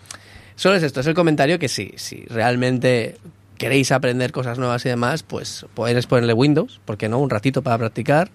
solo 0.55 0.75
es 0.75 0.83
esto, 0.83 1.01
es 1.01 1.07
el 1.07 1.13
comentario 1.13 1.59
que 1.59 1.67
sí, 1.67 1.91
si 1.97 2.23
realmente 2.25 3.17
queréis 3.57 3.91
aprender 3.91 4.31
cosas 4.31 4.57
nuevas 4.59 4.85
y 4.85 4.89
demás, 4.89 5.23
pues 5.23 5.65
podéis 5.73 6.05
ponerle 6.07 6.33
Windows, 6.33 6.79
porque 6.85 7.09
no, 7.09 7.19
un 7.19 7.29
ratito 7.29 7.61
para 7.61 7.77
practicar 7.77 8.29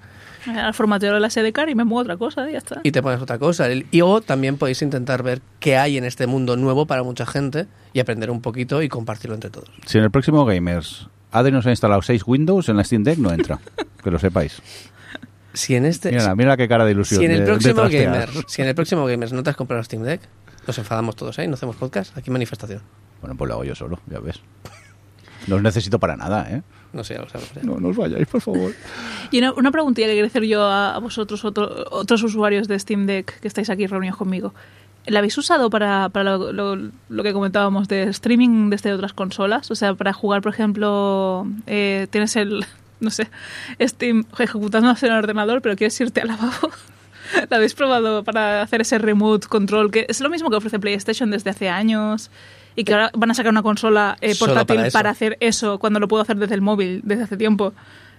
Al 0.46 0.74
formateo 0.74 1.14
de 1.14 1.20
la 1.20 1.30
SDK 1.30 1.68
y 1.68 1.74
me 1.74 1.84
muevo 1.84 2.00
a 2.00 2.02
otra 2.02 2.16
cosa 2.16 2.48
y 2.48 2.52
ya 2.52 2.58
está. 2.58 2.80
y 2.82 2.90
te 2.92 3.02
pones 3.02 3.20
otra 3.22 3.38
cosa. 3.38 3.66
Y 3.72 4.00
o 4.00 4.20
también 4.20 4.56
podéis 4.58 4.82
intentar 4.82 5.22
ver 5.22 5.40
qué 5.60 5.76
hay 5.76 5.96
en 5.98 6.04
este 6.04 6.26
mundo 6.26 6.56
nuevo 6.56 6.86
para 6.86 7.02
mucha 7.04 7.26
gente 7.26 7.66
y 7.92 8.00
aprender 8.00 8.30
un 8.30 8.40
poquito 8.40 8.82
y 8.82 8.88
compartirlo 8.88 9.34
entre 9.34 9.50
todos. 9.50 9.70
Si 9.86 9.98
en 9.98 10.04
el 10.04 10.10
próximo 10.10 10.44
Gamers 10.44 11.08
Adri 11.30 11.52
nos 11.52 11.64
ha 11.66 11.70
instalado 11.70 12.02
6 12.02 12.22
Windows, 12.26 12.68
en 12.68 12.76
la 12.76 12.84
Steam 12.84 13.04
Deck 13.04 13.18
no 13.18 13.32
entra. 13.32 13.60
que 14.02 14.10
lo 14.10 14.18
sepáis. 14.18 14.60
Si 15.54 15.74
en 15.76 15.84
este 15.84 16.10
Mira, 16.10 16.34
mira 16.34 16.56
qué 16.56 16.66
cara 16.66 16.84
de 16.84 16.90
ilusión. 16.92 17.20
si 17.20 17.24
en 17.26 17.30
el 17.32 17.38
de- 17.38 17.44
de 17.44 17.50
próximo 17.52 17.74
trastear. 17.74 18.12
Gamer, 18.30 18.30
si 18.48 18.62
en 18.62 18.68
el 18.68 18.74
próximo 18.74 19.04
Gamers 19.06 19.32
no 19.32 19.42
te 19.42 19.50
has 19.50 19.56
comprado 19.56 19.82
Steam 19.84 20.02
Deck, 20.02 20.22
nos 20.66 20.76
enfadamos 20.78 21.14
todos, 21.14 21.38
¿eh? 21.38 21.46
No 21.46 21.54
hacemos 21.54 21.76
podcast, 21.76 22.16
aquí 22.18 22.30
manifestación. 22.30 22.80
Bueno, 23.20 23.36
pues 23.36 23.48
lo 23.48 23.54
hago 23.54 23.64
yo 23.64 23.74
solo, 23.74 24.00
ya 24.10 24.18
ves. 24.18 24.40
No 25.46 25.56
os 25.56 25.62
necesito 25.62 25.98
para 25.98 26.16
nada, 26.16 26.46
¿eh? 26.50 26.62
No 26.92 27.04
sé, 27.04 27.14
ya 27.14 27.22
lo 27.22 27.28
sabemos. 27.28 27.54
ya. 27.54 27.62
No, 27.62 27.80
no 27.80 27.88
os 27.88 27.96
vayáis, 27.96 28.26
por 28.28 28.40
favor. 28.40 28.72
Y 29.30 29.38
una, 29.38 29.52
una 29.54 29.70
preguntilla 29.70 30.06
que 30.08 30.12
quería 30.14 30.26
hacer 30.26 30.44
yo 30.44 30.62
a, 30.64 30.94
a 30.94 30.98
vosotros, 30.98 31.44
otro- 31.44 31.86
otros 31.90 32.22
usuarios 32.22 32.68
de 32.68 32.78
Steam 32.78 33.06
Deck 33.06 33.40
que 33.40 33.48
estáis 33.48 33.70
aquí 33.70 33.86
reunidos 33.86 34.16
conmigo. 34.16 34.52
¿La 35.06 35.18
habéis 35.18 35.36
usado 35.38 35.68
para, 35.70 36.10
para 36.10 36.36
lo, 36.36 36.52
lo- 36.52 36.90
lo 37.08 37.22
que 37.22 37.32
comentábamos 37.32 37.88
de 37.88 38.04
streaming 38.04 38.70
desde 38.70 38.92
otras 38.92 39.12
consolas? 39.14 39.70
O 39.70 39.74
sea, 39.74 39.94
para 39.94 40.12
jugar, 40.12 40.42
por 40.42 40.52
ejemplo, 40.52 41.46
eh, 41.66 42.06
tienes 42.10 42.36
el, 42.36 42.64
no 43.00 43.10
sé, 43.10 43.28
Steam 43.80 44.24
ejecutando 44.38 44.90
en 44.90 44.96
el 45.10 45.12
ordenador, 45.18 45.60
pero 45.62 45.74
quieres 45.76 45.98
irte 46.00 46.20
al 46.20 46.28
lavabo. 46.28 46.70
¿La 47.50 47.56
habéis 47.56 47.72
probado 47.74 48.22
para 48.22 48.60
hacer 48.62 48.82
ese 48.82 48.98
remote 48.98 49.48
control? 49.48 49.90
Que 49.90 50.04
es 50.08 50.20
lo 50.20 50.28
mismo 50.28 50.50
que 50.50 50.56
ofrece 50.56 50.78
PlayStation 50.78 51.30
desde 51.30 51.50
hace 51.50 51.68
años 51.70 52.30
y 52.76 52.84
que 52.84 52.92
ahora 52.94 53.10
van 53.14 53.30
a 53.30 53.34
sacar 53.34 53.50
una 53.52 53.62
consola 53.62 54.16
eh, 54.20 54.34
portátil 54.38 54.76
para 54.76 54.90
para, 54.90 55.10
hacer 55.10 55.36
eso 55.40 55.78
cuando 55.78 56.00
lo 56.00 56.08
puedo 56.08 56.22
hacer 56.22 56.36
desde 56.36 56.54
el 56.54 56.60
móvil 56.62 57.00
desde 57.04 57.24
hace 57.24 57.36
tiempo. 57.36 57.72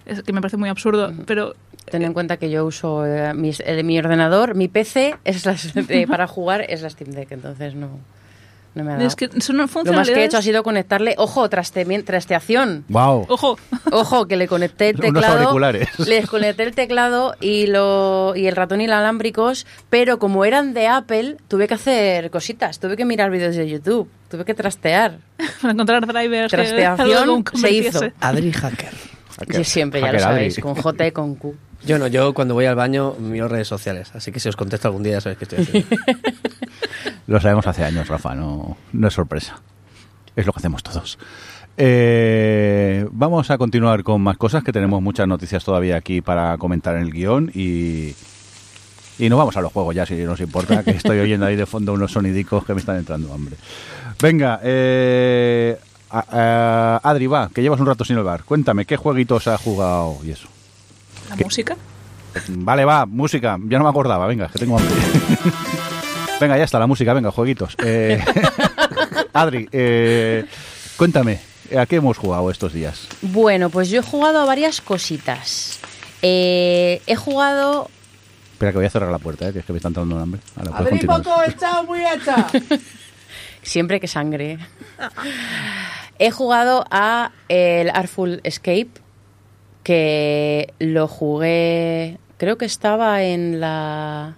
Es 0.06 0.22
que 0.22 0.32
me 0.32 0.40
parece 0.40 0.56
muy 0.58 0.68
absurdo, 0.68 1.12
pero 1.26 1.54
Ten 1.90 2.02
en 2.02 2.12
cuenta 2.14 2.36
que 2.38 2.50
yo 2.50 2.64
uso 2.64 3.04
eh, 3.06 3.34
mis- 3.34 3.60
eh, 3.64 3.82
mi 3.82 3.98
ordenador, 3.98 4.54
mi 4.54 4.68
PC 4.68 5.16
es 5.24 5.44
la- 5.44 5.56
eh, 5.88 6.06
para 6.06 6.26
jugar 6.26 6.64
es 6.68 6.80
la 6.82 6.88
Steam 6.90 7.10
Deck, 7.12 7.30
entonces 7.32 7.74
no, 7.74 7.88
no 8.74 8.84
me 8.84 8.90
ha 8.92 8.94
dado. 8.96 9.06
es 9.06 9.16
que 9.16 9.28
son 9.40 9.56
Lo 9.58 9.66
más 9.92 10.08
que 10.08 10.14
he 10.20 10.24
hecho 10.24 10.38
ha 10.38 10.42
sido 10.42 10.62
conectarle, 10.62 11.14
ojo, 11.18 11.48
traste- 11.50 12.02
trasteación. 12.04 12.84
¡Wow! 12.88 13.26
Ojo, 13.28 13.58
Ojo, 13.92 14.26
que 14.26 14.36
le 14.36 14.48
conecté 14.48 14.90
el 14.90 14.96
Unos 15.00 15.12
teclado. 15.22 15.38
auriculares. 15.40 15.88
Les 16.06 16.26
conecté 16.28 16.62
el 16.64 16.74
teclado 16.74 17.34
y, 17.40 17.66
lo, 17.66 18.34
y 18.34 18.46
el 18.46 18.56
ratón 18.56 18.80
inalámbricos, 18.80 19.66
pero 19.90 20.18
como 20.18 20.44
eran 20.46 20.72
de 20.74 20.86
Apple, 20.88 21.36
tuve 21.48 21.68
que 21.68 21.74
hacer 21.74 22.30
cositas. 22.30 22.78
Tuve 22.80 22.96
que 22.96 23.04
mirar 23.04 23.30
vídeos 23.30 23.56
de 23.56 23.68
YouTube, 23.68 24.08
tuve 24.34 24.44
que 24.44 24.54
trastear. 24.54 25.18
para 25.62 25.72
encontrar 25.72 26.06
drivers 26.06 26.50
Trasteación 26.50 27.44
se 27.54 27.70
hizo. 27.70 28.00
Adri 28.20 28.52
Hacker. 28.52 28.90
Hacker- 29.36 29.56
Yo 29.58 29.64
siempre, 29.64 30.00
ya 30.00 30.12
lo 30.12 30.18
sabéis, 30.20 30.54
Adri. 30.54 30.62
con 30.62 30.74
J 30.74 31.06
y 31.06 31.12
con 31.12 31.34
Q. 31.36 31.54
Yo 31.86 31.98
no, 31.98 32.06
yo 32.06 32.32
cuando 32.32 32.54
voy 32.54 32.64
al 32.64 32.76
baño 32.76 33.14
miro 33.18 33.46
redes 33.46 33.68
sociales, 33.68 34.10
así 34.14 34.32
que 34.32 34.40
si 34.40 34.48
os 34.48 34.56
contesto 34.56 34.88
algún 34.88 35.02
día 35.02 35.14
ya 35.14 35.20
sabéis 35.20 35.38
que 35.38 35.44
estoy 35.44 35.58
haciendo. 35.64 35.88
Lo 37.26 37.40
sabemos 37.40 37.66
hace 37.66 37.84
años, 37.84 38.08
Rafa, 38.08 38.34
no, 38.34 38.76
no 38.92 39.08
es 39.08 39.12
sorpresa. 39.14 39.60
Es 40.36 40.46
lo 40.46 40.52
que 40.52 40.58
hacemos 40.60 40.82
todos. 40.82 41.18
Eh, 41.76 43.06
vamos 43.10 43.50
a 43.50 43.58
continuar 43.58 44.02
con 44.02 44.20
más 44.22 44.36
cosas, 44.36 44.62
que 44.64 44.72
tenemos 44.72 45.02
muchas 45.02 45.26
noticias 45.28 45.64
todavía 45.64 45.96
aquí 45.96 46.20
para 46.20 46.56
comentar 46.58 46.96
en 46.96 47.02
el 47.02 47.10
guion 47.12 47.50
y, 47.54 48.14
y 49.18 49.28
nos 49.28 49.38
vamos 49.38 49.56
a 49.56 49.60
los 49.60 49.72
juegos 49.72 49.94
ya, 49.94 50.06
si 50.06 50.14
nos 50.16 50.40
importa, 50.40 50.82
que 50.84 50.92
estoy 50.92 51.18
oyendo 51.18 51.46
ahí 51.46 51.56
de 51.56 51.66
fondo 51.66 51.92
unos 51.92 52.12
sonidicos 52.12 52.64
que 52.64 52.74
me 52.74 52.80
están 52.80 52.96
entrando 52.96 53.32
hambre. 53.32 53.56
Venga, 54.24 54.58
eh, 54.62 55.78
a- 56.10 56.24
a- 57.02 57.10
Adri, 57.10 57.26
va, 57.26 57.50
que 57.54 57.60
llevas 57.60 57.78
un 57.78 57.84
rato 57.84 58.06
sin 58.06 58.16
el 58.16 58.22
bar. 58.24 58.42
Cuéntame, 58.44 58.86
¿qué 58.86 58.96
jueguitos 58.96 59.46
has 59.48 59.60
jugado 59.60 60.16
y 60.24 60.30
eso? 60.30 60.48
La 61.28 61.36
¿Qué? 61.36 61.44
música. 61.44 61.76
Vale, 62.48 62.86
va, 62.86 63.04
música. 63.04 63.58
Ya 63.68 63.76
no 63.76 63.84
me 63.84 63.90
acordaba, 63.90 64.26
venga, 64.26 64.48
que 64.48 64.58
tengo 64.58 64.78
hambre. 64.78 64.94
venga, 66.40 66.56
ya 66.56 66.64
está, 66.64 66.78
la 66.78 66.86
música, 66.86 67.12
venga, 67.12 67.30
jueguitos. 67.30 67.76
Eh, 67.84 68.18
Adri, 69.34 69.68
eh, 69.70 70.46
cuéntame, 70.96 71.40
¿a 71.78 71.84
qué 71.84 71.96
hemos 71.96 72.16
jugado 72.16 72.50
estos 72.50 72.72
días? 72.72 73.06
Bueno, 73.20 73.68
pues 73.68 73.90
yo 73.90 74.00
he 74.00 74.02
jugado 74.02 74.40
a 74.40 74.46
varias 74.46 74.80
cositas. 74.80 75.80
Eh, 76.22 77.02
he 77.06 77.14
jugado 77.14 77.90
Espera, 78.54 78.70
que 78.72 78.78
voy 78.78 78.86
a 78.86 78.90
cerrar 78.90 79.10
la 79.10 79.18
puerta, 79.18 79.48
eh, 79.48 79.52
que 79.52 79.58
es 79.58 79.64
que 79.66 79.72
me 79.74 79.76
está 79.78 79.88
entrando 79.88 80.14
un 80.16 80.22
hambre. 80.22 80.40
Ahora, 80.56 80.70
puedes 80.78 81.04
continuar. 81.04 81.50
hecha, 81.50 81.82
muy 81.82 82.00
hecha. 82.00 82.46
siempre 83.64 83.98
que 83.98 84.06
sangre. 84.06 84.58
He 86.18 86.30
jugado 86.30 86.84
a 86.90 87.32
el 87.48 87.90
Artful 87.90 88.40
Escape, 88.44 88.90
que 89.82 90.72
lo 90.78 91.08
jugué, 91.08 92.18
creo 92.38 92.56
que 92.56 92.64
estaba 92.64 93.22
en 93.22 93.60
la 93.60 94.36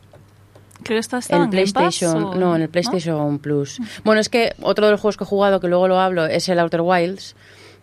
Creo 0.83 0.97
que 0.97 1.01
esta 1.01 1.19
estaba 1.19 1.45
en 1.45 1.51
en 1.51 1.51
Game 1.51 1.73
Pass, 1.73 1.99
PlayStation, 1.99 2.39
no, 2.39 2.55
en 2.55 2.63
el 2.63 2.69
PlayStation 2.69 3.39
Plus. 3.41 3.81
Bueno, 4.05 4.21
es 4.21 4.29
que 4.29 4.55
otro 4.63 4.87
de 4.87 4.93
los 4.93 5.01
juegos 5.01 5.17
que 5.17 5.25
he 5.25 5.27
jugado, 5.27 5.59
que 5.59 5.67
luego 5.67 5.89
lo 5.89 5.99
hablo, 5.99 6.27
es 6.27 6.49
el 6.49 6.61
Outer 6.61 6.83
Wilds, 6.83 7.35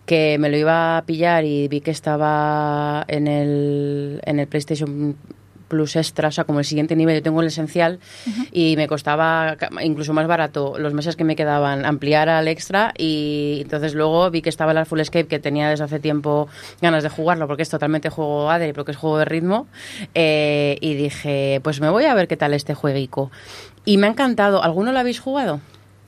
que 0.05 0.37
me 0.39 0.49
lo 0.49 0.55
iba 0.55 0.97
a 0.97 1.01
pillar 1.01 1.43
y 1.43 1.67
vi 1.67 1.81
que 1.81 1.91
estaba 1.91 3.03
en 3.09 3.27
el, 3.27 4.21
en 4.25 4.39
el 4.39 4.47
PlayStation 4.47 5.17
Plus 5.73 5.95
Extra, 5.95 6.27
o 6.27 6.31
sea, 6.31 6.43
como 6.43 6.59
el 6.59 6.65
siguiente 6.65 6.95
nivel, 6.95 7.15
yo 7.15 7.23
tengo 7.23 7.41
el 7.41 7.47
esencial 7.47 7.99
y 8.51 8.75
me 8.77 8.87
costaba 8.87 9.57
incluso 9.81 10.13
más 10.13 10.27
barato 10.27 10.77
los 10.77 10.93
meses 10.93 11.15
que 11.15 11.23
me 11.23 11.35
quedaban 11.35 11.83
ampliar 11.83 12.29
al 12.29 12.47
extra 12.47 12.93
y 12.95 13.59
entonces 13.63 13.95
luego 13.95 14.29
vi 14.29 14.43
que 14.43 14.49
estaba 14.49 14.71
el 14.71 14.85
Full 14.85 14.99
Escape 14.99 15.25
que 15.25 15.39
tenía 15.39 15.67
desde 15.69 15.85
hace 15.85 15.99
tiempo 15.99 16.47
ganas 16.79 17.01
de 17.01 17.09
jugarlo 17.09 17.47
porque 17.47 17.63
es 17.63 17.69
totalmente 17.69 18.09
juego 18.09 18.51
Adri, 18.51 18.73
porque 18.73 18.91
es 18.91 18.97
juego 18.97 19.17
de 19.17 19.25
ritmo 19.25 19.65
eh, 20.13 20.77
y 20.79 20.93
dije, 20.93 21.59
pues 21.63 21.81
me 21.81 21.89
voy 21.89 22.05
a 22.05 22.13
ver 22.13 22.27
qué 22.27 22.37
tal 22.37 22.53
este 22.53 22.75
jueguico. 22.75 23.31
Y 23.85 23.97
me 23.97 24.07
ha 24.07 24.11
encantado. 24.11 24.63
¿Alguno 24.63 24.91
lo 24.91 24.99
habéis 24.99 25.19
jugado? 25.19 25.59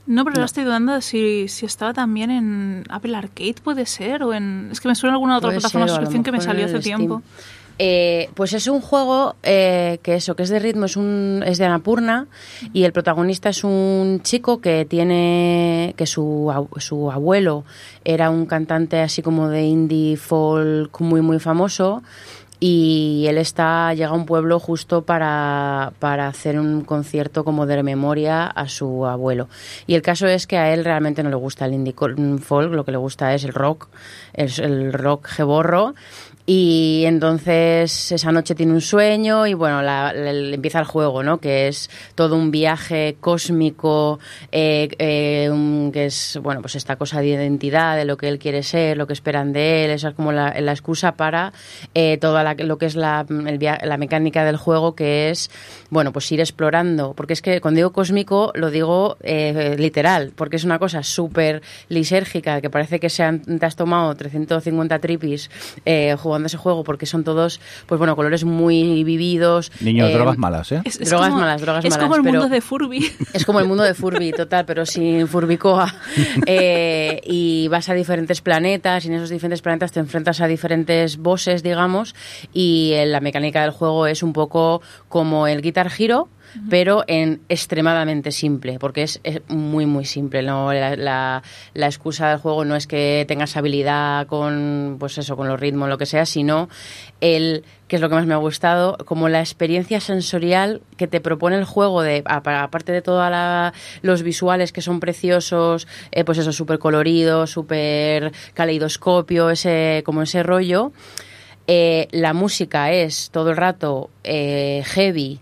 No, 0.06 0.24
pero 0.24 0.36
ahora 0.36 0.46
estoy 0.46 0.62
dudando 0.62 0.94
de 0.94 1.02
si, 1.02 1.48
si 1.48 1.66
estaba 1.66 1.92
también 1.92 2.30
en 2.30 2.84
Apple 2.88 3.16
Arcade, 3.16 3.56
puede 3.62 3.86
ser, 3.86 4.22
o 4.22 4.32
en... 4.32 4.68
Es 4.70 4.80
que 4.80 4.86
me 4.86 4.94
suena 4.94 5.14
alguna 5.14 5.36
otra 5.36 5.48
Puede 5.48 5.58
plataforma 5.58 5.86
de 5.86 5.90
suscripción 5.90 6.22
que 6.22 6.32
me 6.32 6.40
salió 6.40 6.64
hace 6.66 6.80
Steam. 6.80 6.98
tiempo. 7.00 7.22
Eh, 7.78 8.30
pues 8.34 8.54
es 8.54 8.68
un 8.68 8.80
juego 8.80 9.36
eh, 9.42 9.98
que 10.02 10.14
eso, 10.14 10.34
que 10.34 10.44
es 10.44 10.48
de 10.48 10.58
ritmo, 10.58 10.86
es 10.86 10.96
un 10.96 11.42
es 11.46 11.58
de 11.58 11.66
Anapurna 11.66 12.26
y 12.72 12.84
el 12.84 12.92
protagonista 12.92 13.50
es 13.50 13.64
un 13.64 14.20
chico 14.22 14.62
que 14.62 14.86
tiene 14.86 15.92
que 15.98 16.06
su, 16.06 16.50
su 16.78 17.10
abuelo 17.10 17.64
era 18.02 18.30
un 18.30 18.46
cantante 18.46 19.00
así 19.00 19.20
como 19.20 19.48
de 19.48 19.64
indie 19.64 20.16
folk 20.16 21.00
muy 21.00 21.20
muy 21.20 21.38
famoso 21.38 22.02
y 22.58 23.26
él 23.28 23.38
está 23.38 23.92
llega 23.92 24.08
a 24.08 24.14
un 24.14 24.26
pueblo 24.26 24.58
justo 24.58 25.02
para, 25.02 25.92
para 25.98 26.28
hacer 26.28 26.58
un 26.58 26.82
concierto 26.82 27.44
como 27.44 27.66
de 27.66 27.82
memoria 27.82 28.46
a 28.46 28.68
su 28.68 29.06
abuelo. 29.06 29.48
Y 29.86 29.94
el 29.94 30.02
caso 30.02 30.26
es 30.26 30.46
que 30.46 30.56
a 30.56 30.72
él 30.72 30.84
realmente 30.84 31.22
no 31.22 31.30
le 31.30 31.36
gusta 31.36 31.66
el 31.66 31.74
indie 31.74 31.94
folk, 32.40 32.72
lo 32.72 32.84
que 32.84 32.92
le 32.92 32.98
gusta 32.98 33.34
es 33.34 33.44
el 33.44 33.52
rock, 33.52 33.88
es 34.32 34.58
el 34.58 34.92
rock 34.92 35.26
geborro. 35.26 35.94
Y 36.48 37.02
entonces 37.06 38.12
esa 38.12 38.30
noche 38.30 38.54
tiene 38.54 38.72
un 38.72 38.80
sueño 38.80 39.48
y 39.48 39.54
bueno, 39.54 39.82
la- 39.82 40.12
empieza 40.14 40.78
el 40.78 40.84
juego, 40.84 41.24
¿no? 41.24 41.38
Que 41.38 41.66
es 41.66 41.90
todo 42.14 42.36
un 42.36 42.52
viaje 42.52 43.16
cósmico, 43.20 44.20
eh, 44.52 44.88
eh, 45.00 45.90
que 45.92 46.04
es, 46.06 46.38
bueno, 46.40 46.60
pues 46.60 46.76
esta 46.76 46.94
cosa 46.94 47.20
de 47.20 47.26
identidad, 47.26 47.96
de 47.96 48.04
lo 48.04 48.16
que 48.16 48.28
él 48.28 48.38
quiere 48.38 48.62
ser, 48.62 48.96
lo 48.96 49.08
que 49.08 49.12
esperan 49.12 49.52
de 49.52 49.84
él, 49.86 49.90
esa 49.90 50.10
es 50.10 50.14
como 50.14 50.30
la, 50.30 50.50
excusa 50.70 51.16
para 51.16 51.52
eh, 51.94 52.16
toda 52.20 52.54
lo 52.54 52.78
que 52.78 52.86
es 52.86 52.94
la, 52.94 53.26
la 53.28 53.96
mecánica 53.96 54.44
del 54.44 54.56
juego, 54.56 54.94
que 54.94 55.30
es, 55.30 55.50
bueno, 55.90 56.12
pues 56.12 56.30
ir 56.30 56.38
explorando, 56.38 57.12
porque 57.14 57.32
es 57.32 57.42
que 57.42 57.60
cuando 57.60 57.78
digo 57.78 57.92
cósmico 57.92 58.52
lo 58.54 58.70
digo 58.70 59.16
eh, 59.22 59.74
literal, 59.80 60.32
porque 60.36 60.56
es 60.56 60.64
una 60.64 60.78
cosa 60.78 61.02
súper 61.02 61.62
lisérgica, 61.88 62.60
que 62.60 62.70
parece 62.70 63.00
que 63.00 63.10
se 63.10 63.24
han- 63.24 63.40
te 63.58 63.66
has 63.66 63.74
tomado 63.74 64.14
350 64.14 65.00
tripis 65.00 65.50
eh, 65.84 66.14
jugando 66.36 66.46
ese 66.48 66.56
juego, 66.58 66.84
porque 66.84 67.06
son 67.06 67.24
todos, 67.24 67.60
pues 67.86 67.98
bueno, 67.98 68.14
colores 68.16 68.44
muy 68.44 69.04
vividos. 69.04 69.72
Niños, 69.80 70.10
eh, 70.10 70.14
drogas 70.14 70.36
malas, 70.38 70.70
¿eh? 70.72 70.82
Es, 70.84 71.00
es 71.00 71.08
Drogas 71.08 71.30
como, 71.30 71.40
malas, 71.40 71.60
drogas 71.62 71.84
es 71.84 71.90
malas, 71.92 72.04
como 72.04 72.16
el 72.16 72.22
pero- 72.22 72.40
mundo 72.40 72.54
de 72.54 72.60
Furby. 72.60 73.10
es 73.32 73.44
como 73.46 73.60
el 73.60 73.66
mundo 73.66 73.82
de 73.84 73.94
Furby, 73.94 74.32
total, 74.32 74.64
pero 74.66 74.84
sin 74.86 75.26
Furbicoa. 75.28 75.92
Eh, 76.46 77.20
y 77.24 77.68
vas 77.68 77.88
a 77.88 77.94
diferentes 77.94 78.40
planetas 78.40 79.04
y 79.04 79.08
en 79.08 79.14
esos 79.14 79.30
diferentes 79.30 79.62
planetas 79.62 79.92
te 79.92 80.00
enfrentas 80.00 80.40
a 80.40 80.46
diferentes 80.46 81.16
bosses, 81.16 81.62
digamos, 81.62 82.14
y 82.52 82.92
eh, 82.94 83.06
la 83.06 83.20
mecánica 83.20 83.62
del 83.62 83.70
juego 83.70 84.06
es 84.06 84.22
un 84.22 84.32
poco 84.32 84.82
como 85.08 85.46
el 85.46 85.62
Guitar 85.62 85.90
Hero, 85.98 86.28
pero 86.70 87.04
en 87.06 87.40
extremadamente 87.48 88.32
simple, 88.32 88.78
porque 88.78 89.02
es, 89.02 89.20
es 89.24 89.40
muy, 89.48 89.86
muy 89.86 90.04
simple. 90.04 90.42
¿no? 90.42 90.72
La, 90.72 90.96
la- 90.96 91.42
excusa 91.86 92.28
del 92.30 92.38
juego 92.38 92.64
no 92.64 92.76
es 92.76 92.86
que 92.86 93.24
tengas 93.28 93.56
habilidad 93.56 94.26
con, 94.26 94.96
pues 94.98 95.18
eso, 95.18 95.36
con 95.36 95.48
los 95.48 95.58
ritmos, 95.60 95.88
lo 95.88 95.98
que 95.98 96.06
sea, 96.06 96.26
sino 96.26 96.68
el 97.20 97.64
que 97.88 97.96
es 97.96 98.02
lo 98.02 98.08
que 98.08 98.16
más 98.16 98.26
me 98.26 98.34
ha 98.34 98.38
gustado, 98.38 98.96
como 99.04 99.28
la 99.28 99.38
experiencia 99.40 100.00
sensorial 100.00 100.82
que 100.96 101.06
te 101.06 101.20
propone 101.20 101.56
el 101.56 101.64
juego, 101.64 102.02
de 102.02 102.22
apa- 102.26 102.62
aparte 102.64 102.90
de 102.90 103.00
todos 103.02 103.32
los 104.02 104.22
visuales 104.22 104.72
que 104.72 104.82
son 104.82 104.98
preciosos, 104.98 105.86
eh, 106.10 106.24
pues 106.24 106.38
eso, 106.38 106.52
súper 106.52 106.80
colorido, 106.80 107.46
súper 107.46 108.32
caleidoscopio, 108.54 109.50
ese, 109.50 110.02
como 110.04 110.22
ese 110.22 110.42
rollo. 110.42 110.92
Eh, 111.68 112.08
la 112.12 112.32
música 112.32 112.92
es 112.92 113.30
todo 113.30 113.50
el 113.50 113.56
rato 113.56 114.10
eh, 114.24 114.82
heavy, 114.86 115.40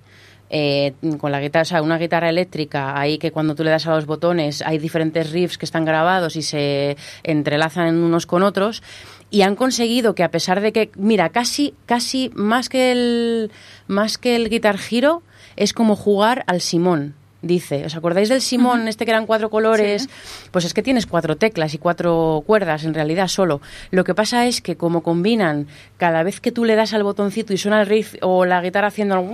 eh, 0.50 0.94
con 1.18 1.32
la 1.32 1.40
guitarra, 1.40 1.62
o 1.62 1.66
sea, 1.66 1.82
una 1.82 1.98
guitarra 1.98 2.28
eléctrica, 2.28 2.98
ahí 2.98 3.18
que 3.18 3.32
cuando 3.32 3.54
tú 3.54 3.64
le 3.64 3.70
das 3.70 3.86
a 3.86 3.94
los 3.94 4.06
botones 4.06 4.62
hay 4.62 4.78
diferentes 4.78 5.30
riffs 5.30 5.58
que 5.58 5.64
están 5.64 5.84
grabados 5.84 6.36
y 6.36 6.42
se 6.42 6.96
entrelazan 7.22 7.96
unos 7.96 8.26
con 8.26 8.42
otros. 8.42 8.82
Y 9.30 9.42
han 9.42 9.56
conseguido 9.56 10.14
que 10.14 10.22
a 10.22 10.30
pesar 10.30 10.60
de 10.60 10.72
que, 10.72 10.90
mira, 10.96 11.30
casi, 11.30 11.74
casi 11.86 12.30
más 12.34 12.68
que 12.68 12.92
el, 12.92 13.50
más 13.88 14.16
que 14.16 14.36
el 14.36 14.48
Guitar 14.48 14.78
Hero, 14.90 15.22
es 15.56 15.72
como 15.72 15.96
jugar 15.96 16.44
al 16.46 16.60
Simón. 16.60 17.14
Dice, 17.44 17.84
¿os 17.84 17.94
acordáis 17.94 18.30
del 18.30 18.40
Simón, 18.40 18.88
este 18.88 19.04
que 19.04 19.10
eran 19.10 19.26
cuatro 19.26 19.50
colores? 19.50 20.08
Pues 20.50 20.64
es 20.64 20.72
que 20.72 20.82
tienes 20.82 21.04
cuatro 21.06 21.36
teclas 21.36 21.74
y 21.74 21.78
cuatro 21.78 22.42
cuerdas 22.46 22.84
en 22.84 22.94
realidad 22.94 23.28
solo. 23.28 23.60
Lo 23.90 24.02
que 24.04 24.14
pasa 24.14 24.46
es 24.46 24.62
que 24.62 24.76
como 24.76 25.02
combinan 25.02 25.66
cada 25.98 26.22
vez 26.22 26.40
que 26.40 26.52
tú 26.52 26.64
le 26.64 26.74
das 26.74 26.94
al 26.94 27.02
botoncito 27.02 27.52
y 27.52 27.58
suena 27.58 27.82
el 27.82 27.86
riff 27.86 28.14
o 28.22 28.46
la 28.46 28.62
guitarra 28.62 28.88
haciendo 28.88 29.14
el 29.18 29.28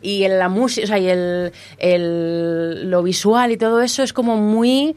y 0.00 0.24
en 0.24 0.38
la 0.38 0.48
música, 0.48 0.84
o 0.84 0.88
sea, 0.88 0.98
y 0.98 1.08
el, 1.08 1.52
el- 1.78 2.90
lo 2.90 3.02
visual 3.02 3.52
y 3.52 3.56
todo 3.58 3.80
eso 3.82 4.02
es 4.02 4.12
como 4.12 4.36
muy 4.36 4.96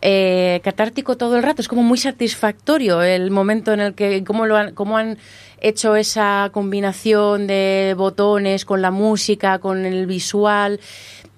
eh, 0.00 0.60
catártico 0.64 1.16
todo 1.16 1.36
el 1.36 1.42
rato, 1.42 1.60
es 1.62 1.68
como 1.68 1.82
muy 1.82 1.98
satisfactorio 1.98 3.02
el 3.02 3.30
momento 3.30 3.72
en 3.72 3.80
el 3.80 3.94
que, 3.94 4.24
cómo, 4.24 4.46
lo 4.46 4.56
han, 4.56 4.74
cómo 4.74 4.96
han 4.98 5.18
hecho 5.60 5.96
esa 5.96 6.50
combinación 6.52 7.46
de 7.46 7.94
botones 7.96 8.64
con 8.64 8.82
la 8.82 8.90
música, 8.90 9.58
con 9.58 9.84
el 9.86 10.06
visual. 10.06 10.80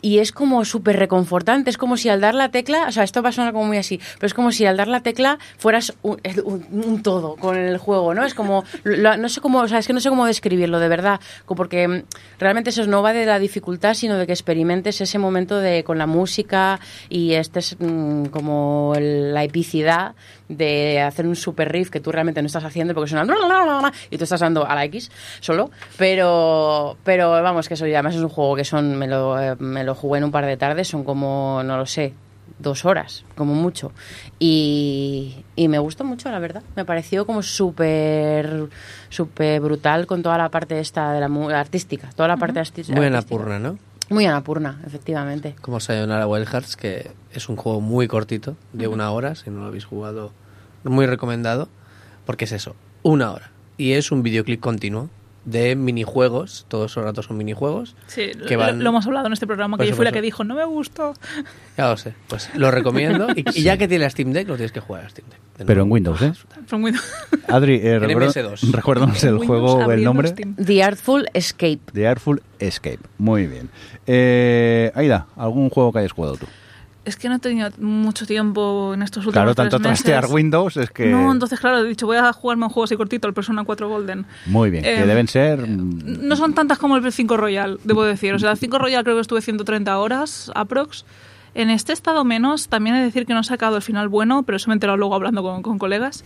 Y 0.00 0.20
es 0.20 0.30
como 0.30 0.64
súper 0.64 0.96
reconfortante, 0.96 1.70
es 1.70 1.76
como 1.76 1.96
si 1.96 2.08
al 2.08 2.20
dar 2.20 2.34
la 2.34 2.50
tecla, 2.50 2.86
o 2.88 2.92
sea, 2.92 3.02
esto 3.02 3.20
va 3.20 3.30
a 3.30 3.32
sonar 3.32 3.52
como 3.52 3.64
muy 3.66 3.78
así, 3.78 4.00
pero 4.14 4.26
es 4.28 4.34
como 4.34 4.52
si 4.52 4.64
al 4.64 4.76
dar 4.76 4.86
la 4.86 5.00
tecla 5.02 5.38
fueras 5.58 5.92
un, 6.02 6.20
un- 6.44 6.66
un 6.84 7.02
todo 7.02 7.34
con 7.34 7.56
el 7.56 7.78
juego, 7.78 8.14
¿no? 8.14 8.24
Es 8.24 8.32
como, 8.34 8.62
lo- 8.84 9.16
no 9.16 9.28
sé 9.28 9.40
cómo, 9.40 9.58
o 9.58 9.66
sea, 9.68 9.78
es 9.78 9.86
que 9.88 9.92
no 9.92 10.00
sé 10.00 10.08
cómo 10.08 10.24
describirlo, 10.26 10.78
de 10.78 10.88
verdad, 10.88 11.20
porque 11.46 11.88
mm, 11.88 12.02
realmente 12.38 12.70
eso 12.70 12.86
no 12.86 13.02
va 13.02 13.12
de 13.12 13.26
la 13.26 13.40
dificultad, 13.40 13.94
sino 13.94 14.16
de 14.18 14.26
que 14.26 14.32
experimentes 14.32 15.00
ese 15.00 15.18
momento 15.18 15.58
de 15.58 15.82
con 15.82 15.98
la 15.98 16.06
música 16.06 16.78
y 17.08 17.32
este 17.32 17.58
es 17.58 17.76
mm, 17.80 18.26
como 18.26 18.92
la 18.98 19.42
epicidad 19.42 20.14
de 20.48 21.00
hacer 21.00 21.26
un 21.26 21.36
super 21.36 21.70
riff 21.72 21.90
que 21.90 22.00
tú 22.00 22.10
realmente 22.12 22.40
no 22.40 22.46
estás 22.46 22.64
haciendo 22.64 22.94
porque 22.94 23.10
suena 23.10 23.26
y 24.10 24.16
tú 24.16 24.24
estás 24.24 24.40
dando 24.40 24.64
a 24.66 24.74
la 24.74 24.84
X 24.84 25.10
solo, 25.40 25.70
pero 25.96 26.96
pero 27.04 27.30
vamos 27.30 27.68
que 27.68 27.74
eso 27.74 27.86
ya 27.86 27.98
además 27.98 28.14
es 28.14 28.22
un 28.22 28.28
juego 28.28 28.56
que 28.56 28.64
son 28.64 28.96
me 28.96 29.06
lo, 29.06 29.38
eh, 29.40 29.56
me 29.58 29.84
lo 29.84 29.87
jugué 29.94 30.18
en 30.18 30.24
un 30.24 30.30
par 30.30 30.46
de 30.46 30.56
tardes, 30.56 30.88
son 30.88 31.04
como 31.04 31.62
no 31.64 31.76
lo 31.76 31.86
sé, 31.86 32.14
dos 32.58 32.84
horas, 32.84 33.24
como 33.36 33.54
mucho. 33.54 33.92
Y, 34.38 35.44
y 35.56 35.68
me 35.68 35.78
gustó 35.78 36.04
mucho, 36.04 36.30
la 36.30 36.38
verdad. 36.38 36.62
Me 36.76 36.84
pareció 36.84 37.26
como 37.26 37.42
súper 37.42 38.68
súper 39.08 39.60
brutal 39.60 40.06
con 40.06 40.22
toda 40.22 40.38
la 40.38 40.48
parte 40.48 40.78
esta 40.80 41.12
de 41.12 41.20
la 41.20 41.60
artística, 41.60 42.10
toda 42.16 42.28
la 42.28 42.36
parte 42.36 42.60
arti- 42.60 42.86
Muy 42.94 43.06
artística. 43.06 43.06
Anapurna, 43.06 43.58
¿no? 43.58 43.78
Muy 44.10 44.24
Anapurna, 44.24 44.80
efectivamente. 44.86 45.54
Como 45.60 45.80
Sayonara 45.80 46.26
Wild 46.26 46.46
Hearts, 46.48 46.76
que 46.76 47.10
es 47.32 47.48
un 47.48 47.56
juego 47.56 47.80
muy 47.80 48.08
cortito, 48.08 48.56
de 48.72 48.88
una 48.88 49.10
hora, 49.10 49.34
si 49.34 49.50
no 49.50 49.60
lo 49.60 49.66
habéis 49.66 49.84
jugado, 49.84 50.32
muy 50.84 51.04
recomendado, 51.06 51.68
porque 52.24 52.46
es 52.46 52.52
eso, 52.52 52.74
una 53.02 53.32
hora. 53.32 53.50
Y 53.76 53.92
es 53.92 54.10
un 54.10 54.22
videoclip 54.22 54.60
continuo 54.60 55.10
de 55.50 55.76
minijuegos, 55.76 56.66
todos 56.68 56.94
los 56.96 57.04
ratos 57.04 57.26
son 57.26 57.36
minijuegos. 57.36 57.96
Sí, 58.06 58.32
que 58.46 58.54
lo, 58.54 58.60
van- 58.60 58.82
lo 58.82 58.90
hemos 58.90 59.06
hablado 59.06 59.26
en 59.26 59.32
este 59.32 59.46
programa, 59.46 59.76
que 59.76 59.82
Por 59.84 59.86
yo 59.90 59.96
fui 59.96 60.04
la 60.04 60.12
que 60.12 60.20
dijo, 60.20 60.44
no 60.44 60.54
me 60.54 60.64
gustó. 60.64 61.14
Ya 61.76 61.88
lo 61.88 61.96
sé, 61.96 62.14
pues 62.28 62.50
lo 62.54 62.70
recomiendo. 62.72 63.28
Y, 63.34 63.44
y 63.58 63.62
ya 63.62 63.76
que 63.76 63.88
tiene 63.88 64.04
la 64.04 64.10
Steam 64.10 64.32
Deck, 64.32 64.48
lo 64.48 64.56
tienes 64.56 64.72
que 64.72 64.80
jugar 64.80 65.04
a 65.06 65.08
Steam 65.08 65.28
Deck. 65.30 65.38
De 65.58 65.64
Pero 65.64 65.82
en 65.82 65.90
Windows, 65.90 66.22
¿eh? 66.22 66.32
Fue 66.66 66.78
muy... 66.78 66.92
Adri, 67.48 67.76
eh, 67.76 67.94
En 67.94 68.00
recuerda- 68.02 68.32
MS2. 68.32 68.70
recuérdanos 68.72 69.24
el 69.24 69.34
Windows 69.38 69.46
juego, 69.46 69.92
el 69.92 70.04
nombre. 70.04 70.28
Steam. 70.28 70.54
The 70.56 70.82
Artful 70.82 71.28
Escape. 71.34 71.80
The 71.92 72.06
Artful 72.06 72.42
Escape. 72.58 73.00
Muy 73.18 73.46
bien. 73.46 73.70
Eh, 74.06 74.92
Aida, 74.94 75.26
¿algún 75.36 75.70
juego 75.70 75.92
que 75.92 76.00
hayas 76.00 76.12
jugado 76.12 76.36
tú? 76.36 76.46
Es 77.08 77.16
que 77.16 77.28
no 77.30 77.36
he 77.36 77.38
tenido 77.38 77.70
mucho 77.78 78.26
tiempo 78.26 78.92
en 78.94 79.02
estos 79.02 79.18
últimos 79.24 79.32
Claro, 79.32 79.54
tres 79.54 79.70
tanto 79.70 79.88
meses. 79.88 80.04
trastear 80.04 80.30
Windows 80.32 80.76
es 80.76 80.90
que... 80.90 81.06
No, 81.06 81.32
entonces 81.32 81.58
claro, 81.58 81.78
he 81.78 81.88
dicho, 81.88 82.06
voy 82.06 82.18
a 82.18 82.32
jugarme 82.32 82.64
un 82.64 82.70
juego 82.70 82.84
así 82.84 82.96
cortito, 82.96 83.26
el 83.26 83.32
Persona 83.34 83.64
4 83.64 83.88
Golden. 83.88 84.26
Muy 84.46 84.68
bien, 84.70 84.82
que 84.84 85.02
Eh, 85.02 85.06
deben 85.06 85.26
ser... 85.26 85.66
mm, 85.66 86.26
No 86.28 86.36
son 86.36 86.52
tantas 86.54 86.76
como 86.78 86.96
el 86.96 87.12
5 87.12 87.36
Royal, 87.38 87.80
debo 87.84 88.04
decir. 88.04 88.34
O 88.34 88.38
sea, 88.38 88.50
el 88.50 88.58
5 88.58 88.78
Royal 88.78 89.02
creo 89.04 89.16
que 89.16 89.22
estuve 89.22 89.40
130 89.40 89.98
horas, 89.98 90.50
aprox. 90.54 91.04
En 91.58 91.70
este 91.70 91.92
estado 91.92 92.24
menos, 92.24 92.68
también 92.68 92.96
he 92.96 93.00
de 93.00 93.06
decir 93.06 93.26
que 93.26 93.34
no 93.34 93.40
he 93.40 93.44
sacado 93.44 93.76
el 93.76 93.82
final 93.82 94.08
bueno, 94.08 94.44
pero 94.44 94.56
eso 94.56 94.68
me 94.70 94.74
he 94.74 94.76
enterado 94.76 94.96
luego 94.96 95.14
hablando 95.14 95.42
con, 95.42 95.62
con 95.62 95.78
colegas. 95.78 96.24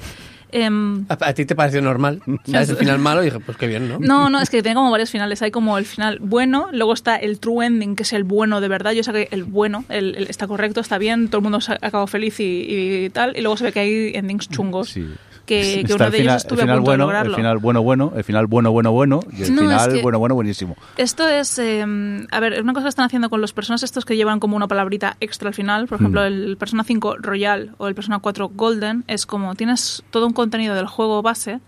Em, 0.55 1.07
¿A, 1.09 1.17
a 1.29 1.33
ti 1.33 1.47
te 1.47 1.55
pareció 1.55 1.81
normal? 1.81 2.21
¿Sabes 2.45 2.69
el 2.69 2.77
final 2.77 2.99
malo? 2.99 3.23
Y 3.23 3.27
dije, 3.27 3.41
pues 3.41 3.57
qué 3.57 3.67
bien, 3.67 3.89
¿no? 3.89 3.99
no, 3.99 4.29
no, 4.29 4.41
es 4.41 4.51
que 4.51 4.63
tiene 4.63 4.75
como 4.75 4.91
varios 4.91 5.11
finales. 5.11 5.41
Hay 5.41 5.51
como 5.51 5.79
el 5.79 5.87
final 5.87 6.19
bueno, 6.21 6.69
luego 6.73 6.93
está 6.93 7.17
el 7.17 7.39
true 7.41 7.65
ending, 7.65 7.97
que 7.97 8.03
es 8.03 8.13
el 8.13 8.25
bueno 8.25 8.61
de 8.61 8.69
verdad. 8.69 8.93
Yo 8.93 9.03
saqué 9.03 9.29
el 9.31 9.45
bueno, 9.45 9.85
el, 9.89 10.15
el- 10.17 10.29
está 10.29 10.47
correcto, 10.47 10.81
está 10.81 10.99
bien, 10.99 11.29
todo 11.29 11.39
el 11.39 11.43
mundo 11.45 11.61
se 11.63 11.73
ha 11.73 11.77
acabado 11.81 12.07
feliz 12.07 12.39
y, 12.41 13.05
y 13.07 13.11
tal. 13.11 13.35
Y 13.35 13.41
luego 13.41 13.57
se 13.57 13.65
ve 13.65 13.73
que 13.73 13.81
hay 13.81 14.13
endings 14.15 14.49
chungos. 14.51 14.91
Sí. 14.91 15.07
Que, 15.47 15.83
que 15.87 15.95
uno 15.95 16.09
de 16.11 16.21
ellos 16.21 16.37
estuve 16.37 16.61
el 16.63 16.69
final 16.69 16.71
a 16.71 16.77
punto 16.79 16.91
bueno, 16.91 16.93
de 16.93 16.99
lograrlo. 17.07 17.31
El 17.33 17.37
final 17.37 17.59
bueno, 17.59 17.83
bueno, 17.83 18.13
el 18.17 18.25
final 18.25 18.47
bueno, 18.47 18.71
bueno, 18.71 18.93
bueno, 18.93 19.21
y 19.33 19.43
el 19.43 19.55
No, 19.55 19.63
es 19.63 19.69
final 19.69 19.93
que- 19.93 20.03
bueno, 20.03 20.19
bueno, 20.21 20.35
buenísimo. 20.37 20.77
Esto 20.97 21.29
es, 21.29 21.59
eh, 21.59 21.85
a 22.31 22.41
ver, 22.41 22.63
una 22.63 22.73
cosa 22.73 22.85
que 22.85 22.89
están 22.91 23.07
haciendo 23.07 23.29
con 23.29 23.41
los 23.41 23.53
personas 23.53 23.83
estos 23.83 24.05
que 24.05 24.17
llevan 24.17 24.39
como 24.41 24.57
una 24.57 24.69
palabrita 24.69 25.17
extra 25.21 25.49
al 25.49 25.55
final, 25.55 25.89
por 25.89 25.99
ejemplo, 25.99 26.21
Mm. 26.23 26.25
el 26.27 26.57
Persona 26.57 26.85
5 26.85 27.17
Royal 27.19 27.75
o 27.79 27.89
el 27.89 27.95
Persona 27.95 28.21
4 28.21 28.51
Golden, 28.55 29.05
es 29.09 29.27
como 29.27 29.55
tienes 29.57 30.05
todo 30.11 30.27
un 30.27 30.33
contenido 30.33 30.75
del 30.75 30.87
juego 30.87 31.23
base, 31.23 31.59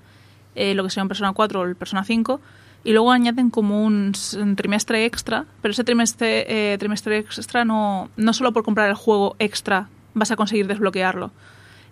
eh, 0.55 0.75
lo 0.75 0.85
que 0.85 0.91
sería 0.91 1.03
un 1.03 1.09
Persona 1.09 1.33
4 1.33 1.61
o 1.61 1.65
el 1.65 1.75
Persona 1.75 2.05
5, 2.05 2.41
y 2.85 2.93
luego 2.93 3.11
añaden 3.11 3.51
como 3.51 3.83
un, 3.85 4.13
un 4.41 4.57
trimestre 4.57 5.05
extra, 5.05 5.47
pero 5.63 5.73
ese 5.73 5.83
trimestre, 5.85 6.73
eh, 6.75 6.79
trimestre 6.79 7.19
extra 7.19 7.65
no, 7.65 8.09
no 8.17 8.33
solo 8.35 8.53
por 8.53 8.63
comprar 8.63 8.89
el 8.89 8.95
juego 8.95 9.35
extra 9.41 9.89
vas 10.13 10.31
a 10.31 10.37
conseguir 10.37 10.67
desbloquearlo. 10.69 11.33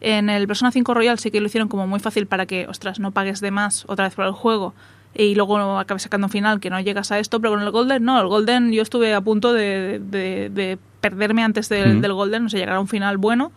En 0.05 0.29
el 0.31 0.47
Persona 0.49 0.73
5 0.73 0.95
Royal 0.95 1.19
sí 1.21 1.31
que 1.31 1.41
lo 1.41 1.47
hicieron 1.47 1.69
como 1.69 1.87
muy 1.87 2.01
fácil 2.01 2.27
para 2.27 2.45
que, 2.47 2.67
ostras, 2.67 2.99
no 2.99 3.13
pagues 3.13 3.41
de 3.41 3.53
más 3.53 3.85
otra 3.87 4.07
vez 4.07 4.15
por 4.17 4.25
el 4.27 4.33
juego 4.33 4.75
y 5.15 5.35
luego 5.37 5.79
acabes 5.79 6.03
sacando 6.03 6.27
un 6.27 6.31
final 6.31 6.59
que 6.59 6.71
no 6.71 6.81
llegas 6.81 7.13
a 7.13 7.19
esto, 7.21 7.39
pero 7.41 7.53
con 7.53 7.63
el 7.63 7.71
Golden 7.71 8.03
no, 8.03 8.21
el 8.21 8.27
Golden 8.27 8.73
yo 8.73 8.83
estuve 8.83 9.15
a 9.15 9.21
punto 9.21 9.53
de, 9.53 10.01
de- 10.03 10.51
de 10.51 10.79
perderme 11.01 11.45
antes 11.45 11.69
del, 11.69 11.99
Mm. 11.99 12.01
del 12.01 12.13
Golden, 12.15 12.43
no 12.45 12.49
sé, 12.49 12.59
llegar 12.59 12.75
a 12.77 12.81
un 12.81 12.89
final 12.89 13.17
bueno, 13.19 13.53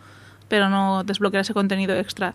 pero 0.48 0.68
no 0.68 1.02
desbloquear 1.02 1.40
ese 1.40 1.52
contenido 1.54 1.96
extra. 1.96 2.34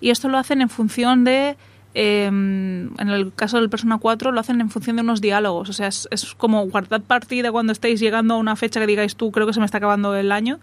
Y 0.00 0.10
esto 0.10 0.28
lo 0.28 0.38
hacen 0.38 0.60
en 0.60 0.68
función 0.68 1.24
de, 1.24 1.56
eh, 1.94 2.26
en 2.26 2.92
el 3.08 3.32
caso 3.34 3.58
del 3.58 3.70
Persona 3.70 3.98
4, 3.98 4.30
lo 4.32 4.38
hacen 4.38 4.60
en 4.60 4.70
función 4.70 4.96
de 4.96 5.02
unos 5.02 5.20
diálogos, 5.20 5.68
o 5.70 5.72
sea, 5.72 5.88
es, 5.88 6.06
es 6.12 6.34
como 6.34 6.64
guardad 6.68 7.00
partida 7.00 7.50
cuando 7.50 7.72
estáis 7.72 7.98
llegando 7.98 8.34
a 8.34 8.36
una 8.36 8.54
fecha 8.54 8.78
que 8.78 8.86
digáis 8.86 9.16
tú, 9.16 9.32
creo 9.32 9.46
que 9.46 9.52
se 9.54 9.60
me 9.60 9.66
está 9.66 9.78
acabando 9.78 10.14
el 10.14 10.30
año, 10.30 10.60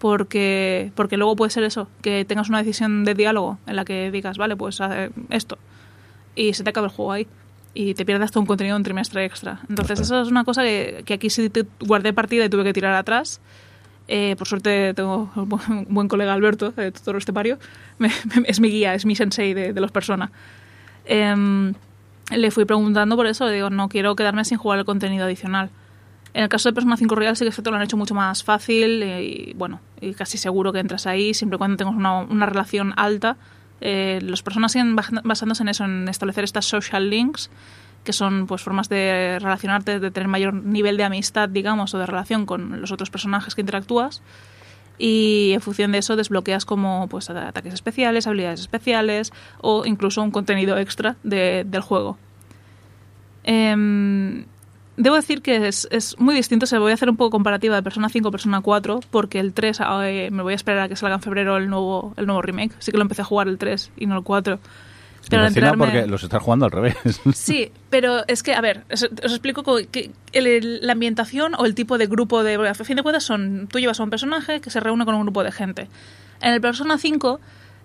porque, 0.00 0.90
porque 0.96 1.16
luego 1.16 1.36
puede 1.36 1.50
ser 1.50 1.62
eso, 1.62 1.86
que 2.02 2.24
tengas 2.24 2.48
una 2.48 2.58
decisión 2.58 3.04
de 3.04 3.14
diálogo 3.14 3.58
en 3.66 3.76
la 3.76 3.84
que 3.84 4.10
digas, 4.10 4.38
vale, 4.38 4.56
pues 4.56 4.80
eh, 4.80 5.10
esto, 5.28 5.58
y 6.34 6.54
se 6.54 6.64
te 6.64 6.70
acaba 6.70 6.86
el 6.88 6.92
juego 6.92 7.12
ahí. 7.12 7.28
Y 7.72 7.94
te 7.94 8.04
pierdas 8.04 8.32
todo 8.32 8.40
un 8.40 8.46
contenido 8.46 8.76
un 8.76 8.82
trimestre 8.82 9.24
extra. 9.24 9.60
Entonces, 9.68 10.00
eso 10.00 10.20
es 10.22 10.28
una 10.28 10.42
cosa 10.42 10.62
que, 10.64 11.02
que 11.06 11.14
aquí 11.14 11.30
sí 11.30 11.50
te 11.50 11.64
guardé 11.78 12.12
partida 12.12 12.44
y 12.44 12.48
tuve 12.48 12.64
que 12.64 12.72
tirar 12.72 12.94
atrás. 12.94 13.40
Eh, 14.08 14.34
por 14.36 14.48
suerte 14.48 14.92
tengo 14.94 15.30
un 15.36 15.86
buen- 15.88 16.08
colega 16.08 16.32
Alberto, 16.32 16.72
de 16.72 16.90
Totoro 16.90 17.18
Estepario. 17.18 17.58
Me- 17.98 18.08
me- 18.08 18.48
es 18.48 18.58
mi 18.58 18.70
guía, 18.70 18.94
es 18.94 19.06
mi 19.06 19.14
sensei 19.14 19.54
de, 19.54 19.72
de 19.72 19.80
los 19.80 19.92
personas. 19.92 20.30
Em, 21.04 21.74
le 22.34 22.50
fui 22.50 22.64
preguntando 22.64 23.14
por 23.16 23.26
eso, 23.26 23.46
le 23.46 23.52
digo, 23.52 23.70
no 23.70 23.88
quiero 23.88 24.16
quedarme 24.16 24.44
sin 24.44 24.58
jugar 24.58 24.80
el 24.80 24.84
contenido 24.84 25.24
adicional. 25.26 25.70
En 26.32 26.44
el 26.44 26.48
caso 26.48 26.68
de 26.68 26.74
Persona 26.74 26.96
5 26.96 27.14
Real 27.16 27.36
sí 27.36 27.44
que 27.44 27.50
te 27.50 27.70
lo 27.70 27.76
han 27.76 27.82
hecho 27.82 27.96
mucho 27.96 28.14
más 28.14 28.44
fácil 28.44 29.02
eh, 29.02 29.22
y 29.24 29.52
bueno, 29.54 29.80
y 30.00 30.14
casi 30.14 30.38
seguro 30.38 30.72
que 30.72 30.78
entras 30.78 31.06
ahí 31.06 31.34
siempre 31.34 31.58
cuando 31.58 31.76
tengas 31.76 31.94
una, 31.94 32.18
una 32.20 32.46
relación 32.46 32.92
alta. 32.96 33.36
Eh, 33.80 34.20
las 34.22 34.42
personas 34.42 34.72
siguen 34.72 34.94
basándose 34.94 35.62
en 35.62 35.68
eso, 35.70 35.84
en 35.84 36.06
establecer 36.08 36.44
estas 36.44 36.66
social 36.66 37.10
links, 37.10 37.50
que 38.04 38.12
son 38.12 38.46
pues 38.46 38.62
formas 38.62 38.88
de 38.88 39.38
relacionarte, 39.40 39.98
de 39.98 40.10
tener 40.10 40.28
mayor 40.28 40.54
nivel 40.54 40.96
de 40.96 41.04
amistad, 41.04 41.48
digamos, 41.48 41.94
o 41.94 41.98
de 41.98 42.06
relación 42.06 42.46
con 42.46 42.80
los 42.80 42.92
otros 42.92 43.10
personajes 43.10 43.54
que 43.54 43.62
interactúas. 43.62 44.22
Y 44.98 45.52
en 45.54 45.60
función 45.62 45.92
de 45.92 45.98
eso 45.98 46.14
desbloqueas 46.14 46.64
como 46.66 47.08
pues 47.08 47.28
ataques 47.30 47.72
especiales, 47.74 48.26
habilidades 48.26 48.60
especiales 48.60 49.32
o 49.62 49.84
incluso 49.86 50.22
un 50.22 50.30
contenido 50.30 50.76
extra 50.78 51.16
de- 51.22 51.64
del 51.66 51.80
juego. 51.80 52.18
Em, 53.44 54.44
debo 55.02 55.16
decir 55.16 55.42
que 55.42 55.66
es, 55.68 55.88
es 55.90 56.18
muy 56.18 56.34
distinto. 56.34 56.66
Se 56.66 56.78
voy 56.78 56.92
a 56.92 56.94
hacer 56.94 57.10
un 57.10 57.16
poco 57.16 57.30
comparativa 57.30 57.74
de 57.76 57.82
Persona 57.82 58.08
5 58.08 58.28
a 58.28 58.30
Persona 58.30 58.60
4, 58.60 59.00
porque 59.10 59.40
el 59.40 59.52
3 59.52 59.80
eh, 60.04 60.28
me 60.30 60.42
voy 60.42 60.52
a 60.52 60.56
esperar 60.56 60.82
a 60.84 60.88
que 60.88 60.96
salga 60.96 61.16
en 61.16 61.22
febrero 61.22 61.56
el 61.56 61.68
nuevo, 61.68 62.14
el 62.16 62.26
nuevo 62.26 62.42
remake. 62.42 62.72
Sí 62.78 62.90
que 62.92 62.96
lo 62.98 63.02
empecé 63.02 63.22
a 63.22 63.24
jugar 63.24 63.48
el 63.48 63.58
3 63.58 63.90
y 63.96 64.06
no 64.06 64.16
el 64.18 64.22
4. 64.24 64.58
Pero 65.28 65.46
enterarme- 65.46 65.78
porque 65.78 66.06
los 66.06 66.22
estás 66.22 66.42
jugando 66.42 66.64
al 66.64 66.70
revés. 66.72 66.96
Sí, 67.34 67.70
pero 67.90 68.26
es 68.26 68.42
que, 68.42 68.54
a 68.54 68.60
ver, 68.60 68.84
os, 68.92 69.02
os 69.02 69.32
explico 69.32 69.62
co- 69.62 69.78
que 69.90 70.10
el- 70.32 70.46
el- 70.46 70.80
la 70.86 70.92
ambientación 70.92 71.54
o 71.56 71.66
el 71.66 71.74
tipo 71.74 71.98
de 71.98 72.06
grupo 72.06 72.42
de... 72.42 72.54
A 72.68 72.74
fin 72.74 72.96
de 72.96 73.02
cuentas, 73.02 73.22
son, 73.24 73.68
tú 73.70 73.78
llevas 73.78 74.00
a 74.00 74.02
un 74.02 74.10
personaje 74.10 74.60
que 74.60 74.70
se 74.70 74.80
reúne 74.80 75.04
con 75.04 75.14
un 75.14 75.22
grupo 75.22 75.44
de 75.44 75.52
gente. 75.52 75.88
En 76.40 76.54
el 76.54 76.60
Persona 76.60 76.96
5 76.98 77.38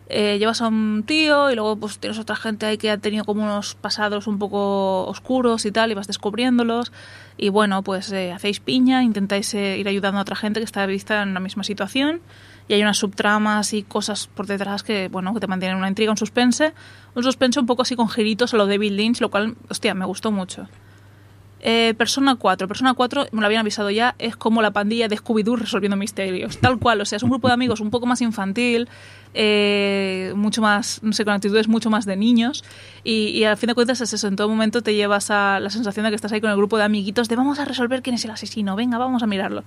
eh, 0.07 0.37
llevas 0.37 0.61
a 0.61 0.67
un 0.67 1.03
tío 1.05 1.49
y 1.49 1.55
luego 1.55 1.75
pues 1.77 1.97
tienes 1.97 2.19
otra 2.19 2.35
gente 2.35 2.65
ahí 2.65 2.77
que 2.77 2.91
ha 2.91 2.97
tenido 2.97 3.25
como 3.25 3.43
unos 3.43 3.75
pasados 3.75 4.27
un 4.27 4.37
poco 4.37 5.05
oscuros 5.07 5.65
y 5.65 5.71
tal 5.71 5.91
y 5.91 5.95
vas 5.95 6.07
descubriéndolos 6.07 6.91
y 7.37 7.49
bueno, 7.49 7.81
pues 7.81 8.11
eh, 8.11 8.31
hacéis 8.31 8.59
piña, 8.59 9.03
intentáis 9.03 9.53
eh, 9.55 9.77
ir 9.77 9.87
ayudando 9.87 10.19
a 10.19 10.21
otra 10.21 10.35
gente 10.35 10.59
que 10.59 10.63
está 10.63 10.85
vista 10.85 11.23
en 11.23 11.33
la 11.33 11.39
misma 11.39 11.63
situación 11.63 12.21
y 12.67 12.73
hay 12.73 12.81
unas 12.81 12.97
subtramas 12.97 13.73
y 13.73 13.83
cosas 13.83 14.27
por 14.27 14.47
detrás 14.47 14.83
que, 14.83 15.07
bueno, 15.07 15.33
que 15.33 15.39
te 15.39 15.47
mantienen 15.47 15.77
una 15.77 15.87
intriga, 15.87 16.11
un 16.11 16.17
suspense. 16.17 16.73
Un 17.13 17.23
suspense 17.23 17.59
un 17.59 17.65
poco 17.65 17.83
así 17.83 17.95
con 17.95 18.09
giritos 18.09 18.53
a 18.53 18.57
lo 18.57 18.65
Bill 18.65 18.97
Lynch, 18.97 19.21
lo 19.21 19.29
cual, 19.29 19.55
hostia, 19.69 19.93
me 19.93 20.05
gustó 20.05 20.31
mucho. 20.31 20.67
Eh, 21.67 21.95
Persona 21.97 22.35
4. 22.35 22.67
Persona 22.67 22.93
4, 22.93 23.25
me 23.31 23.41
lo 23.41 23.47
habían 23.47 23.61
avisado 23.61 23.89
ya, 23.89 24.13
es 24.19 24.35
como 24.35 24.61
la 24.61 24.69
pandilla 24.69 25.07
de 25.07 25.17
Scooby-Doo 25.17 25.57
resolviendo 25.57 25.97
misterios. 25.97 26.59
Tal 26.59 26.77
cual, 26.77 27.01
o 27.01 27.05
sea, 27.05 27.17
es 27.17 27.23
un 27.23 27.31
grupo 27.31 27.47
de 27.47 27.55
amigos 27.55 27.79
un 27.79 27.89
poco 27.89 28.05
más 28.05 28.21
infantil, 28.21 28.87
eh, 29.33 30.31
mucho 30.35 30.61
más, 30.61 30.99
no 31.01 31.11
sé, 31.11 31.25
con 31.25 31.33
actitudes 31.33 31.67
mucho 31.67 31.89
más 31.89 32.05
de 32.05 32.17
niños. 32.17 32.63
Y, 33.03 33.29
y 33.29 33.45
a 33.45 33.55
fin 33.55 33.65
de 33.65 33.73
cuentas 33.73 33.99
es 33.99 34.13
eso, 34.13 34.27
en 34.27 34.35
todo 34.35 34.47
momento 34.47 34.83
te 34.83 34.93
llevas 34.93 35.31
a 35.31 35.59
la 35.59 35.71
sensación 35.71 36.03
de 36.03 36.11
que 36.11 36.15
estás 36.15 36.31
ahí 36.33 36.39
con 36.39 36.51
el 36.51 36.55
grupo 36.55 36.77
de 36.77 36.83
amiguitos 36.83 37.29
de 37.29 37.35
vamos 37.35 37.57
a 37.57 37.65
resolver 37.65 38.03
quién 38.03 38.13
es 38.13 38.23
el 38.25 38.29
asesino, 38.29 38.75
venga, 38.75 38.99
vamos 38.99 39.23
a 39.23 39.25
mirarlo. 39.25 39.63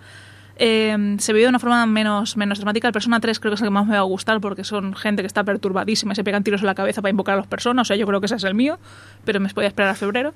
Eh, 0.61 1.17
se 1.19 1.33
vive 1.33 1.45
de 1.45 1.49
una 1.49 1.59
forma 1.59 1.85
menos, 1.87 2.37
menos 2.37 2.59
dramática. 2.59 2.87
El 2.87 2.93
Persona 2.93 3.19
3 3.19 3.41
creo 3.41 3.51
que 3.51 3.55
es 3.57 3.61
el 3.61 3.67
que 3.67 3.71
más 3.71 3.87
me 3.87 3.95
va 3.95 3.99
a 3.99 4.03
gustar 4.03 4.41
porque 4.41 4.63
son 4.63 4.95
gente 4.95 5.23
que 5.23 5.27
está 5.27 5.43
perturbadísima 5.43 6.13
y 6.13 6.17
se 6.17 6.23
pegan 6.23 6.45
tiros 6.45 6.61
en 6.61 6.67
la 6.67 6.77
cabeza 6.77 7.03
para 7.03 7.11
invocar 7.11 7.35
a 7.35 7.39
las 7.39 7.49
personas. 7.49 7.87
O 7.87 7.89
sea, 7.89 7.97
yo 7.97 8.07
creo 8.07 8.21
que 8.21 8.27
ese 8.27 8.37
es 8.37 8.45
el 8.45 8.55
mío, 8.55 8.79
pero 9.25 9.41
me 9.41 9.53
voy 9.53 9.65
a 9.65 9.69
esperar 9.69 9.91
a 9.91 9.95
febrero. 9.95 10.33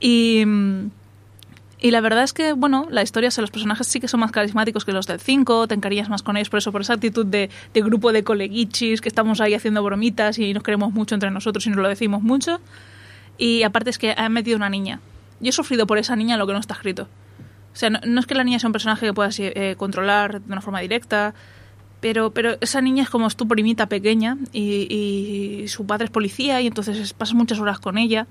Y, 0.00 0.44
y 1.82 1.90
la 1.90 2.00
verdad 2.00 2.24
es 2.24 2.32
que, 2.32 2.52
bueno, 2.52 2.88
la 2.90 3.02
historia, 3.02 3.28
o 3.28 3.30
sea, 3.30 3.42
los 3.42 3.50
personajes 3.50 3.86
sí 3.86 4.00
que 4.00 4.08
son 4.08 4.20
más 4.20 4.32
carismáticos 4.32 4.84
que 4.84 4.92
los 4.92 5.06
del 5.06 5.20
5, 5.20 5.68
te 5.68 5.74
encariñas 5.74 6.08
más 6.08 6.22
con 6.22 6.36
ellos 6.36 6.50
por 6.50 6.58
eso, 6.58 6.72
por 6.72 6.80
esa 6.80 6.94
actitud 6.94 7.24
de, 7.24 7.48
de 7.72 7.82
grupo 7.82 8.12
de 8.12 8.24
coleguichis, 8.24 9.00
que 9.00 9.08
estamos 9.08 9.40
ahí 9.40 9.54
haciendo 9.54 9.82
bromitas 9.82 10.38
y 10.38 10.52
nos 10.52 10.62
queremos 10.62 10.92
mucho 10.92 11.14
entre 11.14 11.30
nosotros 11.30 11.66
y 11.66 11.70
nos 11.70 11.78
lo 11.78 11.88
decimos 11.88 12.22
mucho. 12.22 12.60
Y 13.38 13.62
aparte 13.62 13.90
es 13.90 13.98
que 13.98 14.14
han 14.16 14.32
metido 14.32 14.56
una 14.56 14.68
niña. 14.68 15.00
Yo 15.40 15.48
he 15.48 15.52
sufrido 15.52 15.86
por 15.86 15.96
esa 15.96 16.16
niña 16.16 16.36
lo 16.36 16.46
que 16.46 16.52
no 16.52 16.58
está 16.58 16.74
escrito. 16.74 17.08
O 17.72 17.76
sea, 17.76 17.88
no, 17.88 18.00
no 18.04 18.20
es 18.20 18.26
que 18.26 18.34
la 18.34 18.44
niña 18.44 18.58
sea 18.58 18.68
un 18.68 18.72
personaje 18.72 19.06
que 19.06 19.14
puedas 19.14 19.38
eh, 19.38 19.74
controlar 19.78 20.42
de 20.42 20.52
una 20.52 20.60
forma 20.60 20.80
directa, 20.80 21.34
pero, 22.00 22.32
pero 22.32 22.56
esa 22.60 22.82
niña 22.82 23.04
es 23.04 23.10
como 23.10 23.26
es 23.26 23.36
tu 23.36 23.48
primita 23.48 23.86
pequeña 23.86 24.36
y, 24.52 25.62
y 25.62 25.68
su 25.68 25.86
padre 25.86 26.06
es 26.06 26.10
policía 26.10 26.60
y 26.60 26.66
entonces 26.66 27.14
pasas 27.14 27.34
muchas 27.34 27.58
horas 27.58 27.78
con 27.78 27.96
ella 27.96 28.26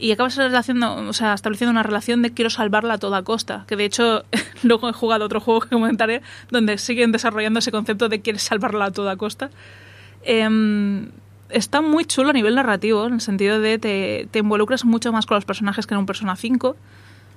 y 0.00 0.12
acabas 0.12 0.38
o 0.38 1.12
sea, 1.12 1.34
estableciendo 1.34 1.70
una 1.70 1.82
relación 1.82 2.22
de 2.22 2.32
quiero 2.32 2.50
salvarla 2.50 2.94
a 2.94 2.98
toda 2.98 3.22
costa. 3.22 3.64
Que 3.68 3.76
de 3.76 3.84
hecho, 3.84 4.24
luego 4.62 4.88
he 4.88 4.92
jugado 4.92 5.26
otro 5.26 5.40
juego 5.40 5.60
que 5.60 5.68
comentaré 5.68 6.22
donde 6.50 6.78
siguen 6.78 7.12
desarrollando 7.12 7.58
ese 7.58 7.70
concepto 7.70 8.08
de 8.08 8.20
quieres 8.20 8.42
salvarla 8.42 8.86
a 8.86 8.90
toda 8.90 9.16
costa. 9.16 9.50
Eh, 10.22 11.08
está 11.50 11.80
muy 11.80 12.04
chulo 12.04 12.30
a 12.30 12.32
nivel 12.32 12.54
narrativo, 12.54 13.06
en 13.06 13.14
el 13.14 13.20
sentido 13.20 13.60
de 13.60 13.78
te, 13.78 14.28
te 14.30 14.38
involucras 14.38 14.84
mucho 14.84 15.12
más 15.12 15.26
con 15.26 15.36
los 15.36 15.44
personajes 15.44 15.86
que 15.86 15.94
en 15.94 16.00
un 16.00 16.06
Persona 16.06 16.36
5 16.36 16.76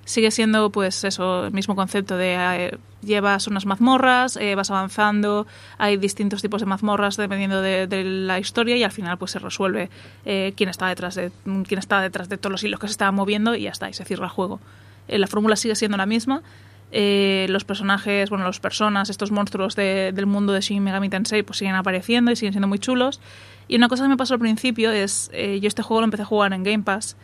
sigue 0.06 0.32
siendo 0.32 0.70
pues 0.70 1.04
eso, 1.04 1.46
el 1.46 1.54
mismo 1.54 1.76
concepto 1.76 2.18
de 2.18 2.36
eh, 2.36 2.78
llevas 3.02 3.48
unas 3.48 3.66
mazmorras, 3.66 4.38
eh, 4.38 4.56
vas 4.56 4.72
avanzando, 4.72 5.48
hay 5.78 5.98
distintos 5.98 6.42
tipos 6.42 6.62
de 6.62 6.66
mazmorras 6.66 7.18
dependiendo 7.18 7.62
de, 7.62 7.88
la 8.04 8.40
historia 8.40 8.76
y 8.78 8.84
al 8.84 8.92
final 8.92 9.18
pues 9.18 9.32
se 9.32 9.40
resuelve 9.40 9.90
eh, 10.26 10.54
quién 10.56 10.70
está 10.70 10.88
detrás 10.88 11.16
de 11.16 11.32
quién 11.68 11.80
está 11.80 12.02
detrás 12.02 12.30
de 12.30 12.38
todos 12.38 12.52
los 12.52 12.64
hilos 12.64 12.80
que 12.80 12.88
se 12.88 12.92
estaban 12.92 13.16
moviendo 13.16 13.56
y 13.56 13.64
ya 13.64 13.72
está, 13.72 13.90
y 13.90 13.94
se 13.94 14.06
cierra 14.06 14.26
el 14.26 14.32
juego. 14.32 14.60
Eh, 15.08 15.18
la 15.20 15.28
fórmula 15.28 15.56
sigue 15.56 15.76
siendo 15.76 15.98
la 15.98 16.06
misma. 16.06 16.42
Eh, 16.96 17.48
los 17.50 17.64
personajes, 17.64 18.30
bueno, 18.30 18.46
los 18.46 18.60
personas, 18.60 19.10
estos 19.10 19.32
monstruos 19.32 19.76
de- 19.76 20.12
del 20.14 20.28
mundo 20.28 20.54
de 20.54 20.62
Shin 20.62 20.84
Megami 20.84 21.10
Tensei 21.10 21.42
pues 21.42 21.58
siguen 21.58 21.76
apareciendo 21.76 22.30
y 22.32 22.36
siguen 22.36 22.54
siendo 22.54 22.68
muy 22.68 22.78
chulos. 22.78 23.20
Y 23.68 23.78
una 23.78 23.88
cosa 23.88 24.04
que 24.04 24.10
me 24.10 24.18
pasó 24.18 24.36
al 24.36 24.40
principio 24.40 24.92
es, 24.92 25.32
yo 25.34 25.68
este 25.68 25.82
juego 25.82 26.02
lo 26.02 26.06
empecé 26.06 26.24
a 26.24 26.26
jugar 26.26 26.54
en 26.54 26.64
Game 26.64 26.84
Pass 26.84 27.16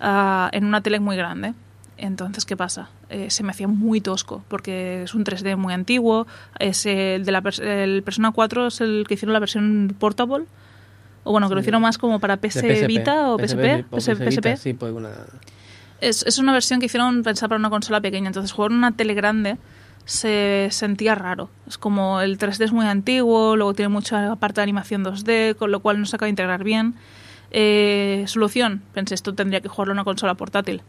ah, 0.00 0.48
en 0.52 0.64
una 0.64 0.80
tele 0.80 0.98
muy 0.98 1.14
grande. 1.14 1.54
Entonces, 1.98 2.44
¿qué 2.44 2.56
pasa? 2.56 2.90
Eh, 3.08 3.30
se 3.30 3.42
me 3.42 3.50
hacía 3.52 3.68
muy 3.68 4.00
tosco, 4.02 4.44
porque 4.48 5.04
es 5.04 5.14
un 5.14 5.24
3D 5.24 5.56
muy 5.56 5.72
antiguo. 5.72 6.26
Es 6.58 6.84
el 6.86 7.24
de 7.24 7.32
la 7.32 7.42
el 7.62 8.02
Persona 8.02 8.32
4 8.32 8.66
es 8.66 8.80
el 8.82 9.04
que 9.08 9.14
hicieron 9.14 9.32
la 9.32 9.38
versión 9.40 9.94
portable. 9.98 10.44
O 11.24 11.32
bueno, 11.32 11.48
que 11.48 11.54
lo 11.54 11.60
hicieron 11.60 11.82
más 11.82 11.98
como 11.98 12.20
para 12.20 12.36
PS 12.36 12.62
De 12.62 12.86
Vita 12.86 13.30
o 13.32 13.38
PSP. 13.38 13.84
o 13.90 13.96
PS- 13.96 14.18
Vita, 14.18 14.30
PSP. 14.30 14.56
sí, 14.62 14.72
pues 14.74 14.92
una... 14.92 15.10
Es, 16.00 16.22
es 16.24 16.38
una 16.38 16.52
versión 16.52 16.78
que 16.78 16.86
hicieron 16.86 17.22
pensada 17.22 17.48
para 17.48 17.58
una 17.58 17.70
consola 17.70 18.00
pequeña. 18.00 18.26
Entonces, 18.28 18.52
jugar 18.52 18.70
en 18.70 18.76
una 18.76 18.92
tele 18.92 19.14
grande 19.14 19.56
se 20.04 20.68
sentía 20.70 21.14
raro. 21.14 21.48
Es 21.66 21.78
como 21.78 22.20
el 22.20 22.38
3D 22.38 22.66
es 22.66 22.72
muy 22.72 22.86
antiguo, 22.86 23.56
luego 23.56 23.72
tiene 23.74 23.88
mucha 23.88 24.36
parte 24.36 24.60
de 24.60 24.62
animación 24.64 25.02
2D, 25.04 25.56
con 25.56 25.72
lo 25.72 25.80
cual 25.80 25.98
no 25.98 26.04
se 26.06 26.14
acaba 26.16 26.26
de 26.26 26.30
integrar 26.30 26.62
bien. 26.62 26.94
Eh, 27.50 28.24
solución, 28.28 28.82
pensé, 28.92 29.14
esto 29.14 29.34
tendría 29.34 29.60
que 29.60 29.68
jugarlo 29.68 29.92
en 29.92 29.96
una 29.98 30.04
consola 30.04 30.34
portátil. 30.34 30.82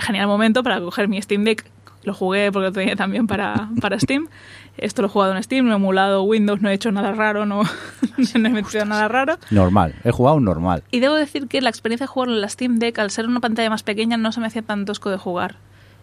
Genial 0.00 0.26
momento 0.26 0.62
para 0.62 0.80
coger 0.80 1.08
mi 1.08 1.20
Steam 1.20 1.44
Deck. 1.44 1.64
Lo 2.04 2.12
jugué 2.12 2.52
porque 2.52 2.66
lo 2.66 2.72
tenía 2.72 2.96
también 2.96 3.26
para, 3.26 3.70
para 3.80 3.98
Steam. 3.98 4.28
Esto 4.76 5.02
lo 5.02 5.08
he 5.08 5.10
jugado 5.10 5.34
en 5.34 5.42
Steam, 5.42 5.66
no 5.66 5.72
he 5.72 5.76
emulado 5.76 6.22
Windows, 6.22 6.60
no 6.60 6.68
he 6.68 6.74
hecho 6.74 6.90
nada 6.90 7.12
raro, 7.12 7.46
no, 7.46 7.62
no 8.16 8.48
he 8.48 8.50
metido 8.50 8.84
nada 8.84 9.08
raro. 9.08 9.38
Normal, 9.50 9.94
he 10.04 10.10
jugado 10.10 10.40
normal. 10.40 10.82
Y 10.90 11.00
debo 11.00 11.14
decir 11.14 11.46
que 11.46 11.60
la 11.60 11.70
experiencia 11.70 12.04
de 12.04 12.08
jugarlo 12.08 12.34
en 12.34 12.40
la 12.40 12.48
Steam 12.48 12.78
Deck, 12.78 12.98
al 12.98 13.10
ser 13.10 13.26
una 13.26 13.40
pantalla 13.40 13.70
más 13.70 13.82
pequeña, 13.82 14.16
no 14.16 14.32
se 14.32 14.40
me 14.40 14.48
hacía 14.48 14.62
tan 14.62 14.84
tosco 14.84 15.10
de 15.10 15.16
jugar. 15.16 15.56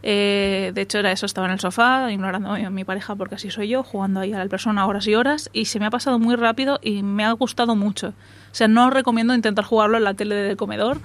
Eh, 0.04 0.72
de 0.74 0.82
hecho, 0.82 0.98
era 0.98 1.12
eso, 1.12 1.26
estaba 1.26 1.48
en 1.48 1.54
el 1.54 1.60
sofá, 1.60 2.12
ignorando 2.12 2.54
a 2.54 2.70
mi 2.70 2.84
pareja 2.84 3.16
porque 3.16 3.36
así 3.36 3.52
soy 3.52 3.68
yo, 3.68 3.84
jugando 3.84 4.22
ahí 4.22 4.34
a 4.34 4.40
la 4.40 4.48
persona 4.48 4.88
horas 4.88 5.08
y 5.08 5.16
horas, 5.16 5.50
y 5.54 5.66
se 5.66 5.80
me 5.80 5.86
ha 5.86 5.92
pasado 5.92 6.18
muy 6.18 6.36
rápido 6.36 6.80
y 6.82 7.04
me 7.04 7.24
ha 7.24 7.32
gustado 7.34 7.76
mucho. 7.76 8.10
O 8.10 8.56
sea, 8.56 8.68
no 8.68 8.90
recomiendo 8.90 9.36
intentar 9.36 9.64
jugarlo 9.64 9.98
en 9.98 10.04
la 10.04 10.14
tele 10.14 10.36
del 10.36 10.58
comedor, 10.58 10.98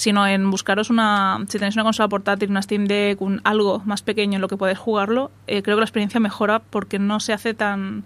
sino 0.00 0.26
en 0.26 0.50
buscaros 0.50 0.88
una, 0.88 1.44
si 1.46 1.58
tenéis 1.58 1.74
una 1.76 1.84
consola 1.84 2.08
portátil, 2.08 2.48
una 2.48 2.62
Steam 2.62 2.86
Deck, 2.86 3.20
un, 3.20 3.42
algo 3.44 3.82
más 3.84 4.00
pequeño 4.00 4.36
en 4.36 4.40
lo 4.40 4.48
que 4.48 4.56
podéis 4.56 4.78
jugarlo, 4.78 5.30
eh, 5.46 5.62
creo 5.62 5.76
que 5.76 5.80
la 5.80 5.84
experiencia 5.84 6.18
mejora 6.20 6.58
porque 6.58 6.98
no 6.98 7.20
se 7.20 7.34
hace 7.34 7.52
tan 7.52 8.04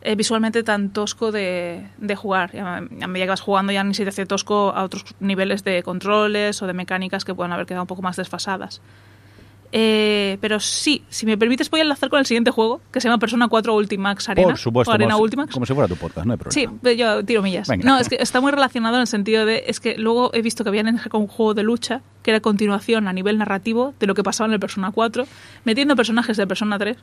eh, 0.00 0.14
visualmente 0.14 0.62
tan 0.62 0.88
tosco 0.88 1.30
de, 1.30 1.86
de 1.98 2.16
jugar. 2.16 2.56
A, 2.56 2.78
a 2.78 3.06
medida 3.06 3.26
que 3.26 3.28
vas 3.28 3.42
jugando 3.42 3.70
ya 3.70 3.84
ni 3.84 3.92
se 3.92 4.04
te 4.04 4.08
hace 4.08 4.24
tosco 4.24 4.72
a 4.74 4.82
otros 4.82 5.04
niveles 5.20 5.62
de 5.62 5.82
controles 5.82 6.62
o 6.62 6.66
de 6.66 6.72
mecánicas 6.72 7.26
que 7.26 7.34
puedan 7.34 7.52
haber 7.52 7.66
quedado 7.66 7.82
un 7.82 7.88
poco 7.88 8.00
más 8.00 8.16
desfasadas. 8.16 8.80
Eh, 9.72 10.36
pero 10.40 10.58
sí, 10.58 11.04
si 11.08 11.26
me 11.26 11.38
permites 11.38 11.70
voy 11.70 11.80
a 11.80 11.82
enlazar 11.84 12.10
con 12.10 12.18
el 12.18 12.26
siguiente 12.26 12.50
juego, 12.50 12.80
que 12.92 13.00
se 13.00 13.08
llama 13.08 13.18
Persona 13.18 13.46
4 13.48 13.74
Ultimax 13.74 14.28
Arena. 14.28 14.48
Por 14.48 14.58
supuesto, 14.58 14.90
o 14.90 14.94
Arena 14.94 15.12
como, 15.12 15.24
Ultimax. 15.24 15.52
como 15.54 15.64
si 15.66 15.74
fuera 15.74 15.86
tu 15.88 15.96
podcast, 15.96 16.26
no 16.26 16.32
hay 16.32 16.38
Sí, 16.48 16.66
problema. 16.66 16.78
pero 16.82 16.94
yo 16.96 17.24
tiro 17.24 17.42
millas. 17.42 17.68
Venga. 17.68 17.88
No, 17.88 17.98
es 17.98 18.08
que 18.08 18.16
está 18.16 18.40
muy 18.40 18.50
relacionado 18.50 18.96
en 18.96 19.02
el 19.02 19.06
sentido 19.06 19.46
de. 19.46 19.64
Es 19.68 19.78
que 19.80 19.96
luego 19.96 20.30
he 20.34 20.42
visto 20.42 20.64
que 20.64 20.70
habían 20.70 20.98
sacado 20.98 21.18
un 21.18 21.28
juego 21.28 21.54
de 21.54 21.62
lucha 21.62 22.02
que 22.22 22.32
era 22.32 22.40
continuación 22.40 23.06
a 23.08 23.12
nivel 23.12 23.38
narrativo 23.38 23.94
de 24.00 24.06
lo 24.06 24.14
que 24.14 24.22
pasaba 24.24 24.48
en 24.48 24.54
el 24.54 24.60
Persona 24.60 24.90
4, 24.90 25.26
metiendo 25.64 25.94
personajes 25.96 26.36
de 26.36 26.46
Persona 26.46 26.78
3. 26.78 26.96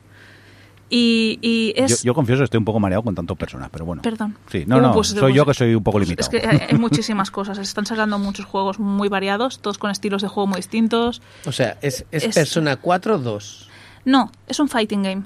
Y, 0.90 1.38
y 1.42 1.74
Yo, 1.76 1.84
es. 1.84 2.02
yo 2.02 2.14
confieso 2.14 2.40
que 2.40 2.44
estoy 2.44 2.58
un 2.58 2.64
poco 2.64 2.80
mareado 2.80 3.02
con 3.02 3.14
tantas 3.14 3.36
personas, 3.36 3.68
pero 3.70 3.84
bueno. 3.84 4.00
Perdón. 4.02 4.36
Sí, 4.50 4.64
no, 4.66 4.80
no, 4.80 4.92
pues, 4.92 5.08
soy 5.08 5.20
pues, 5.20 5.34
yo 5.34 5.44
que 5.44 5.54
soy 5.54 5.74
un 5.74 5.82
poco 5.82 5.98
pues, 5.98 6.08
limitado. 6.08 6.30
Es 6.30 6.42
que 6.42 6.46
hay, 6.70 6.78
muchísimas 6.78 7.30
cosas. 7.30 7.56
Se 7.58 7.62
están 7.62 7.84
sacando 7.84 8.18
muchos 8.18 8.46
juegos 8.46 8.78
muy 8.78 9.08
variados, 9.08 9.58
todos 9.60 9.76
con 9.76 9.90
estilos 9.90 10.22
de 10.22 10.28
juego 10.28 10.46
muy 10.46 10.56
distintos. 10.56 11.20
O 11.46 11.52
sea, 11.52 11.76
es, 11.82 12.06
es, 12.10 12.24
Es- 12.24 12.34
Persona 12.34 12.76
4 12.76 13.18
2. 13.18 13.68
No, 14.06 14.32
es 14.46 14.58
un 14.60 14.68
fighting 14.68 15.02
game. 15.02 15.22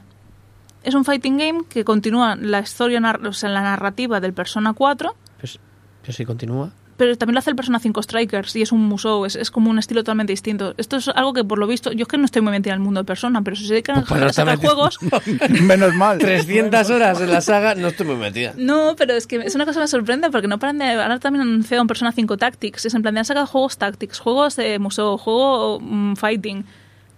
Es 0.83 0.95
un 0.95 1.05
fighting 1.05 1.39
game 1.39 1.61
que 1.69 1.85
continúa 1.85 2.35
la 2.35 2.59
historia, 2.59 3.01
o 3.25 3.33
sea, 3.33 3.49
la 3.51 3.63
narrativa 3.63 4.19
del 4.19 4.33
Persona 4.33 4.73
4, 4.73 5.15
Pero, 5.41 5.53
pero 6.01 6.13
si 6.13 6.25
continúa. 6.25 6.73
Pero 7.03 7.17
también 7.19 7.35
lo 7.35 7.41
hace 7.41 7.51
el 7.51 7.57
Persona 7.57 7.81
5 7.81 8.01
Strikers 8.01 8.55
y 8.55 8.63
es 8.63 8.71
un 8.71 8.83
musou, 8.87 9.25
es, 9.25 9.35
es 9.35 9.51
como 9.51 9.71
un 9.71 9.79
estilo 9.81 10.05
totalmente 10.05 10.33
distinto. 10.33 10.73
Esto 10.77 10.99
es 10.99 11.09
algo 11.09 11.33
que 11.33 11.43
por 11.43 11.59
lo 11.59 11.67
visto, 11.67 11.91
yo 11.91 12.03
es 12.03 12.09
que 12.09 12.17
no 12.17 12.25
estoy 12.27 12.43
muy 12.43 12.53
metida 12.53 12.75
en 12.75 12.79
el 12.81 12.85
mundo 12.85 13.01
de 13.01 13.05
Persona, 13.05 13.43
pero 13.43 13.57
si 13.57 13.67
se 13.67 13.73
dedican 13.75 14.05
Pues 14.05 14.21
no 14.21 14.27
a 14.29 14.33
sacar 14.33 14.57
juegos, 14.59 15.01
Menos 15.63 15.95
mal. 15.97 16.19
300 16.19 16.91
horas 16.91 17.21
en 17.21 17.33
la 17.33 17.41
saga, 17.41 17.75
no 17.75 17.89
estoy 17.89 18.07
muy 18.07 18.15
metida. 18.15 18.55
No, 18.57 18.95
pero 18.97 19.15
es 19.15 19.27
que 19.27 19.35
es 19.37 19.55
una 19.57 19.65
cosa 19.65 19.81
que 19.81 19.85
me 19.85 19.89
sorprende 19.89 20.31
porque 20.31 20.47
no 20.47 20.61
paran 20.61 20.79
de. 20.79 20.93
Ahora 20.93 21.19
también 21.19 21.43
han 21.43 21.49
anunciado 21.49 21.83
un 21.83 21.89
Persona 21.89 22.13
5 22.13 22.37
Tactics. 22.37 22.87
Es 22.87 22.95
en 22.95 23.03
plan 23.03 23.15
de 23.15 23.19
han 23.19 23.25
sacado 23.25 23.47
juegos 23.49 23.79
Tactics, 23.79 24.21
juegos 24.21 24.55
de 24.55 24.79
museo, 24.79 25.19
juego 25.19 25.81
mm, 25.81 26.15
Fighting. 26.15 26.65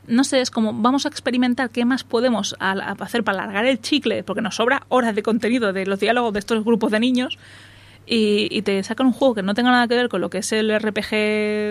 No 0.07 0.25
sé, 0.25 0.41
es 0.41 0.51
como 0.51 0.73
vamos 0.73 1.05
a 1.05 1.09
experimentar 1.11 1.69
qué 1.69 1.85
más 1.85 2.05
podemos 2.05 2.57
a- 2.59 2.73
a 2.73 2.93
hacer 3.05 3.23
para 3.23 3.43
alargar 3.43 3.67
el 3.67 3.83
chicle, 3.83 4.23
porque 4.23 4.41
nos 4.41 4.57
sobra 4.57 4.85
horas 4.89 5.15
de 5.15 5.23
contenido 5.23 5.73
de 5.75 5.85
los 5.85 6.01
diálogos 6.01 6.33
de 6.33 6.39
estos 6.39 6.65
grupos 6.65 6.91
de 6.91 7.01
niños. 7.01 7.39
Y, 8.07 8.49
y 8.51 8.63
te 8.63 8.83
sacan 8.83 9.07
un 9.07 9.13
juego 9.15 9.35
que 9.35 9.43
no 9.43 9.55
tenga 9.55 9.71
nada 9.71 9.89
que 9.89 9.97
ver 9.97 10.09
con 10.11 10.21
lo 10.21 10.29
que 10.29 10.39
es 10.39 10.53
el 10.53 10.79
RPG, 10.79 11.13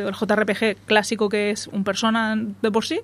el 0.08 0.14
JRPG 0.14 0.78
clásico 0.88 1.30
que 1.30 1.52
es 1.52 1.68
un 1.68 1.84
persona 1.84 2.36
de 2.62 2.72
por 2.72 2.86
sí, 2.86 3.02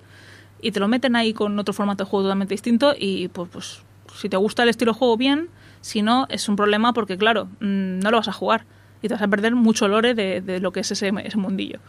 y 0.62 0.72
te 0.72 0.80
lo 0.80 0.88
meten 0.88 1.16
ahí 1.16 1.34
con 1.34 1.58
otro 1.60 1.74
formato 1.74 2.04
de 2.04 2.10
juego 2.10 2.24
totalmente 2.24 2.54
distinto 2.54 2.94
y 2.98 3.28
pues, 3.30 3.50
pues 3.50 3.82
si 4.16 4.30
te 4.30 4.38
gusta 4.38 4.64
el 4.64 4.70
estilo 4.70 4.94
de 4.94 4.98
juego 4.98 5.16
bien, 5.16 5.50
si 5.82 6.02
no 6.02 6.26
es 6.30 6.50
un 6.50 6.56
problema 6.56 6.94
porque 6.94 7.18
claro, 7.18 7.46
mm, 7.60 8.00
no 8.00 8.12
lo 8.12 8.18
vas 8.18 8.28
a 8.28 8.34
jugar 8.34 8.66
y 9.02 9.08
te 9.08 9.14
vas 9.14 9.24
a 9.24 9.28
perder 9.28 9.56
mucho 9.56 9.88
lore 9.88 10.14
de, 10.14 10.42
de 10.42 10.60
lo 10.60 10.72
que 10.72 10.82
es 10.82 10.92
ese, 10.92 11.12
ese 11.24 11.38
mundillo. 11.38 11.80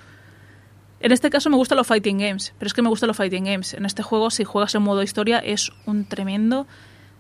En 1.01 1.13
este 1.13 1.31
caso 1.31 1.49
me 1.49 1.57
gustan 1.57 1.79
los 1.79 1.87
fighting 1.87 2.19
games, 2.19 2.53
pero 2.59 2.67
es 2.67 2.75
que 2.75 2.83
me 2.83 2.91
gustan 2.91 3.09
los 3.09 3.17
fighting 3.17 3.45
games. 3.45 3.73
En 3.73 3.87
este 3.87 4.03
juego, 4.03 4.31
si 4.31 4.45
juegas 4.45 4.75
en 4.75 4.83
modo 4.83 5.03
historia, 5.03 5.39
es 5.39 5.73
un 5.87 6.05
tremendo 6.05 6.67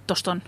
tostón. 0.04 0.42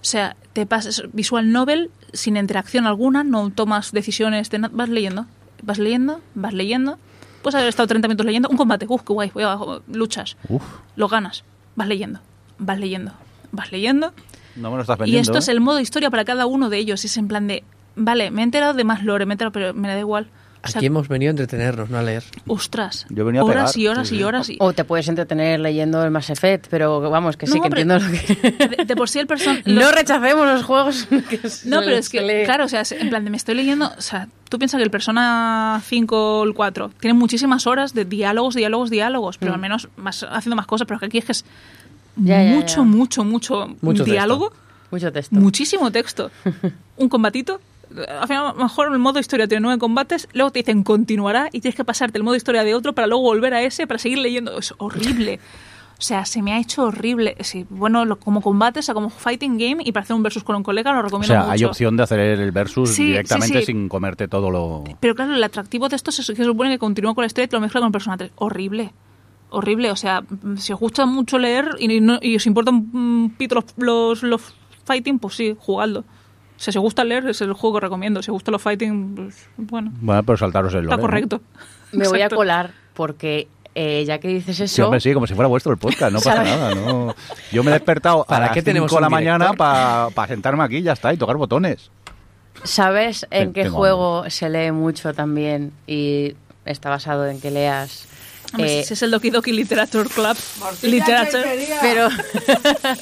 O 0.00 0.04
sea, 0.04 0.36
te 0.52 0.64
pasas 0.66 1.02
visual 1.12 1.50
novel 1.52 1.90
sin 2.12 2.36
interacción 2.36 2.86
alguna, 2.86 3.24
no 3.24 3.50
tomas 3.50 3.92
decisiones, 3.92 4.50
de 4.50 4.58
vas 4.70 4.88
leyendo, 4.88 5.26
vas 5.62 5.78
leyendo, 5.78 6.20
vas 6.34 6.52
leyendo. 6.54 6.98
Puedes 7.42 7.56
haber 7.56 7.68
estado 7.68 7.86
30 7.88 8.08
minutos 8.08 8.26
leyendo 8.26 8.48
un 8.48 8.56
combate, 8.56 8.86
uff, 8.88 9.02
qué 9.02 9.12
guay, 9.12 9.30
voy 9.34 9.44
luchas, 9.92 10.36
Uf, 10.48 10.62
lo 10.96 11.08
ganas, 11.08 11.44
vas 11.76 11.88
leyendo, 11.88 12.20
vas 12.58 12.78
leyendo, 12.78 13.12
vas 13.52 13.70
leyendo. 13.72 14.12
no 14.56 14.70
me 14.70 14.76
lo 14.76 14.82
estás 14.82 14.96
Y 14.98 15.00
vendiendo. 15.02 15.20
esto 15.22 15.38
es 15.38 15.48
¿eh? 15.48 15.52
el 15.52 15.60
modo 15.60 15.80
historia 15.80 16.10
para 16.10 16.24
cada 16.24 16.46
uno 16.46 16.68
de 16.70 16.78
ellos. 16.78 17.04
Es 17.04 17.16
en 17.16 17.28
plan 17.28 17.46
de, 17.46 17.64
vale, 17.96 18.30
me 18.30 18.42
he 18.42 18.44
enterado 18.44 18.74
de 18.74 18.84
más 18.84 19.02
lore, 19.04 19.26
me 19.26 19.32
he 19.32 19.34
enterado, 19.34 19.52
pero 19.52 19.74
me 19.74 19.88
da 19.88 19.98
igual. 19.98 20.28
Aquí 20.62 20.86
hemos 20.86 21.08
venido 21.08 21.30
a 21.30 21.32
entretenernos, 21.32 21.88
no 21.90 21.98
a 21.98 22.02
leer. 22.02 22.24
Ostras. 22.46 23.06
Yo 23.10 23.24
venía 23.24 23.40
a 23.40 23.44
horas 23.44 23.72
pegar, 23.72 23.78
y 23.82 23.86
horas 23.88 24.08
sí, 24.08 24.14
y 24.14 24.18
sí. 24.18 24.24
horas. 24.24 24.50
Y... 24.50 24.56
O 24.60 24.72
te 24.72 24.84
puedes 24.84 25.08
entretener 25.08 25.60
leyendo 25.60 26.02
el 26.04 26.10
Mass 26.10 26.30
Effect, 26.30 26.66
pero 26.68 27.00
vamos, 27.10 27.36
que 27.36 27.46
sí 27.46 27.54
No, 27.56 27.62
que 27.62 27.70
pero- 27.70 27.82
entiendo 27.82 28.06
lo 28.06 28.12
que... 28.12 28.76
De, 28.76 28.84
de 28.84 28.96
por 28.96 29.08
sí 29.08 29.18
el 29.18 29.26
personaje... 29.26 29.62
No 29.66 29.90
rechacemos 29.92 30.46
los 30.46 30.62
juegos 30.64 31.06
que 31.30 31.40
No, 31.64 31.80
pero 31.80 31.96
es 31.96 32.08
que, 32.08 32.20
lee. 32.22 32.44
claro, 32.44 32.64
o 32.64 32.68
sea, 32.68 32.82
en 32.90 33.08
plan, 33.08 33.24
de 33.24 33.30
me 33.30 33.36
estoy 33.36 33.54
leyendo, 33.54 33.90
o 33.96 34.00
sea, 34.00 34.28
tú 34.48 34.58
piensas 34.58 34.78
que 34.78 34.84
el 34.84 34.90
Persona 34.90 35.80
5 35.84 36.40
o 36.40 36.44
el 36.44 36.54
4 36.54 36.90
tiene 37.00 37.14
muchísimas 37.14 37.66
horas 37.66 37.94
de 37.94 38.04
diálogos, 38.04 38.54
diálogos, 38.54 38.90
diálogos, 38.90 39.38
pero 39.38 39.54
al 39.54 39.60
menos 39.60 39.88
más, 39.96 40.24
haciendo 40.28 40.56
más 40.56 40.66
cosas, 40.66 40.86
pero 40.86 41.00
que 41.00 41.06
aquí 41.06 41.18
es 41.18 41.24
que 41.24 41.32
es 41.32 41.44
Mm. 42.16 42.26
Ya, 42.26 42.42
ya, 42.42 42.50
mucho, 42.56 42.76
ya. 42.78 42.82
mucho, 42.82 43.24
mucho, 43.24 43.76
Mucho 43.80 44.04
diálogo, 44.04 44.52
Mucho 44.90 45.12
texto. 45.12 45.36
muchísimo 45.36 45.92
texto, 45.92 46.32
un 46.96 47.08
combatito. 47.08 47.60
Al 47.90 48.26
final, 48.28 48.46
a 48.46 48.52
lo 48.52 48.62
mejor 48.62 48.92
el 48.92 48.98
modo 48.98 49.18
historia 49.18 49.46
tiene 49.48 49.62
nueve 49.62 49.78
combates, 49.78 50.28
luego 50.32 50.50
te 50.50 50.58
dicen 50.60 50.82
continuará 50.84 51.48
y 51.52 51.60
tienes 51.60 51.76
que 51.76 51.84
pasarte 51.84 52.18
el 52.18 52.24
modo 52.24 52.36
historia 52.36 52.64
de 52.64 52.74
otro 52.74 52.92
para 52.94 53.06
luego 53.06 53.22
volver 53.22 53.54
a 53.54 53.62
ese 53.62 53.86
para 53.86 53.98
seguir 53.98 54.18
leyendo. 54.18 54.58
Es 54.58 54.74
horrible. 54.78 55.40
O 55.98 56.00
sea, 56.00 56.24
se 56.26 56.42
me 56.42 56.52
ha 56.52 56.60
hecho 56.60 56.84
horrible. 56.84 57.36
Sí, 57.40 57.66
bueno, 57.70 58.04
lo- 58.04 58.20
como 58.20 58.40
combate, 58.40 58.78
o 58.78 58.82
sea, 58.82 58.94
como 58.94 59.10
fighting 59.10 59.58
game 59.58 59.78
y 59.84 59.90
para 59.90 60.04
hacer 60.04 60.14
un 60.14 60.22
versus 60.22 60.44
con 60.44 60.54
un 60.54 60.62
colega 60.62 60.92
lo 60.92 61.00
O 61.00 61.02
recomiendo 61.02 61.32
sea, 61.34 61.40
mucho. 61.40 61.50
hay 61.52 61.64
opción 61.64 61.96
de 61.96 62.02
hacer 62.04 62.20
el 62.20 62.52
versus 62.52 62.90
Sí, 62.90 63.06
directamente 63.06 63.60
sí, 63.60 63.66
sin 63.66 63.88
comerte 63.88 64.28
todo 64.28 64.48
lo... 64.50 64.84
Pero 65.00 65.16
claro, 65.16 65.34
el 65.34 65.42
atractivo 65.42 65.88
de 65.88 65.96
esto 65.96 66.10
es 66.10 66.18
que 66.18 66.36
se 66.36 66.44
supone 66.44 66.70
que 66.70 66.78
continúa 66.78 67.14
con 67.16 67.22
la 67.22 67.26
historia 67.26 67.46
y 67.46 67.48
te 67.48 67.56
lo 67.56 67.60
mezcla 67.62 67.80
con 67.80 67.86
el 67.88 67.92
Persona 67.92 68.16
3. 68.16 68.30
Horrible. 68.36 68.92
Horrible. 69.50 69.90
O 69.90 69.96
sea, 69.96 70.20
mm, 70.20 70.56
si 70.58 70.72
os 70.72 70.78
gusta 70.78 71.04
mucho 71.04 71.36
leer 71.36 71.68
y, 71.80 72.00
no- 72.00 72.18
y 72.22 72.36
os 72.36 72.46
importan 72.46 72.74
un 72.92 73.34
pito 73.36 73.56
los, 73.56 73.64
los, 73.78 74.22
los 74.22 74.54
fighting, 74.84 75.18
pues 75.18 75.34
sí, 75.34 75.56
jugadlo. 75.58 76.04
O 76.58 76.60
sea, 76.60 76.72
si 76.72 76.78
gusta 76.80 77.04
leer, 77.04 77.28
es 77.28 77.40
el 77.40 77.52
juego 77.52 77.76
que 77.76 77.82
recomiendo. 77.82 78.20
Si 78.20 78.32
gusta 78.32 78.50
los 78.50 78.60
fighting, 78.60 79.14
pues 79.14 79.46
bueno, 79.56 79.92
Bueno, 80.00 80.22
pero 80.24 80.36
saltaros 80.36 80.74
el 80.74 80.80
lore, 80.84 80.88
está 80.88 80.96
¿no? 80.96 81.02
correcto. 81.02 81.40
Me 81.92 82.08
voy 82.08 82.20
a 82.20 82.28
colar 82.28 82.72
porque 82.94 83.46
eh, 83.76 84.04
ya 84.04 84.18
que 84.18 84.26
dices 84.26 84.58
eso... 84.58 84.74
Sí, 84.74 84.82
hombre, 84.82 84.98
sí, 85.00 85.14
como 85.14 85.28
si 85.28 85.34
fuera 85.34 85.46
vuestro 85.46 85.70
el 85.70 85.78
podcast, 85.78 86.12
no 86.12 86.18
pasa 86.22 86.36
¿Sabes? 86.36 86.50
nada. 86.56 86.74
No. 86.74 87.14
Yo 87.52 87.62
me 87.62 87.70
he 87.70 87.74
despertado 87.74 88.22
a 88.22 88.26
¿Para 88.26 88.46
las 88.46 88.54
qué 88.54 88.62
tenemos 88.62 88.90
5 88.90 88.96
de 88.98 89.02
la 89.02 89.08
mañana 89.08 89.52
para 89.52 90.26
sentarme 90.26 90.64
aquí 90.64 90.78
y 90.78 90.82
ya 90.82 90.94
está, 90.94 91.12
y 91.12 91.16
tocar 91.16 91.36
botones. 91.36 91.92
¿Sabes 92.64 93.24
en 93.30 93.52
qué 93.52 93.62
tengo 93.64 93.76
juego 93.76 94.28
se 94.28 94.48
lee 94.50 94.72
mucho 94.72 95.14
también 95.14 95.72
y 95.86 96.34
está 96.64 96.90
basado 96.90 97.28
en 97.28 97.40
que 97.40 97.52
leas? 97.52 98.06
Hombre, 98.52 98.80
eh, 98.80 98.82
si 98.84 98.94
es 98.94 99.02
el 99.02 99.12
Doki 99.12 99.30
Doki 99.30 99.52
Literature 99.52 100.08
Club. 100.08 100.36
Literature. 100.82 101.44
pero 101.80 102.08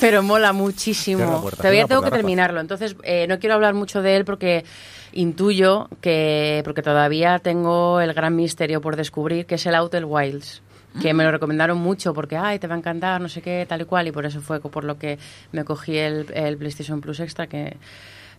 pero 0.00 0.22
mola 0.22 0.52
muchísimo. 0.52 1.40
puerta, 1.42 1.62
Todavía 1.62 1.86
tengo 1.86 2.02
que 2.02 2.10
terminarlo, 2.10 2.60
entonces 2.60 2.96
eh, 3.02 3.26
no 3.26 3.38
quiero 3.38 3.54
hablar 3.54 3.74
mucho 3.74 4.02
de 4.02 4.16
él 4.16 4.24
porque 4.24 4.64
intuyo 5.12 5.88
que 6.00 6.60
porque 6.64 6.82
todavía 6.82 7.38
tengo 7.38 8.00
el 8.00 8.12
gran 8.12 8.36
misterio 8.36 8.80
por 8.80 8.96
descubrir 8.96 9.46
que 9.46 9.54
es 9.54 9.66
el 9.66 9.74
Outer 9.74 10.04
Wilds 10.04 10.62
que 11.00 11.14
me 11.14 11.24
lo 11.24 11.30
recomendaron 11.30 11.78
mucho 11.78 12.12
porque 12.12 12.36
ay 12.36 12.58
te 12.58 12.66
va 12.66 12.74
a 12.74 12.78
encantar 12.78 13.20
no 13.20 13.28
sé 13.28 13.40
qué 13.40 13.64
tal 13.66 13.80
y 13.80 13.84
cual 13.84 14.08
y 14.08 14.12
por 14.12 14.26
eso 14.26 14.40
fue 14.42 14.60
por 14.60 14.84
lo 14.84 14.98
que 14.98 15.18
me 15.52 15.64
cogí 15.64 15.96
el, 15.96 16.26
el 16.34 16.58
PlayStation 16.58 17.00
Plus 17.00 17.20
Extra 17.20 17.46
que, 17.46 17.78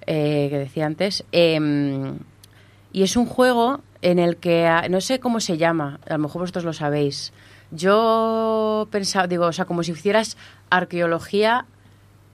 eh, 0.06 0.48
que 0.50 0.58
decía 0.60 0.86
antes 0.86 1.24
Em, 1.32 2.20
y 2.92 3.04
es 3.04 3.16
un 3.16 3.26
juego 3.26 3.82
en 4.02 4.20
el 4.20 4.38
que, 4.38 4.66
ah, 4.66 4.88
no 4.90 5.02
sé 5.02 5.20
cómo 5.20 5.40
se 5.40 5.58
llama, 5.58 6.00
a 6.08 6.14
lo 6.14 6.20
mejor 6.20 6.42
vosotros 6.42 6.66
lo 6.66 6.74
sabéis. 6.74 7.32
Yo 7.72 8.88
pensaba, 8.92 9.28
digo, 9.28 9.46
o 9.46 9.54
sea, 9.54 9.66
como 9.66 9.84
si 9.84 9.92
hicieras 9.92 10.38
arqueología 10.70 11.66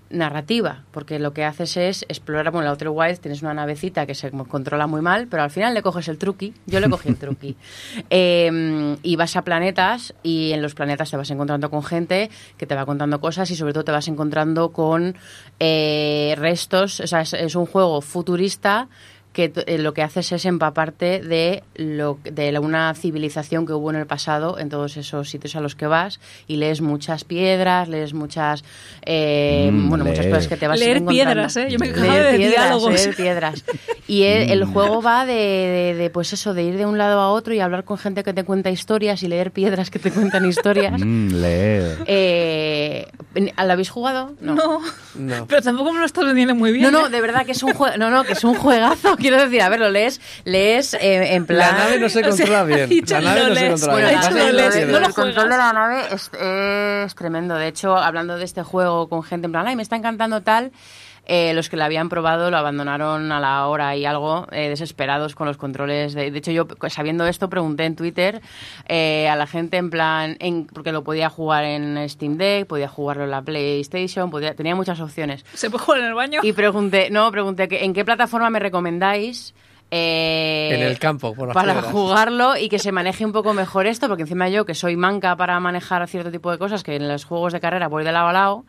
narrativa, 0.10 0.84
porque 0.92 1.20
lo 1.20 1.34
que 1.34 1.44
haces 1.44 1.78
es 1.78 2.06
explorar, 2.08 2.52
bueno, 2.52 2.66
la 2.66 2.72
Outer 2.72 2.90
Wilds 2.90 3.20
tienes 3.20 3.42
una 3.42 3.54
navecita 3.54 4.06
que 4.06 4.14
se 4.14 4.32
controla 4.32 4.88
muy 4.88 5.02
mal, 5.02 5.28
pero 5.28 5.44
al 5.44 5.50
final 5.50 5.74
le 5.74 5.82
coges 5.82 6.08
el 6.08 6.18
truqui, 6.18 6.54
yo 6.66 6.80
le 6.80 6.90
cogí 6.90 7.10
el 7.10 7.18
truqui, 7.18 7.56
Eh, 8.10 8.98
y 9.02 9.16
vas 9.16 9.36
a 9.36 9.44
planetas 9.44 10.14
y 10.22 10.52
en 10.52 10.62
los 10.62 10.76
planetas 10.76 11.10
te 11.10 11.18
vas 11.18 11.30
encontrando 11.32 11.70
con 11.70 11.84
gente 11.84 12.30
que 12.58 12.66
te 12.66 12.76
va 12.76 12.86
contando 12.86 13.20
cosas 13.20 13.50
y 13.52 13.56
sobre 13.56 13.74
todo 13.74 13.84
te 13.84 13.92
vas 13.92 14.08
encontrando 14.08 14.70
con 14.70 15.16
eh, 15.60 16.36
restos, 16.38 17.00
o 17.00 17.08
sea, 17.08 17.22
es, 17.22 17.34
es 17.34 17.56
un 17.56 17.66
juego 17.66 18.02
futurista 18.02 18.88
que 19.36 19.52
eh, 19.68 19.78
lo 19.78 19.94
que 19.94 20.02
haces 20.02 20.32
es 20.32 20.46
empaparte 20.46 21.20
de 21.20 21.62
lo 21.76 22.18
de 22.24 22.54
la- 22.54 22.62
una 22.62 22.94
civilización 22.96 23.66
que 23.68 23.74
hubo 23.74 23.90
en 23.90 23.98
el 23.98 24.06
pasado 24.08 24.58
en 24.58 24.70
todos 24.70 24.96
esos 24.96 25.30
sitios 25.30 25.58
a 25.58 25.60
los 25.60 25.76
que 25.76 25.88
vas 25.88 26.22
y 26.48 26.56
lees 26.56 26.80
muchas 26.80 27.26
piedras, 27.26 27.90
lees 27.90 28.14
muchas 28.14 28.64
eh, 29.06 29.70
Mm, 29.74 29.90
bueno 29.90 30.06
muchas 30.06 30.20
leer. 30.26 30.32
cosas 30.36 30.48
que 30.48 30.56
te 30.56 30.68
vas 30.70 30.80
Leer 30.80 30.98
encontrando. 30.98 31.34
piedras, 31.34 31.58
¿eh? 31.58 31.68
Yo 31.70 31.78
me 31.80 31.88
Leer 31.92 32.32
de 32.32 32.38
piedras, 32.38 32.62
diálogos. 32.64 32.94
leer 32.94 33.16
piedras. 33.16 33.66
Y 34.08 34.24
el, 34.24 34.50
el 34.52 34.66
Mm. 34.66 34.72
juego 34.74 35.02
va 35.02 35.26
de, 35.26 35.34
de- 35.34 35.96
de, 35.96 36.10
pues 36.10 36.32
eso 36.32 36.54
de 36.54 36.64
ir 36.64 36.78
de 36.78 36.86
un 36.86 36.98
lado 36.98 37.20
a 37.20 37.30
otro 37.32 37.54
y 37.54 37.60
hablar 37.60 37.84
con 37.84 37.98
gente 37.98 38.24
que 38.24 38.32
te 38.34 38.46
cuenta 38.46 38.70
historias 38.70 39.22
y 39.22 39.28
leer 39.28 39.52
piedras 39.52 39.90
que 39.90 40.00
te 40.00 40.12
cuentan 40.12 40.46
historias. 40.48 40.94
Mm, 41.00 41.28
leer. 41.42 41.98
Eh, 42.06 43.08
¿Lo 43.36 43.72
habéis 43.74 43.90
jugado? 43.90 44.34
No. 44.40 44.82
No. 45.16 45.46
Pero 45.48 45.62
tampoco 45.62 45.92
me 45.92 46.00
lo 46.00 46.06
estás 46.06 46.26
vendiendo 46.26 46.56
muy 46.56 46.72
bien. 46.72 46.84
No, 46.84 46.92
no, 46.92 47.08
¿eh? 47.08 47.10
de 47.10 47.20
verdad 47.22 47.46
que 47.46 47.52
es 47.52 47.64
un 47.64 47.74
juego, 47.74 47.98
no, 47.98 48.10
no, 48.10 48.24
que 48.24 48.34
es 48.34 48.44
un 48.46 48.56
juegazo. 48.56 49.18
Quiero 49.28 49.42
decir, 49.44 49.62
a 49.62 49.70
ver, 49.70 49.80
lo 49.80 49.90
lees, 49.90 50.22
lees 50.44 50.94
eh, 50.94 51.34
en 51.34 51.48
plan. 51.48 51.76
La 51.76 51.84
nave 51.86 52.00
no 52.00 52.10
se 52.10 52.20
O 52.28 52.32
sea, 52.32 52.46
controla 52.46 52.64
bien. 52.64 52.90
La 53.10 53.22
nave 53.22 53.50
no 53.50 53.56
se 53.56 53.88
controla 53.88 53.94
Bueno, 53.94 54.08
bien. 54.44 54.56
lees, 54.56 54.88
no 54.88 55.00
lo 55.00 55.08
el 55.08 55.14
control 55.14 55.50
de 55.50 55.58
la 55.58 55.74
nave 55.74 56.02
es, 56.12 56.32
es 57.08 57.16
tremendo. 57.16 57.56
De 57.56 57.68
hecho, 57.68 57.98
hablando 57.98 58.38
de 58.38 58.46
este 58.46 58.62
juego 58.62 59.10
con 59.10 59.24
gente 59.24 59.46
en 59.48 59.52
plan, 59.52 59.66
ay, 59.68 59.76
me 59.76 59.82
está 59.84 59.96
encantando 59.96 60.42
tal. 60.44 60.72
Eh, 61.26 61.54
los 61.54 61.70
que 61.70 61.78
lo 61.78 61.84
habían 61.84 62.10
probado 62.10 62.52
lo 62.52 62.58
abandonaron 62.58 63.32
a 63.32 63.40
la 63.40 63.68
hora 63.68 63.96
y 63.96 64.06
algo, 64.06 64.48
eh, 64.52 64.70
desesperados 64.70 65.36
con 65.36 65.48
los 65.48 65.58
controles. 65.58 66.14
De, 66.14 66.32
de 66.32 66.38
hecho, 66.38 66.52
yo 66.52 66.68
sabiendo 66.90 67.26
esto 67.28 67.50
pregunté 67.50 67.86
en 67.86 67.96
Twitter 67.96 68.42
eh, 68.88 69.28
a 69.28 69.36
la 69.36 69.48
gente 69.48 69.78
en 69.78 69.90
plan, 69.90 70.38
en, 70.40 70.66
porque 70.68 70.92
lo 70.92 71.04
podía 71.04 71.30
jugar 71.30 71.64
en 71.64 72.08
Steam 72.10 72.38
Deck, 72.38 72.68
podía 72.68 72.88
jugarlo 72.88 73.24
en 73.24 73.32
la 73.32 73.42
PlayStation, 73.42 74.30
podía, 74.30 74.56
tenía 74.56 74.76
muchas 74.76 75.00
opciones. 75.00 75.46
¿Se 75.54 75.70
puede 75.70 75.84
jugar 75.84 76.02
en 76.02 76.08
el 76.08 76.14
baño? 76.14 76.40
Y 76.44 76.54
pregunté, 76.54 77.10
no, 77.10 77.32
pregunté 77.32 77.68
que, 77.68 77.84
en 77.84 77.94
qué 77.94 78.06
plataforma 78.06 78.50
me 78.50 78.60
recomendáis 78.60 79.54
eh, 79.92 80.72
En 80.74 80.82
el 80.82 80.98
campo, 80.98 81.34
por 81.36 81.54
para 81.54 81.74
piedras. 81.74 81.92
jugarlo 81.92 82.58
y 82.58 82.70
que 82.70 82.80
se 82.80 82.92
maneje 82.92 83.24
un 83.24 83.32
poco 83.32 83.54
mejor 83.54 83.86
esto, 83.86 84.08
porque 84.08 84.24
encima 84.24 84.50
yo, 84.50 84.66
que 84.66 84.74
soy 84.74 84.96
manca 84.98 85.36
para 85.36 85.60
manejar 85.60 86.06
cierto 86.08 86.32
tipo 86.32 86.52
de 86.52 86.58
cosas, 86.58 86.84
que 86.84 86.96
en 86.96 87.08
los 87.08 87.24
juegos 87.24 87.54
de 87.54 87.60
carrera 87.60 87.88
voy 87.88 88.04
de 88.04 88.12
lado 88.12 88.28
a 88.28 88.34
lado, 88.34 88.66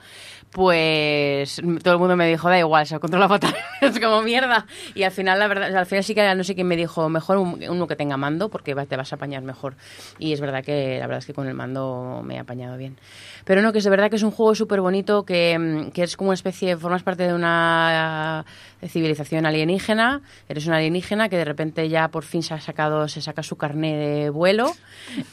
pues 0.51 1.61
todo 1.82 1.94
el 1.94 2.01
mundo 2.01 2.16
me 2.16 2.28
dijo, 2.28 2.49
da 2.49 2.59
igual, 2.59 2.86
se 2.86 2.99
controla 2.99 3.28
fatal, 3.28 3.55
es 3.80 4.01
como 4.01 4.22
mierda. 4.22 4.66
Y 4.94 5.03
al 5.03 5.11
final, 5.12 5.38
la 5.38 5.49
verdad, 5.49 5.76
al 5.76 5.86
final 5.86 6.03
sí 6.03 6.14
que 6.14 6.34
no 6.34 6.44
sé 6.44 6.55
quién 6.55 6.66
me 6.66 6.76
dijo, 6.76 7.09
mejor 7.09 7.36
un- 7.38 7.62
uno 7.68 7.86
que 7.86 7.97
tenga 7.97 8.16
mando, 8.16 8.49
porque 8.49 8.74
te 8.74 8.97
vas 8.97 9.12
a 9.12 9.16
apañar 9.16 9.42
mejor. 9.42 9.74
Y 10.18 10.32
es 10.32 10.40
verdad 10.40 10.64
que 10.64 10.99
la 10.99 11.07
verdad 11.07 11.18
es 11.18 11.26
que 11.26 11.34
con 11.34 11.47
el 11.47 11.55
mando 11.55 12.22
me 12.24 12.36
he 12.36 12.38
apañado 12.38 12.76
bien. 12.76 12.97
Pero 13.44 13.62
no, 13.62 13.72
que 13.72 13.78
es 13.78 13.84
de 13.84 13.90
verdad 13.90 14.11
que 14.11 14.16
es 14.16 14.22
un 14.22 14.30
juego 14.30 14.55
súper 14.55 14.80
bonito, 14.80 15.24
que, 15.24 15.59
mm, 15.59 15.90
que 15.90 16.03
es 16.03 16.16
como 16.16 16.30
una 16.30 16.34
especie, 16.34 16.76
formas 16.76 17.03
parte 17.03 17.26
de 17.26 17.34
una 17.34 18.44
eh, 18.80 18.88
civilización 18.88 19.47
alienígena, 19.47 20.22
eres 20.49 20.66
un 20.66 20.72
alienígena 20.72 21.28
que 21.28 21.36
de 21.36 21.44
repente 21.44 21.88
ya 21.88 22.09
por 22.09 22.24
fin 22.24 22.42
se 22.42 22.55
ha 22.55 22.61
sacado, 22.61 23.09
se 23.09 23.20
saca 23.20 23.42
su 23.42 23.57
carné 23.57 23.97
de 23.97 24.30
vuelo 24.30 24.72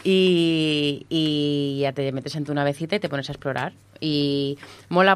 y, 0.03 1.79
ya 1.81 1.93
te 1.93 2.11
metes 2.11 2.35
en 2.35 2.45
tu 2.45 2.53
navecita 2.53 2.95
y 2.95 2.99
te 2.99 3.09
pones 3.09 3.29
a 3.29 3.33
explorar. 3.33 3.73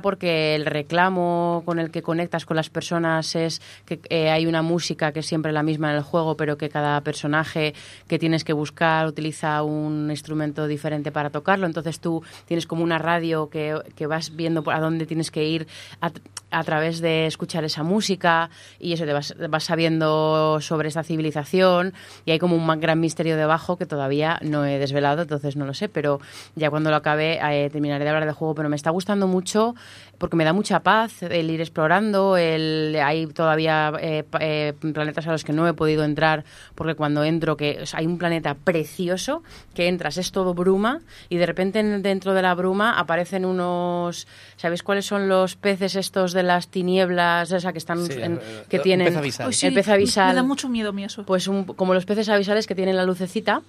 Porque 0.02 0.56
el 0.56 0.66
reclamo 0.66 1.64
con 1.66 1.80
el 1.80 1.92
que 1.92 2.02
conectas 2.02 2.46
con 2.46 2.56
las 2.58 2.70
personas 2.70 3.36
es 3.36 3.62
que 3.86 4.00
eh, 4.10 4.30
hay 4.30 4.46
una 4.46 4.62
música 4.62 5.12
que 5.12 5.22
es 5.22 5.26
siempre 5.26 5.52
la 5.52 5.64
misma 5.64 5.92
en 5.92 5.98
el 5.98 6.04
juego, 6.04 6.36
pero 6.36 6.58
que 6.58 6.70
cada 6.70 7.02
personaje 7.02 7.74
que 8.08 8.20
tienes 8.20 8.44
que 8.44 8.54
buscar 8.54 9.08
utiliza 9.08 9.64
un 9.64 10.10
instrumento 10.10 10.68
diferente 10.68 11.12
para 11.12 11.30
tocarlo. 11.30 11.66
Entonces 11.66 12.00
tú 12.00 12.24
tienes 12.46 12.68
como 12.68 12.84
una 12.84 12.98
radio 12.98 13.50
que, 13.50 13.80
que 13.96 14.08
vas 14.08 14.36
viendo 14.36 14.64
a 14.70 14.80
dónde 14.80 15.06
tienes 15.06 15.32
que 15.32 15.46
ir 15.46 15.68
a, 16.02 16.12
a 16.52 16.64
través 16.64 17.02
de 17.02 17.28
escuchar 17.28 17.64
esa 17.64 17.84
música 17.84 18.50
y 18.80 18.93
eso 18.93 19.06
te 19.06 19.14
vas, 19.14 19.64
sabiendo 19.64 20.60
sobre 20.62 20.88
esta 20.88 21.04
civilización 21.04 21.93
y 22.26 22.32
hay 22.32 22.39
como 22.39 22.56
un 22.56 22.80
gran 22.80 23.00
misterio 23.00 23.38
debajo 23.38 23.78
que 23.78 23.86
todavía 23.86 24.39
no 24.41 24.66
he 24.66 24.80
desvelado, 24.80 25.24
entonces 25.24 25.56
no 25.56 25.65
lo 25.65 25.74
sé, 25.74 25.90
pero 25.90 26.19
ya 26.56 26.69
cuando 26.69 26.90
lo 26.90 26.95
acabe 26.95 27.40
eh, 27.41 27.69
terminaré 27.69 28.03
de 28.03 28.10
hablar 28.10 28.26
del 28.26 28.34
juego, 28.34 28.56
pero 28.56 28.69
me 28.69 28.76
está 28.76 28.90
gustando 28.91 29.28
mucho 29.28 29.76
porque 30.18 30.35
me 30.35 30.44
da 30.44 30.53
mucha 30.53 30.80
paz 30.81 31.22
el 31.23 31.49
ir 31.52 31.61
explorando, 31.61 32.38
el, 32.38 32.98
hay 33.03 33.27
todavía 33.27 33.94
eh, 34.02 34.23
eh, 34.39 34.73
planetas 34.94 35.27
a 35.27 35.31
los 35.31 35.44
que 35.44 35.53
no 35.53 35.68
he 35.68 35.73
podido 35.73 36.03
entrar 36.03 36.44
porque 36.76 36.95
cuando 36.95 37.23
entro, 37.23 37.56
que 37.57 37.80
o 37.81 37.85
sea, 37.85 37.99
hay 37.99 38.06
un 38.07 38.18
planeta 38.18 38.56
precioso, 38.56 39.44
que 39.76 39.88
entras, 39.88 40.18
es 40.18 40.31
todo 40.31 40.53
bruma 40.53 41.02
y 41.30 41.38
de 41.38 41.45
repente 41.45 41.80
en- 41.80 42.02
dentro 42.02 42.34
de 42.34 42.41
la 42.41 42.56
bruma 42.56 42.98
aparecen 42.99 43.45
unos, 43.45 44.27
¿sabéis 44.56 44.84
cuáles 44.84 45.06
son 45.06 45.27
los 45.30 45.56
peces 45.56 45.95
estos 45.95 46.34
de 46.34 46.44
las 46.44 46.69
tinieblas, 46.69 47.52
o 47.52 47.60
sea, 47.60 47.72
que 47.72 47.77
están 47.80 48.06
Sí, 48.06 48.14
en- 48.19 48.35
eh, 48.38 48.64
que 48.69 48.77
un 48.77 48.84
tienen 48.84 49.07
pez 49.07 49.18
avisal. 49.18 49.48
Uy, 49.49 49.56
el 49.61 49.73
pez 49.73 49.88
avisal. 49.89 50.30
Me 50.30 50.35
da 50.35 50.44
mucho 50.44 50.69
miedo 50.69 50.89
a 50.89 50.94
mí 50.94 51.03
eso. 51.03 51.23
Pues 51.26 51.48
un- 51.48 51.64
como 51.65 51.94
los 51.94 52.06
peces 52.06 52.27
avisales 52.30 52.65
que 52.68 52.76
tienen 52.76 52.95
la 52.95 53.03
lucecita. 53.06 53.61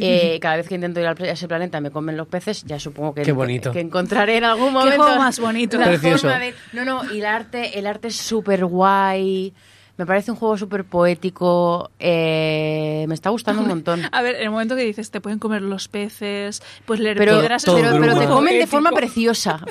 Eh, 0.00 0.38
cada 0.40 0.56
vez 0.56 0.68
que 0.68 0.74
intento 0.74 1.00
ir 1.00 1.06
al- 1.06 1.16
a 1.22 1.30
ese 1.30 1.46
planeta 1.48 1.80
me 1.80 1.90
comen 1.90 2.16
los 2.16 2.26
peces, 2.28 2.64
ya 2.64 2.78
supongo 2.80 3.14
que, 3.14 3.22
Qué 3.22 3.32
bonito. 3.32 3.72
que 3.72 3.80
encontraré 3.80 4.36
en 4.38 4.44
algún 4.44 4.72
momento. 4.72 5.02
juego 5.02 5.16
más 5.18 5.38
bonito. 5.38 5.78
la 5.78 5.86
Precioso. 5.86 6.28
forma 6.28 6.38
de- 6.38 6.54
no, 6.72 6.84
no, 6.84 7.12
y 7.12 7.18
el 7.20 7.26
arte, 7.26 7.78
el 7.78 7.86
arte 7.86 8.08
es 8.08 8.16
súper 8.16 8.64
guay. 8.64 9.52
Me 9.98 10.04
parece 10.06 10.30
un 10.30 10.36
juego 10.36 10.56
súper 10.58 10.84
poético. 10.84 11.90
eh, 11.98 13.04
me 13.08 13.14
está 13.14 13.30
gustando 13.30 13.62
un 13.62 13.68
montón. 13.68 14.02
A 14.12 14.22
ver, 14.22 14.36
en 14.36 14.42
el 14.42 14.50
momento 14.50 14.76
que 14.76 14.82
dices, 14.82 15.10
te 15.10 15.20
pueden 15.20 15.38
comer 15.38 15.62
los 15.62 15.88
peces, 15.88 16.62
pues 16.84 17.00
leer 17.00 17.16
Pero, 17.16 17.38
piedras... 17.38 17.64
todo 17.64 17.76
pero, 17.76 18.18
te 18.18 18.26
comen 18.26 18.58
de 18.58 18.66
forma 18.66 18.90
preciosa. 18.90 19.60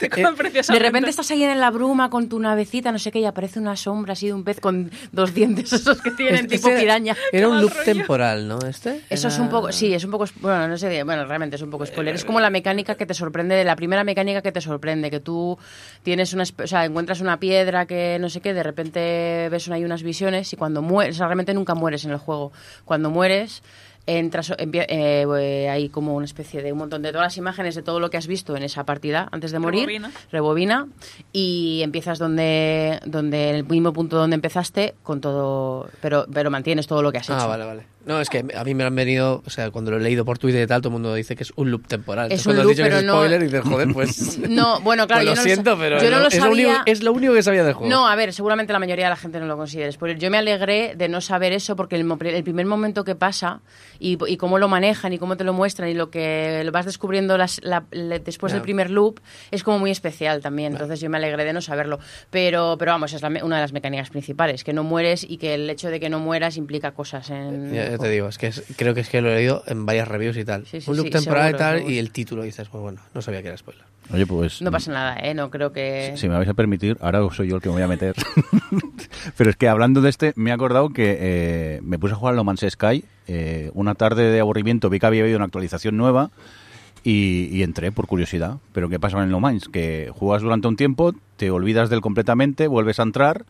Te 0.00 0.08
comen 0.08 0.30
De 0.32 0.36
preciosamente. 0.38 0.82
repente 0.86 1.10
estás 1.10 1.30
ahí 1.30 1.44
en 1.44 1.60
la 1.60 1.70
bruma 1.70 2.08
con 2.08 2.30
tu 2.30 2.38
navecita, 2.38 2.90
no 2.90 2.98
sé 2.98 3.12
qué, 3.12 3.18
y 3.20 3.26
aparece 3.26 3.58
una 3.58 3.76
sombra 3.76 4.14
así 4.14 4.28
de 4.28 4.32
un 4.32 4.44
pez 4.44 4.58
con 4.58 4.90
dos 5.12 5.34
dientes 5.34 5.70
esos 5.74 6.00
que 6.00 6.10
tienen 6.12 6.46
Este 6.46 6.56
tipo 6.56 6.70
piraña. 6.74 7.14
Era 7.32 7.48
un 7.48 7.60
loop 7.60 7.70
rollo. 7.70 7.84
temporal, 7.84 8.48
¿no? 8.48 8.58
Este. 8.60 9.02
Eso 9.10 9.28
es 9.28 9.38
un 9.38 9.50
poco, 9.50 9.72
sí, 9.72 9.92
es 9.92 10.02
un 10.04 10.10
poco, 10.10 10.24
bueno, 10.40 10.68
no 10.68 10.78
sé, 10.78 11.02
bueno, 11.02 11.26
realmente 11.26 11.56
es 11.56 11.62
un 11.62 11.68
poco 11.70 11.84
spoiler. 11.84 12.14
Es 12.14 12.24
como 12.24 12.40
la 12.40 12.48
mecánica 12.48 12.94
que 12.94 13.04
te 13.04 13.12
sorprende, 13.12 13.62
la 13.62 13.76
primera 13.76 14.02
mecánica 14.02 14.40
que 14.40 14.52
te 14.52 14.62
sorprende, 14.62 15.10
que 15.10 15.20
tú 15.20 15.58
tienes 16.02 16.32
una, 16.32 16.44
o 16.44 16.66
sea, 16.66 16.86
encuentras 16.86 17.20
una 17.20 17.38
piedra 17.38 17.84
que 17.84 18.16
no 18.18 18.30
sé 18.30 18.40
qué, 18.40 18.54
de 18.54 18.62
repente 18.62 19.29
ves 19.50 19.66
una, 19.66 19.76
hay 19.76 19.84
unas 19.84 20.02
visiones 20.02 20.52
y 20.52 20.56
cuando 20.56 20.82
mueres, 20.82 21.16
o 21.16 21.18
sea, 21.18 21.26
realmente 21.26 21.54
nunca 21.54 21.74
mueres 21.74 22.04
en 22.04 22.10
el 22.12 22.18
juego. 22.18 22.52
Cuando 22.84 23.10
mueres, 23.10 23.62
entras, 24.06 24.50
eh, 24.50 24.68
eh, 24.88 25.68
hay 25.68 25.88
como 25.88 26.14
una 26.14 26.24
especie 26.24 26.62
de 26.62 26.72
un 26.72 26.78
montón 26.78 27.02
de 27.02 27.12
todas 27.12 27.26
las 27.26 27.36
imágenes 27.36 27.74
de 27.74 27.82
todo 27.82 28.00
lo 28.00 28.10
que 28.10 28.16
has 28.16 28.26
visto 28.26 28.56
en 28.56 28.62
esa 28.62 28.84
partida 28.84 29.28
antes 29.30 29.52
de 29.52 29.58
morir, 29.58 29.86
Rebobina. 29.86 30.10
rebobina 30.32 30.88
y 31.32 31.80
empiezas 31.82 32.18
donde, 32.18 33.00
donde 33.04 33.50
en 33.50 33.56
el 33.56 33.64
mismo 33.64 33.92
punto 33.92 34.16
donde 34.16 34.34
empezaste 34.34 34.94
con 35.02 35.20
todo, 35.20 35.88
pero, 36.00 36.26
pero 36.32 36.50
mantienes 36.50 36.86
todo 36.86 37.02
lo 37.02 37.12
que 37.12 37.18
has 37.18 37.28
hecho. 37.28 37.38
Ah, 37.38 37.46
vale, 37.46 37.64
vale. 37.64 37.86
No, 38.06 38.20
es 38.20 38.30
que 38.30 38.44
a 38.56 38.64
mí 38.64 38.74
me 38.74 38.84
han 38.84 38.94
venido, 38.94 39.42
o 39.44 39.50
sea, 39.50 39.70
cuando 39.70 39.90
lo 39.90 39.98
he 39.98 40.00
leído 40.00 40.24
por 40.24 40.38
Twitter 40.38 40.62
y 40.62 40.66
tal, 40.66 40.80
todo 40.80 40.88
el 40.88 40.94
mundo 40.94 41.14
dice 41.14 41.36
que 41.36 41.42
es 41.42 41.52
un 41.56 41.70
loop 41.70 41.86
temporal. 41.86 42.32
Es 42.32 42.46
Entonces, 42.46 42.46
un 42.46 42.52
cuando 42.54 42.60
has 42.60 42.64
loop, 42.64 42.70
dicho 42.76 42.82
que 42.84 42.88
pero 42.88 42.98
es 43.00 43.04
no- 43.04 43.12
spoiler, 43.14 43.42
dices, 43.42 43.60
joder, 43.62 43.88
pues... 43.92 44.38
No, 44.48 44.80
bueno, 44.80 45.06
claro, 45.06 45.20
pues 45.24 45.28
yo 45.28 45.30
lo 45.32 45.36
no 45.36 45.42
siento, 45.42 45.78
pero 45.78 46.02
yo 46.02 46.10
no 46.10 46.18
lo 46.20 46.28
es, 46.28 46.38
lo 46.38 46.50
único, 46.50 46.68
sabía. 46.70 46.82
es 46.86 47.02
lo 47.02 47.12
único 47.12 47.34
que 47.34 47.42
sabía 47.42 47.62
del 47.62 47.74
juego. 47.74 47.90
No, 47.90 48.08
a 48.08 48.14
ver, 48.16 48.32
seguramente 48.32 48.72
la 48.72 48.78
mayoría 48.78 49.04
de 49.04 49.10
la 49.10 49.16
gente 49.16 49.38
no 49.38 49.46
lo 49.46 49.56
considera 49.58 49.92
spoiler. 49.92 50.18
Yo 50.18 50.30
me 50.30 50.38
alegré 50.38 50.94
de 50.96 51.08
no 51.08 51.20
saber 51.20 51.52
eso 51.52 51.76
porque 51.76 51.96
el, 51.96 52.10
el 52.10 52.42
primer 52.44 52.64
momento 52.66 53.04
que 53.04 53.14
pasa 53.14 53.60
y, 53.98 54.16
y 54.26 54.36
cómo 54.38 54.58
lo 54.58 54.68
manejan 54.68 55.12
y 55.12 55.18
cómo 55.18 55.36
te 55.36 55.44
lo 55.44 55.52
muestran 55.52 55.90
y 55.90 55.94
lo 55.94 56.10
que 56.10 56.66
vas 56.72 56.86
descubriendo 56.86 57.36
las- 57.36 57.60
la- 57.62 57.84
después 58.24 58.52
del 58.54 58.62
primer 58.62 58.90
loop 58.90 59.20
es 59.50 59.62
como 59.62 59.78
muy 59.78 59.90
especial 59.90 60.40
también. 60.40 60.72
Entonces 60.72 61.00
yo 61.00 61.10
me 61.10 61.18
alegré 61.18 61.44
de 61.44 61.52
no 61.52 61.60
saberlo. 61.60 61.98
Pero, 62.30 62.76
pero 62.78 62.92
vamos, 62.92 63.12
es 63.12 63.20
la 63.22 63.28
una 63.28 63.56
de 63.56 63.62
las 63.62 63.72
mecánicas 63.72 64.10
principales, 64.10 64.64
que 64.64 64.72
no 64.72 64.84
mueres 64.84 65.24
y 65.28 65.36
que 65.36 65.54
el 65.54 65.68
hecho 65.68 65.88
de 65.90 66.00
que 66.00 66.08
no 66.08 66.18
mueras 66.18 66.56
implica 66.56 66.92
cosas 66.92 67.28
en... 67.30 67.72
Ya, 67.74 67.89
ya 67.90 67.98
te 67.98 68.08
digo, 68.08 68.28
es 68.28 68.38
que 68.38 68.48
es- 68.48 68.62
creo 68.76 68.94
que 68.94 69.00
es 69.00 69.08
que 69.08 69.20
lo 69.20 69.30
he 69.30 69.34
leído 69.36 69.62
en 69.66 69.86
varias 69.86 70.08
reviews 70.08 70.36
y 70.36 70.44
tal. 70.44 70.66
Sí, 70.66 70.80
sí, 70.80 70.90
un 70.90 70.96
loop 70.96 71.06
sí, 71.06 71.12
temporal 71.12 71.44
seguro, 71.48 71.56
y 71.56 71.58
tal, 71.58 71.76
seguro. 71.78 71.94
y 71.94 71.98
el 71.98 72.10
título 72.10 72.42
dices, 72.42 72.68
pues 72.68 72.82
bueno, 72.82 73.00
no 73.14 73.22
sabía 73.22 73.42
que 73.42 73.48
era 73.48 73.56
spoiler. 73.56 73.84
Oye, 74.12 74.26
pues... 74.26 74.60
No 74.60 74.72
pasa 74.72 74.90
nada, 74.90 75.16
¿eh? 75.20 75.34
No 75.34 75.50
creo 75.50 75.72
que... 75.72 76.14
Si 76.16 76.28
me 76.28 76.36
vais 76.36 76.48
a 76.48 76.54
permitir, 76.54 76.96
ahora 77.00 77.20
soy 77.32 77.48
yo 77.48 77.56
el 77.56 77.62
que 77.62 77.68
me 77.68 77.74
voy 77.74 77.82
a 77.82 77.86
meter. 77.88 78.16
Pero 79.36 79.50
es 79.50 79.56
que 79.56 79.68
hablando 79.68 80.00
de 80.00 80.10
este, 80.10 80.32
me 80.36 80.50
he 80.50 80.52
acordado 80.52 80.90
que 80.90 81.16
eh, 81.20 81.80
me 81.82 81.98
puse 81.98 82.14
a 82.14 82.16
jugar 82.16 82.34
a 82.34 82.36
No 82.36 82.42
Man's 82.44 82.64
Sky. 82.68 83.04
eh, 83.28 83.70
una 83.74 83.94
tarde 83.94 84.24
de 84.30 84.40
aburrimiento 84.40 84.90
vi 84.90 84.98
que 84.98 85.06
había 85.06 85.22
habido 85.22 85.36
una 85.36 85.44
actualización 85.46 85.96
nueva 85.96 86.30
y, 87.04 87.48
y 87.52 87.62
entré 87.62 87.92
por 87.92 88.06
curiosidad. 88.08 88.56
Pero 88.72 88.88
¿qué 88.88 88.98
pasa 88.98 89.16
en 89.18 89.24
el 89.24 89.30
No 89.30 89.38
Man's? 89.38 89.68
Que 89.68 90.10
juegas 90.12 90.42
durante 90.42 90.66
un 90.66 90.76
tiempo, 90.76 91.14
te 91.36 91.50
olvidas 91.52 91.88
del 91.88 92.00
completamente, 92.00 92.66
vuelves 92.66 92.98
a 92.98 93.04
entrar, 93.04 93.44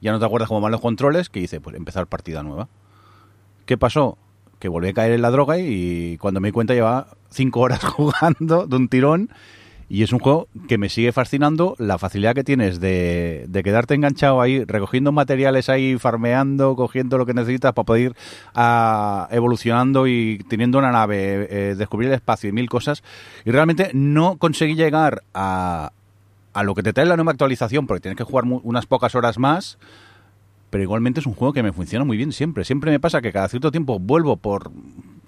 ya 0.00 0.10
no 0.10 0.18
te 0.18 0.24
acuerdas 0.24 0.48
cómo 0.48 0.60
van 0.60 0.72
los 0.72 0.80
controles, 0.80 1.28
que 1.28 1.38
dice, 1.40 1.60
pues 1.60 1.76
empezar 1.76 2.08
partida 2.08 2.42
nueva. 2.42 2.66
¿Qué 3.70 3.78
pasó? 3.78 4.18
Que 4.58 4.66
volví 4.66 4.88
a 4.88 4.92
caer 4.92 5.12
en 5.12 5.22
la 5.22 5.30
droga 5.30 5.56
y 5.56 6.18
cuando 6.18 6.40
me 6.40 6.48
di 6.48 6.52
cuenta 6.52 6.74
llevaba 6.74 7.06
cinco 7.30 7.60
horas 7.60 7.84
jugando 7.84 8.66
de 8.66 8.74
un 8.74 8.88
tirón 8.88 9.30
y 9.88 10.02
es 10.02 10.12
un 10.12 10.18
juego 10.18 10.48
que 10.66 10.76
me 10.76 10.88
sigue 10.88 11.12
fascinando 11.12 11.76
la 11.78 11.96
facilidad 11.96 12.34
que 12.34 12.42
tienes 12.42 12.80
de, 12.80 13.44
de 13.48 13.62
quedarte 13.62 13.94
enganchado 13.94 14.40
ahí, 14.40 14.64
recogiendo 14.64 15.12
materiales 15.12 15.68
ahí, 15.68 15.96
farmeando, 15.98 16.74
cogiendo 16.74 17.16
lo 17.16 17.26
que 17.26 17.32
necesitas 17.32 17.72
para 17.72 17.86
poder 17.86 18.02
ir 18.02 18.16
ah, 18.56 19.28
evolucionando 19.30 20.08
y 20.08 20.44
teniendo 20.48 20.78
una 20.78 20.90
nave, 20.90 21.46
eh, 21.48 21.74
descubrir 21.76 22.08
el 22.08 22.16
espacio 22.16 22.50
y 22.50 22.52
mil 22.52 22.68
cosas. 22.68 23.04
Y 23.44 23.52
realmente 23.52 23.92
no 23.94 24.36
conseguí 24.36 24.74
llegar 24.74 25.22
a, 25.32 25.92
a 26.54 26.62
lo 26.64 26.74
que 26.74 26.82
te 26.82 26.92
trae 26.92 27.06
la 27.06 27.14
nueva 27.14 27.30
actualización 27.30 27.86
porque 27.86 28.00
tienes 28.00 28.18
que 28.18 28.24
jugar 28.24 28.46
unas 28.46 28.86
pocas 28.86 29.14
horas 29.14 29.38
más 29.38 29.78
pero 30.70 30.82
igualmente 30.82 31.20
es 31.20 31.26
un 31.26 31.34
juego 31.34 31.52
que 31.52 31.62
me 31.62 31.72
funciona 31.72 32.04
muy 32.04 32.16
bien 32.16 32.32
siempre. 32.32 32.64
Siempre 32.64 32.90
me 32.90 33.00
pasa 33.00 33.20
que 33.20 33.32
cada 33.32 33.48
cierto 33.48 33.70
tiempo 33.70 33.98
vuelvo 33.98 34.36
por... 34.36 34.70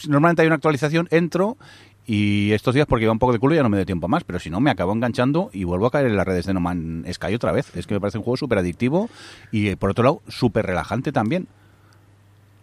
Normalmente 0.08 0.42
hay 0.42 0.46
una 0.46 0.56
actualización, 0.56 1.08
entro 1.10 1.58
y 2.06 2.50
estos 2.52 2.74
días 2.74 2.86
porque 2.86 3.04
iba 3.04 3.12
un 3.12 3.18
poco 3.18 3.32
de 3.32 3.38
culo 3.38 3.54
ya 3.54 3.62
no 3.62 3.68
me 3.68 3.76
doy 3.76 3.86
tiempo 3.86 4.08
más, 4.08 4.24
pero 4.24 4.40
si 4.40 4.50
no 4.50 4.60
me 4.60 4.70
acabo 4.70 4.92
enganchando 4.92 5.50
y 5.52 5.64
vuelvo 5.64 5.86
a 5.86 5.90
caer 5.90 6.06
en 6.06 6.16
las 6.16 6.26
redes 6.26 6.46
de 6.46 6.54
No 6.54 6.60
Man's 6.60 7.14
Sky 7.14 7.34
otra 7.34 7.52
vez. 7.52 7.76
Es 7.76 7.86
que 7.86 7.94
me 7.94 8.00
parece 8.00 8.18
un 8.18 8.24
juego 8.24 8.36
súper 8.36 8.58
adictivo 8.58 9.08
y 9.50 9.68
eh, 9.68 9.76
por 9.76 9.90
otro 9.90 10.04
lado 10.04 10.22
súper 10.28 10.66
relajante 10.66 11.12
también. 11.12 11.46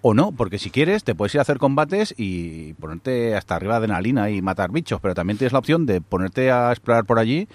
O 0.02 0.14
no, 0.14 0.32
porque 0.32 0.60
si 0.60 0.70
quieres 0.70 1.04
te 1.04 1.14
puedes 1.14 1.36
ir 1.36 1.40
a 1.40 1.42
hacer 1.42 1.58
combates 1.58 2.14
y 2.18 2.74
ponerte 2.74 3.36
hasta 3.36 3.56
arriba 3.56 3.74
de 3.74 3.86
adrenalina 3.86 4.30
y 4.30 4.42
matar 4.42 4.72
bichos, 4.72 5.02
pero 5.02 5.14
también 5.14 5.38
tienes 5.38 5.52
la 5.52 5.60
opción 5.60 5.86
de 5.86 6.00
ponerte 6.00 6.52
a 6.52 6.72
explorar 6.72 7.06
por 7.06 7.20
allí 7.20 7.50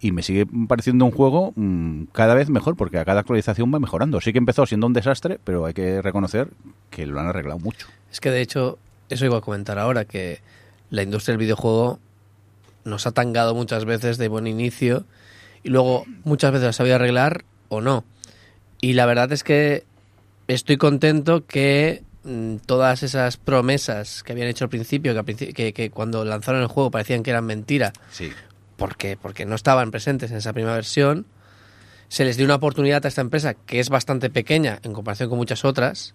y 0.00 0.12
me 0.12 0.22
sigue 0.22 0.46
pareciendo 0.66 1.04
un 1.04 1.10
juego 1.10 1.52
mm, 1.56 2.04
cada 2.12 2.34
vez 2.34 2.48
mejor 2.48 2.76
porque 2.76 2.98
a 2.98 3.04
cada 3.04 3.20
actualización 3.20 3.72
va 3.72 3.78
mejorando. 3.78 4.20
Sí 4.20 4.32
que 4.32 4.38
empezó 4.38 4.64
siendo 4.66 4.86
un 4.86 4.94
desastre, 4.94 5.38
pero 5.44 5.66
hay 5.66 5.74
que 5.74 6.00
reconocer 6.00 6.48
que 6.90 7.06
lo 7.06 7.20
han 7.20 7.26
arreglado 7.26 7.58
mucho. 7.58 7.86
Es 8.10 8.20
que 8.20 8.30
de 8.30 8.40
hecho, 8.40 8.78
eso 9.10 9.26
iba 9.26 9.38
a 9.38 9.40
comentar 9.42 9.78
ahora, 9.78 10.06
que 10.06 10.40
la 10.88 11.02
industria 11.02 11.32
del 11.34 11.40
videojuego 11.40 11.98
nos 12.84 13.06
ha 13.06 13.12
tangado 13.12 13.54
muchas 13.54 13.84
veces 13.84 14.16
de 14.16 14.28
buen 14.28 14.46
inicio 14.46 15.04
y 15.62 15.68
luego 15.68 16.04
muchas 16.24 16.52
veces 16.52 16.66
la 16.66 16.72
sabía 16.72 16.94
arreglar 16.94 17.44
o 17.68 17.82
no. 17.82 18.04
Y 18.80 18.94
la 18.94 19.04
verdad 19.04 19.30
es 19.32 19.44
que 19.44 19.84
estoy 20.48 20.78
contento 20.78 21.44
que 21.44 22.02
mm, 22.24 22.56
todas 22.64 23.02
esas 23.02 23.36
promesas 23.36 24.22
que 24.22 24.32
habían 24.32 24.48
hecho 24.48 24.64
al 24.64 24.70
principio, 24.70 25.14
que, 25.24 25.72
que 25.74 25.90
cuando 25.90 26.24
lanzaron 26.24 26.62
el 26.62 26.68
juego 26.68 26.90
parecían 26.90 27.22
que 27.22 27.30
eran 27.30 27.44
mentira, 27.44 27.92
Sí. 28.10 28.30
Porque, 28.80 29.16
porque 29.20 29.44
no 29.44 29.54
estaban 29.54 29.90
presentes 29.92 30.30
en 30.32 30.38
esa 30.38 30.52
primera 30.54 30.74
versión, 30.74 31.26
se 32.08 32.24
les 32.24 32.36
dio 32.36 32.46
una 32.46 32.56
oportunidad 32.56 33.04
a 33.04 33.08
esta 33.08 33.20
empresa 33.20 33.54
que 33.54 33.78
es 33.78 33.90
bastante 33.90 34.30
pequeña 34.30 34.80
en 34.82 34.94
comparación 34.94 35.28
con 35.28 35.38
muchas 35.38 35.64
otras, 35.64 36.14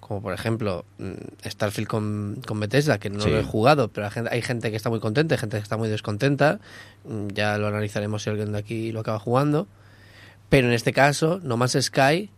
como 0.00 0.20
por 0.20 0.34
ejemplo 0.34 0.84
mm, 0.98 1.48
Starfield 1.48 1.88
con, 1.88 2.42
con 2.46 2.60
Bethesda, 2.60 2.98
que 2.98 3.08
no 3.08 3.20
Sí. 3.22 3.30
lo 3.30 3.38
he 3.38 3.42
jugado, 3.42 3.88
pero 3.88 4.08
hay 4.30 4.42
gente, 4.42 4.70
que 4.70 4.76
está 4.76 4.90
muy 4.90 5.00
contenta, 5.00 5.34
hay 5.34 5.38
gente 5.40 5.56
que 5.56 5.62
está 5.62 5.78
muy 5.78 5.88
descontenta, 5.88 6.60
mm, 7.08 7.28
ya 7.28 7.56
lo 7.56 7.66
analizaremos 7.68 8.22
si 8.22 8.28
alguien 8.30 8.52
de 8.52 8.58
aquí 8.58 8.92
lo 8.92 9.00
acaba 9.00 9.18
jugando, 9.18 9.66
pero 10.50 10.68
en 10.68 10.74
este 10.74 10.92
caso, 10.92 11.40
No 11.42 11.56
Man's 11.56 11.78
Sky, 11.80 12.30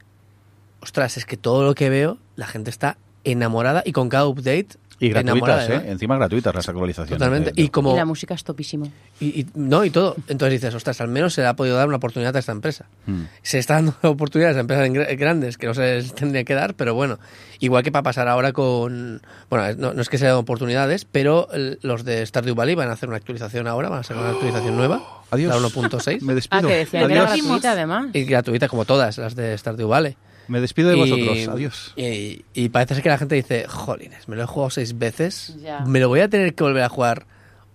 ostras, 0.80 1.16
es 1.16 1.26
que 1.26 1.36
todo 1.36 1.64
lo 1.64 1.74
que 1.74 1.90
veo, 1.90 2.18
la 2.36 2.46
gente 2.46 2.70
está 2.70 2.98
enamorada 3.24 3.82
y 3.84 3.90
con 3.90 4.08
cada 4.08 4.26
update 4.28 4.68
Y 4.98 5.10
gratuitas, 5.10 5.68
¿eh? 5.68 5.82
Encima 5.88 6.16
gratuitas 6.16 6.54
las 6.54 6.68
actualizaciones. 6.68 7.18
Totalmente. 7.18 7.52
de- 7.52 7.62
Y 7.62 7.68
como... 7.68 7.92
Y 7.92 7.96
la 7.96 8.06
música 8.06 8.32
es 8.34 8.44
topísimo. 8.44 8.90
Y, 9.20 9.40
y- 9.40 9.46
no, 9.54 9.84
y 9.84 9.90
todo. 9.90 10.16
Entonces 10.28 10.60
dices, 10.60 10.74
ostras, 10.74 11.00
al 11.02 11.08
menos 11.08 11.34
se 11.34 11.42
le 11.42 11.48
ha 11.48 11.54
podido 11.54 11.76
dar 11.76 11.86
una 11.86 11.98
oportunidad 11.98 12.34
a 12.34 12.38
esta 12.38 12.52
empresa. 12.52 12.86
Mm. 13.06 13.22
Se 13.42 13.58
está 13.58 13.74
dando 13.74 13.94
oportunidades 14.02 14.56
a 14.56 14.60
empresas 14.60 14.88
gr- 14.88 15.16
grandes 15.18 15.58
que 15.58 15.66
no 15.66 15.74
se 15.74 15.96
les 15.96 16.14
tendría 16.14 16.44
que 16.44 16.54
dar, 16.54 16.74
pero 16.74 16.94
bueno, 16.94 17.18
igual 17.60 17.82
que 17.82 17.92
para 17.92 18.04
pasar 18.04 18.26
ahora 18.28 18.52
con... 18.54 19.20
Bueno, 19.50 19.74
no, 19.78 19.92
no 19.92 20.00
es 20.00 20.08
que 20.08 20.16
se 20.16 20.24
den 20.26 20.34
oportunidades, 20.34 21.04
pero 21.04 21.48
los 21.82 22.04
de 22.04 22.24
Stardew 22.24 22.54
Valley 22.54 22.74
van 22.74 22.88
a 22.88 22.92
hacer 22.92 23.08
una 23.10 23.18
actualización 23.18 23.66
ahora, 23.66 23.90
van 23.90 24.00
a 24.00 24.02
sacar 24.02 24.22
una 24.22 24.32
actualización 24.32 24.76
nueva, 24.76 25.02
Adiós. 25.30 25.60
la 25.60 25.68
1.6, 25.68 26.20
Me 26.22 26.32
Ah, 26.32 26.34
despido. 26.34 26.68
decían 26.68 27.06
que 27.06 27.12
era 27.12 27.24
Adiós. 27.30 27.42
gratuita 27.46 27.72
además. 27.72 28.06
y 28.14 28.24
gratuita 28.24 28.68
como 28.68 28.86
todas 28.86 29.18
las 29.18 29.34
de 29.36 29.56
Stardew 29.58 29.88
Valley. 29.88 30.16
Me 30.48 30.60
despido 30.60 30.90
de 30.90 30.96
Y- 30.96 31.00
vosotros. 31.00 31.48
Adiós. 31.48 31.92
Y, 31.96 32.44
y 32.54 32.68
parece 32.68 32.94
ser 32.94 33.02
que 33.02 33.08
la 33.08 33.18
gente 33.18 33.34
dice, 33.34 33.66
jolines, 33.68 34.28
me 34.28 34.36
lo 34.36 34.42
he 34.42 34.46
jugado 34.46 34.70
seis 34.70 34.98
veces, 34.98 35.56
Ya. 35.60 35.80
me 35.80 36.00
lo 36.00 36.08
voy 36.08 36.20
a 36.20 36.28
tener 36.28 36.54
que 36.54 36.62
volver 36.64 36.82
a 36.82 36.88
jugar 36.88 37.26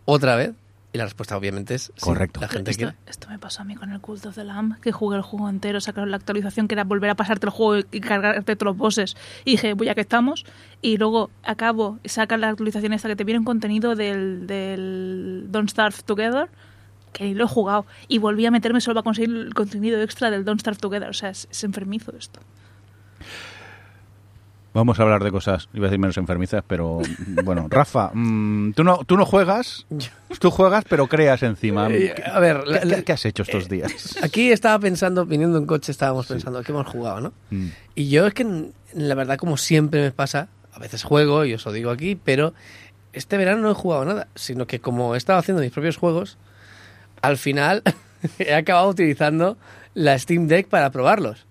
otra 0.06 0.36
vez. 0.36 0.52
Y 0.94 0.98
la 0.98 1.06
respuesta 1.06 1.38
obviamente 1.38 1.74
es 1.76 1.84
sí, 1.84 1.92
Correcto. 2.02 2.42
La 2.42 2.50
gente 2.50 2.72
esto, 2.72 2.82
quiere. 2.84 2.98
esto 3.08 3.30
me 3.30 3.40
pasó 3.40 3.62
a 3.62 3.64
mí 3.66 3.76
con 3.76 3.94
el 3.94 4.02
Cult 4.02 4.26
of 4.26 4.36
the 4.36 4.44
Lamb, 4.44 4.78
que 4.82 4.92
jugué 4.92 5.16
el 5.16 5.22
juego 5.22 5.48
entero, 5.50 5.80
sacaron 5.80 6.12
la 6.12 6.18
actualización 6.18 6.68
que 6.68 6.76
era 6.76 6.84
volver 6.84 7.10
a 7.10 7.16
pasarte 7.16 7.46
el 7.46 7.50
juego 7.52 7.82
y 7.94 8.02
cargarte 8.02 8.58
todos 8.58 8.72
los 8.74 8.78
bosses. 8.78 9.16
Y 9.46 9.52
dije, 9.52 9.74
voy 9.74 9.88
a 9.88 9.96
que 9.96 10.02
estamos. 10.02 10.44
Y 10.82 10.98
luego 10.98 11.30
acabo, 11.44 11.98
sacan 12.04 12.42
la 12.42 12.50
actualización 12.50 12.92
esta 12.92 13.08
que 13.08 13.16
te 13.16 13.24
viene 13.24 13.40
un 13.40 13.46
contenido 13.46 13.96
del, 13.96 14.48
del 14.48 15.46
Don't 15.48 15.70
Starve 15.70 15.96
Together, 16.06 16.50
que 17.14 17.24
ni 17.24 17.36
lo 17.36 17.46
he 17.46 17.48
jugado. 17.48 17.86
Y 18.10 18.18
volví 18.18 18.46
a 18.46 18.52
meterme 18.52 18.82
solo 18.82 18.96
para 18.96 19.04
conseguir 19.06 19.34
el 19.34 19.54
contenido 19.54 20.02
extra 20.02 20.30
del 20.30 20.44
Don't 20.44 20.60
Starve 20.60 20.80
Together. 20.82 21.10
O 21.10 21.14
sea, 21.14 21.30
es, 21.30 21.48
es 21.50 21.64
enfermizo 21.64 22.12
esto. 22.18 22.42
Vamos 24.74 25.00
a 25.00 25.04
hablar 25.04 25.22
de 25.22 25.32
cosas, 25.32 25.68
iba 25.74 25.88
a 25.88 25.90
decir 25.90 26.00
menos 26.00 26.18
enfermizas, 26.18 26.64
pero 26.66 27.00
bueno, 27.44 27.68
Rafa, 27.70 28.12
mm, 28.14 28.72
tú 28.72 28.86
no 28.86 29.00
tú 29.06 29.18
no 29.18 29.26
juegas, 29.26 29.86
tú 30.40 30.50
juegas 30.50 30.86
pero 30.88 31.08
creas 31.08 31.44
encima. 31.44 31.90
Eh, 31.90 32.14
¿Qué, 32.16 32.24
a 32.24 32.40
ver, 32.40 32.64
qué- 32.64 32.86
la- 32.86 33.02
qué 33.02 33.12
has 33.12 33.26
hecho 33.26 33.44
estos 33.44 33.68
días? 33.68 34.18
Aquí 34.24 34.50
estaba 34.52 34.80
pensando, 34.80 35.26
viniendo 35.26 35.58
en 35.58 35.66
coche, 35.66 35.92
estábamos 35.92 36.28
pensando 36.28 36.64
que 36.64 36.72
hemos 36.72 36.88
jugado, 36.88 37.20
¿no? 37.20 37.34
Mm. 37.50 37.68
Y 37.96 38.08
yo 38.10 38.26
es 38.28 38.34
que, 38.34 38.70
la 38.94 39.16
verdad, 39.16 39.36
como 39.38 39.58
siempre 39.58 40.02
me 40.02 40.12
pasa, 40.12 40.48
a 40.74 40.80
veces 40.80 41.04
juego, 41.04 41.44
y 41.44 41.54
os 41.54 41.66
lo 41.66 41.74
digo 41.74 41.92
aquí, 41.92 42.16
pero 42.16 42.54
este 43.12 43.36
verano 43.36 43.62
no 43.64 43.72
he 43.72 43.76
jugado 43.76 44.06
nada, 44.06 44.28
sino 44.36 44.68
que 44.68 44.80
como 44.80 45.16
he 45.16 45.18
estado 45.18 45.38
haciendo 45.40 45.62
mis 45.62 45.72
propios 45.74 45.98
juegos, 45.98 46.38
al 47.22 47.36
final 47.38 47.84
he 48.40 48.54
acabado 48.54 48.88
utilizando 48.88 49.58
la 49.96 50.18
Steam 50.18 50.48
Deck 50.48 50.68
para 50.70 50.92
probarlos. 50.92 51.46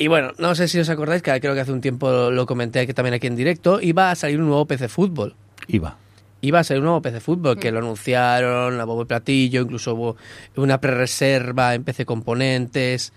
Y 0.00 0.06
bueno, 0.06 0.32
no 0.38 0.54
sé 0.54 0.68
si 0.68 0.78
os 0.78 0.88
acordáis, 0.88 1.22
que 1.22 1.40
creo 1.40 1.54
que 1.54 1.60
hace 1.60 1.72
un 1.72 1.80
tiempo 1.80 2.30
lo 2.30 2.46
comenté 2.46 2.78
aquí, 2.78 2.94
también 2.94 3.14
aquí 3.14 3.26
en 3.26 3.34
directo, 3.34 3.80
iba 3.80 4.12
a 4.12 4.14
salir 4.14 4.40
un 4.40 4.46
nuevo 4.46 4.64
PC 4.64 4.88
Fútbol. 4.88 5.34
Iba. 5.66 5.96
Iba 6.40 6.60
a 6.60 6.64
salir 6.64 6.80
un 6.80 6.86
nuevo 6.86 7.02
PC 7.02 7.18
Fútbol, 7.18 7.58
que 7.58 7.72
lo 7.72 7.80
anunciaron, 7.80 8.78
la 8.78 8.84
bobo 8.84 9.06
platillo, 9.06 9.62
incluso 9.62 9.94
hubo 9.94 10.16
una 10.54 10.80
pre-reserva 10.80 11.74
en 11.74 11.82
PC 11.82 12.06
Componentes, 12.06 13.12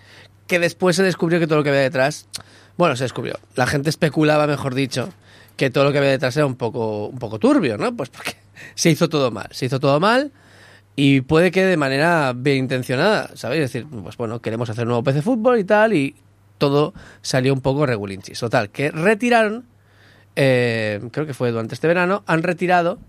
que 0.48 0.58
después 0.58 0.95
se 0.95 1.03
descubrió 1.03 1.40
que 1.40 1.45
todo 1.45 1.60
lo 1.60 1.64
que 1.64 1.70
había 1.70 1.82
detrás, 1.82 2.28
bueno, 2.78 2.95
se 2.95 3.03
descubrió. 3.03 3.36
La 3.56 3.68
gente 3.68 3.91
especulaba, 3.91 4.48
mejor 4.48 4.74
dicho, 4.74 5.10
que 5.58 5.70
todo 5.70 5.84
lo 5.84 5.91
que 5.91 5.99
había 5.99 6.10
detrás 6.10 6.36
era 6.36 6.48
un 6.48 6.56
poco, 6.56 7.06
un 7.06 7.20
poco 7.20 7.38
turbio, 7.38 7.78
¿no? 7.78 7.95
Pues 7.95 8.10
porque 8.10 8.34
se 8.74 8.90
hizo 8.90 9.08
todo 9.08 9.30
mal, 9.30 9.49
se 9.52 9.68
hizo 9.68 9.80
todo 9.80 9.99
mal 9.99 10.32
y 10.95 11.22
puede 11.22 11.52
que 11.52 11.64
de 11.64 11.78
manera 11.78 12.34
bien 12.36 12.58
intencionada, 12.58 13.30
¿sabéis? 13.36 13.66
Es 13.66 13.74
decir, 13.74 13.88
pues 14.02 14.18
bueno, 14.18 14.41
queremos 14.41 14.68
hacer 14.72 14.86
un 14.86 14.90
nuevo 14.90 15.03
PC 15.03 15.22
Fútbol 15.22 15.60
y 15.60 15.64
tal, 15.64 15.94
y 15.94 16.16
todo 16.62 16.94
salió 17.24 17.54
un 17.54 17.62
poco 17.62 17.88
regulinchis. 17.88 18.40
Total, 18.40 18.70
que 18.70 18.92
retiraron, 18.92 19.66
eh, 20.36 21.02
creo 21.12 21.26
que 21.26 21.34
fue 21.34 21.50
durante 21.50 21.74
este 21.74 21.88
verano, 21.88 22.24
han 22.28 22.44
retirado, 22.44 23.00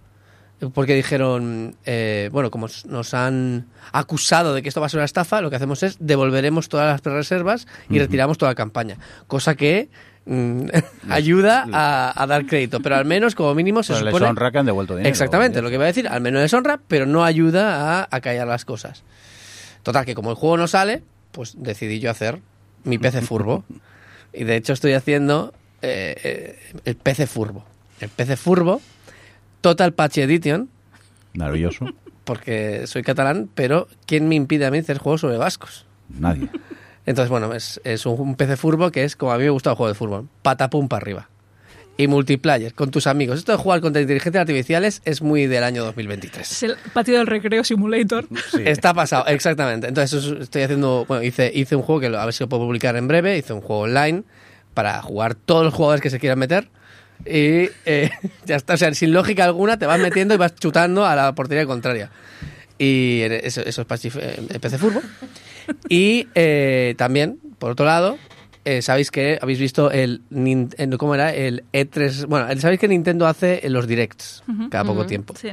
eh, 0.63 0.71
porque 0.73 0.95
dijeron, 0.95 1.77
eh, 1.85 2.31
bueno, 2.33 2.51
como 2.51 2.69
nos 2.87 3.13
han 3.13 3.67
acusado 3.93 4.55
de 4.55 4.63
que 4.63 4.71
esto 4.71 4.81
va 4.81 4.87
a 4.87 4.89
ser 4.89 5.01
una 5.01 5.05
estafa, 5.05 5.43
lo 5.43 5.51
que 5.51 5.57
hacemos 5.57 5.83
es 5.83 5.99
devolveremos 6.01 6.71
todas 6.71 7.03
las 7.05 7.15
reservas 7.15 7.67
y 7.91 7.99
retiramos 7.99 8.39
toda 8.39 8.53
la 8.53 8.55
campaña. 8.55 8.97
Cosa 9.27 9.55
que 9.55 9.91
mm, 10.25 10.69
ayuda 11.11 11.67
a, 11.71 12.23
a 12.23 12.27
dar 12.27 12.47
crédito, 12.47 12.81
pero 12.81 12.97
al 12.97 13.05
menos 13.05 13.35
como 13.35 13.55
mínimo 13.55 13.83
se 13.83 13.93
Pero 13.93 14.07
les 14.07 14.13
supone... 14.15 14.31
honra 14.31 14.51
que 14.51 14.59
han 14.61 14.67
devuelto 14.67 14.97
dinero. 14.97 15.11
Exactamente, 15.11 15.61
lo 15.61 15.69
que 15.69 15.75
iba 15.75 15.85
a 15.85 15.89
decir, 15.89 16.09
al 16.09 16.23
menos 16.23 16.41
les 16.41 16.55
honra, 16.55 16.81
pero 16.89 17.05
no 17.05 17.23
ayuda 17.23 18.01
a, 18.01 18.09
a 18.11 18.21
callar 18.23 18.47
las 18.47 18.65
cosas. 18.65 19.05
Total, 19.83 20.07
que 20.07 20.15
como 20.15 20.31
el 20.31 20.37
juego 20.37 20.57
no 20.57 20.69
sale, 20.69 21.03
pues 21.33 21.53
decidí 21.59 22.01
yo 22.01 22.11
hacer 22.11 22.41
mi 22.85 22.99
PC 22.99 23.23
Furbo. 23.23 23.65
y 24.33 24.45
de 24.45 24.57
hecho 24.57 24.73
estoy 24.73 24.93
haciendo 24.93 25.53
eh, 25.83 26.15
eh, 26.23 26.81
el 26.85 26.97
PC 26.97 27.27
Furbo. 27.27 27.65
El 28.01 28.09
PC 28.09 28.37
Furbo, 28.37 28.81
Total 29.61 29.93
Patch 29.93 30.19
Edition, 30.19 30.69
Maravilloso. 31.35 31.87
porque 32.25 32.87
soy 32.87 33.03
catalán, 33.03 33.49
pero 33.55 33.89
¿quién 34.07 34.29
me 34.29 34.35
impide 34.35 34.67
a 34.67 34.71
mí 34.71 34.79
hacer 34.79 34.99
juegos 34.99 35.21
sobre 35.21 35.37
vascos? 35.37 35.87
Nadie. 36.09 36.49
Entonces, 37.07 37.31
bueno, 37.31 37.53
es, 37.53 37.81
es 37.85 38.07
un, 38.07 38.21
un 38.21 38.35
PC 38.37 38.57
Furbo 38.57 38.91
que 38.91 39.05
es 39.05 39.17
como 39.17 39.33
a 39.33 39.39
mí 39.39 39.45
me 39.45 39.51
gusta 39.51 39.71
el 39.71 39.77
juego 39.77 39.89
de 39.89 39.95
fútbol. 39.95 40.29
Patapum 40.43 40.89
para 40.89 41.03
arriba. 41.03 41.29
Y 41.99 42.07
multiplayer, 42.09 42.73
con 42.75 42.91
tus 42.91 43.07
amigos. 43.07 43.39
Esto 43.39 43.53
de 43.53 43.59
jugar 43.59 43.81
contra 43.83 44.01
inteligencias 44.01 44.41
artificiales 44.41 45.03
es 45.05 45.21
muy 45.21 45.47
del 45.47 45.63
año 45.63 45.85
2023. 45.85 46.51
Es 46.51 46.63
el 46.63 46.77
patio 46.95 47.19
del 47.19 47.27
recreo 47.27 47.63
simulator. 47.65 48.27
Sí. 48.51 48.63
Está 48.65 48.95
pasado, 48.95 49.27
exactamente. 49.27 49.89
Entonces 49.89 50.25
estoy 50.41 50.63
haciendo, 50.63 51.05
bueno, 51.07 51.23
hice, 51.23 51.51
hice 51.55 51.77
un 51.77 51.83
juego 51.83 52.01
que 52.01 52.09
lo- 52.09 52.19
a 52.19 52.25
ver 52.25 52.33
si 52.35 52.43
lo 52.45 52.49
puedo 52.49 52.65
publicar 52.65 52.97
en 52.97 53.09
breve, 53.09 53.37
hice 53.37 53.53
un 53.53 53.61
juego 53.61 53.83
online 53.83 54.23
para 54.75 55.03
jugar 55.03 55.35
todos 55.35 55.65
los 55.65 55.75
jugadores 55.75 56.01
que 56.01 56.09
se 56.11 56.19
quieran 56.19 56.39
meter. 56.39 56.69
Y 57.27 57.69
eh, 57.85 58.11
ya 58.47 58.57
está, 58.57 58.75
o 58.75 58.77
sea, 58.79 58.93
sin 58.95 59.13
lógica 59.13 59.45
alguna 59.45 59.79
te 59.79 59.85
vas 59.87 60.01
metiendo 60.01 60.33
y 60.35 60.39
vas 60.39 60.55
chutando 60.55 61.05
a 61.05 61.15
la 61.15 61.35
portería 61.35 61.67
contraria. 61.67 62.11
Y 62.79 63.21
eso, 63.21 63.61
eso 63.61 63.83
es 63.83 63.87
chif- 63.89 64.19
eh, 64.21 64.59
PC 64.59 64.79
Furbo. 64.79 65.03
Y 65.91 66.27
eh, 66.35 66.95
también, 66.97 67.39
por 67.59 67.71
otro 67.73 67.85
lado, 67.87 68.19
eh, 68.65 68.83
sabéis 68.83 69.11
que 69.11 69.39
habéis 69.41 69.59
visto 69.59 69.91
el, 69.91 70.23
el- 70.31 70.99
¿cómo 70.99 71.15
era? 71.15 71.35
El 71.35 71.65
E3, 71.73 72.27
bueno, 72.27 72.47
sabéis 72.61 72.81
que 72.81 72.89
Nintendo 72.89 73.27
hace 73.27 73.61
los 73.69 73.87
directs 73.87 74.43
cada 74.71 74.85
poco 74.85 75.07
tiempo. 75.07 75.35
Sí. 75.37 75.51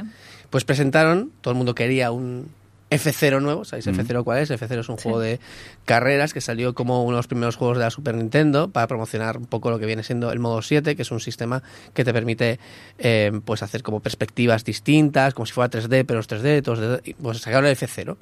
Pues 0.50 0.64
presentaron, 0.64 1.30
todo 1.40 1.52
el 1.52 1.58
mundo 1.58 1.74
quería 1.74 2.10
un 2.12 2.48
F0 2.90 3.40
nuevo, 3.40 3.64
¿sabéis 3.64 3.86
F0 3.86 4.24
cuál 4.24 4.40
es? 4.40 4.50
F0 4.50 4.80
es 4.80 4.88
un 4.88 4.98
Sí. 4.98 5.04
juego 5.04 5.20
de 5.20 5.38
carreras 5.84 6.34
que 6.34 6.40
salió 6.40 6.74
como 6.74 7.04
uno 7.04 7.12
de 7.12 7.18
los 7.20 7.28
primeros 7.28 7.54
juegos 7.54 7.78
de 7.78 7.84
la 7.84 7.90
Super 7.90 8.16
Nintendo 8.16 8.68
para 8.68 8.88
promocionar 8.88 9.38
un 9.38 9.46
poco 9.46 9.70
lo 9.70 9.78
que 9.78 9.86
viene 9.86 10.02
siendo 10.02 10.32
el 10.32 10.40
modo 10.40 10.60
7, 10.60 10.96
que 10.96 11.02
es 11.02 11.10
un 11.12 11.20
sistema 11.20 11.62
que 11.94 12.04
te 12.04 12.12
permite 12.12 12.58
eh, 12.98 13.30
pues 13.44 13.62
hacer 13.62 13.84
como 13.84 14.00
perspectivas 14.00 14.64
distintas, 14.64 15.34
como 15.34 15.46
si 15.46 15.52
fuera 15.52 15.70
3D, 15.70 16.04
pero 16.04 16.18
es 16.18 16.26
3D, 16.28 16.62
todos 16.62 16.80
de- 16.80 17.00
y, 17.04 17.14
pues 17.14 17.38
sacaron 17.38 17.66
el 17.66 17.76
F0. 17.76 18.16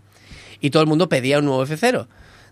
Y 0.60 0.68
todo 0.68 0.82
el 0.82 0.88
mundo 0.88 1.08
pedía 1.08 1.38
un 1.38 1.46
nuevo 1.46 1.64
F0. 1.64 2.06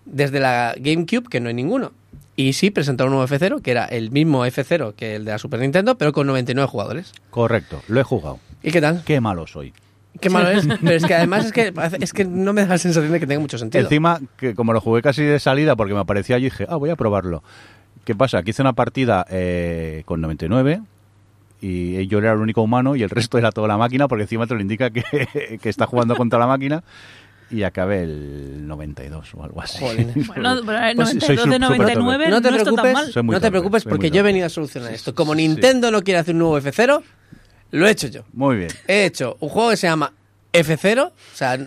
Desde 0.07 0.41
la 0.41 0.75
GameCube, 0.79 1.29
que 1.29 1.41
no 1.41 1.49
hay 1.49 1.55
ninguno. 1.55 1.93
Y 2.37 2.53
sí 2.53 2.71
presentaron 2.71 3.15
un 3.15 3.19
nuevo 3.19 3.35
F0, 3.35 3.63
que 3.63 3.71
era 3.71 3.87
el 3.87 4.11
mismo 4.11 4.45
F0 4.47 4.95
que 4.95 5.17
el 5.17 5.25
de 5.25 5.33
la 5.33 5.39
Super 5.39 5.59
Nintendo, 5.61 5.97
pero 5.97 6.13
con 6.13 6.27
99 6.27 6.69
jugadores. 6.69 7.13
Correcto, 7.31 7.83
lo 7.89 7.99
he 7.99 8.05
jugado. 8.05 8.39
¿Y 8.63 8.71
qué 8.71 8.81
tal? 8.83 9.03
Qué 9.05 9.21
malo 9.21 9.47
soy. 9.47 9.73
Qué 10.21 10.31
malo 10.31 10.51
es. 10.51 10.67
Pero 10.81 10.93
es 10.93 11.05
que 11.05 11.15
además 11.15 11.47
es 11.47 11.53
que, 11.53 11.73
es 12.01 12.13
que 12.13 12.25
no 12.25 12.55
me 12.55 12.63
da 12.63 12.69
la 12.69 12.79
sensación 12.79 13.13
de 13.13 13.21
que 13.21 13.27
tenga 13.27 13.41
mucho 13.41 13.59
sentido. 13.59 13.85
Encima, 13.85 14.19
que 14.39 14.55
como 14.55 14.73
lo 14.73 14.81
jugué 14.81 15.03
casi 15.03 15.23
de 15.23 15.39
salida 15.39 15.77
porque 15.77 15.93
me 15.93 16.01
aparecía 16.01 16.37
allí, 16.37 16.47
dije, 16.47 16.67
ah, 16.69 16.77
voy 16.77 16.89
a 16.91 16.97
probarlo. 16.97 17.43
¿Qué 18.05 18.15
pasa? 18.15 18.43
Que 18.43 18.51
hice 18.51 18.63
una 18.63 18.73
partida 18.73 19.27
eh, 19.29 20.03
con 20.07 20.21
99 20.21 20.81
y 21.61 22.07
yo 22.07 22.19
era 22.19 22.33
el 22.33 22.39
único 22.39 22.63
humano 22.63 22.97
y 22.97 23.03
el 23.03 23.11
resto 23.11 23.39
era 23.39 23.51
toda 23.51 23.69
la 23.69 23.77
máquina 23.77 24.09
porque 24.09 24.23
encima 24.23 24.47
te 24.47 24.55
lo 24.55 24.61
indica 24.61 24.91
que, 24.91 25.59
que 25.63 25.69
está 25.69 25.87
jugando 25.87 26.15
contra 26.15 26.39
la 26.39 26.47
máquina 26.47 26.85
y 27.51 27.63
acabé 27.63 28.03
el 28.03 28.67
92 28.67 29.35
o 29.35 29.45
algo 29.45 29.61
así. 29.63 29.79
Bueno, 29.85 30.13
pero 30.65 30.79
el 30.89 30.97
Pues 30.97 31.15
92 31.15 31.21
soy 31.25 31.37
de 31.37 31.43
súper 31.43 31.61
99 31.61 32.29
no 32.29 32.43
te 32.43 32.49
está 32.49 32.57
tan 32.59 32.65
preocupes, 32.65 32.93
mal. 32.93 33.13
Soy 33.13 33.23
muy 33.23 33.33
no 33.35 33.41
te 33.41 33.51
preocupes 33.51 33.83
soy 33.85 33.91
porque 33.91 34.11
yo 34.11 34.21
he 34.21 34.23
venido 34.23 34.47
a 34.47 34.49
solucionar 34.49 34.93
esto. 34.93 35.15
Como 35.15 35.33
Sí. 35.35 35.39
Nintendo 35.43 35.91
no 35.91 36.03
quiere 36.03 36.19
hacer 36.21 36.35
un 36.35 36.41
nuevo 36.41 36.59
F0, 36.59 37.03
lo 37.73 37.87
he 37.87 37.91
hecho 37.91 38.09
yo. 38.09 38.23
Muy 38.33 38.57
bien. 38.57 38.71
He 38.89 39.05
hecho 39.05 39.37
un 39.41 39.49
juego 39.49 39.71
que 39.71 39.77
se 39.77 39.87
llama 39.87 40.13
F0, 40.53 41.07
o 41.09 41.13
sea, 41.35 41.59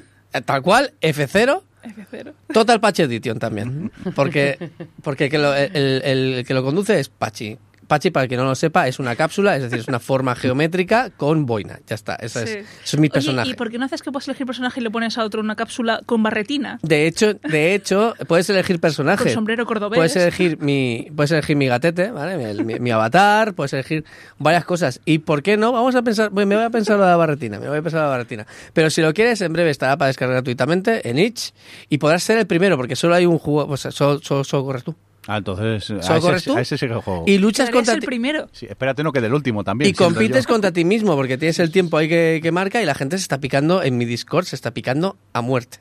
tal 0.45 0.61
cual, 0.61 0.93
F0, 1.01 1.61
F0. 1.83 2.33
Total 2.53 2.79
Patch 2.81 2.99
Edition 3.01 3.39
también. 3.39 3.91
Porque, 4.15 4.71
porque 5.01 5.25
el, 5.25 5.31
que 5.31 5.37
lo, 5.37 5.55
el- 5.55 6.01
el 6.03 6.43
que 6.45 6.53
lo 6.53 6.63
conduce 6.63 6.99
es 6.99 7.09
Pachi. 7.09 7.57
Pachi, 7.89 8.11
para 8.11 8.23
el 8.25 8.29
que 8.29 8.37
no 8.37 8.45
lo 8.45 8.55
sepa, 8.55 8.87
es 8.87 8.99
una 8.99 9.15
cápsula, 9.17 9.55
es 9.57 9.63
decir, 9.63 9.79
es 9.79 9.87
una 9.89 9.99
forma 9.99 10.35
geométrica 10.37 11.09
con 11.09 11.45
boina. 11.45 11.79
Ya 11.87 11.95
está, 11.95 12.15
eso, 12.15 12.39
es, 12.39 12.49
eso 12.51 12.63
es 12.83 12.97
mi 12.99 13.07
Oye, 13.07 13.09
personaje. 13.13 13.49
¿y 13.49 13.53
por 13.55 13.69
qué 13.71 13.77
no 13.79 13.85
haces 13.85 14.01
que 14.01 14.11
puedas 14.11 14.27
elegir 14.27 14.45
personaje 14.45 14.79
y 14.79 14.83
le 14.83 14.91
pones 14.91 15.17
a 15.17 15.25
otro 15.25 15.41
una 15.41 15.55
cápsula 15.55 15.99
con 16.05 16.23
barretina? 16.23 16.79
De 16.83 17.07
hecho, 17.07 17.33
de 17.33 17.73
hecho, 17.73 18.13
puedes 18.27 18.49
elegir 18.49 18.79
personaje. 18.79 19.23
Con 19.25 19.33
sombrero 19.33 19.65
cordobés. 19.65 19.97
Puedes 19.97 20.15
elegir 20.15 20.59
mi, 20.59 21.09
puedes 21.15 21.31
elegir 21.31 21.55
mi 21.57 21.67
gatete, 21.67 22.11
¿vale? 22.11 22.37
Mi, 22.37 22.63
mi- 22.63 22.79
mi 22.79 22.91
avatar, 22.91 23.53
puedes 23.55 23.73
elegir 23.73 24.05
varias 24.37 24.63
cosas. 24.65 25.01
¿Y 25.03 25.17
por 25.19 25.41
qué 25.43 25.57
no? 25.57 25.71
Vamos 25.71 25.95
a 25.95 26.03
pensar, 26.03 26.29
bueno, 26.29 26.47
me 26.47 26.55
voy 26.55 26.65
a 26.65 26.69
pensar 26.69 26.99
la 26.99 27.15
barretina, 27.17 27.59
me 27.59 27.67
voy 27.69 27.79
a 27.79 27.81
pensar 27.81 28.01
la 28.01 28.07
barretina. 28.09 28.45
Pero 28.73 28.89
si 28.91 29.01
lo 29.01 29.13
quieres, 29.15 29.41
en 29.41 29.51
breve 29.51 29.71
estará 29.71 29.97
para 29.97 30.07
descargar 30.07 30.35
gratuitamente 30.35 31.09
en 31.09 31.17
itch 31.17 31.53
y 31.89 31.97
podrás 31.97 32.21
ser 32.21 32.37
el 32.37 32.45
primero, 32.45 32.77
porque 32.77 32.95
solo 32.95 33.15
hay 33.15 33.25
un 33.25 33.39
juego, 33.39 33.67
pues 33.67 33.81
solo, 33.81 34.19
solo, 34.21 34.43
solo 34.43 34.63
corres 34.63 34.83
tú. 34.83 34.95
Ah, 35.31 35.37
entonces 35.37 35.83
¿Solo 35.85 36.01
a 36.03 36.19
corres 36.19 36.41
ese, 36.41 36.49
tú? 36.51 36.57
a 36.57 36.61
ese 36.61 36.77
sí 36.77 36.87
que 36.87 36.93
juego. 36.95 37.23
Y 37.27 37.37
luchas 37.37 37.69
contra 37.69 37.93
el 37.93 37.99
ti- 37.99 38.05
primero. 38.07 38.49
Sí, 38.51 38.65
espérate, 38.69 39.03
no 39.03 39.11
que 39.11 39.21
del 39.21 39.33
último 39.33 39.63
también. 39.63 39.91
y 39.91 39.93
siendo 39.93 40.15
compites 40.15 40.45
yo. 40.45 40.53
contra 40.53 40.71
ti 40.71 40.83
mismo, 40.85 41.15
porque 41.15 41.37
tienes 41.37 41.59
el 41.59 41.71
tiempo 41.71 41.97
ahí 41.97 42.09
que, 42.09 42.39
que 42.41 42.51
marca 42.51 42.81
y 42.81 42.85
la 42.85 42.95
gente 42.95 43.17
se 43.17 43.21
está 43.21 43.37
picando 43.39 43.83
en 43.83 43.97
mi 43.97 44.05
Discord, 44.05 44.45
se 44.45 44.55
está 44.55 44.71
picando 44.71 45.17
a 45.33 45.41
muerte. 45.41 45.77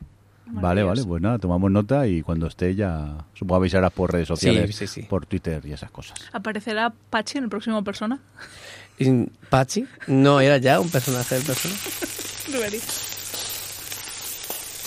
Vale, 0.51 0.83
vale, 0.83 1.05
pues 1.05 1.21
nada, 1.21 1.39
tomamos 1.39 1.71
nota 1.71 2.07
y 2.07 2.23
cuando 2.23 2.47
esté 2.47 2.75
ya 2.75 3.25
supongo 3.35 3.57
avisarás 3.61 3.93
por 3.93 4.11
redes 4.13 4.29
sociales, 4.29 4.75
sí, 4.75 4.87
sí. 4.87 5.03
por 5.03 5.27
Twitter 5.27 5.61
y 5.67 5.73
esas 5.73 5.91
cosas. 5.91 6.19
¿Aparecerá 6.33 6.93
Pachi 7.11 7.37
en 7.39 7.45
el 7.45 7.51
próximo 7.51 7.85
Persona? 7.85 8.19
Y 8.99 9.25
Pachi 9.51 9.85
no 10.07 10.41
era 10.41 10.57
ya 10.57 10.81
un 10.81 10.89
personaje 10.89 11.35
del 11.35 11.45
persona. 11.45 11.75
Ruberi. 12.53 12.81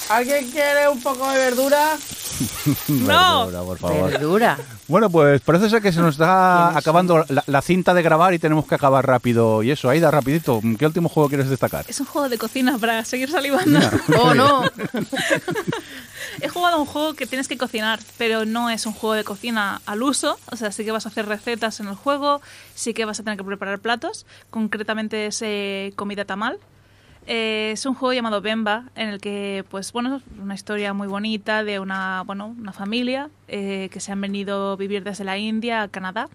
¿Alguien 0.10 0.50
quiere 0.52 0.90
un 0.90 1.02
poco 1.02 1.30
de 1.32 1.38
verdura? 1.38 1.96
¡No! 2.88 3.46
Verdura, 3.46 3.64
por 3.64 3.78
favor. 3.78 4.12
Verdura. 4.12 4.58
Bueno, 4.88 5.10
pues 5.10 5.42
parece 5.42 5.70
ser 5.70 5.82
que 5.82 5.92
se 5.92 6.00
nos 6.00 6.16
está 6.16 6.78
acabando 6.78 7.26
la, 7.30 7.44
la 7.48 7.62
cinta 7.62 7.94
de 7.94 8.02
grabar 8.02 8.34
y 8.34 8.40
tenemos 8.40 8.66
que 8.66 8.76
acabar 8.76 9.06
rápido. 9.06 9.64
Y 9.64 9.72
eso, 9.72 9.90
Aida, 9.90 10.12
rapidito, 10.12 10.62
¿qué 10.78 10.86
último 10.86 11.10
juego 11.10 11.30
quieres 11.30 11.50
destacar? 11.50 11.86
Es 11.88 12.00
un 12.00 12.06
juego 12.06 12.30
de 12.30 12.38
cocina 12.38 12.78
para 12.78 13.04
seguir 13.06 13.30
salivando. 13.30 13.80
¡Oh, 14.20 14.34
no! 14.34 14.64
He 16.42 16.48
jugado 16.48 16.78
a 16.78 16.80
un 16.80 16.86
juego 16.86 17.14
que 17.14 17.26
tienes 17.28 17.48
que 17.48 17.58
cocinar, 17.58 18.00
pero 18.18 18.46
no 18.46 18.70
es 18.70 18.86
un 18.86 18.94
juego 18.94 19.16
de 19.16 19.24
cocina 19.24 19.82
al 19.86 20.02
uso. 20.02 20.40
O 20.52 20.56
sea, 20.56 20.72
sí 20.72 20.86
que 20.86 20.92
vas 20.92 21.06
a 21.06 21.10
hacer 21.10 21.28
recetas 21.28 21.80
en 21.80 21.88
el 21.88 21.96
juego, 21.96 22.42
sí 22.74 22.94
que 22.94 23.06
vas 23.06 23.20
a 23.20 23.24
tener 23.24 23.38
que 23.38 23.44
preparar 23.44 23.80
platos. 23.80 24.26
Concretamente 24.50 25.28
es 25.28 25.42
eh, 25.42 25.94
comida 25.96 26.26
tamal. 26.26 26.58
Eh, 27.28 27.72
es 27.74 27.86
un 27.86 27.94
juego 27.94 28.14
llamado 28.14 28.42
Bemba, 28.42 28.86
en 28.96 29.10
el 29.10 29.22
que, 29.22 29.64
pues 29.70 29.92
bueno, 29.94 30.22
una 30.42 30.56
historia 30.56 30.94
muy 30.94 31.08
bonita 31.08 31.64
de 31.64 31.80
una, 31.80 32.24
bueno, 32.26 32.48
una 32.58 32.74
familia 32.74 33.30
eh, 33.48 33.90
que 33.92 34.00
se 34.00 34.12
han 34.12 34.20
venido 34.20 34.72
a 34.72 34.76
vivir 34.76 35.04
desde 35.04 35.24
la 35.24 35.38
India 35.38 35.84
a 35.84 35.88
Canadá. 35.88 36.30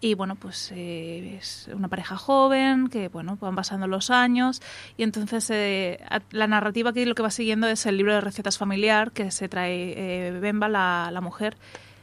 Y 0.00 0.12
bueno, 0.12 0.34
pues 0.34 0.70
eh, 0.74 1.38
es 1.40 1.70
una 1.72 1.88
pareja 1.88 2.16
joven 2.18 2.88
que, 2.88 3.08
bueno, 3.08 3.38
van 3.40 3.54
pasando 3.54 3.86
los 3.86 4.10
años. 4.10 4.60
Y 4.98 5.02
entonces 5.02 5.48
eh, 5.48 5.98
la 6.30 6.46
narrativa 6.46 6.92
que 6.92 7.06
lo 7.06 7.14
que 7.14 7.22
va 7.22 7.30
siguiendo 7.30 7.66
es 7.68 7.86
el 7.86 7.96
libro 7.96 8.12
de 8.12 8.20
recetas 8.20 8.58
familiar 8.58 9.12
que 9.12 9.30
se 9.30 9.48
trae 9.48 9.94
eh, 9.96 10.30
Bemba, 10.32 10.68
la, 10.68 11.08
la 11.10 11.22
mujer, 11.22 11.56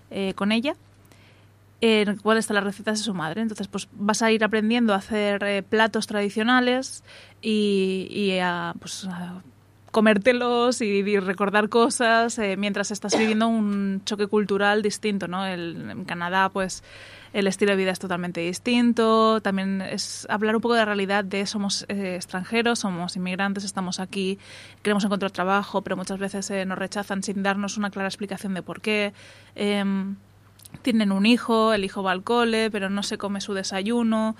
eh, 0.10 0.34
con 0.34 0.52
ella. 0.52 0.76
En 1.82 2.08
el 2.10 2.22
cual 2.22 2.38
están 2.38 2.56
las 2.56 2.64
recetas 2.64 3.00
de 3.00 3.04
su 3.04 3.14
madre. 3.14 3.42
Entonces, 3.42 3.68
pues 3.68 3.88
vas 3.92 4.22
a 4.22 4.32
ir 4.32 4.44
aprendiendo 4.44 4.94
a 4.94 4.98
hacer 4.98 5.44
eh, 5.44 5.64
platos 5.64 6.06
tradicionales 6.06 7.04
y, 7.42 8.08
y 8.12 8.38
a, 8.40 8.76
pues, 8.80 9.06
a 9.06 9.42
comértelos 9.92 10.82
y, 10.82 11.20
recordar 11.20 11.70
cosas 11.70 12.40
eh, 12.40 12.56
mientras 12.58 12.92
estás 12.92 13.18
viviendo 13.18 13.48
un 13.48 14.02
choque 14.06 14.28
cultural 14.28 14.82
distinto, 14.82 15.28
¿no? 15.28 15.46
El- 15.46 15.90
en 15.90 16.06
Canadá, 16.06 16.50
pues 16.50 16.82
el 17.34 17.48
estilo 17.48 17.72
de 17.72 17.78
vida 17.78 17.92
es 17.92 18.00
totalmente 18.00 18.42
distinto. 18.42 19.42
También 19.42 19.82
es 19.82 20.26
hablar 20.30 20.56
un 20.56 20.62
poco 20.62 20.76
de 20.76 20.82
la 20.82 20.86
realidad 20.86 21.24
de 21.26 21.46
somos 21.46 21.86
eh, 21.90 22.16
extranjeros, 22.16 22.80
somos 22.80 23.16
inmigrantes, 23.16 23.64
estamos 23.64 24.00
aquí, 24.00 24.40
queremos 24.82 25.04
encontrar 25.04 25.32
trabajo, 25.32 25.82
pero 25.82 25.98
muchas 25.98 26.20
veces 26.20 26.50
eh, 26.52 26.66
nos 26.66 26.78
rechazan 26.78 27.22
sin 27.24 27.44
darnos 27.44 27.78
una 27.78 27.90
clara 27.90 28.08
explicación 28.08 28.54
de 28.54 28.62
por 28.62 28.82
qué. 28.82 29.14
Tienen 30.82 31.12
un 31.12 31.26
hijo, 31.26 31.74
el 31.74 31.84
hijo 31.84 32.04
va 32.04 32.12
al 32.12 32.24
cole, 32.24 32.72
pero 32.72 32.90
no 32.90 33.04
se 33.04 33.18
come 33.18 33.42
su 33.42 33.54
desayuno. 33.54 34.36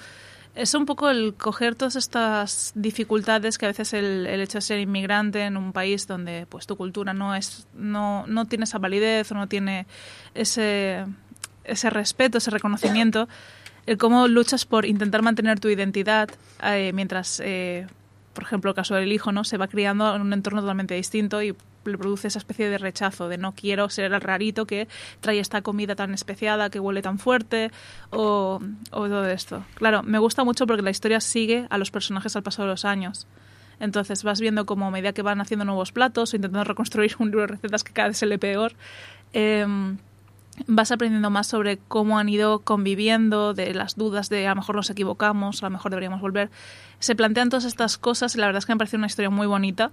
Es 0.54 0.74
un 0.74 0.86
poco 0.86 1.10
el 1.10 1.34
coger 1.36 1.76
todas 1.76 1.96
estas 1.96 2.74
dificultades 2.76 3.58
que 3.58 3.66
a 3.66 3.70
veces 3.70 3.94
el, 3.94 4.28
el 4.28 4.42
hecho 4.42 4.58
de 4.58 4.62
ser 4.62 4.80
inmigrante 4.80 5.44
en 5.44 5.56
un 5.56 5.72
país 5.72 6.08
donde 6.08 6.46
pues 6.50 6.68
tu 6.68 6.76
cultura 6.76 7.14
no 7.14 7.36
es 7.36 7.68
no, 7.74 8.26
no 8.28 8.46
tiene 8.46 8.66
esa 8.66 8.78
validez 8.78 9.32
o 9.32 9.36
no 9.36 9.48
tiene 9.48 9.86
ese, 10.34 11.06
ese 11.64 11.90
respeto, 11.90 12.38
ese 12.38 12.52
reconocimiento, 12.52 13.30
el 13.86 13.98
cómo 13.98 14.28
luchas 14.28 14.66
por 14.66 14.86
intentar 14.86 15.22
mantener 15.22 15.60
tu 15.60 15.70
identidad 15.70 16.30
eh, 16.64 16.92
mientras, 16.94 17.42
eh, 17.44 17.88
por 18.34 18.44
ejemplo, 18.44 18.72
el 18.72 18.76
caso 18.76 18.96
del 18.96 19.12
hijo, 19.12 19.32
¿no? 19.32 19.44
Se 19.44 19.58
va 19.58 19.68
criando 19.68 20.16
en 20.16 20.22
un 20.22 20.34
entorno 20.34 20.62
totalmente 20.62 20.96
distinto 20.96 21.42
y 21.42 21.56
le 21.86 21.98
produce 21.98 22.28
esa 22.28 22.40
especie 22.40 22.70
de 22.70 22.78
rechazo 22.78 23.30
de 23.30 23.38
no 23.38 23.54
quiero 23.54 23.90
ser 23.90 24.14
el 24.14 24.22
rarito 24.22 24.66
que 24.66 24.88
trae 25.20 25.40
esta 25.40 25.62
comida 25.62 25.96
tan 25.96 26.14
especiada, 26.14 26.70
que 26.70 26.80
huele 26.80 27.02
tan 27.02 27.20
fuerte 27.20 27.72
o, 28.10 28.60
o 28.92 29.08
todo 29.08 29.28
esto. 29.28 29.64
Claro, 29.76 30.04
me 30.04 30.20
gusta 30.20 30.44
mucho 30.44 30.68
porque 30.68 30.82
la 30.82 30.92
historia 30.92 31.20
sigue 31.20 31.68
a 31.70 31.78
los 31.78 31.92
personajes 31.92 32.36
al 32.36 32.44
paso 32.44 32.64
de 32.64 32.70
los 32.70 32.86
años. 32.86 33.28
Entonces 33.82 34.24
vas 34.24 34.40
viendo 34.40 34.68
como 34.68 34.88
a 34.88 34.92
medida 34.92 35.12
que 35.12 35.24
van 35.24 35.42
haciendo 35.42 35.66
nuevos 35.66 35.92
platos 35.92 36.32
o 36.32 36.36
intentando 36.36 36.64
reconstruir 36.64 37.16
un 37.20 37.28
libro 37.28 37.42
de 37.42 37.48
recetas 37.48 37.84
que 37.84 37.92
cada 37.92 38.10
vez 38.10 38.18
se 38.18 38.28
le 38.28 38.38
peor, 38.38 38.74
em, 39.34 39.98
vas 40.68 40.92
aprendiendo 40.92 41.30
más 41.32 41.48
sobre 41.48 41.78
cómo 41.78 42.20
han 42.20 42.30
ido 42.30 42.60
conviviendo, 42.60 43.54
de 43.56 43.74
las 43.74 43.96
dudas 43.96 44.30
de 44.30 44.46
a 44.46 44.52
lo 44.52 44.58
mejor 44.58 44.76
nos 44.76 44.90
equivocamos, 44.92 45.64
a 45.64 45.66
lo 45.66 45.72
mejor 45.72 45.92
deberíamos 45.92 46.22
volver. 46.22 46.52
Se 47.00 47.16
plantean 47.16 47.50
todas 47.50 47.66
estas 47.66 47.98
cosas 47.98 48.36
y 48.36 48.38
la 48.38 48.46
verdad 48.46 48.60
es 48.60 48.68
que 48.68 48.74
me 48.74 48.78
parece 48.78 48.98
una 48.98 49.08
historia 49.08 49.32
muy 49.32 49.48
bonita. 49.48 49.92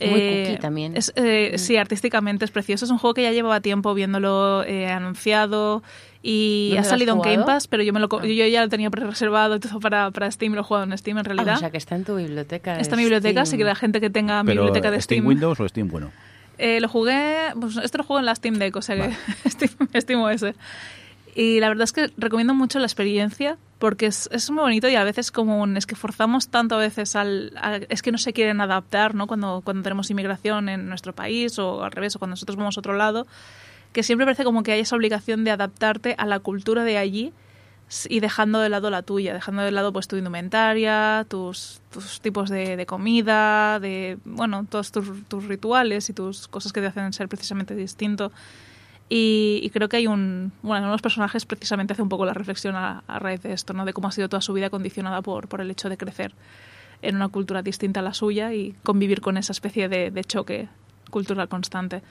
Muy 0.00 0.44
cookie 0.46 0.58
también. 0.60 0.96
es, 0.96 1.12
eh, 1.16 1.54
Sí, 1.56 1.76
artísticamente 1.76 2.44
es 2.44 2.50
precioso. 2.50 2.84
Es 2.84 2.90
un 2.90 2.98
juego 2.98 3.14
que 3.14 3.22
ya 3.22 3.30
llevaba 3.32 3.60
tiempo 3.60 3.94
viéndolo 3.94 4.64
eh, 4.64 4.88
anunciado 4.88 5.82
y 6.22 6.68
¿Dónde 6.70 6.80
ha 6.80 6.84
salido 6.84 7.14
en? 7.14 7.20
Game 7.20 7.44
Pass, 7.44 7.68
pero 7.68 7.82
yo, 7.82 7.92
me 7.92 8.00
lo, 8.00 8.08
co- 8.08 8.20
Ah. 8.20 8.26
yo 8.26 8.46
ya 8.46 8.62
lo 8.62 8.68
tenía 8.68 8.90
pre-reservado 8.90 9.56
y 9.56 9.60
todo 9.60 9.78
para, 9.80 10.10
para 10.10 10.30
Steam, 10.30 10.54
lo 10.54 10.60
he 10.62 10.64
jugado 10.64 10.84
en 10.90 10.96
Steam 10.98 11.18
en 11.18 11.26
Ah, 11.26 11.28
realidad. 11.28 11.56
o 11.56 11.58
sea, 11.58 11.70
que 11.70 11.76
está 11.76 11.94
en 11.96 12.04
tu 12.04 12.16
biblioteca. 12.16 12.78
Está 12.80 12.94
en 12.94 12.98
mi 12.98 13.04
biblioteca, 13.04 13.42
así 13.42 13.56
que 13.58 13.64
la 13.64 13.74
gente 13.74 14.00
que 14.00 14.10
tenga 14.10 14.42
mi 14.42 14.48
Pero 14.48 14.62
biblioteca 14.62 14.90
de 14.90 15.00
Steam 15.00 15.18
Steam... 15.20 15.26
Windows 15.28 15.60
o 15.60 15.68
Steam 15.68 15.88
bueno. 15.88 16.10
Eh, 16.58 16.80
lo 16.80 16.88
jugué, 16.88 17.36
pues 17.60 17.76
esto 17.76 17.98
lo 17.98 18.04
juego 18.04 18.20
en 18.20 18.26
la 18.26 18.34
Steam 18.34 18.54
Deck, 18.54 18.74
o 18.76 18.82
sea 18.82 18.96
que 18.96 19.14
Steam, 19.50 19.70
Steam 20.00 20.20
OS. 20.22 20.44
Y 21.34 21.60
la 21.60 21.68
verdad 21.68 21.84
es 21.84 21.92
que 21.92 22.10
recomiendo 22.16 22.54
mucho 22.54 22.78
la 22.78 22.86
experiencia 22.86 23.58
porque 23.84 24.06
es, 24.06 24.30
es 24.32 24.50
muy 24.50 24.62
bonito 24.62 24.88
y 24.88 24.96
a 24.96 25.04
veces 25.04 25.30
como 25.30 25.60
un, 25.60 25.76
es 25.76 25.84
que 25.84 25.94
forzamos 25.94 26.48
tanto 26.48 26.76
a 26.76 26.78
veces 26.78 27.16
al, 27.16 27.52
es 27.90 28.00
que 28.00 28.12
no 28.12 28.16
se 28.16 28.32
quieren 28.32 28.62
adaptar, 28.62 29.14
¿no? 29.14 29.26
Cuando, 29.26 29.60
cuando 29.62 29.82
tenemos 29.82 30.08
inmigración 30.08 30.70
en 30.70 30.88
nuestro 30.88 31.14
país 31.14 31.58
o 31.58 31.84
al 31.84 31.92
revés 31.92 32.16
o 32.16 32.18
cuando 32.18 32.32
nosotros 32.32 32.56
vamos 32.56 32.78
a 32.78 32.80
otro 32.80 32.94
lado, 32.94 33.26
que 33.92 34.02
siempre 34.02 34.24
parece 34.24 34.42
como 34.42 34.62
que 34.62 34.72
hay 34.72 34.80
esa 34.80 34.96
obligación 34.96 35.44
de 35.44 35.50
adaptarte 35.50 36.14
a 36.16 36.24
la 36.24 36.40
cultura 36.40 36.82
de 36.82 36.96
allí 36.96 37.34
y 38.08 38.20
dejando 38.20 38.58
de 38.60 38.70
lado 38.70 38.88
la 38.88 39.02
tuya, 39.02 39.34
dejando 39.34 39.60
de 39.60 39.70
lado 39.70 39.92
pues 39.92 40.08
tu 40.08 40.16
indumentaria, 40.16 41.26
tus, 41.28 41.82
tus 41.92 42.22
tipos 42.22 42.48
de, 42.48 42.78
de 42.78 42.86
comida, 42.86 43.80
de 43.80 44.16
bueno, 44.24 44.66
todos 44.66 44.92
tus, 44.92 45.28
tus 45.28 45.44
rituales 45.44 46.08
y 46.08 46.14
tus 46.14 46.48
cosas 46.48 46.72
que 46.72 46.80
te 46.80 46.86
hacen 46.86 47.12
ser 47.12 47.28
precisamente 47.28 47.74
distinto. 47.74 48.32
Y, 49.08 49.60
y 49.62 49.70
creo 49.70 49.88
que 49.88 49.98
hay 49.98 50.06
un. 50.06 50.52
Bueno, 50.62 50.84
uno 50.84 50.88
de 50.88 50.94
los 50.94 51.02
personajes 51.02 51.44
precisamente 51.44 51.92
hace 51.92 52.02
un 52.02 52.08
poco 52.08 52.24
la 52.24 52.34
reflexión 52.34 52.74
a, 52.74 53.04
a 53.06 53.18
raíz 53.18 53.42
de 53.42 53.52
esto, 53.52 53.74
¿no? 53.74 53.84
De 53.84 53.92
cómo 53.92 54.08
ha 54.08 54.12
sido 54.12 54.28
toda 54.28 54.40
su 54.40 54.52
vida 54.54 54.70
condicionada 54.70 55.20
por, 55.22 55.48
por 55.48 55.60
el 55.60 55.70
hecho 55.70 55.88
de 55.88 55.96
crecer 55.96 56.34
en 57.02 57.16
una 57.16 57.28
cultura 57.28 57.62
distinta 57.62 58.00
a 58.00 58.02
la 58.02 58.14
suya 58.14 58.54
y 58.54 58.74
convivir 58.82 59.20
con 59.20 59.36
esa 59.36 59.52
especie 59.52 59.88
de, 59.88 60.10
de 60.10 60.24
choque 60.24 60.68
cultural 61.10 61.48
constante. 61.48 62.02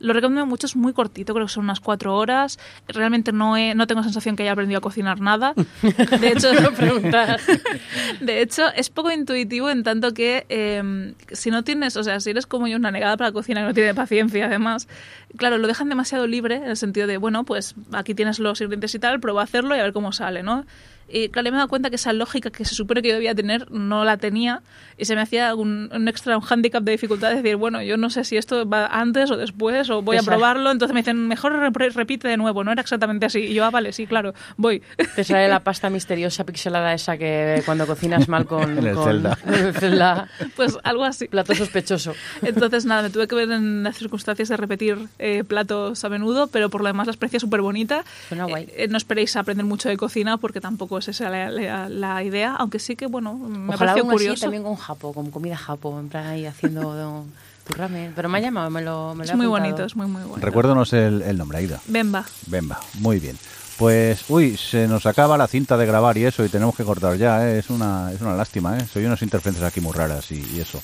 Lo 0.00 0.12
recomiendo 0.12 0.46
mucho, 0.46 0.66
es 0.66 0.76
muy 0.76 0.92
cortito, 0.92 1.34
creo 1.34 1.46
que 1.46 1.52
son 1.52 1.64
unas 1.64 1.80
cuatro 1.80 2.16
horas. 2.16 2.58
Realmente 2.86 3.32
no, 3.32 3.56
he, 3.56 3.74
no 3.74 3.86
tengo 3.86 4.02
sensación 4.02 4.36
que 4.36 4.44
haya 4.44 4.52
aprendido 4.52 4.78
a 4.78 4.80
cocinar 4.80 5.20
nada. 5.20 5.54
De 6.20 6.28
hecho, 6.28 6.48
de 8.20 8.42
hecho, 8.42 8.62
es 8.74 8.90
poco 8.90 9.10
intuitivo 9.10 9.70
en 9.70 9.82
tanto 9.82 10.12
que 10.12 10.46
eh, 10.48 11.14
si 11.32 11.50
no 11.50 11.64
tienes, 11.64 11.96
o 11.96 12.04
sea, 12.04 12.20
si 12.20 12.30
eres 12.30 12.46
como 12.46 12.66
yo 12.68 12.76
una 12.76 12.90
negada 12.90 13.16
para 13.16 13.32
cocinar 13.32 13.64
y 13.64 13.66
no 13.66 13.74
tiene 13.74 13.94
paciencia 13.94 14.46
además, 14.46 14.88
claro, 15.36 15.58
lo 15.58 15.66
dejan 15.66 15.88
demasiado 15.88 16.26
libre 16.26 16.56
en 16.56 16.64
el 16.64 16.76
sentido 16.76 17.06
de, 17.06 17.16
bueno, 17.16 17.44
pues 17.44 17.74
aquí 17.92 18.14
tienes 18.14 18.38
los 18.38 18.60
ingredientes 18.60 18.94
y 18.94 18.98
tal, 18.98 19.20
prueba 19.20 19.42
a 19.42 19.44
hacerlo 19.44 19.76
y 19.76 19.80
a 19.80 19.82
ver 19.82 19.92
cómo 19.92 20.12
sale, 20.12 20.42
¿no? 20.42 20.64
Y 21.08 21.28
claro, 21.30 21.44
me 21.50 21.56
he 21.56 21.58
dado 21.58 21.68
cuenta 21.68 21.90
que 21.90 21.96
esa 21.96 22.12
lógica 22.12 22.50
que 22.50 22.64
se 22.64 22.74
supone 22.74 23.02
que 23.02 23.08
yo 23.08 23.14
debía 23.14 23.34
tener 23.34 23.70
no 23.70 24.04
la 24.04 24.16
tenía 24.18 24.62
y 24.98 25.04
se 25.04 25.14
me 25.14 25.22
hacía 25.22 25.54
un, 25.54 25.90
un 25.94 26.08
extra, 26.08 26.36
un 26.36 26.44
handicap 26.48 26.82
de 26.82 26.92
dificultad 26.92 27.30
de 27.30 27.36
decir, 27.36 27.56
bueno, 27.56 27.82
yo 27.82 27.96
no 27.96 28.10
sé 28.10 28.24
si 28.24 28.36
esto 28.36 28.68
va 28.68 28.86
antes 28.86 29.30
o 29.30 29.36
después 29.36 29.88
o 29.90 30.02
voy 30.02 30.16
a 30.16 30.22
probarlo, 30.22 30.70
entonces 30.70 30.92
me 30.92 31.00
dicen, 31.00 31.28
mejor 31.28 31.52
repite 31.94 32.28
de 32.28 32.36
nuevo, 32.36 32.64
no 32.64 32.72
era 32.72 32.82
exactamente 32.82 33.26
así. 33.26 33.38
Y 33.40 33.54
yo, 33.54 33.64
ah, 33.64 33.70
vale, 33.70 33.92
sí, 33.92 34.06
claro, 34.06 34.34
voy. 34.56 34.82
Te 35.16 35.24
sale 35.24 35.48
la 35.48 35.60
pasta 35.64 35.88
misteriosa 35.88 36.44
pixelada 36.44 36.92
esa 36.92 37.16
que 37.16 37.62
cuando 37.64 37.86
cocinas 37.86 38.28
mal 38.28 38.44
con... 38.46 38.58
En 38.78 38.86
el 38.86 38.94
con- 38.94 39.04
Zelda. 39.04 39.38
en 39.46 39.54
el 39.54 39.74
Zelda. 39.74 40.28
pues 40.56 40.76
algo 40.82 41.04
así. 41.04 41.28
Plato 41.28 41.54
sospechoso. 41.54 42.12
Entonces, 42.42 42.84
nada, 42.84 43.02
me 43.02 43.10
tuve 43.10 43.26
que 43.28 43.34
ver 43.34 43.50
en 43.50 43.82
las 43.82 43.96
circunstancias 43.96 44.48
de 44.48 44.56
repetir 44.56 44.98
eh, 45.18 45.42
platos 45.44 46.04
a 46.04 46.08
menudo, 46.08 46.48
pero 46.48 46.68
por 46.70 46.82
lo 46.82 46.88
demás 46.88 47.06
la 47.06 47.12
experiencia 47.12 47.38
es 47.38 47.42
súper 47.42 47.60
bonita. 47.62 48.04
Suena 48.28 48.44
guay. 48.44 48.64
Eh, 48.64 48.74
eh, 48.84 48.88
no 48.88 48.96
esperéis 48.98 49.36
aprender 49.36 49.64
mucho 49.64 49.88
de 49.88 49.96
cocina 49.96 50.36
porque 50.36 50.60
tampoco 50.60 50.97
es 50.98 51.08
esa 51.08 51.28
la, 51.30 51.50
la- 51.50 51.88
la 51.88 52.22
idea, 52.22 52.54
aunque 52.58 52.78
sí 52.78 52.96
que, 52.96 53.06
bueno, 53.06 53.34
me 53.34 53.74
Ojalá 53.74 53.92
pareció 53.92 54.04
uno 54.04 54.12
así 54.14 54.24
curioso. 54.24 54.40
también 54.42 54.62
con 54.62 54.76
japo, 54.76 55.12
con 55.12 55.30
comida 55.30 55.56
japo, 55.56 55.98
en 55.98 56.08
plan 56.08 56.26
ahí 56.26 56.46
haciendo 56.46 57.24
tu 57.66 57.72
ramen. 57.74 58.12
Pero 58.16 58.28
me 58.28 58.38
ha 58.38 58.40
llamado, 58.40 58.70
me 58.70 58.82
lo, 58.82 59.14
me 59.14 59.24
lo 59.26 59.30
Es 59.30 59.36
muy 59.36 59.46
apuntado. 59.46 59.50
bonito, 59.70 59.84
es 59.84 59.96
muy, 59.96 60.06
muy 60.06 60.22
bonito. 60.22 60.40
Recuérdanos 60.44 60.92
el, 60.92 61.22
el 61.22 61.36
nombre, 61.38 61.58
Aida. 61.58 61.80
Bemba. 61.86 62.24
Bemba, 62.46 62.80
muy 62.94 63.18
bien. 63.18 63.38
Pues, 63.78 64.24
uy, 64.28 64.56
se 64.56 64.88
nos 64.88 65.06
acaba 65.06 65.38
la 65.38 65.46
cinta 65.46 65.76
de 65.76 65.86
grabar 65.86 66.18
y 66.18 66.24
eso, 66.24 66.44
y 66.44 66.48
tenemos 66.48 66.74
que 66.74 66.82
cortar 66.82 67.16
ya, 67.16 67.48
¿eh? 67.48 67.60
es 67.60 67.70
una 67.70 68.10
es 68.12 68.20
una 68.20 68.34
lástima, 68.34 68.76
¿eh? 68.76 68.84
Soy 68.92 69.04
unas 69.06 69.22
interferencias 69.22 69.68
aquí 69.70 69.80
muy 69.80 69.92
raras 69.92 70.32
y, 70.32 70.44
y 70.56 70.60
eso. 70.60 70.82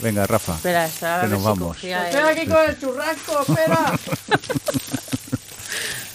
Venga, 0.00 0.26
Rafa, 0.26 0.54
Espera, 0.54 0.86
espera, 0.86 1.20
que 1.22 1.28
nos 1.28 1.38
si 1.40 1.44
vamos. 1.46 1.76
Espera 1.84 2.28
aquí 2.30 2.46
con 2.46 2.68
el 2.68 2.80
churrasco, 2.80 3.40
espera. 3.46 3.92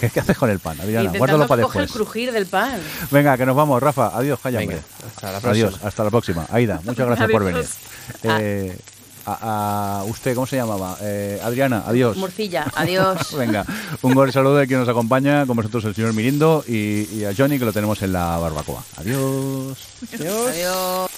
¿Qué, 0.00 0.10
qué 0.10 0.20
haces 0.20 0.36
con 0.36 0.50
el 0.50 0.58
pan, 0.58 0.80
Adriana? 0.80 1.12
Guárdalo 1.16 1.46
para 1.46 1.62
después. 1.62 1.88
el 1.88 1.92
crujir 1.92 2.32
del 2.32 2.46
pan. 2.46 2.80
Venga, 3.10 3.36
que 3.36 3.46
nos 3.46 3.56
vamos, 3.56 3.82
Rafa. 3.82 4.16
Adiós, 4.16 4.38
hombre. 4.44 4.80
hasta 5.06 5.32
la 5.32 5.40
próxima. 5.40 5.50
Adiós, 5.50 5.84
hasta 5.84 6.04
la 6.04 6.10
próxima. 6.10 6.46
Aida, 6.50 6.80
muchas 6.84 7.06
gracias 7.06 7.30
por 7.30 7.44
venir. 7.44 7.64
Eh, 8.22 8.76
a, 9.24 10.00
a 10.00 10.04
usted, 10.04 10.34
¿cómo 10.34 10.46
se 10.46 10.56
llamaba? 10.56 10.96
Eh, 11.00 11.40
Adriana, 11.42 11.84
adiós. 11.86 12.16
Morcilla, 12.16 12.66
adiós. 12.74 13.32
Venga, 13.38 13.64
un 14.02 14.14
gol 14.14 14.32
saludo 14.32 14.56
de 14.56 14.66
quien 14.66 14.80
nos 14.80 14.88
acompaña, 14.88 15.46
con 15.46 15.56
vosotros 15.56 15.84
el 15.84 15.94
señor 15.94 16.12
Mirindo 16.12 16.64
y, 16.66 17.08
y 17.12 17.24
a 17.24 17.32
Johnny 17.36 17.58
que 17.58 17.64
lo 17.64 17.72
tenemos 17.72 18.02
en 18.02 18.12
la 18.12 18.36
barbacoa. 18.38 18.82
Adiós. 18.96 19.78
adiós. 20.12 21.10